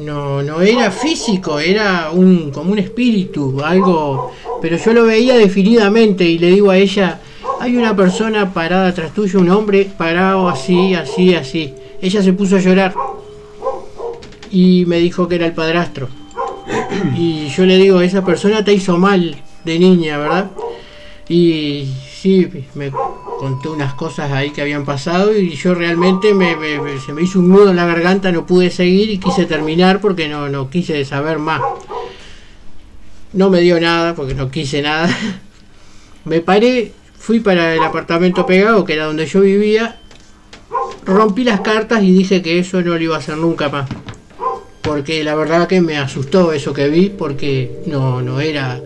no, 0.02 0.42
no 0.42 0.60
era 0.60 0.90
físico, 0.90 1.60
era 1.60 2.10
un 2.12 2.50
como 2.50 2.72
un 2.72 2.78
espíritu, 2.80 3.60
algo, 3.64 4.32
pero 4.60 4.76
yo 4.76 4.92
lo 4.92 5.04
veía 5.04 5.36
definidamente 5.36 6.24
y 6.24 6.36
le 6.38 6.48
digo 6.50 6.70
a 6.70 6.76
ella, 6.76 7.20
hay 7.60 7.76
una 7.76 7.94
persona 7.94 8.52
parada 8.52 8.88
atrás 8.88 9.14
tuyo, 9.14 9.38
un 9.38 9.50
hombre 9.50 9.88
parado 9.96 10.48
así, 10.48 10.94
así, 10.94 11.34
así. 11.34 11.74
Ella 12.00 12.22
se 12.22 12.32
puso 12.32 12.56
a 12.56 12.60
llorar 12.60 12.92
y 14.50 14.84
me 14.86 14.98
dijo 14.98 15.28
que 15.28 15.36
era 15.36 15.46
el 15.46 15.52
padrastro. 15.52 16.08
Y 17.16 17.48
yo 17.48 17.64
le 17.66 17.76
digo, 17.76 18.00
esa 18.00 18.24
persona 18.24 18.64
te 18.64 18.72
hizo 18.72 18.96
mal 18.98 19.36
de 19.64 19.78
niña, 19.78 20.18
¿verdad? 20.18 20.50
Y 21.28 21.86
sí, 22.20 22.48
me 22.74 22.90
contó 23.38 23.72
unas 23.72 23.94
cosas 23.94 24.30
ahí 24.32 24.50
que 24.50 24.60
habían 24.62 24.84
pasado 24.84 25.36
y 25.36 25.50
yo 25.54 25.74
realmente 25.74 26.34
me, 26.34 26.56
me- 26.56 26.80
me- 26.80 26.98
se 27.00 27.12
me 27.12 27.22
hizo 27.22 27.38
un 27.38 27.48
nudo 27.48 27.70
en 27.70 27.76
la 27.76 27.86
garganta, 27.86 28.32
no 28.32 28.44
pude 28.46 28.70
seguir 28.70 29.10
y 29.10 29.18
quise 29.18 29.46
terminar 29.46 30.00
porque 30.00 30.28
no, 30.28 30.48
no 30.48 30.68
quise 30.70 31.04
saber 31.04 31.38
más. 31.38 31.60
No 33.32 33.50
me 33.50 33.60
dio 33.60 33.78
nada 33.80 34.14
porque 34.14 34.34
no 34.34 34.50
quise 34.50 34.82
nada. 34.82 35.08
Me 36.24 36.40
paré, 36.40 36.92
fui 37.18 37.40
para 37.40 37.74
el 37.74 37.82
apartamento 37.82 38.44
pegado, 38.44 38.84
que 38.84 38.94
era 38.94 39.06
donde 39.06 39.24
yo 39.26 39.40
vivía, 39.40 39.98
rompí 41.06 41.42
las 41.44 41.60
cartas 41.60 42.02
y 42.02 42.12
dije 42.12 42.42
que 42.42 42.58
eso 42.58 42.82
no 42.82 42.94
lo 42.94 43.00
iba 43.00 43.14
a 43.16 43.18
hacer 43.18 43.36
nunca 43.38 43.68
más. 43.70 43.88
Porque 44.82 45.22
la 45.24 45.34
verdad 45.34 45.68
que 45.68 45.80
me 45.80 45.96
asustó 45.96 46.52
eso 46.52 46.72
que 46.74 46.88
vi 46.88 47.08
porque 47.10 47.80
no, 47.86 48.20
no 48.22 48.40
era... 48.40 48.80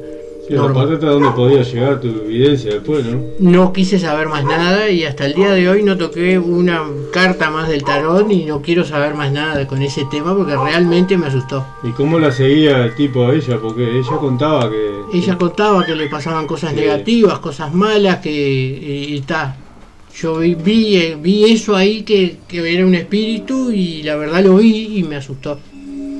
Y 0.52 0.96
donde 0.98 1.30
podía 1.30 1.62
llegar 1.62 2.00
tu 2.00 2.08
evidencia 2.08 2.72
después, 2.74 3.04
¿no? 3.06 3.20
No 3.38 3.72
quise 3.72 3.98
saber 3.98 4.28
más 4.28 4.44
nada 4.44 4.88
y 4.90 5.04
hasta 5.04 5.26
el 5.26 5.34
día 5.34 5.50
de 5.52 5.68
hoy 5.68 5.82
no 5.82 5.96
toqué 5.96 6.38
una 6.38 6.82
carta 7.12 7.50
más 7.50 7.68
del 7.68 7.82
tarot 7.82 8.30
y 8.30 8.44
no 8.44 8.60
quiero 8.60 8.84
saber 8.84 9.14
más 9.14 9.32
nada 9.32 9.66
con 9.66 9.80
ese 9.82 10.04
tema 10.10 10.36
porque 10.36 10.56
realmente 10.56 11.16
me 11.16 11.26
asustó. 11.26 11.64
¿Y 11.82 11.90
cómo 11.90 12.18
la 12.18 12.30
seguía 12.30 12.84
el 12.84 12.94
tipo 12.94 13.26
a 13.26 13.34
ella? 13.34 13.58
Porque 13.60 13.98
ella 13.98 14.16
contaba 14.20 14.70
que. 14.70 14.92
Ella 15.14 15.36
contaba 15.38 15.84
que 15.84 15.94
le 15.94 16.08
pasaban 16.08 16.46
cosas 16.46 16.70
Sí. 16.70 16.76
negativas, 16.76 17.38
cosas 17.38 17.72
malas, 17.74 18.18
que 18.18 18.30
y 18.30 19.16
está. 19.18 19.56
Yo 20.14 20.38
vi, 20.38 20.54
vi, 20.54 20.96
eh, 20.96 21.16
vi 21.18 21.44
eso 21.44 21.74
ahí 21.74 22.02
que, 22.02 22.36
que 22.46 22.74
era 22.74 22.84
un 22.86 22.94
espíritu 22.94 23.70
y 23.70 24.02
la 24.02 24.16
verdad 24.16 24.44
lo 24.44 24.56
vi 24.56 24.98
y 24.98 25.02
me 25.04 25.16
asustó. 25.16 25.58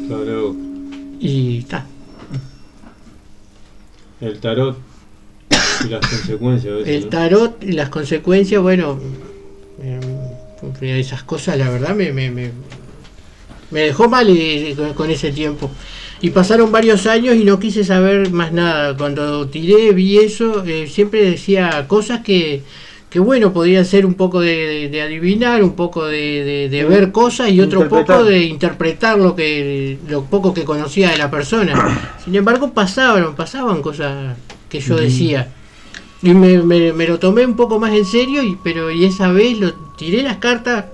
Claro, 0.09 0.57
Y 1.21 1.59
está. 1.59 1.87
El 4.23 4.39
tarot 4.39 4.79
y 5.85 5.89
las 5.89 6.01
consecuencias. 6.09 6.75
veces, 6.75 6.95
El 6.95 7.05
¿no? 7.05 7.09
tarot 7.11 7.65
y 7.65 7.73
las 7.73 7.89
consecuencias, 7.91 8.63
bueno, 8.63 8.99
eh, 9.83 10.01
esas 10.99 11.23
cosas 11.25 11.59
la 11.59 11.69
verdad 11.69 11.95
me, 11.95 12.13
me, 12.13 12.31
me, 12.31 12.51
me 13.71 13.81
dejó 13.81 14.09
mal 14.09 14.27
eh, 14.31 14.75
con, 14.77 14.95
con 14.95 15.11
ese 15.11 15.33
tiempo. 15.33 15.71
Y 16.21 16.31
pasaron 16.31 16.71
varios 16.71 17.07
años 17.07 17.35
y 17.35 17.45
no 17.45 17.59
quise 17.59 17.83
saber 17.83 18.31
más 18.31 18.53
nada. 18.53 18.97
Cuando 18.97 19.49
tiré, 19.49 19.93
vi 19.93 20.19
eso, 20.19 20.65
eh, 20.65 20.87
siempre 20.87 21.23
decía 21.29 21.87
cosas 21.89 22.21
que, 22.23 22.63
que 23.13 23.21
bueno, 23.21 23.53
podían 23.53 23.85
ser 23.85 24.07
un 24.07 24.15
poco 24.15 24.41
de, 24.41 24.55
de- 24.57 24.89
de 24.89 25.03
adivinar, 25.03 25.63
un 25.63 25.75
poco 25.77 26.07
de, 26.07 26.69
ver 26.89 27.13
cosas 27.13 27.51
y 27.51 27.61
otro 27.61 27.81
poco 27.89 28.25
de 28.25 28.39
interpretar 28.45 29.19
lo 29.19 29.37
que 29.37 29.99
lo 30.09 30.25
poco 30.25 30.55
que 30.55 30.65
conocía 30.65 31.11
de 31.11 31.19
la 31.19 31.31
persona. 31.31 31.75
Sin 32.25 32.35
embargo, 32.35 32.73
pasaban, 32.73 33.35
pasaban 33.37 33.83
cosas 33.83 34.37
que 34.71 34.81
yo 34.81 34.97
decía. 34.97 35.49
Y 36.23 36.35
me, 36.35 36.59
me- 36.63 36.93
me 36.93 37.07
lo 37.07 37.19
tomé 37.19 37.45
un 37.45 37.57
poco 37.57 37.79
más 37.79 37.93
en 37.93 38.05
serio, 38.07 38.43
y, 38.43 38.57
pero 38.63 38.91
y 38.91 39.05
esa 39.05 39.31
vez 39.33 39.59
lo 39.59 39.73
tiré 39.97 40.23
las 40.23 40.37
cartas 40.39 40.85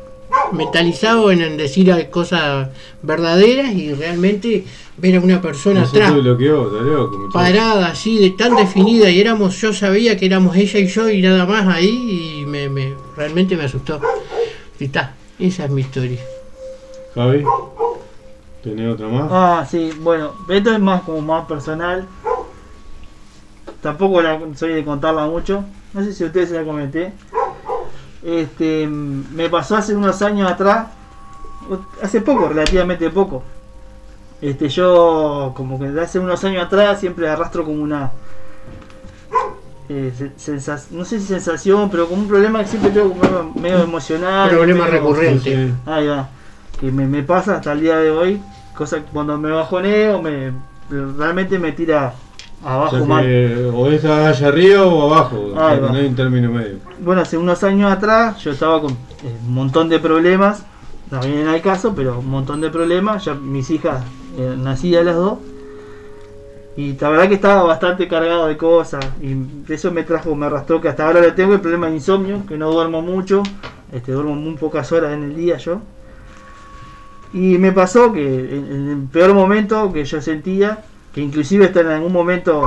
mentalizado 0.52 1.30
en, 1.30 1.42
en 1.42 1.56
decir 1.56 1.92
cosas 2.10 2.68
verdaderas 3.02 3.72
y 3.74 3.92
realmente 3.94 4.64
ver 4.96 5.16
a 5.16 5.20
una 5.20 5.40
persona 5.40 5.82
Eso 5.82 5.90
atrás 5.90 6.14
bloqueó, 6.14 6.64
loco, 6.64 7.28
parada 7.32 7.88
así 7.88 8.18
de 8.18 8.30
tan 8.30 8.56
definida 8.56 9.10
y 9.10 9.20
éramos 9.20 9.60
yo 9.60 9.72
sabía 9.72 10.16
que 10.16 10.26
éramos 10.26 10.56
ella 10.56 10.80
y 10.80 10.86
yo 10.86 11.08
y 11.08 11.22
nada 11.22 11.46
más 11.46 11.66
ahí 11.68 12.40
y 12.42 12.46
me, 12.46 12.68
me- 12.68 12.94
realmente 13.16 13.56
me 13.56 13.64
asustó 13.64 14.00
y 14.80 14.84
está 14.86 15.14
esa 15.38 15.64
es 15.66 15.70
mi 15.70 15.82
historia 15.82 16.18
Javi, 17.14 17.44
¿tenés 18.62 18.92
otra 18.94 19.08
más? 19.08 19.28
Ah, 19.30 19.66
sí, 19.68 19.90
bueno, 20.00 20.32
esto 20.48 20.72
es 20.72 20.78
más 20.80 21.02
como 21.02 21.20
más 21.20 21.46
personal. 21.46 22.06
Tampoco 23.80 24.20
la, 24.20 24.38
soy 24.54 24.72
de 24.74 24.84
contarla 24.84 25.26
mucho. 25.26 25.64
No 25.94 26.02
sé 26.04 26.12
si 26.12 26.24
ustedes 26.24 26.50
se 26.50 26.56
la 26.56 26.64
comenté. 26.64 27.12
Este, 28.22 28.86
me 28.86 29.48
pasó 29.48 29.76
hace 29.76 29.94
unos 29.94 30.20
años 30.22 30.50
atrás, 30.50 30.88
hace 32.02 32.20
poco, 32.20 32.48
relativamente 32.48 33.08
poco. 33.10 33.42
Este, 34.40 34.68
yo 34.68 35.52
como 35.56 35.78
que 35.78 35.90
de 35.90 36.00
hace 36.00 36.18
unos 36.18 36.42
años 36.44 36.64
atrás 36.66 37.00
siempre 37.00 37.28
arrastro 37.28 37.64
como 37.64 37.82
una 37.82 38.12
eh, 39.88 40.12
no 40.90 41.04
sé 41.04 41.18
si 41.20 41.26
sensación, 41.26 41.90
pero 41.90 42.06
como 42.08 42.22
un 42.22 42.28
problema 42.28 42.60
que 42.60 42.68
siempre 42.68 42.90
tengo 42.90 43.10
como 43.14 43.54
medio, 43.54 43.78
emocional. 43.82 44.50
Problema 44.50 44.84
medio- 44.84 44.98
recurrente. 45.00 45.72
Ahí 45.86 46.06
va. 46.06 46.28
Que 46.78 46.92
me, 46.92 47.06
me 47.06 47.22
pasa 47.22 47.56
hasta 47.56 47.72
el 47.72 47.80
día 47.80 47.96
de 47.96 48.10
hoy. 48.10 48.42
Cosa 48.76 48.98
que 48.98 49.10
cuando 49.10 49.38
me 49.38 49.50
bajoneo 49.50 50.20
me 50.22 50.52
realmente 50.90 51.58
me 51.58 51.72
tira 51.72 52.12
O 52.64 52.68
abajo 52.68 52.96
sea 52.96 53.06
mal. 53.06 53.70
o 53.74 53.90
es 53.90 54.04
allá 54.04 54.48
arriba 54.48 54.84
o 54.84 55.12
abajo, 55.12 55.52
va. 55.56 55.76
no 55.76 55.94
hay 55.94 56.06
un 56.06 56.16
término 56.16 56.50
medio. 56.50 56.76
Bueno, 57.00 57.22
hace 57.22 57.36
unos 57.36 57.62
años 57.62 57.90
atrás 57.92 58.38
yo 58.38 58.50
estaba 58.50 58.80
con 58.80 58.92
eh, 58.92 59.36
un 59.46 59.54
montón 59.54 59.88
de 59.88 60.00
problemas, 60.00 60.64
no 61.10 61.20
vienen 61.20 61.48
al 61.48 61.62
caso, 61.62 61.94
pero 61.94 62.18
un 62.18 62.28
montón 62.28 62.60
de 62.60 62.70
problemas, 62.70 63.24
ya 63.24 63.34
mis 63.34 63.70
hijas 63.70 64.02
eh, 64.36 64.54
nacidas 64.58 65.04
las 65.04 65.14
dos, 65.14 65.38
y 66.76 66.96
la 66.98 67.08
verdad 67.10 67.28
que 67.28 67.34
estaba 67.34 67.62
bastante 67.62 68.08
cargado 68.08 68.46
de 68.48 68.56
cosas, 68.56 69.04
y 69.20 69.36
eso 69.72 69.92
me 69.92 70.02
trajo, 70.02 70.34
me 70.34 70.46
arrastró 70.46 70.80
que 70.80 70.88
hasta 70.88 71.06
ahora 71.06 71.20
le 71.20 71.32
tengo 71.32 71.54
el 71.54 71.60
problema 71.60 71.88
de 71.88 71.94
insomnio, 71.94 72.44
que 72.46 72.58
no 72.58 72.70
duermo 72.72 73.02
mucho, 73.02 73.42
este, 73.92 74.12
duermo 74.12 74.34
muy 74.34 74.54
pocas 74.54 74.90
horas 74.92 75.12
en 75.12 75.24
el 75.24 75.36
día 75.36 75.56
yo. 75.58 75.80
Y 77.32 77.58
me 77.58 77.72
pasó 77.72 78.12
que 78.12 78.24
en, 78.26 78.72
en 78.72 78.88
el 78.88 79.08
peor 79.08 79.34
momento 79.34 79.92
que 79.92 80.04
yo 80.04 80.20
sentía, 80.22 80.84
que 81.12 81.20
inclusive 81.20 81.66
hasta 81.66 81.80
en 81.80 81.88
algún 81.88 82.12
momento 82.12 82.62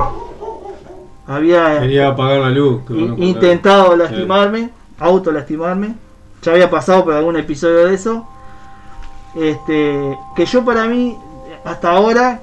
había 1.26 1.80
Quería 1.80 2.08
apagar 2.08 2.40
la 2.40 2.50
luz. 2.50 2.82
que 2.86 2.94
I- 2.94 2.96
bueno, 3.08 3.16
intentado 3.18 3.96
lastimarme, 3.96 4.70
auto 4.98 5.30
lastimarme. 5.32 5.94
Ya 6.42 6.52
había 6.52 6.68
pasado 6.70 7.04
por 7.04 7.14
algún 7.14 7.36
episodio 7.36 7.86
de 7.86 7.94
eso. 7.94 8.26
Este, 9.36 10.18
que 10.36 10.44
yo 10.44 10.64
para 10.64 10.86
mí, 10.86 11.16
hasta 11.64 11.92
ahora, 11.92 12.40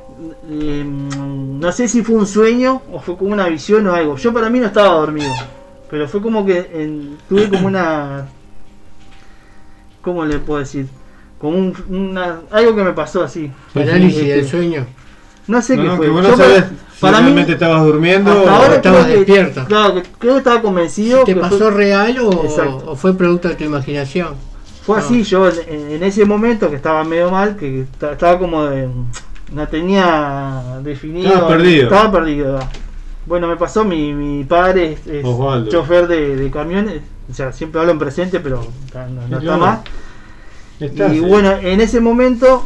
eh, 0.50 0.84
no 0.88 1.72
sé 1.72 1.88
si 1.88 2.02
fue 2.04 2.16
un 2.16 2.26
sueño 2.26 2.82
o 2.92 3.00
fue 3.00 3.18
como 3.18 3.32
una 3.34 3.48
visión 3.48 3.86
o 3.88 3.94
algo. 3.94 4.16
Yo 4.16 4.34
para 4.34 4.50
mí 4.50 4.60
no 4.60 4.68
estaba 4.68 4.96
dormido. 4.96 5.32
Pero 5.90 6.08
fue 6.08 6.22
como 6.22 6.46
que 6.46 6.70
en- 6.74 7.18
tuve 7.28 7.50
como 7.50 7.68
una... 7.68 8.28
¿Cómo 10.02 10.24
le 10.26 10.40
puedo 10.40 10.60
decir? 10.60 10.88
Como 11.38 11.58
un, 11.58 11.74
una, 11.90 12.40
algo 12.52 12.76
que 12.76 12.84
me 12.84 12.94
pasó 12.94 13.24
así. 13.24 13.52
Parálisis 13.74 14.20
Este, 14.22 14.36
del 14.36 14.48
sueño. 14.48 14.86
No 15.50 15.62
sé 15.62 15.76
No, 15.76 15.82
qué 15.84 15.88
no, 15.90 15.98
fue. 15.98 16.06
que 16.06 16.12
vos 16.12 16.24
no 16.24 16.38
sabés 16.38 16.64
para- 16.64 16.70
si 16.70 17.02
para 17.02 17.18
mí- 17.18 17.24
realmente 17.24 17.54
estabas 17.54 17.84
durmiendo 17.86 18.32
hasta 18.32 18.44
o 18.44 18.50
ahora 18.56 18.76
estabas 18.76 19.06
creo 19.06 19.26
que-. 19.26 19.52
Claro, 19.68 19.94
creo 20.20 20.34
que 20.34 20.38
estaba 20.38 20.62
convencido. 20.62 21.24
¿Te 21.24 21.34
que 21.34 21.40
pasó 21.42 21.58
fue- 21.58 21.72
real 21.72 22.18
o, 22.22 22.96
fue 22.96 23.14
producto 23.18 23.48
de 23.50 23.56
tu 23.56 23.64
imaginación? 23.64 24.36
Fue 24.86 24.98
No. 24.98 25.04
así, 25.04 25.24
yo 25.24 25.48
en, 25.50 25.92
en 25.92 26.04
ese 26.04 26.26
momento 26.26 26.70
que 26.70 26.76
estaba 26.76 27.04
medio 27.04 27.30
mal, 27.32 27.56
que 27.58 27.82
esta- 27.82 28.12
estaba 28.14 28.38
como 28.40 28.64
de, 28.66 28.88
no 29.54 29.68
tenía 29.68 30.62
definido. 30.84 31.30
Estabas 31.30 31.52
perdido. 31.52 31.84
Estaba 31.86 32.12
perdido. 32.12 32.60
Bueno, 33.26 33.48
me 33.48 33.58
pasó, 33.58 33.84
mi, 33.86 34.14
mi 34.14 34.44
padre 34.44 34.94
es, 34.94 35.08
es 35.08 35.26
Osvaldo. 35.26 35.70
chofer 35.70 36.08
de, 36.08 36.36
de 36.36 36.52
camiones, 36.52 37.02
o 37.30 37.34
sea, 37.34 37.52
siempre 37.54 37.80
hablo 37.80 37.92
en 37.94 38.00
presente, 38.00 38.40
pero 38.40 38.66
no, 38.94 39.28
no 39.28 39.38
está 39.40 39.58
más. 39.58 39.80
Y 40.80 40.88
sí. 40.88 41.20
bueno, 41.20 41.52
en 41.62 41.82
ese 41.82 42.00
momento 42.00 42.64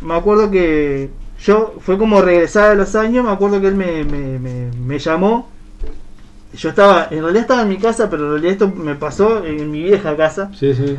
me 0.00 0.14
acuerdo 0.14 0.50
que 0.50 1.10
yo 1.40 1.74
fue 1.80 1.98
como 1.98 2.22
regresar 2.22 2.70
a 2.70 2.74
los 2.74 2.94
años, 2.94 3.24
me 3.24 3.30
acuerdo 3.30 3.60
que 3.60 3.68
él 3.68 3.74
me, 3.74 4.04
me, 4.04 4.38
me, 4.38 4.70
me 4.72 4.98
llamó. 4.98 5.48
Yo 6.54 6.70
estaba, 6.70 7.08
en 7.10 7.20
realidad 7.20 7.42
estaba 7.42 7.62
en 7.62 7.68
mi 7.68 7.78
casa, 7.78 8.08
pero 8.08 8.24
en 8.24 8.30
realidad 8.30 8.52
esto 8.52 8.68
me 8.68 8.94
pasó 8.94 9.44
en 9.44 9.70
mi 9.70 9.82
vieja 9.82 10.16
casa. 10.16 10.50
Sí, 10.58 10.74
sí. 10.74 10.96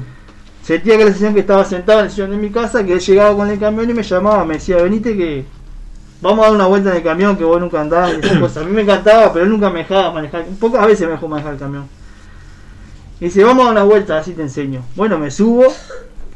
Sentía 0.62 0.98
que 0.98 1.06
la 1.06 1.12
sensación 1.12 1.34
que 1.34 1.40
estaba 1.40 1.66
sentado 1.66 2.00
en 2.00 2.06
el 2.06 2.12
sillón 2.12 2.32
de 2.32 2.38
mi 2.38 2.52
casa, 2.52 2.84
que 2.84 2.94
él 2.94 3.00
llegaba 3.00 3.36
con 3.36 3.50
el 3.50 3.58
camión 3.58 3.90
y 3.90 3.94
me 3.94 4.04
llamaba, 4.04 4.46
me 4.46 4.56
decía, 4.56 4.78
venite 4.78 5.16
que 5.16 5.46
vamos 6.22 6.40
a 6.40 6.48
dar 6.48 6.56
una 6.56 6.68
vuelta 6.68 6.92
en 6.92 6.98
el 6.98 7.04
camión 7.04 7.38
que 7.38 7.44
vos 7.44 7.60
nunca 7.60 7.82
andabas 7.82 8.14
y 8.14 8.20
esas 8.20 8.38
cosas. 8.42 8.64
A 8.64 8.66
mí 8.66 8.74
me 8.74 8.82
encantaba, 8.82 9.34
pero 9.34 9.46
él 9.46 9.52
nunca 9.52 9.70
me 9.70 9.80
dejaba 9.80 10.12
manejar. 10.12 10.46
Pocas 10.60 10.86
veces 10.86 11.08
me 11.08 11.14
dejó 11.14 11.28
manejar 11.28 11.54
el 11.54 11.60
camión. 11.60 11.88
Y 13.20 13.26
dice, 13.26 13.44
vamos 13.44 13.64
a 13.64 13.66
dar 13.66 13.72
una 13.72 13.84
vuelta, 13.84 14.18
así 14.20 14.34
te 14.34 14.44
enseño. 14.44 14.84
Bueno, 14.96 15.18
me 15.18 15.32
subo 15.32 15.74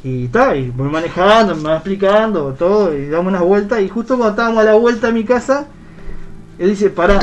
y 0.03 0.25
está, 0.25 0.55
y 0.55 0.69
voy 0.69 0.89
manejando, 0.89 1.55
me 1.55 1.63
va 1.69 1.75
explicando 1.75 2.53
todo, 2.53 2.95
y 2.97 3.07
damos 3.07 3.27
unas 3.27 3.41
vueltas. 3.43 3.81
Y 3.81 3.89
justo 3.89 4.15
cuando 4.17 4.31
estábamos 4.31 4.59
a 4.59 4.63
la 4.63 4.73
vuelta 4.73 5.09
a 5.09 5.11
mi 5.11 5.23
casa, 5.23 5.67
él 6.57 6.69
dice, 6.69 6.89
pará. 6.89 7.19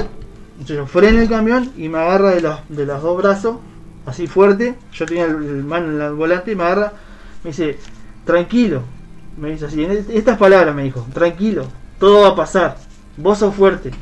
Yo 0.65 0.87
freno 0.87 1.21
el 1.21 1.29
camión 1.29 1.71
y 1.77 1.89
me 1.89 1.99
agarra 1.99 2.31
de 2.31 2.41
los, 2.41 2.59
de 2.69 2.85
los 2.85 3.01
dos 3.01 3.17
brazos, 3.17 3.59
así 4.07 4.27
fuerte. 4.27 4.75
Yo 4.93 5.07
tenía 5.07 5.25
el, 5.25 5.37
el 5.37 5.65
mano 5.65 5.93
en 5.93 6.01
el 6.01 6.15
volante 6.15 6.51
y 6.51 6.57
me 6.57 6.65
agarra, 6.65 6.93
me 7.45 7.51
dice, 7.51 7.79
tranquilo. 8.25 8.83
Me 9.37 9.51
dice 9.51 9.67
así, 9.67 9.85
en 9.85 9.93
est- 9.93 10.11
estas 10.11 10.37
palabras 10.37 10.75
me 10.75 10.83
dijo, 10.83 11.07
tranquilo, 11.15 11.67
todo 12.01 12.23
va 12.23 12.29
a 12.31 12.35
pasar. 12.35 12.77
Vos 13.17 13.39
sos 13.39 13.55
fuerte. 13.55 13.93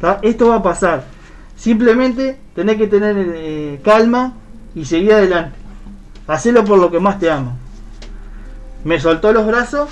¿tá? 0.00 0.18
Esto 0.22 0.48
va 0.48 0.56
a 0.56 0.62
pasar. 0.62 1.04
Simplemente 1.56 2.38
tenés 2.54 2.78
que 2.78 2.86
tener 2.86 3.16
eh, 3.18 3.80
calma 3.84 4.32
y 4.74 4.86
seguir 4.86 5.12
adelante. 5.12 5.56
Hacelo 6.26 6.64
por 6.64 6.78
lo 6.78 6.90
que 6.90 7.00
más 7.00 7.18
te 7.18 7.30
ama. 7.30 7.56
Me 8.84 8.98
soltó 9.00 9.32
los 9.32 9.46
brazos 9.46 9.88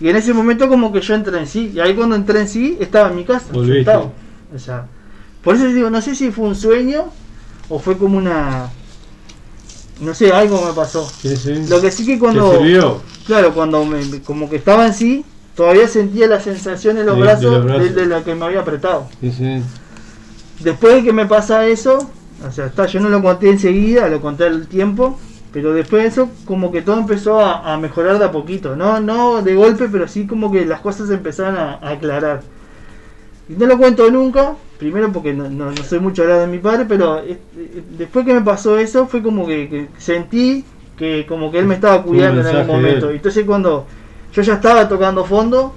y 0.00 0.08
en 0.08 0.16
ese 0.16 0.34
momento 0.34 0.68
como 0.68 0.92
que 0.92 1.00
yo 1.00 1.14
entré 1.14 1.38
en 1.38 1.46
sí. 1.46 1.72
Y 1.74 1.80
ahí 1.80 1.94
cuando 1.94 2.16
entré 2.16 2.40
en 2.40 2.48
sí 2.48 2.76
estaba 2.80 3.08
en 3.08 3.16
mi 3.16 3.24
casa. 3.24 3.46
Sentado. 3.52 4.12
O 4.54 4.58
sea, 4.58 4.86
por 5.42 5.54
eso 5.56 5.66
digo, 5.66 5.90
no 5.90 6.00
sé 6.02 6.14
si 6.14 6.30
fue 6.30 6.46
un 6.48 6.54
sueño 6.54 7.06
o 7.68 7.78
fue 7.78 7.96
como 7.96 8.18
una... 8.18 8.70
No 10.00 10.12
sé, 10.14 10.30
algo 10.32 10.62
me 10.66 10.72
pasó. 10.74 11.08
Sí, 11.22 11.34
sí. 11.36 11.66
Lo 11.68 11.80
que 11.80 11.90
sí 11.90 12.04
que 12.04 12.18
cuando... 12.18 12.60
Claro, 13.26 13.54
cuando 13.54 13.84
me, 13.84 14.20
como 14.22 14.48
que 14.50 14.56
estaba 14.56 14.86
en 14.86 14.92
sí, 14.94 15.24
todavía 15.56 15.88
sentía 15.88 16.26
la 16.28 16.38
sensación 16.40 16.98
en 16.98 17.06
los 17.06 17.14
De- 17.16 17.20
de 17.22 17.26
brazos 17.26 17.44
los 17.44 17.64
de, 17.64 17.72
brazos. 17.72 17.94
de 17.94 18.06
la 18.06 18.22
que 18.22 18.34
me 18.34 18.44
había 18.44 18.60
apretado. 18.60 19.08
Sí, 19.20 19.32
sí. 19.32 19.62
Después 20.60 20.94
de 20.96 21.04
que 21.04 21.12
me 21.12 21.26
pasa 21.26 21.66
eso, 21.66 22.10
o 22.46 22.52
sea, 22.52 22.66
está, 22.66 22.86
yo 22.86 23.00
no 23.00 23.08
lo 23.08 23.22
conté 23.22 23.50
enseguida, 23.50 24.08
lo 24.08 24.20
conté 24.20 24.44
al 24.44 24.66
tiempo, 24.68 25.18
pero 25.56 25.72
después 25.72 26.02
de 26.02 26.08
eso 26.08 26.28
como 26.44 26.70
que 26.70 26.82
todo 26.82 26.98
empezó 26.98 27.40
a, 27.40 27.72
a 27.72 27.78
mejorar 27.78 28.18
de 28.18 28.26
a 28.26 28.30
poquito, 28.30 28.76
no, 28.76 29.00
no 29.00 29.42
de 29.42 29.54
golpe, 29.54 29.88
pero 29.90 30.06
sí 30.06 30.26
como 30.26 30.52
que 30.52 30.66
las 30.66 30.80
cosas 30.80 31.08
empezaron 31.10 31.56
a, 31.56 31.74
a 31.76 31.90
aclarar. 31.92 32.42
Y 33.48 33.54
no 33.54 33.66
lo 33.66 33.78
cuento 33.78 34.10
nunca, 34.10 34.56
primero 34.78 35.12
porque 35.12 35.32
no, 35.32 35.48
no- 35.48 35.70
no 35.70 35.84
soy 35.84 36.00
mucho 36.00 36.22
hablar 36.22 36.40
de 36.40 36.46
mi 36.48 36.58
padre, 36.58 36.84
pero 36.88 37.20
eh, 37.20 37.38
eh, 37.56 37.82
después 37.96 38.26
que 38.26 38.34
me 38.34 38.42
pasó 38.42 38.76
eso 38.78 39.06
fue 39.06 39.22
como 39.22 39.46
que, 39.46 39.68
que 39.68 39.88
sentí 39.98 40.64
que 40.96 41.26
como 41.26 41.50
que 41.50 41.58
él 41.58 41.66
me 41.66 41.74
estaba 41.74 42.02
cuidando 42.02 42.40
en 42.40 42.46
algún 42.48 42.66
momento. 42.82 43.10
él. 43.10 43.16
Entonces 43.16 43.44
cuando 43.44 43.86
yo 44.32 44.42
ya 44.42 44.54
estaba 44.54 44.88
tocando 44.88 45.24
fondo, 45.24 45.74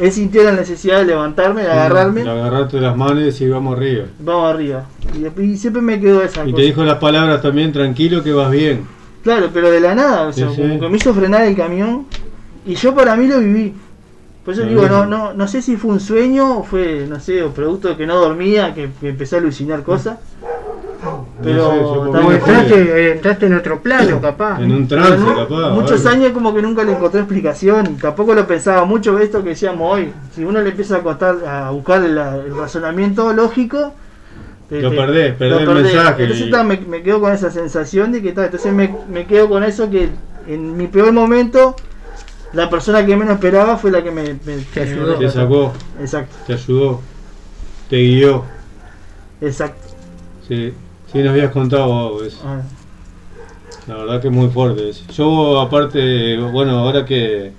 él 0.00 0.12
sintió 0.12 0.42
la 0.44 0.52
necesidad 0.52 0.98
de 0.98 1.04
levantarme, 1.06 1.62
de 1.62 1.70
agarrarme, 1.70 2.24
Le 2.24 2.30
agarraste 2.30 2.80
las 2.80 2.96
manos 2.96 3.40
y 3.40 3.48
vamos 3.48 3.76
arriba. 3.76 4.04
vamos 4.18 4.54
arriba. 4.54 4.84
Y, 5.38 5.42
y 5.42 5.56
siempre 5.56 5.82
me 5.82 6.00
quedó 6.00 6.22
esa 6.22 6.42
Y 6.42 6.52
cosa. 6.52 6.56
te 6.56 6.62
dijo 6.62 6.84
las 6.84 6.98
palabras 6.98 7.42
también, 7.42 7.72
tranquilo 7.72 8.22
que 8.22 8.32
vas 8.32 8.50
bien. 8.50 8.86
Claro, 9.22 9.50
pero 9.52 9.70
de 9.70 9.80
la 9.80 9.94
nada, 9.94 10.28
o 10.28 10.32
sea, 10.32 10.48
Sí, 10.50 10.56
sí. 10.56 10.62
como 10.62 10.80
que 10.80 10.88
me 10.88 10.96
hizo 10.96 11.14
frenar 11.14 11.42
el 11.44 11.54
camión 11.56 12.06
y 12.66 12.74
yo 12.74 12.94
para 12.94 13.14
mí 13.16 13.26
lo 13.26 13.38
viví. 13.40 13.74
Por 14.44 14.54
eso 14.54 14.64
digo, 14.64 14.88
no, 14.88 15.06
no, 15.06 15.32
no 15.34 15.46
sé 15.46 15.62
si 15.62 15.76
fue 15.76 15.92
un 15.92 16.00
sueño 16.00 16.58
o 16.58 16.64
fue, 16.64 17.06
no 17.08 17.20
sé, 17.20 17.42
o 17.44 17.50
producto 17.52 17.88
de 17.88 17.96
que 17.96 18.06
no 18.06 18.16
dormía, 18.18 18.74
que, 18.74 18.90
que 19.00 19.10
empecé 19.10 19.36
a 19.36 19.38
alucinar 19.38 19.84
cosas. 19.84 20.18
Pero 21.42 21.70
sé, 21.70 21.78
yo 21.80 22.30
Entraste, 22.32 23.12
entraste 23.12 23.46
en 23.46 23.54
otro 23.54 23.80
plano, 23.82 24.20
capaz. 24.20 24.60
En 24.62 24.72
un 24.72 24.88
trance, 24.88 25.16
pero 25.24 25.48
capaz. 25.48 25.70
muchos 25.70 26.06
años 26.06 26.32
como 26.32 26.54
que 26.54 26.62
nunca 26.62 26.84
le 26.84 26.92
encontré 26.92 27.20
explicación 27.20 27.86
y 27.86 28.00
tampoco 28.00 28.34
lo 28.34 28.46
pensaba 28.46 28.84
mucho 28.84 29.18
esto 29.18 29.42
que 29.42 29.50
decíamos 29.50 29.92
hoy. 29.94 30.12
Si 30.34 30.44
uno 30.44 30.60
le 30.60 30.70
empieza 30.70 30.96
a 30.96 31.00
contar, 31.02 31.36
a 31.46 31.70
buscar 31.70 32.00
la- 32.02 32.36
el 32.36 32.56
razonamiento 32.56 33.32
lógico, 33.32 33.92
te- 34.68 34.80
Lo 34.80 34.90
te- 34.90 34.96
perdés, 34.96 35.34
perdés 35.34 35.64
lo 35.66 35.72
el 35.76 35.82
mensaje 35.84 36.22
Entonces 36.22 36.46
y- 36.46 36.50
ta, 36.50 36.62
me, 36.64 36.76
me 36.78 37.02
quedo 37.02 37.20
con 37.20 37.32
esa 37.32 37.50
sensación 37.50 38.12
de 38.12 38.22
que 38.22 38.32
tal, 38.32 38.46
entonces 38.46 38.72
me, 38.72 38.94
me 39.10 39.26
quedo 39.26 39.48
con 39.48 39.64
eso 39.64 39.90
que 39.90 40.08
en 40.48 40.76
mi 40.76 40.86
peor 40.86 41.12
momento 41.12 41.76
la 42.54 42.68
persona 42.70 43.04
que 43.04 43.16
menos 43.16 43.34
esperaba 43.34 43.76
fue 43.76 43.90
la 43.90 44.02
que 44.02 44.10
me, 44.10 44.22
me- 44.44 44.64
me 44.74 44.82
ayudó. 44.82 45.14
Te 45.16 45.28
sacó, 45.30 45.72
Exacto, 46.00 46.34
te 46.46 46.52
ayudó, 46.54 47.00
te 47.90 47.96
guió. 47.96 48.44
exacto. 49.40 49.88
Sí, 50.48 50.72
sí 51.12 51.18
nos 51.18 51.28
habías 51.30 51.50
contado 51.52 52.24
eso. 52.24 52.38
Ah, 52.44 52.60
La 53.88 53.96
verdad 53.96 54.20
que 54.20 54.28
es 54.28 54.32
muy 54.34 54.48
fuerte. 54.48 54.88
eso. 54.90 55.04
Yo 55.12 55.60
aparte, 55.60 56.38
bueno, 56.38 56.78
ahora 56.78 57.04
que 57.04 57.52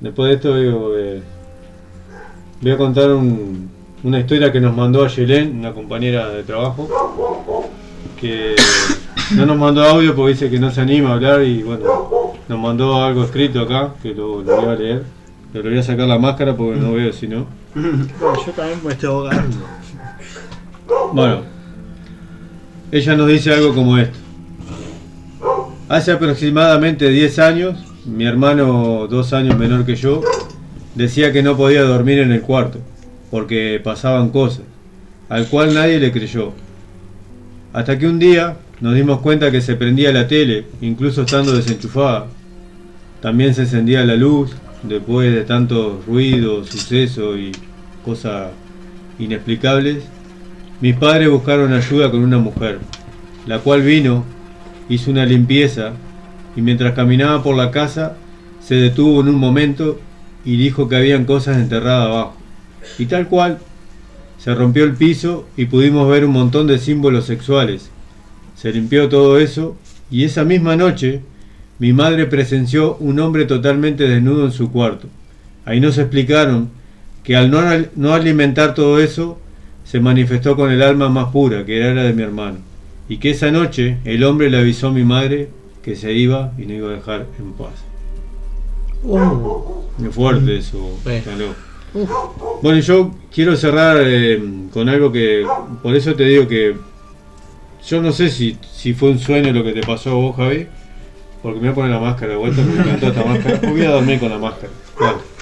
después 0.00 0.28
de 0.28 0.34
esto 0.36 0.56
digo, 0.56 0.92
eh, 0.96 1.22
voy 2.60 2.70
a 2.72 2.76
contar 2.76 3.10
un- 3.12 3.68
una 4.02 4.18
historia 4.20 4.50
que 4.52 4.60
nos 4.60 4.74
mandó 4.74 5.04
a 5.04 5.08
Yelén, 5.08 5.58
una 5.58 5.72
compañera 5.74 6.28
de 6.30 6.42
trabajo, 6.42 6.88
que 8.18 8.54
no 9.34 9.44
nos 9.46 9.56
mandó 9.58 9.82
audio 9.84 10.14
porque 10.14 10.32
dice 10.32 10.50
que 10.50 10.58
no 10.58 10.70
se 10.70 10.80
anima 10.80 11.10
a 11.10 11.14
hablar 11.14 11.42
y 11.42 11.62
bueno, 11.62 12.32
nos 12.48 12.58
mandó 12.58 13.02
algo 13.02 13.24
escrito 13.24 13.60
acá, 13.60 13.94
que 14.02 14.14
lo, 14.14 14.42
lo 14.42 14.56
voy 14.56 14.66
a 14.70 14.74
leer. 14.74 15.04
Pero 15.52 15.64
le 15.64 15.70
voy 15.70 15.78
a 15.80 15.82
sacar 15.82 16.06
la 16.06 16.18
máscara 16.18 16.56
porque 16.56 16.78
no 16.78 16.92
veo 16.92 17.12
si 17.12 17.26
no. 17.26 17.46
yo 17.74 18.52
también 18.52 18.80
me 18.84 18.92
estoy 18.92 19.08
ahogando. 19.10 19.56
Bueno, 21.12 21.40
ella 22.92 23.16
nos 23.16 23.28
dice 23.28 23.52
algo 23.52 23.74
como 23.74 23.98
esto. 23.98 24.18
Hace 25.88 26.12
aproximadamente 26.12 27.08
10 27.08 27.38
años, 27.38 27.84
mi 28.04 28.24
hermano, 28.24 29.06
dos 29.08 29.32
años 29.32 29.58
menor 29.58 29.84
que 29.84 29.96
yo, 29.96 30.22
decía 30.94 31.32
que 31.32 31.42
no 31.42 31.56
podía 31.56 31.82
dormir 31.82 32.18
en 32.18 32.32
el 32.32 32.42
cuarto, 32.42 32.78
porque 33.30 33.80
pasaban 33.82 34.30
cosas, 34.30 34.62
al 35.28 35.46
cual 35.48 35.74
nadie 35.74 35.98
le 35.98 36.12
creyó. 36.12 36.52
Hasta 37.72 37.98
que 37.98 38.06
un 38.08 38.18
día 38.18 38.56
nos 38.80 38.94
dimos 38.94 39.20
cuenta 39.20 39.50
que 39.50 39.60
se 39.60 39.76
prendía 39.76 40.12
la 40.12 40.26
tele, 40.26 40.66
incluso 40.80 41.22
estando 41.22 41.52
desenchufada. 41.52 42.26
También 43.20 43.54
se 43.54 43.62
encendía 43.62 44.04
la 44.04 44.16
luz, 44.16 44.52
después 44.82 45.32
de 45.32 45.42
tantos 45.42 46.04
ruidos, 46.06 46.68
sucesos 46.68 47.36
y 47.38 47.52
cosas 48.04 48.48
inexplicables. 49.18 50.04
Mis 50.80 50.96
padres 50.96 51.28
buscaron 51.28 51.74
ayuda 51.74 52.10
con 52.10 52.20
una 52.20 52.38
mujer, 52.38 52.78
la 53.46 53.58
cual 53.58 53.82
vino, 53.82 54.24
hizo 54.88 55.10
una 55.10 55.26
limpieza 55.26 55.92
y 56.56 56.62
mientras 56.62 56.94
caminaba 56.94 57.42
por 57.42 57.54
la 57.54 57.70
casa 57.70 58.16
se 58.60 58.76
detuvo 58.76 59.20
en 59.20 59.28
un 59.28 59.34
momento 59.34 60.00
y 60.42 60.56
dijo 60.56 60.88
que 60.88 60.96
habían 60.96 61.26
cosas 61.26 61.58
enterradas 61.58 62.06
abajo. 62.06 62.36
Y 62.98 63.04
tal 63.06 63.28
cual, 63.28 63.58
se 64.38 64.54
rompió 64.54 64.84
el 64.84 64.94
piso 64.94 65.46
y 65.54 65.66
pudimos 65.66 66.08
ver 66.08 66.24
un 66.24 66.32
montón 66.32 66.66
de 66.66 66.78
símbolos 66.78 67.26
sexuales. 67.26 67.90
Se 68.56 68.72
limpió 68.72 69.10
todo 69.10 69.38
eso 69.38 69.76
y 70.10 70.24
esa 70.24 70.44
misma 70.44 70.76
noche 70.76 71.20
mi 71.78 71.92
madre 71.92 72.24
presenció 72.24 72.96
un 72.96 73.20
hombre 73.20 73.44
totalmente 73.44 74.08
desnudo 74.08 74.46
en 74.46 74.52
su 74.52 74.72
cuarto. 74.72 75.08
Ahí 75.66 75.78
nos 75.78 75.98
explicaron 75.98 76.70
que 77.22 77.36
al 77.36 77.50
no, 77.50 77.60
no 77.96 78.14
alimentar 78.14 78.74
todo 78.74 78.98
eso, 78.98 79.38
se 79.90 79.98
manifestó 79.98 80.54
con 80.54 80.70
el 80.70 80.82
alma 80.82 81.08
más 81.08 81.32
pura, 81.32 81.64
que 81.64 81.76
era 81.76 81.92
la 81.92 82.04
de 82.04 82.12
mi 82.12 82.22
hermano. 82.22 82.58
Y 83.08 83.16
que 83.16 83.30
esa 83.30 83.50
noche 83.50 83.98
el 84.04 84.22
hombre 84.22 84.48
le 84.48 84.58
avisó 84.58 84.86
a 84.86 84.92
mi 84.92 85.02
madre 85.02 85.48
que 85.82 85.96
se 85.96 86.12
iba 86.12 86.52
y 86.56 86.66
no 86.66 86.74
iba 86.74 86.90
a 86.90 86.92
dejar 86.92 87.26
en 87.40 87.52
paz. 87.54 87.72
Uh, 89.02 89.18
Muy 89.98 90.12
fuerte 90.12 90.58
eso, 90.58 90.78
uf. 90.78 92.08
Bueno, 92.62 92.78
yo 92.78 93.10
quiero 93.34 93.56
cerrar 93.56 93.96
eh, 94.00 94.40
con 94.72 94.88
algo 94.88 95.10
que, 95.10 95.44
por 95.82 95.96
eso 95.96 96.14
te 96.14 96.24
digo 96.24 96.46
que 96.46 96.76
yo 97.84 98.00
no 98.00 98.12
sé 98.12 98.28
si, 98.30 98.56
si 98.72 98.94
fue 98.94 99.10
un 99.10 99.18
sueño 99.18 99.52
lo 99.52 99.64
que 99.64 99.72
te 99.72 99.80
pasó 99.80 100.10
a 100.10 100.14
vos, 100.14 100.36
Javi, 100.36 100.68
porque 101.42 101.58
me 101.58 101.66
voy 101.66 101.72
a 101.72 101.74
poner 101.74 101.90
la 101.90 102.00
máscara 102.00 102.32
de 102.32 102.38
vuelta, 102.38 102.62
porque 102.62 102.76
me 102.76 102.82
encantó 102.84 103.08
esta 103.08 103.24
máscara. 103.24 103.60
Voy 103.68 103.82
a 103.82 103.90
dormir 103.90 104.20
con 104.20 104.30
la 104.30 104.38
máscara. 104.38 104.72
Dale. 105.00 105.39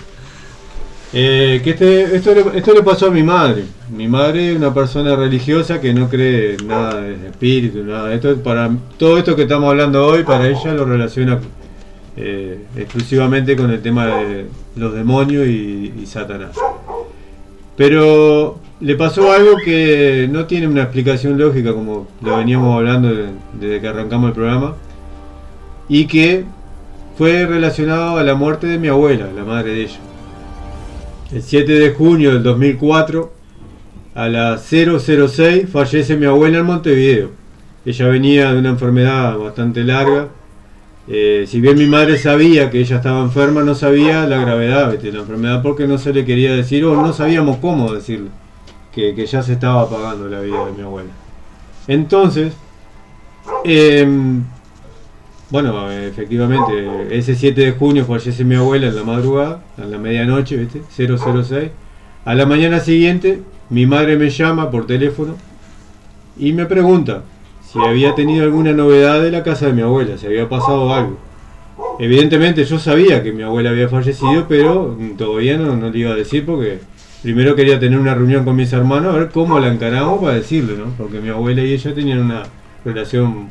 Eh, 1.12 1.62
que 1.64 1.70
este, 1.70 2.16
esto, 2.16 2.74
le, 2.74 2.82
pasó 2.82 3.06
a 3.06 3.10
mi 3.10 3.22
madre. 3.22 3.64
Mi 3.90 4.06
madre 4.06 4.50
es 4.52 4.56
una 4.56 4.74
persona 4.74 5.16
religiosa 5.16 5.80
que 5.80 5.94
no 5.94 6.08
cree 6.08 6.56
en 6.56 6.68
nada 6.68 7.00
de 7.00 7.14
espíritu, 7.28 7.82
nada 7.82 8.12
esto. 8.12 8.36
Para, 8.42 8.70
todo 8.98 9.16
esto 9.16 9.34
que 9.34 9.42
estamos 9.42 9.70
hablando 9.70 10.06
hoy, 10.06 10.22
para 10.22 10.46
ella 10.46 10.74
lo 10.74 10.84
relaciona 10.84 11.40
eh, 12.16 12.58
exclusivamente 12.76 13.56
con 13.56 13.70
el 13.70 13.80
tema 13.80 14.06
de 14.06 14.46
los 14.76 14.92
demonios 14.94 15.46
y, 15.46 16.04
Satanás. 16.04 16.50
Pero 17.76 18.58
le 18.80 18.94
pasó 18.96 19.32
algo 19.32 19.56
que 19.64 20.28
no 20.30 20.44
tiene 20.46 20.66
una 20.66 20.82
explicación 20.82 21.38
lógica, 21.38 21.72
como 21.72 22.08
lo 22.20 22.36
veníamos 22.36 22.76
hablando 22.76 23.08
de- 23.14 23.28
desde 23.58 23.80
que 23.80 23.88
arrancamos 23.88 24.28
el 24.28 24.34
programa, 24.34 24.74
y 25.88 26.06
que 26.06 26.44
fue 27.16 27.46
relacionado 27.46 28.18
a 28.18 28.24
la 28.24 28.34
muerte 28.34 28.66
de 28.66 28.78
mi 28.78 28.88
abuela, 28.88 29.28
la 29.34 29.44
madre 29.44 29.70
de 29.72 29.82
ella. 29.82 29.98
El 31.30 31.42
7 31.42 31.70
de 31.70 31.90
junio 31.92 32.32
del 32.32 32.42
2004, 32.42 33.32
a 34.14 34.28
las 34.28 34.62
006, 34.62 35.68
fallece 35.70 36.16
mi 36.16 36.24
abuela 36.24 36.58
en 36.58 36.64
Montevideo. 36.64 37.30
Ella 37.84 38.08
venía 38.08 38.52
de 38.52 38.58
una 38.58 38.70
enfermedad 38.70 39.36
bastante 39.36 39.84
larga. 39.84 40.28
Eh, 41.06 41.44
si 41.46 41.60
bien 41.60 41.76
mi 41.76 41.86
madre 41.86 42.16
sabía 42.16 42.70
que 42.70 42.80
ella 42.80 42.96
estaba 42.96 43.20
enferma, 43.20 43.62
no 43.62 43.74
sabía 43.74 44.26
la 44.26 44.38
gravedad 44.38 44.98
de 44.98 45.12
la 45.12 45.18
enfermedad 45.20 45.62
porque 45.62 45.86
no 45.86 45.98
se 45.98 46.14
le 46.14 46.24
quería 46.24 46.54
decir 46.54 46.86
o 46.86 46.94
no 46.94 47.12
sabíamos 47.12 47.58
cómo 47.58 47.92
decirle 47.92 48.30
que, 48.94 49.14
que 49.14 49.26
ya 49.26 49.42
se 49.42 49.52
estaba 49.52 49.82
apagando 49.82 50.28
la 50.28 50.40
vida 50.40 50.64
de 50.64 50.72
mi 50.72 50.82
abuela. 50.82 51.10
Entonces, 51.86 52.54
em, 53.64 54.44
bueno, 55.50 55.90
efectivamente, 55.90 57.08
ese 57.10 57.34
7 57.34 57.60
de 57.60 57.72
junio 57.72 58.04
fallece 58.04 58.44
mi 58.44 58.54
abuela 58.54 58.88
en 58.88 58.96
la 58.96 59.04
madrugada, 59.04 59.62
en 59.78 59.90
la 59.90 59.98
medianoche, 59.98 60.56
¿viste? 60.56 60.82
006. 60.90 61.70
A 62.24 62.34
la 62.34 62.44
mañana 62.44 62.80
siguiente, 62.80 63.42
mi 63.70 63.86
madre 63.86 64.16
me 64.16 64.28
llama 64.28 64.70
por 64.70 64.86
teléfono 64.86 65.36
y 66.38 66.52
me 66.52 66.66
pregunta 66.66 67.22
si 67.62 67.78
había 67.78 68.14
tenido 68.14 68.44
alguna 68.44 68.72
novedad 68.72 69.22
de 69.22 69.30
la 69.30 69.42
casa 69.42 69.66
de 69.66 69.72
mi 69.72 69.82
abuela, 69.82 70.18
si 70.18 70.26
había 70.26 70.48
pasado 70.48 70.92
algo. 70.92 71.18
Evidentemente 71.98 72.64
yo 72.64 72.78
sabía 72.78 73.22
que 73.22 73.32
mi 73.32 73.42
abuela 73.42 73.70
había 73.70 73.88
fallecido, 73.88 74.46
pero 74.48 74.96
mm, 74.98 75.16
todavía 75.16 75.56
no, 75.56 75.76
no 75.76 75.90
le 75.90 75.98
iba 75.98 76.12
a 76.12 76.16
decir 76.16 76.44
porque 76.44 76.80
primero 77.22 77.54
quería 77.56 77.80
tener 77.80 77.98
una 77.98 78.14
reunión 78.14 78.44
con 78.44 78.56
mis 78.56 78.72
hermanos 78.72 79.14
a 79.14 79.18
ver 79.18 79.30
cómo 79.30 79.58
la 79.58 79.68
encaramos 79.68 80.20
para 80.20 80.34
decirle, 80.34 80.76
¿no? 80.76 80.92
Porque 80.96 81.20
mi 81.20 81.28
abuela 81.28 81.62
y 81.62 81.72
ella 81.72 81.94
tenían 81.94 82.20
una 82.20 82.42
relación 82.84 83.48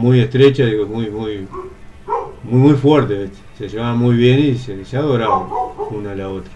muy 0.00 0.20
estrecha, 0.20 0.64
digo, 0.64 0.86
muy, 0.86 1.10
muy, 1.10 1.46
muy, 2.42 2.60
muy 2.60 2.74
fuerte, 2.74 3.30
se 3.56 3.68
llevaban 3.68 3.98
muy 3.98 4.16
bien 4.16 4.40
y 4.40 4.54
se, 4.56 4.84
se 4.84 4.96
adoraban 4.96 5.44
una 5.90 6.12
a 6.12 6.14
la 6.14 6.28
otra. 6.28 6.52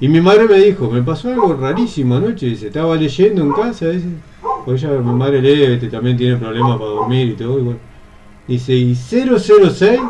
Y 0.00 0.08
mi 0.08 0.20
madre 0.20 0.46
me 0.46 0.58
dijo, 0.58 0.88
me 0.88 1.02
pasó 1.02 1.28
algo 1.28 1.54
rarísimo 1.54 2.16
anoche, 2.16 2.46
dice, 2.46 2.68
estaba 2.68 2.94
leyendo 2.94 3.42
en 3.42 3.52
casa, 3.52 3.88
dice, 3.88 4.06
porque 4.64 4.86
ella, 4.86 5.00
mi 5.00 5.12
madre 5.12 5.42
lee, 5.42 5.88
también 5.88 6.16
tiene 6.16 6.36
problemas 6.36 6.78
para 6.78 6.90
dormir 6.90 7.28
y 7.28 7.34
todo, 7.34 7.58
igual. 7.58 7.78
Dice, 8.46 8.74
y 8.74 8.94
006, 8.94 10.00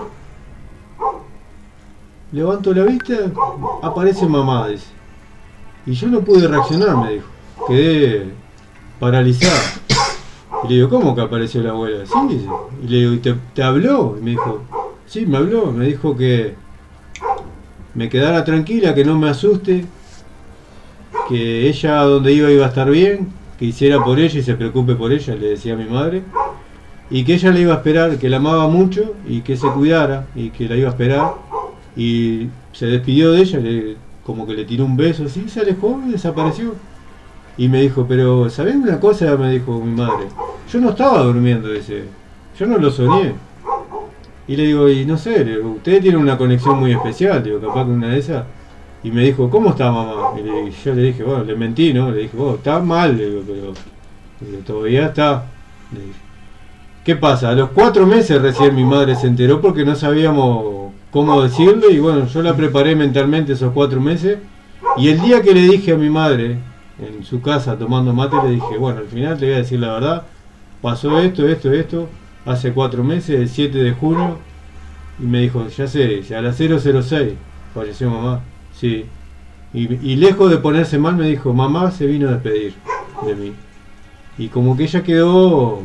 levanto 2.33 2.75
la 2.75 2.85
vista, 2.85 3.15
aparece 3.83 4.27
mamá, 4.27 4.69
dice. 4.69 4.87
Y 5.87 5.93
yo 5.93 6.09
no 6.09 6.21
pude 6.21 6.47
reaccionar, 6.47 6.97
me 6.99 7.15
dijo, 7.15 7.27
quedé 7.67 8.27
paralizada. 9.01 9.88
Y 10.65 10.69
le 10.69 10.75
digo, 10.77 10.89
¿cómo 10.89 11.15
que 11.15 11.21
apareció 11.21 11.63
la 11.63 11.71
abuela? 11.71 12.05
Sí, 12.05 12.19
dice. 12.29 12.49
Y 12.83 12.89
le 12.89 12.97
digo, 12.99 13.13
¿y 13.13 13.19
te, 13.55 13.63
habló? 13.63 14.17
Y 14.19 14.25
me 14.25 14.31
dijo, 14.31 14.63
sí, 15.07 15.27
me 15.27 15.39
habló. 15.39 15.73
Me 15.73 15.87
dijo 15.87 16.17
que 16.17 16.55
me 17.95 18.09
quedara 18.09 18.45
tranquila, 18.45 18.95
que 18.95 19.05
no 19.05 19.19
me 19.19 19.29
asuste, 19.29 19.85
que 21.29 21.69
ella 21.69 22.03
donde 22.03 22.33
iba 22.33 22.51
iba 22.51 22.65
a 22.65 22.69
estar 22.69 22.91
bien, 22.91 23.29
que 23.59 23.67
hiciera 23.67 24.03
por 24.05 24.19
ella 24.19 24.39
y 24.39 24.43
se 24.43 24.55
preocupe 24.55 24.95
por 24.95 25.13
ella, 25.13 25.35
le 25.35 25.51
decía 25.51 25.77
mi 25.77 25.85
madre, 25.85 26.23
y 27.11 27.25
que 27.25 27.35
ella 27.35 27.51
le 27.51 27.61
iba 27.63 27.75
a 27.75 27.79
esperar, 27.79 28.19
que 28.19 28.29
la 28.29 28.37
amaba 28.37 28.69
mucho 28.69 29.15
y 29.27 29.41
que 29.41 29.57
se 29.57 29.69
cuidara 29.69 30.27
y 30.35 30.51
que 30.51 30.69
la 30.69 30.77
iba 30.77 30.89
a 30.89 30.93
esperar. 30.93 31.35
Y 31.97 32.49
se 32.73 32.87
despidió 32.87 33.33
de 33.33 33.43
ella, 33.43 33.61
como 34.25 34.47
que 34.47 34.53
le 34.53 34.65
tiró 34.65 34.85
un 34.85 34.97
beso 34.97 35.25
así, 35.25 35.49
se 35.49 35.61
alejó 35.61 36.01
y 36.07 36.13
desapareció. 36.13 36.75
Y 37.59 37.69
me 37.69 37.83
dijo, 37.83 38.07
pero 38.09 38.49
¿sabés 38.49 38.77
una 38.77 38.99
cosa? 39.01 39.37
Me 39.37 39.51
dijo 39.51 39.81
mi 39.81 39.95
madre, 39.95 40.27
yo 40.73 40.81
no 40.81 40.91
estaba 40.91 41.23
durmiendo, 41.25 41.69
dice, 41.69 42.05
yo 42.59 42.67
no 42.67 42.79
lo 42.79 42.91
soñé. 42.91 43.35
Y 44.47 44.57
le 44.57 44.63
digo, 44.67 44.89
y 44.89 45.05
no 45.05 45.19
sé, 45.19 45.45
digo, 45.45 45.73
ustedes 45.73 46.01
tienen 46.01 46.21
una 46.21 46.39
conexión 46.39 46.79
muy 46.79 46.93
especial, 46.93 47.43
digo, 47.43 47.61
capaz 47.61 47.85
que 47.85 47.91
una 47.91 48.09
de 48.09 48.19
esas. 48.19 48.45
Y 49.03 49.11
me 49.11 49.23
dijo, 49.25 49.51
¿cómo 49.51 49.71
está 49.71 49.91
mamá? 49.93 50.33
Y 50.39 50.43
le- 50.43 50.71
yo 50.71 50.95
le 50.95 51.03
dije, 51.03 51.23
bueno, 51.23 51.45
le 51.45 51.55
mentí, 51.55 51.93
¿no? 51.93 52.11
Le 52.11 52.23
dije, 52.23 52.37
vos, 52.37 52.57
está 52.57 52.81
mal, 52.81 53.17
le 53.17 53.29
digo, 53.29 53.43
pero, 53.47 53.73
pero 54.41 54.59
todavía 54.65 55.07
está. 55.07 55.45
Le 55.93 56.01
dije. 56.01 56.19
¿Qué 57.05 57.17
pasa? 57.17 57.51
A 57.51 57.55
los 57.55 57.71
cuatro 57.71 58.07
meses 58.07 58.41
recién 58.41 58.75
mi 58.75 58.85
madre 58.85 59.15
se 59.17 59.27
enteró 59.27 59.61
porque 59.61 59.85
no 59.85 59.95
sabíamos 59.95 60.93
cómo 61.11 61.43
decirle 61.43 61.91
y 61.91 61.99
bueno, 61.99 62.27
yo 62.27 62.43
la 62.43 62.55
preparé 62.55 62.95
mentalmente 62.95 63.55
esos 63.55 63.73
cuatro 63.73 63.99
meses 64.01 64.39
y 64.99 65.09
el 65.09 65.19
día 65.23 65.41
que 65.41 65.55
le 65.55 65.63
dije 65.63 65.93
a 65.93 65.97
mi 65.97 66.11
madre 66.11 66.59
en 67.01 67.25
su 67.25 67.41
casa 67.41 67.79
tomando 67.79 68.13
mate 68.13 68.37
le 68.45 68.51
dije, 68.51 68.77
bueno, 68.79 69.01
al 69.01 69.07
final 69.07 69.39
te 69.39 69.47
voy 69.47 69.55
a 69.55 69.59
decir 69.59 69.81
la 69.81 69.93
verdad, 69.93 70.23
pasó 70.83 71.19
esto, 71.21 71.49
esto, 71.49 71.73
esto, 71.73 72.09
hace 72.45 72.73
cuatro 72.73 73.05
meses, 73.05 73.41
el 73.41 73.49
7 73.49 73.79
de 73.79 73.93
junio 73.93 74.39
y 75.21 75.25
me 75.25 75.41
dijo, 75.41 75.67
ya 75.69 75.87
sé, 75.87 76.07
dice, 76.07 76.37
a 76.37 76.43
las 76.43 76.57
006 76.57 77.35
falleció 77.75 78.11
mamá, 78.11 78.41
sí. 78.73 79.07
Y, 79.75 79.95
y 79.95 80.17
lejos 80.17 80.51
de 80.51 80.59
ponerse 80.59 80.99
mal 80.99 81.17
me 81.17 81.29
dijo, 81.29 81.53
mamá 81.53 81.91
se 81.91 82.07
vino 82.07 82.29
a 82.29 82.33
despedir 82.33 82.75
de 83.27 83.35
mí. 83.35 83.53
Y 84.39 84.49
como 84.49 84.77
que 84.77 84.85
ella 84.85 85.03
quedó 85.03 85.83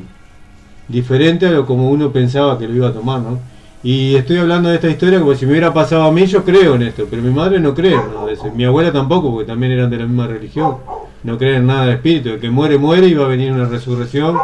diferente 0.87 1.47
a 1.47 1.51
lo 1.51 1.65
como 1.65 1.89
uno 1.89 2.11
pensaba 2.11 2.57
que 2.57 2.67
lo 2.67 2.75
iba 2.75 2.89
a 2.89 2.93
tomar, 2.93 3.21
¿no? 3.21 3.39
Y 3.83 4.15
estoy 4.15 4.37
hablando 4.37 4.69
de 4.69 4.75
esta 4.75 4.89
historia 4.89 5.19
como 5.19 5.35
si 5.35 5.45
me 5.45 5.51
hubiera 5.51 5.73
pasado 5.73 6.03
a 6.03 6.11
mí, 6.11 6.25
yo 6.25 6.45
creo 6.45 6.75
en 6.75 6.83
esto, 6.83 7.05
pero 7.09 7.21
mi 7.21 7.31
madre 7.31 7.59
no 7.59 7.73
cree 7.73 7.99
eso. 8.31 8.49
Mi 8.55 8.63
abuela 8.63 8.93
tampoco, 8.93 9.29
porque 9.29 9.47
también 9.47 9.73
eran 9.73 9.89
de 9.89 9.97
la 9.97 10.05
misma 10.05 10.25
religión. 10.25 10.77
No 11.23 11.37
creen 11.37 11.55
en 11.55 11.67
nada 11.67 11.85
de 11.85 11.93
espíritu, 11.93 12.29
el 12.29 12.39
que 12.39 12.49
muere, 12.49 12.77
muere 12.77 13.07
y 13.07 13.13
va 13.13 13.25
a 13.25 13.29
venir 13.29 13.51
una 13.51 13.65
resurrección, 13.65 14.37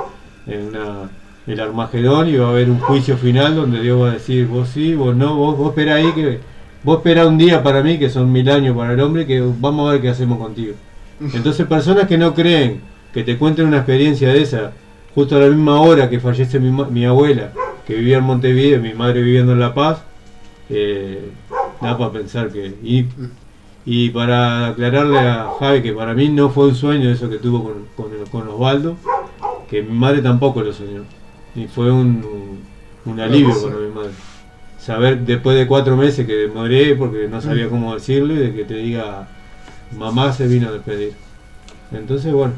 en 0.48 0.68
una, 0.68 1.10
el 1.46 1.60
Armagedón 1.60 2.30
y 2.30 2.38
va 2.38 2.48
a 2.48 2.50
haber 2.52 2.70
un 2.70 2.80
juicio 2.80 3.18
final 3.18 3.56
donde 3.56 3.82
Dios 3.82 4.02
va 4.02 4.10
a 4.10 4.14
decir, 4.14 4.48
vos 4.48 4.70
sí, 4.70 4.96
vos 4.96 5.16
no, 5.16 5.36
vos, 5.36 5.58
vos 5.58 5.70
espera 5.70 5.96
ahí 5.96 6.12
que... 6.14 6.40
Vos 6.82 7.00
espera 7.00 7.28
un 7.28 7.38
día 7.38 7.62
para 7.62 7.84
mí, 7.84 8.00
que 8.00 8.10
son 8.10 8.32
mil 8.32 8.50
años 8.50 8.76
para 8.76 8.94
el 8.94 9.02
hombre, 9.02 9.26
que 9.28 9.42
vamos 9.42 9.90
a 9.90 9.94
ver 9.94 10.02
qué 10.02 10.10
hacemos 10.10 10.40
contigo. 10.40 10.76
Entonces 11.34 11.68
personas 11.68 12.08
que 12.08 12.18
no 12.18 12.34
creen, 12.34 12.82
que 13.14 13.24
te 13.24 13.38
cuenten 13.38 13.66
una 13.68 13.78
experiencia 13.78 14.30
de 14.30 14.42
esa, 14.42 14.72
justo 15.14 15.36
a 15.36 15.40
la 15.40 15.48
misma 15.48 15.82
hora 15.82 16.10
que 16.10 16.22
fallece 16.22 16.58
mi, 16.60 16.72
mi 16.72 17.06
abuela, 17.06 17.52
que 17.86 17.96
vivía 17.96 18.20
en 18.20 18.24
Montevideo, 18.24 18.82
mi 18.82 18.94
madre 18.94 19.22
viviendo 19.22 19.52
en 19.52 19.60
La 19.60 19.74
Paz, 19.74 20.02
eh, 20.70 21.32
da 21.82 21.98
para 21.98 22.12
pensar 22.12 22.50
que... 22.50 22.74
Y, 22.84 23.06
y 23.91 24.11
para 24.11 24.68
aclararle 24.68 25.18
a 25.18 25.49
Javi 25.60 25.82
que 25.82 25.94
para 25.94 26.14
mí 26.14 26.30
no 26.30 26.52
fue 26.52 26.68
un 26.68 26.76
sueño 26.76 27.10
eso 27.10 27.28
que 27.28 27.38
tuvo 27.38 27.64
con, 27.64 27.86
con, 27.95 28.11
con 28.30 28.48
Osvaldo, 28.48 28.98
que 29.68 29.82
mi 29.82 29.98
madre 29.98 30.22
tampoco 30.22 30.61
lo 30.61 30.72
soñó. 30.72 31.06
Y 31.56 31.66
fue 31.66 31.91
un, 31.91 32.24
un 33.03 33.20
alivio 33.20 33.60
para 33.60 33.78
mi 33.78 33.88
madre. 33.91 34.11
Saber 34.78 35.22
después 35.22 35.57
de 35.57 35.66
cuatro 35.66 35.98
meses 35.98 36.28
que 36.28 36.34
demoré 36.34 36.94
porque 36.94 37.28
no 37.28 37.41
sabía 37.41 37.68
cómo 37.68 37.95
decirlo 37.95 38.36
y 38.36 38.38
de 38.38 38.53
que 38.53 38.64
te 38.64 38.76
diga 38.76 39.28
mamá 39.98 40.34
se 40.34 40.45
vino 40.48 40.70
a 40.70 40.72
despedir. 40.72 41.14
Entonces 41.91 42.32
bueno, 42.32 42.53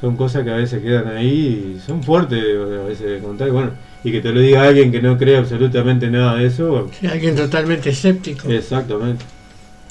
son 0.00 0.16
cosas 0.16 0.44
que 0.44 0.50
a 0.50 0.56
veces 0.56 0.80
quedan 0.80 1.08
ahí 1.08 1.74
y 1.74 1.80
son 1.84 2.04
fuertes 2.04 2.40
a 2.40 2.84
veces 2.86 3.10
de 3.10 3.18
contar. 3.18 3.48
Y 3.48 3.50
bueno, 3.50 3.70
y 4.04 4.12
que 4.12 4.20
te 4.20 4.30
lo 4.30 4.38
diga 4.38 4.62
alguien 4.62 4.92
que 4.92 5.02
no 5.02 5.18
cree 5.18 5.38
absolutamente 5.38 6.08
nada 6.08 6.36
de 6.36 6.46
eso. 6.46 6.88
Sí, 7.00 7.08
alguien 7.08 7.34
totalmente 7.34 7.90
escéptico. 7.90 8.48
Exactamente. 8.48 9.24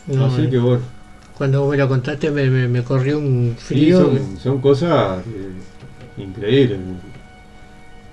No, 0.10 0.26
Así 0.26 0.42
eh. 0.44 0.50
que 0.50 0.58
bueno. 0.58 0.82
Cuando 1.38 1.62
vos 1.62 1.72
me 1.72 1.78
lo 1.78 1.88
contaste 1.88 2.32
me, 2.32 2.50
me- 2.50 2.68
me 2.68 2.84
corrió 2.84 3.18
un 3.18 3.56
Sí, 3.58 3.64
frío. 3.76 4.00
son, 4.02 4.38
son 4.42 4.62
cosas 4.62 5.20
eh, 5.26 6.22
increíbles. 6.22 6.80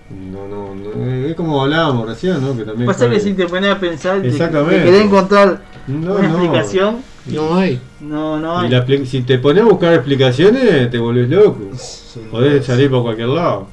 No, 0.08 0.46
no, 0.46 0.72
no, 0.74 1.26
es 1.26 1.34
como 1.34 1.60
hablábamos 1.64 2.06
recién, 2.06 2.40
¿no? 2.40 2.56
Que 2.56 2.62
también 2.64 2.86
Pasa 2.86 3.10
que 3.10 3.18
si 3.18 3.32
te 3.34 3.46
pones 3.48 3.72
a 3.72 3.80
pensar, 3.80 4.22
te- 4.22 4.28
Exactamente. 4.28 4.78
te 4.78 4.84
querés 4.84 5.02
encontrar 5.02 5.62
No, 5.88 6.14
una 6.14 6.28
no. 6.28 6.34
explicación. 6.38 6.96
No 7.26 7.56
hay. 7.56 7.80
No, 8.00 8.38
no 8.38 8.58
hay. 8.60 8.68
Y 8.68 8.70
la 8.70 8.86
si 9.04 9.22
te 9.22 9.38
pones 9.38 9.64
a 9.64 9.66
buscar 9.66 9.94
explicaciones, 9.94 10.88
te 10.90 10.98
volvés 10.98 11.28
loco. 11.28 11.58
Podés 12.30 12.64
salir 12.64 12.88
por 12.88 13.02
cualquier 13.02 13.28
lado. 13.28 13.66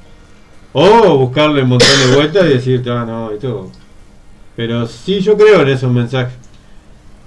O 0.72 1.18
buscarle 1.18 1.62
un 1.62 1.68
montón 1.68 1.88
de 2.08 2.16
vueltas 2.16 2.46
y 2.46 2.54
decirte, 2.54 2.90
ah, 2.90 3.04
no, 3.06 3.32
y 3.32 3.38
todo. 3.38 3.70
Pero 4.56 4.88
sí, 4.88 5.20
yo 5.20 5.36
creo 5.36 5.60
en 5.62 5.68
esos 5.68 5.92
mensajes. 5.92 6.34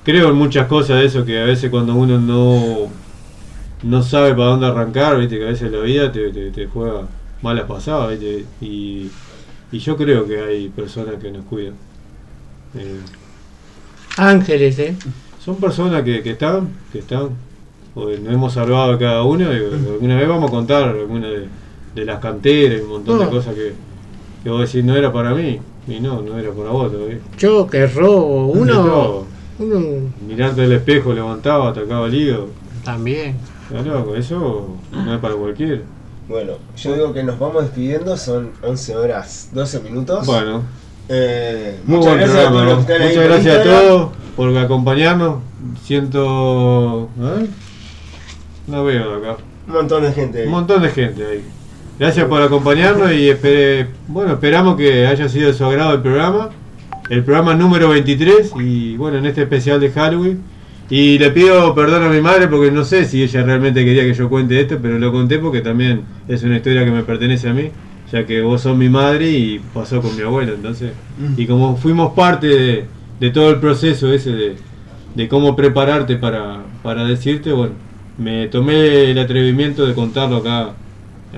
Creo 0.07 0.29
en 0.29 0.35
muchas 0.35 0.67
cosas 0.67 0.99
de 1.01 1.05
eso 1.05 1.25
que 1.25 1.37
a 1.37 1.43
veces 1.43 1.69
cuando 1.69 1.93
uno 1.93 2.17
no, 2.17 2.87
no 3.83 4.01
sabe 4.03 4.29
para 4.33 4.51
dónde 4.51 4.65
arrancar, 4.67 5.17
viste, 5.19 5.37
que 5.37 5.43
a 5.43 5.49
veces 5.49 5.69
la 5.69 5.79
vida 5.81 6.09
te, 6.13 6.31
te, 6.31 6.49
te 6.49 6.65
juega 6.67 7.01
malas 7.41 7.65
pasadas, 7.65 8.11
viste. 8.11 8.45
Y, 8.61 9.11
y 9.69 9.79
yo 9.79 9.97
creo 9.97 10.25
que 10.25 10.39
hay 10.39 10.69
personas 10.69 11.15
que 11.21 11.29
nos 11.29 11.43
cuidan. 11.43 11.73
Eh, 12.77 12.99
Ángeles, 14.15 14.79
¿eh? 14.79 14.95
son 15.43 15.57
personas 15.57 16.03
que, 16.03 16.23
que 16.23 16.31
están, 16.31 16.69
que 16.93 16.99
están, 16.99 17.31
porque 17.93 18.17
nos 18.19 18.33
hemos 18.33 18.53
salvado 18.53 18.93
a 18.93 18.97
cada 18.99 19.23
uno 19.23 19.43
y 19.43 19.57
alguna 19.57 20.15
vez 20.15 20.27
vamos 20.29 20.49
a 20.49 20.53
contar 20.53 20.87
alguna 20.87 21.27
de, 21.27 21.47
de 21.95 22.05
las 22.05 22.19
canteras 22.19 22.79
y 22.79 22.81
un 22.81 22.89
montón 22.91 23.19
de 23.19 23.25
No. 23.25 23.31
cosas 23.31 23.55
que, 23.55 23.73
que 24.43 24.49
vos 24.49 24.61
decís 24.61 24.85
no 24.85 24.95
era 24.95 25.11
para 25.11 25.35
mí, 25.35 25.59
y 25.85 25.99
no, 25.99 26.21
no 26.21 26.39
era 26.39 26.51
para 26.51 26.69
vos 26.69 26.93
todavía. 26.93 27.19
Yo 27.37 27.67
que 27.67 27.87
robo, 27.87 28.47
uno, 28.47 29.26
uno 29.59 29.79
Mirarte 30.27 30.63
al 30.63 30.71
espejo, 30.73 31.13
levantaba, 31.13 31.69
atacaba 31.69 32.07
el 32.07 32.13
hígado. 32.15 32.47
también. 32.83 33.35
Está 33.69 33.81
loco, 33.81 34.15
eso 34.15 34.75
no 34.91 35.13
es 35.13 35.19
para 35.19 35.33
cualquiera. 35.35 35.81
Bueno, 36.29 36.53
yo 36.77 36.93
digo 36.93 37.13
que 37.13 37.23
nos 37.23 37.37
vamos 37.39 37.63
despidiendo, 37.63 38.15
son 38.17 38.51
11 38.63 38.95
horas 38.95 39.49
12 39.53 39.79
minutos. 39.81 40.25
Bueno, 40.25 40.63
Eh, 41.09 41.79
muy 41.85 41.97
muchas 41.97 42.11
buen 42.15 42.19
gracias 42.25 42.37
a 42.45 42.49
todos 42.49 42.51
programa. 42.51 42.75
los 42.77 42.85
que 42.85 42.91
están 42.93 43.01
ahí 43.01 43.07
Muchas 43.15 43.23
por 43.23 43.31
gracias 43.33 43.57
a 43.57 43.63
todos 43.63 44.09
por 44.35 44.57
acompañarnos. 44.57 45.35
Siento. 45.83 47.09
¿eh? 47.19 47.47
No 48.67 48.83
veo 48.83 49.15
acá. 49.15 49.37
Un 49.67 49.73
montón 49.73 50.03
de 50.03 50.11
gente. 50.11 50.45
Un 50.45 50.51
montón 50.51 50.81
de 50.81 50.89
gente 50.89 51.25
ahí. 51.25 51.43
Gracias 51.99 52.25
por 52.27 52.41
acompañarnos 52.41 53.11
y 53.13 53.29
espere- 53.29 53.87
bueno, 54.07 54.33
esperamos 54.33 54.75
que 54.77 55.07
haya 55.07 55.27
sido 55.29 55.47
de 55.47 55.53
su 55.53 55.65
agrado 55.65 55.93
el 55.95 56.01
programa. 56.01 56.49
El 57.09 57.23
programa 57.23 57.53
número 57.55 57.89
23 57.89 58.53
y 58.59 58.97
bueno, 58.97 59.17
en 59.17 59.25
este 59.25 59.43
especial 59.43 59.79
de 59.79 59.91
Halloween. 59.91 60.41
Y 60.89 61.19
le 61.19 61.31
pido 61.31 61.75
perdón 61.75 62.03
a 62.03 62.09
mi 62.09 62.21
madre 62.21 62.47
porque 62.47 62.71
no 62.71 62.85
sé 62.85 63.05
si 63.05 63.21
ella 63.21 63.43
realmente 63.43 63.83
quería 63.83 64.03
que 64.03 64.13
yo 64.13 64.29
cuente 64.29 64.59
esto, 64.59 64.77
pero 64.81 64.97
lo 64.97 65.11
conté 65.11 65.37
porque 65.37 65.61
también 65.61 66.03
es 66.27 66.43
una 66.43 66.57
historia 66.57 66.85
que 66.85 66.91
me 66.91 67.03
pertenece 67.03 67.49
a 67.49 67.53
mí, 67.53 67.71
ya 68.11 68.25
que 68.25 68.41
vos 68.41 68.61
sos 68.61 68.77
mi 68.77 68.87
madre 68.87 69.29
y 69.29 69.59
pasó 69.73 70.01
con 70.01 70.15
mi 70.15 70.21
abuela, 70.21 70.53
entonces. 70.53 70.91
Y 71.35 71.45
como 71.45 71.75
fuimos 71.75 72.13
parte 72.13 72.47
de, 72.47 72.85
de 73.19 73.29
todo 73.31 73.49
el 73.49 73.59
proceso 73.59 74.13
ese 74.13 74.31
de, 74.31 74.55
de 75.15 75.27
cómo 75.27 75.55
prepararte 75.57 76.15
para, 76.15 76.61
para 76.83 77.03
decirte, 77.03 77.51
bueno, 77.51 77.73
me 78.17 78.47
tomé 78.47 79.11
el 79.11 79.19
atrevimiento 79.19 79.85
de 79.85 79.93
contarlo 79.93 80.37
acá 80.37 80.71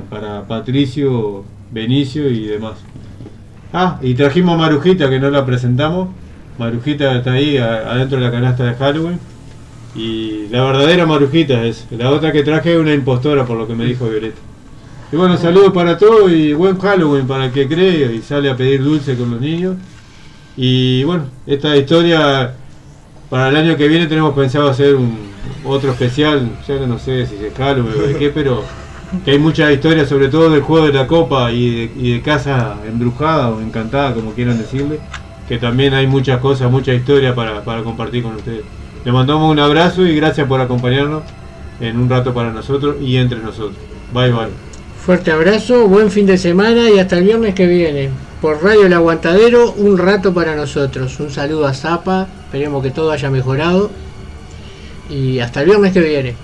para 0.10 0.48
Patricio, 0.48 1.44
Benicio 1.72 2.30
y 2.30 2.46
demás. 2.46 2.78
Ah, 3.74 4.00
y 4.02 4.14
trajimos 4.16 4.56
a 4.56 4.58
Marujita 4.58 5.10
que 5.10 5.20
no 5.20 5.30
la 5.30 5.46
presentamos. 5.46 6.10
Marujita 6.58 7.16
está 7.18 7.34
ahí 7.34 7.58
a- 7.58 7.92
adentro 7.92 8.18
de 8.20 8.26
la 8.26 8.32
canasta 8.32 8.64
de 8.66 8.74
Halloween. 8.76 9.20
Y 9.96 10.48
la 10.52 10.64
verdadera 10.64 11.06
Marujita 11.06 11.64
es. 11.64 11.86
La 11.92 12.12
otra 12.12 12.32
que 12.32 12.44
traje 12.44 12.74
es 12.74 12.80
una 12.80 12.94
impostora 12.94 13.46
por 13.46 13.58
lo 13.58 13.68
que 13.68 13.76
me 13.76 13.86
dijo 13.86 14.08
Violeta. 14.10 14.38
Y 15.12 15.16
bueno, 15.16 15.38
saludos 15.38 15.74
para 15.74 15.98
todos 15.98 16.32
y 16.32 16.54
buen 16.54 16.78
Halloween 16.80 17.26
para 17.26 17.46
el 17.46 17.52
que 17.52 17.68
cree 17.68 18.14
y 18.14 18.22
sale 18.22 18.50
a 18.50 18.56
pedir 18.56 18.84
dulce 18.84 19.16
con 19.16 19.32
los 19.32 19.42
niños. 19.42 19.76
Y 20.56 21.04
bueno, 21.04 21.24
esta 21.48 21.76
historia 21.76 22.54
para 23.30 23.50
el 23.50 23.56
año 23.56 23.78
que 23.78 23.88
viene 23.88 24.06
tenemos 24.08 24.34
pensado 24.36 24.70
hacer 24.70 24.96
un 24.96 25.30
otro 25.66 25.92
especial, 25.92 26.50
ya 26.68 26.76
no 26.86 27.00
sé 27.00 27.26
si 27.26 27.36
es 27.46 27.54
Halloween 27.58 27.94
o 27.98 28.08
de 28.08 28.16
qué, 28.18 28.30
pero 28.30 28.64
que 29.26 29.32
hay 29.32 29.40
muchas 29.40 29.72
historias 29.72 30.10
sobre 30.10 30.28
todo 30.28 30.50
del 30.50 30.62
juego 30.62 30.88
de 30.88 30.94
la 30.94 31.08
copa 31.08 31.52
y 31.52 31.88
de, 31.88 31.92
y 31.98 32.14
de 32.14 32.22
casa 32.22 32.78
embrujada 32.88 33.50
o 33.50 33.62
encantada, 33.62 34.14
como 34.14 34.34
quieran 34.34 34.58
decirle, 34.58 35.00
que 35.48 35.58
también 35.58 35.94
hay 35.94 36.08
muchas 36.08 36.40
cosas, 36.40 36.70
mucha 36.72 36.94
historia 36.94 37.34
para, 37.34 37.64
para 37.64 37.84
compartir 37.84 38.24
con 38.24 38.36
ustedes. 38.36 38.64
Le 39.04 39.12
mandamos 39.12 39.50
un 39.52 39.60
abrazo 39.60 40.06
y 40.06 40.16
gracias 40.16 40.48
por 40.48 40.62
acompañarnos 40.62 41.24
en 41.80 41.98
un 41.98 42.10
rato 42.10 42.34
para 42.34 42.52
nosotros 42.52 42.98
y 43.02 43.18
entre 43.18 43.40
nosotros. 43.40 43.78
Bye 44.14 44.32
bye. 44.32 44.50
Fuerte 45.04 45.32
abrazo, 45.32 45.88
buen 45.88 46.12
fin 46.12 46.26
de 46.26 46.38
semana 46.38 46.90
y 46.90 47.00
hasta 47.00 47.18
el 47.18 47.24
viernes 47.24 47.56
que 47.56 47.66
viene. 47.66 48.10
Por 48.42 48.64
Radio 48.64 48.86
El 48.86 48.94
Aguantadero, 48.94 49.72
un 49.72 49.98
rato 49.98 50.34
para 50.34 50.56
nosotros. 50.56 51.20
Un 51.20 51.32
saludo 51.32 51.66
a 51.66 51.74
Zapa, 51.74 52.28
esperemos 52.46 52.84
que 52.84 52.92
todo 52.92 53.12
haya 53.12 53.30
mejorado. 53.30 53.90
Y 55.10 55.40
hasta 55.40 55.62
el 55.62 55.68
viernes 55.68 55.94
que 55.94 56.02
viene. 56.02 56.36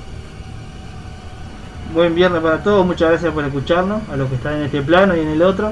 Buen 1.96 2.14
viernes 2.14 2.42
para 2.42 2.62
todos, 2.62 2.86
muchas 2.86 3.10
gracias 3.10 3.34
por 3.34 3.46
escucharnos, 3.46 4.02
a 4.10 4.18
los 4.18 4.30
que 4.30 4.36
están 4.36 4.58
en 4.58 4.64
este 4.64 4.82
plano 4.82 5.16
y 5.16 5.22
en 5.22 5.30
el 5.30 5.42
otro. 5.42 5.72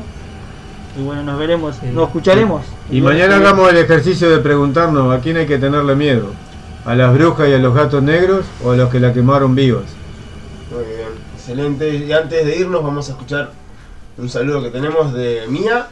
Y 0.97 1.03
bueno, 1.03 1.21
nos 1.23 1.37
veremos, 1.37 1.83
nos 1.83 2.07
escucharemos. 2.07 2.63
Y 2.89 3.01
mañana 3.01 3.35
hagamos 3.35 3.69
el 3.69 3.77
ejercicio 3.77 4.29
de 4.29 4.37
preguntarnos 4.39 5.13
a 5.13 5.19
quién 5.19 5.37
hay 5.37 5.45
que 5.45 5.57
tenerle 5.57 5.95
miedo. 5.95 6.27
¿A 6.85 6.95
las 6.95 7.13
brujas 7.13 7.49
y 7.49 7.53
a 7.53 7.57
los 7.57 7.75
gatos 7.75 8.01
negros 8.01 8.45
o 8.63 8.71
a 8.71 8.75
los 8.75 8.89
que 8.89 8.99
la 8.99 9.13
quemaron 9.13 9.53
vivos? 9.53 9.83
Muy 10.71 10.85
bien, 10.85 11.09
excelente. 11.35 11.95
Y 11.95 12.11
antes 12.11 12.45
de 12.45 12.57
irnos 12.57 12.83
vamos 12.83 13.09
a 13.09 13.11
escuchar 13.11 13.51
un 14.17 14.29
saludo 14.29 14.63
que 14.63 14.69
tenemos 14.69 15.13
de 15.13 15.43
Mía 15.49 15.87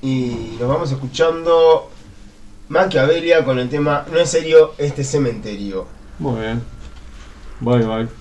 y 0.00 0.56
nos 0.58 0.68
vamos 0.68 0.90
escuchando 0.90 1.90
Maquiavelia 2.68 3.44
con 3.44 3.58
el 3.58 3.68
tema 3.68 4.06
No 4.10 4.18
es 4.18 4.30
serio 4.30 4.72
este 4.78 5.04
cementerio. 5.04 5.86
Muy 6.18 6.40
bien. 6.40 6.62
Bye 7.60 7.84
bye. 7.84 8.19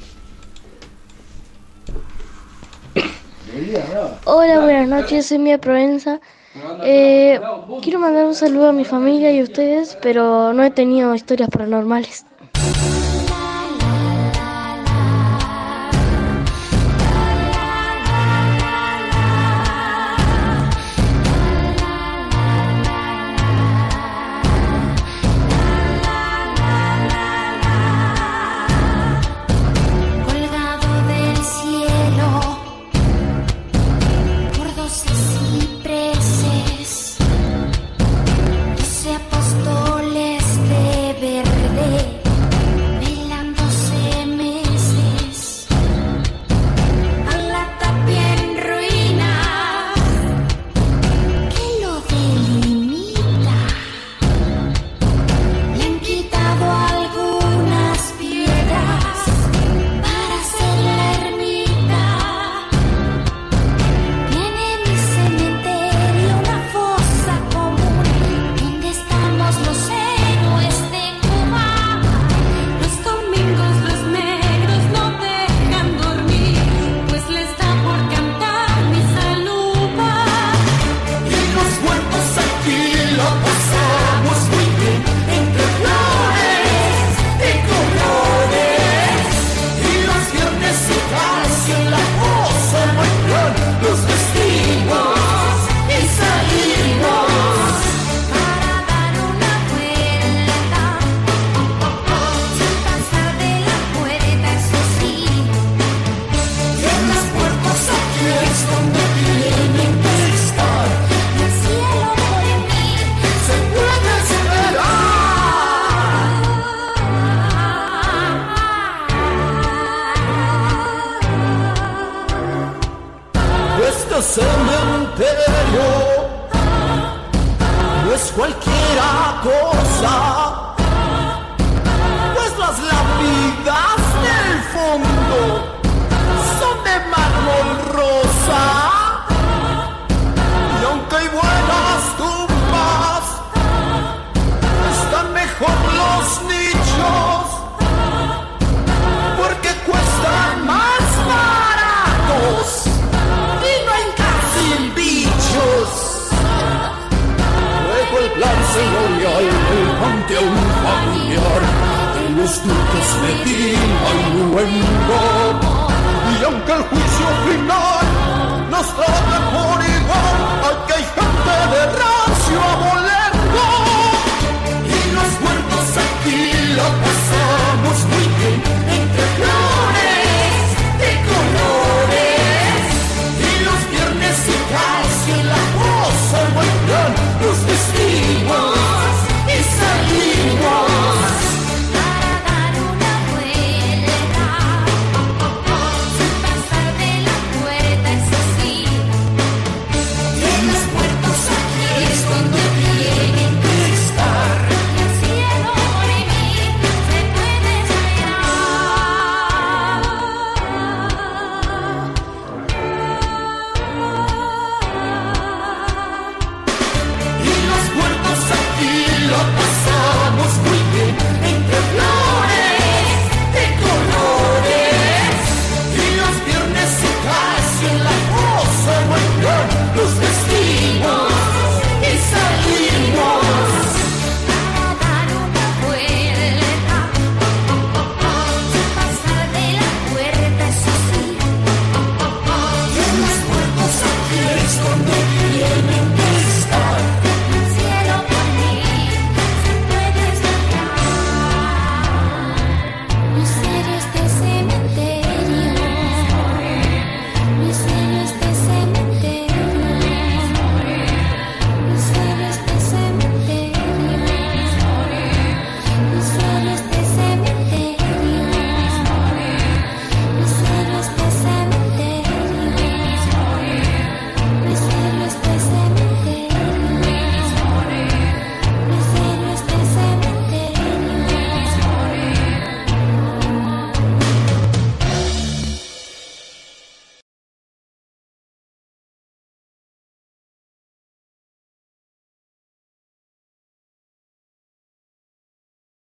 Hola, 4.26 4.60
buenas 4.60 4.88
noches, 4.88 5.28
soy 5.28 5.40
Mía 5.40 5.58
Provenza. 5.58 6.20
Eh, 6.84 7.40
quiero 7.82 8.00
mandar 8.00 8.26
un 8.26 8.36
saludo 8.36 8.70
a 8.70 8.74
mi 8.74 8.86
familia 8.86 9.32
y 9.32 9.40
a 9.40 9.44
ustedes, 9.44 9.98
pero 10.02 10.54
no 10.54 10.64
he 10.64 10.72
tenido 10.72 11.16
historias 11.16 11.50
paranormales. 11.50 12.26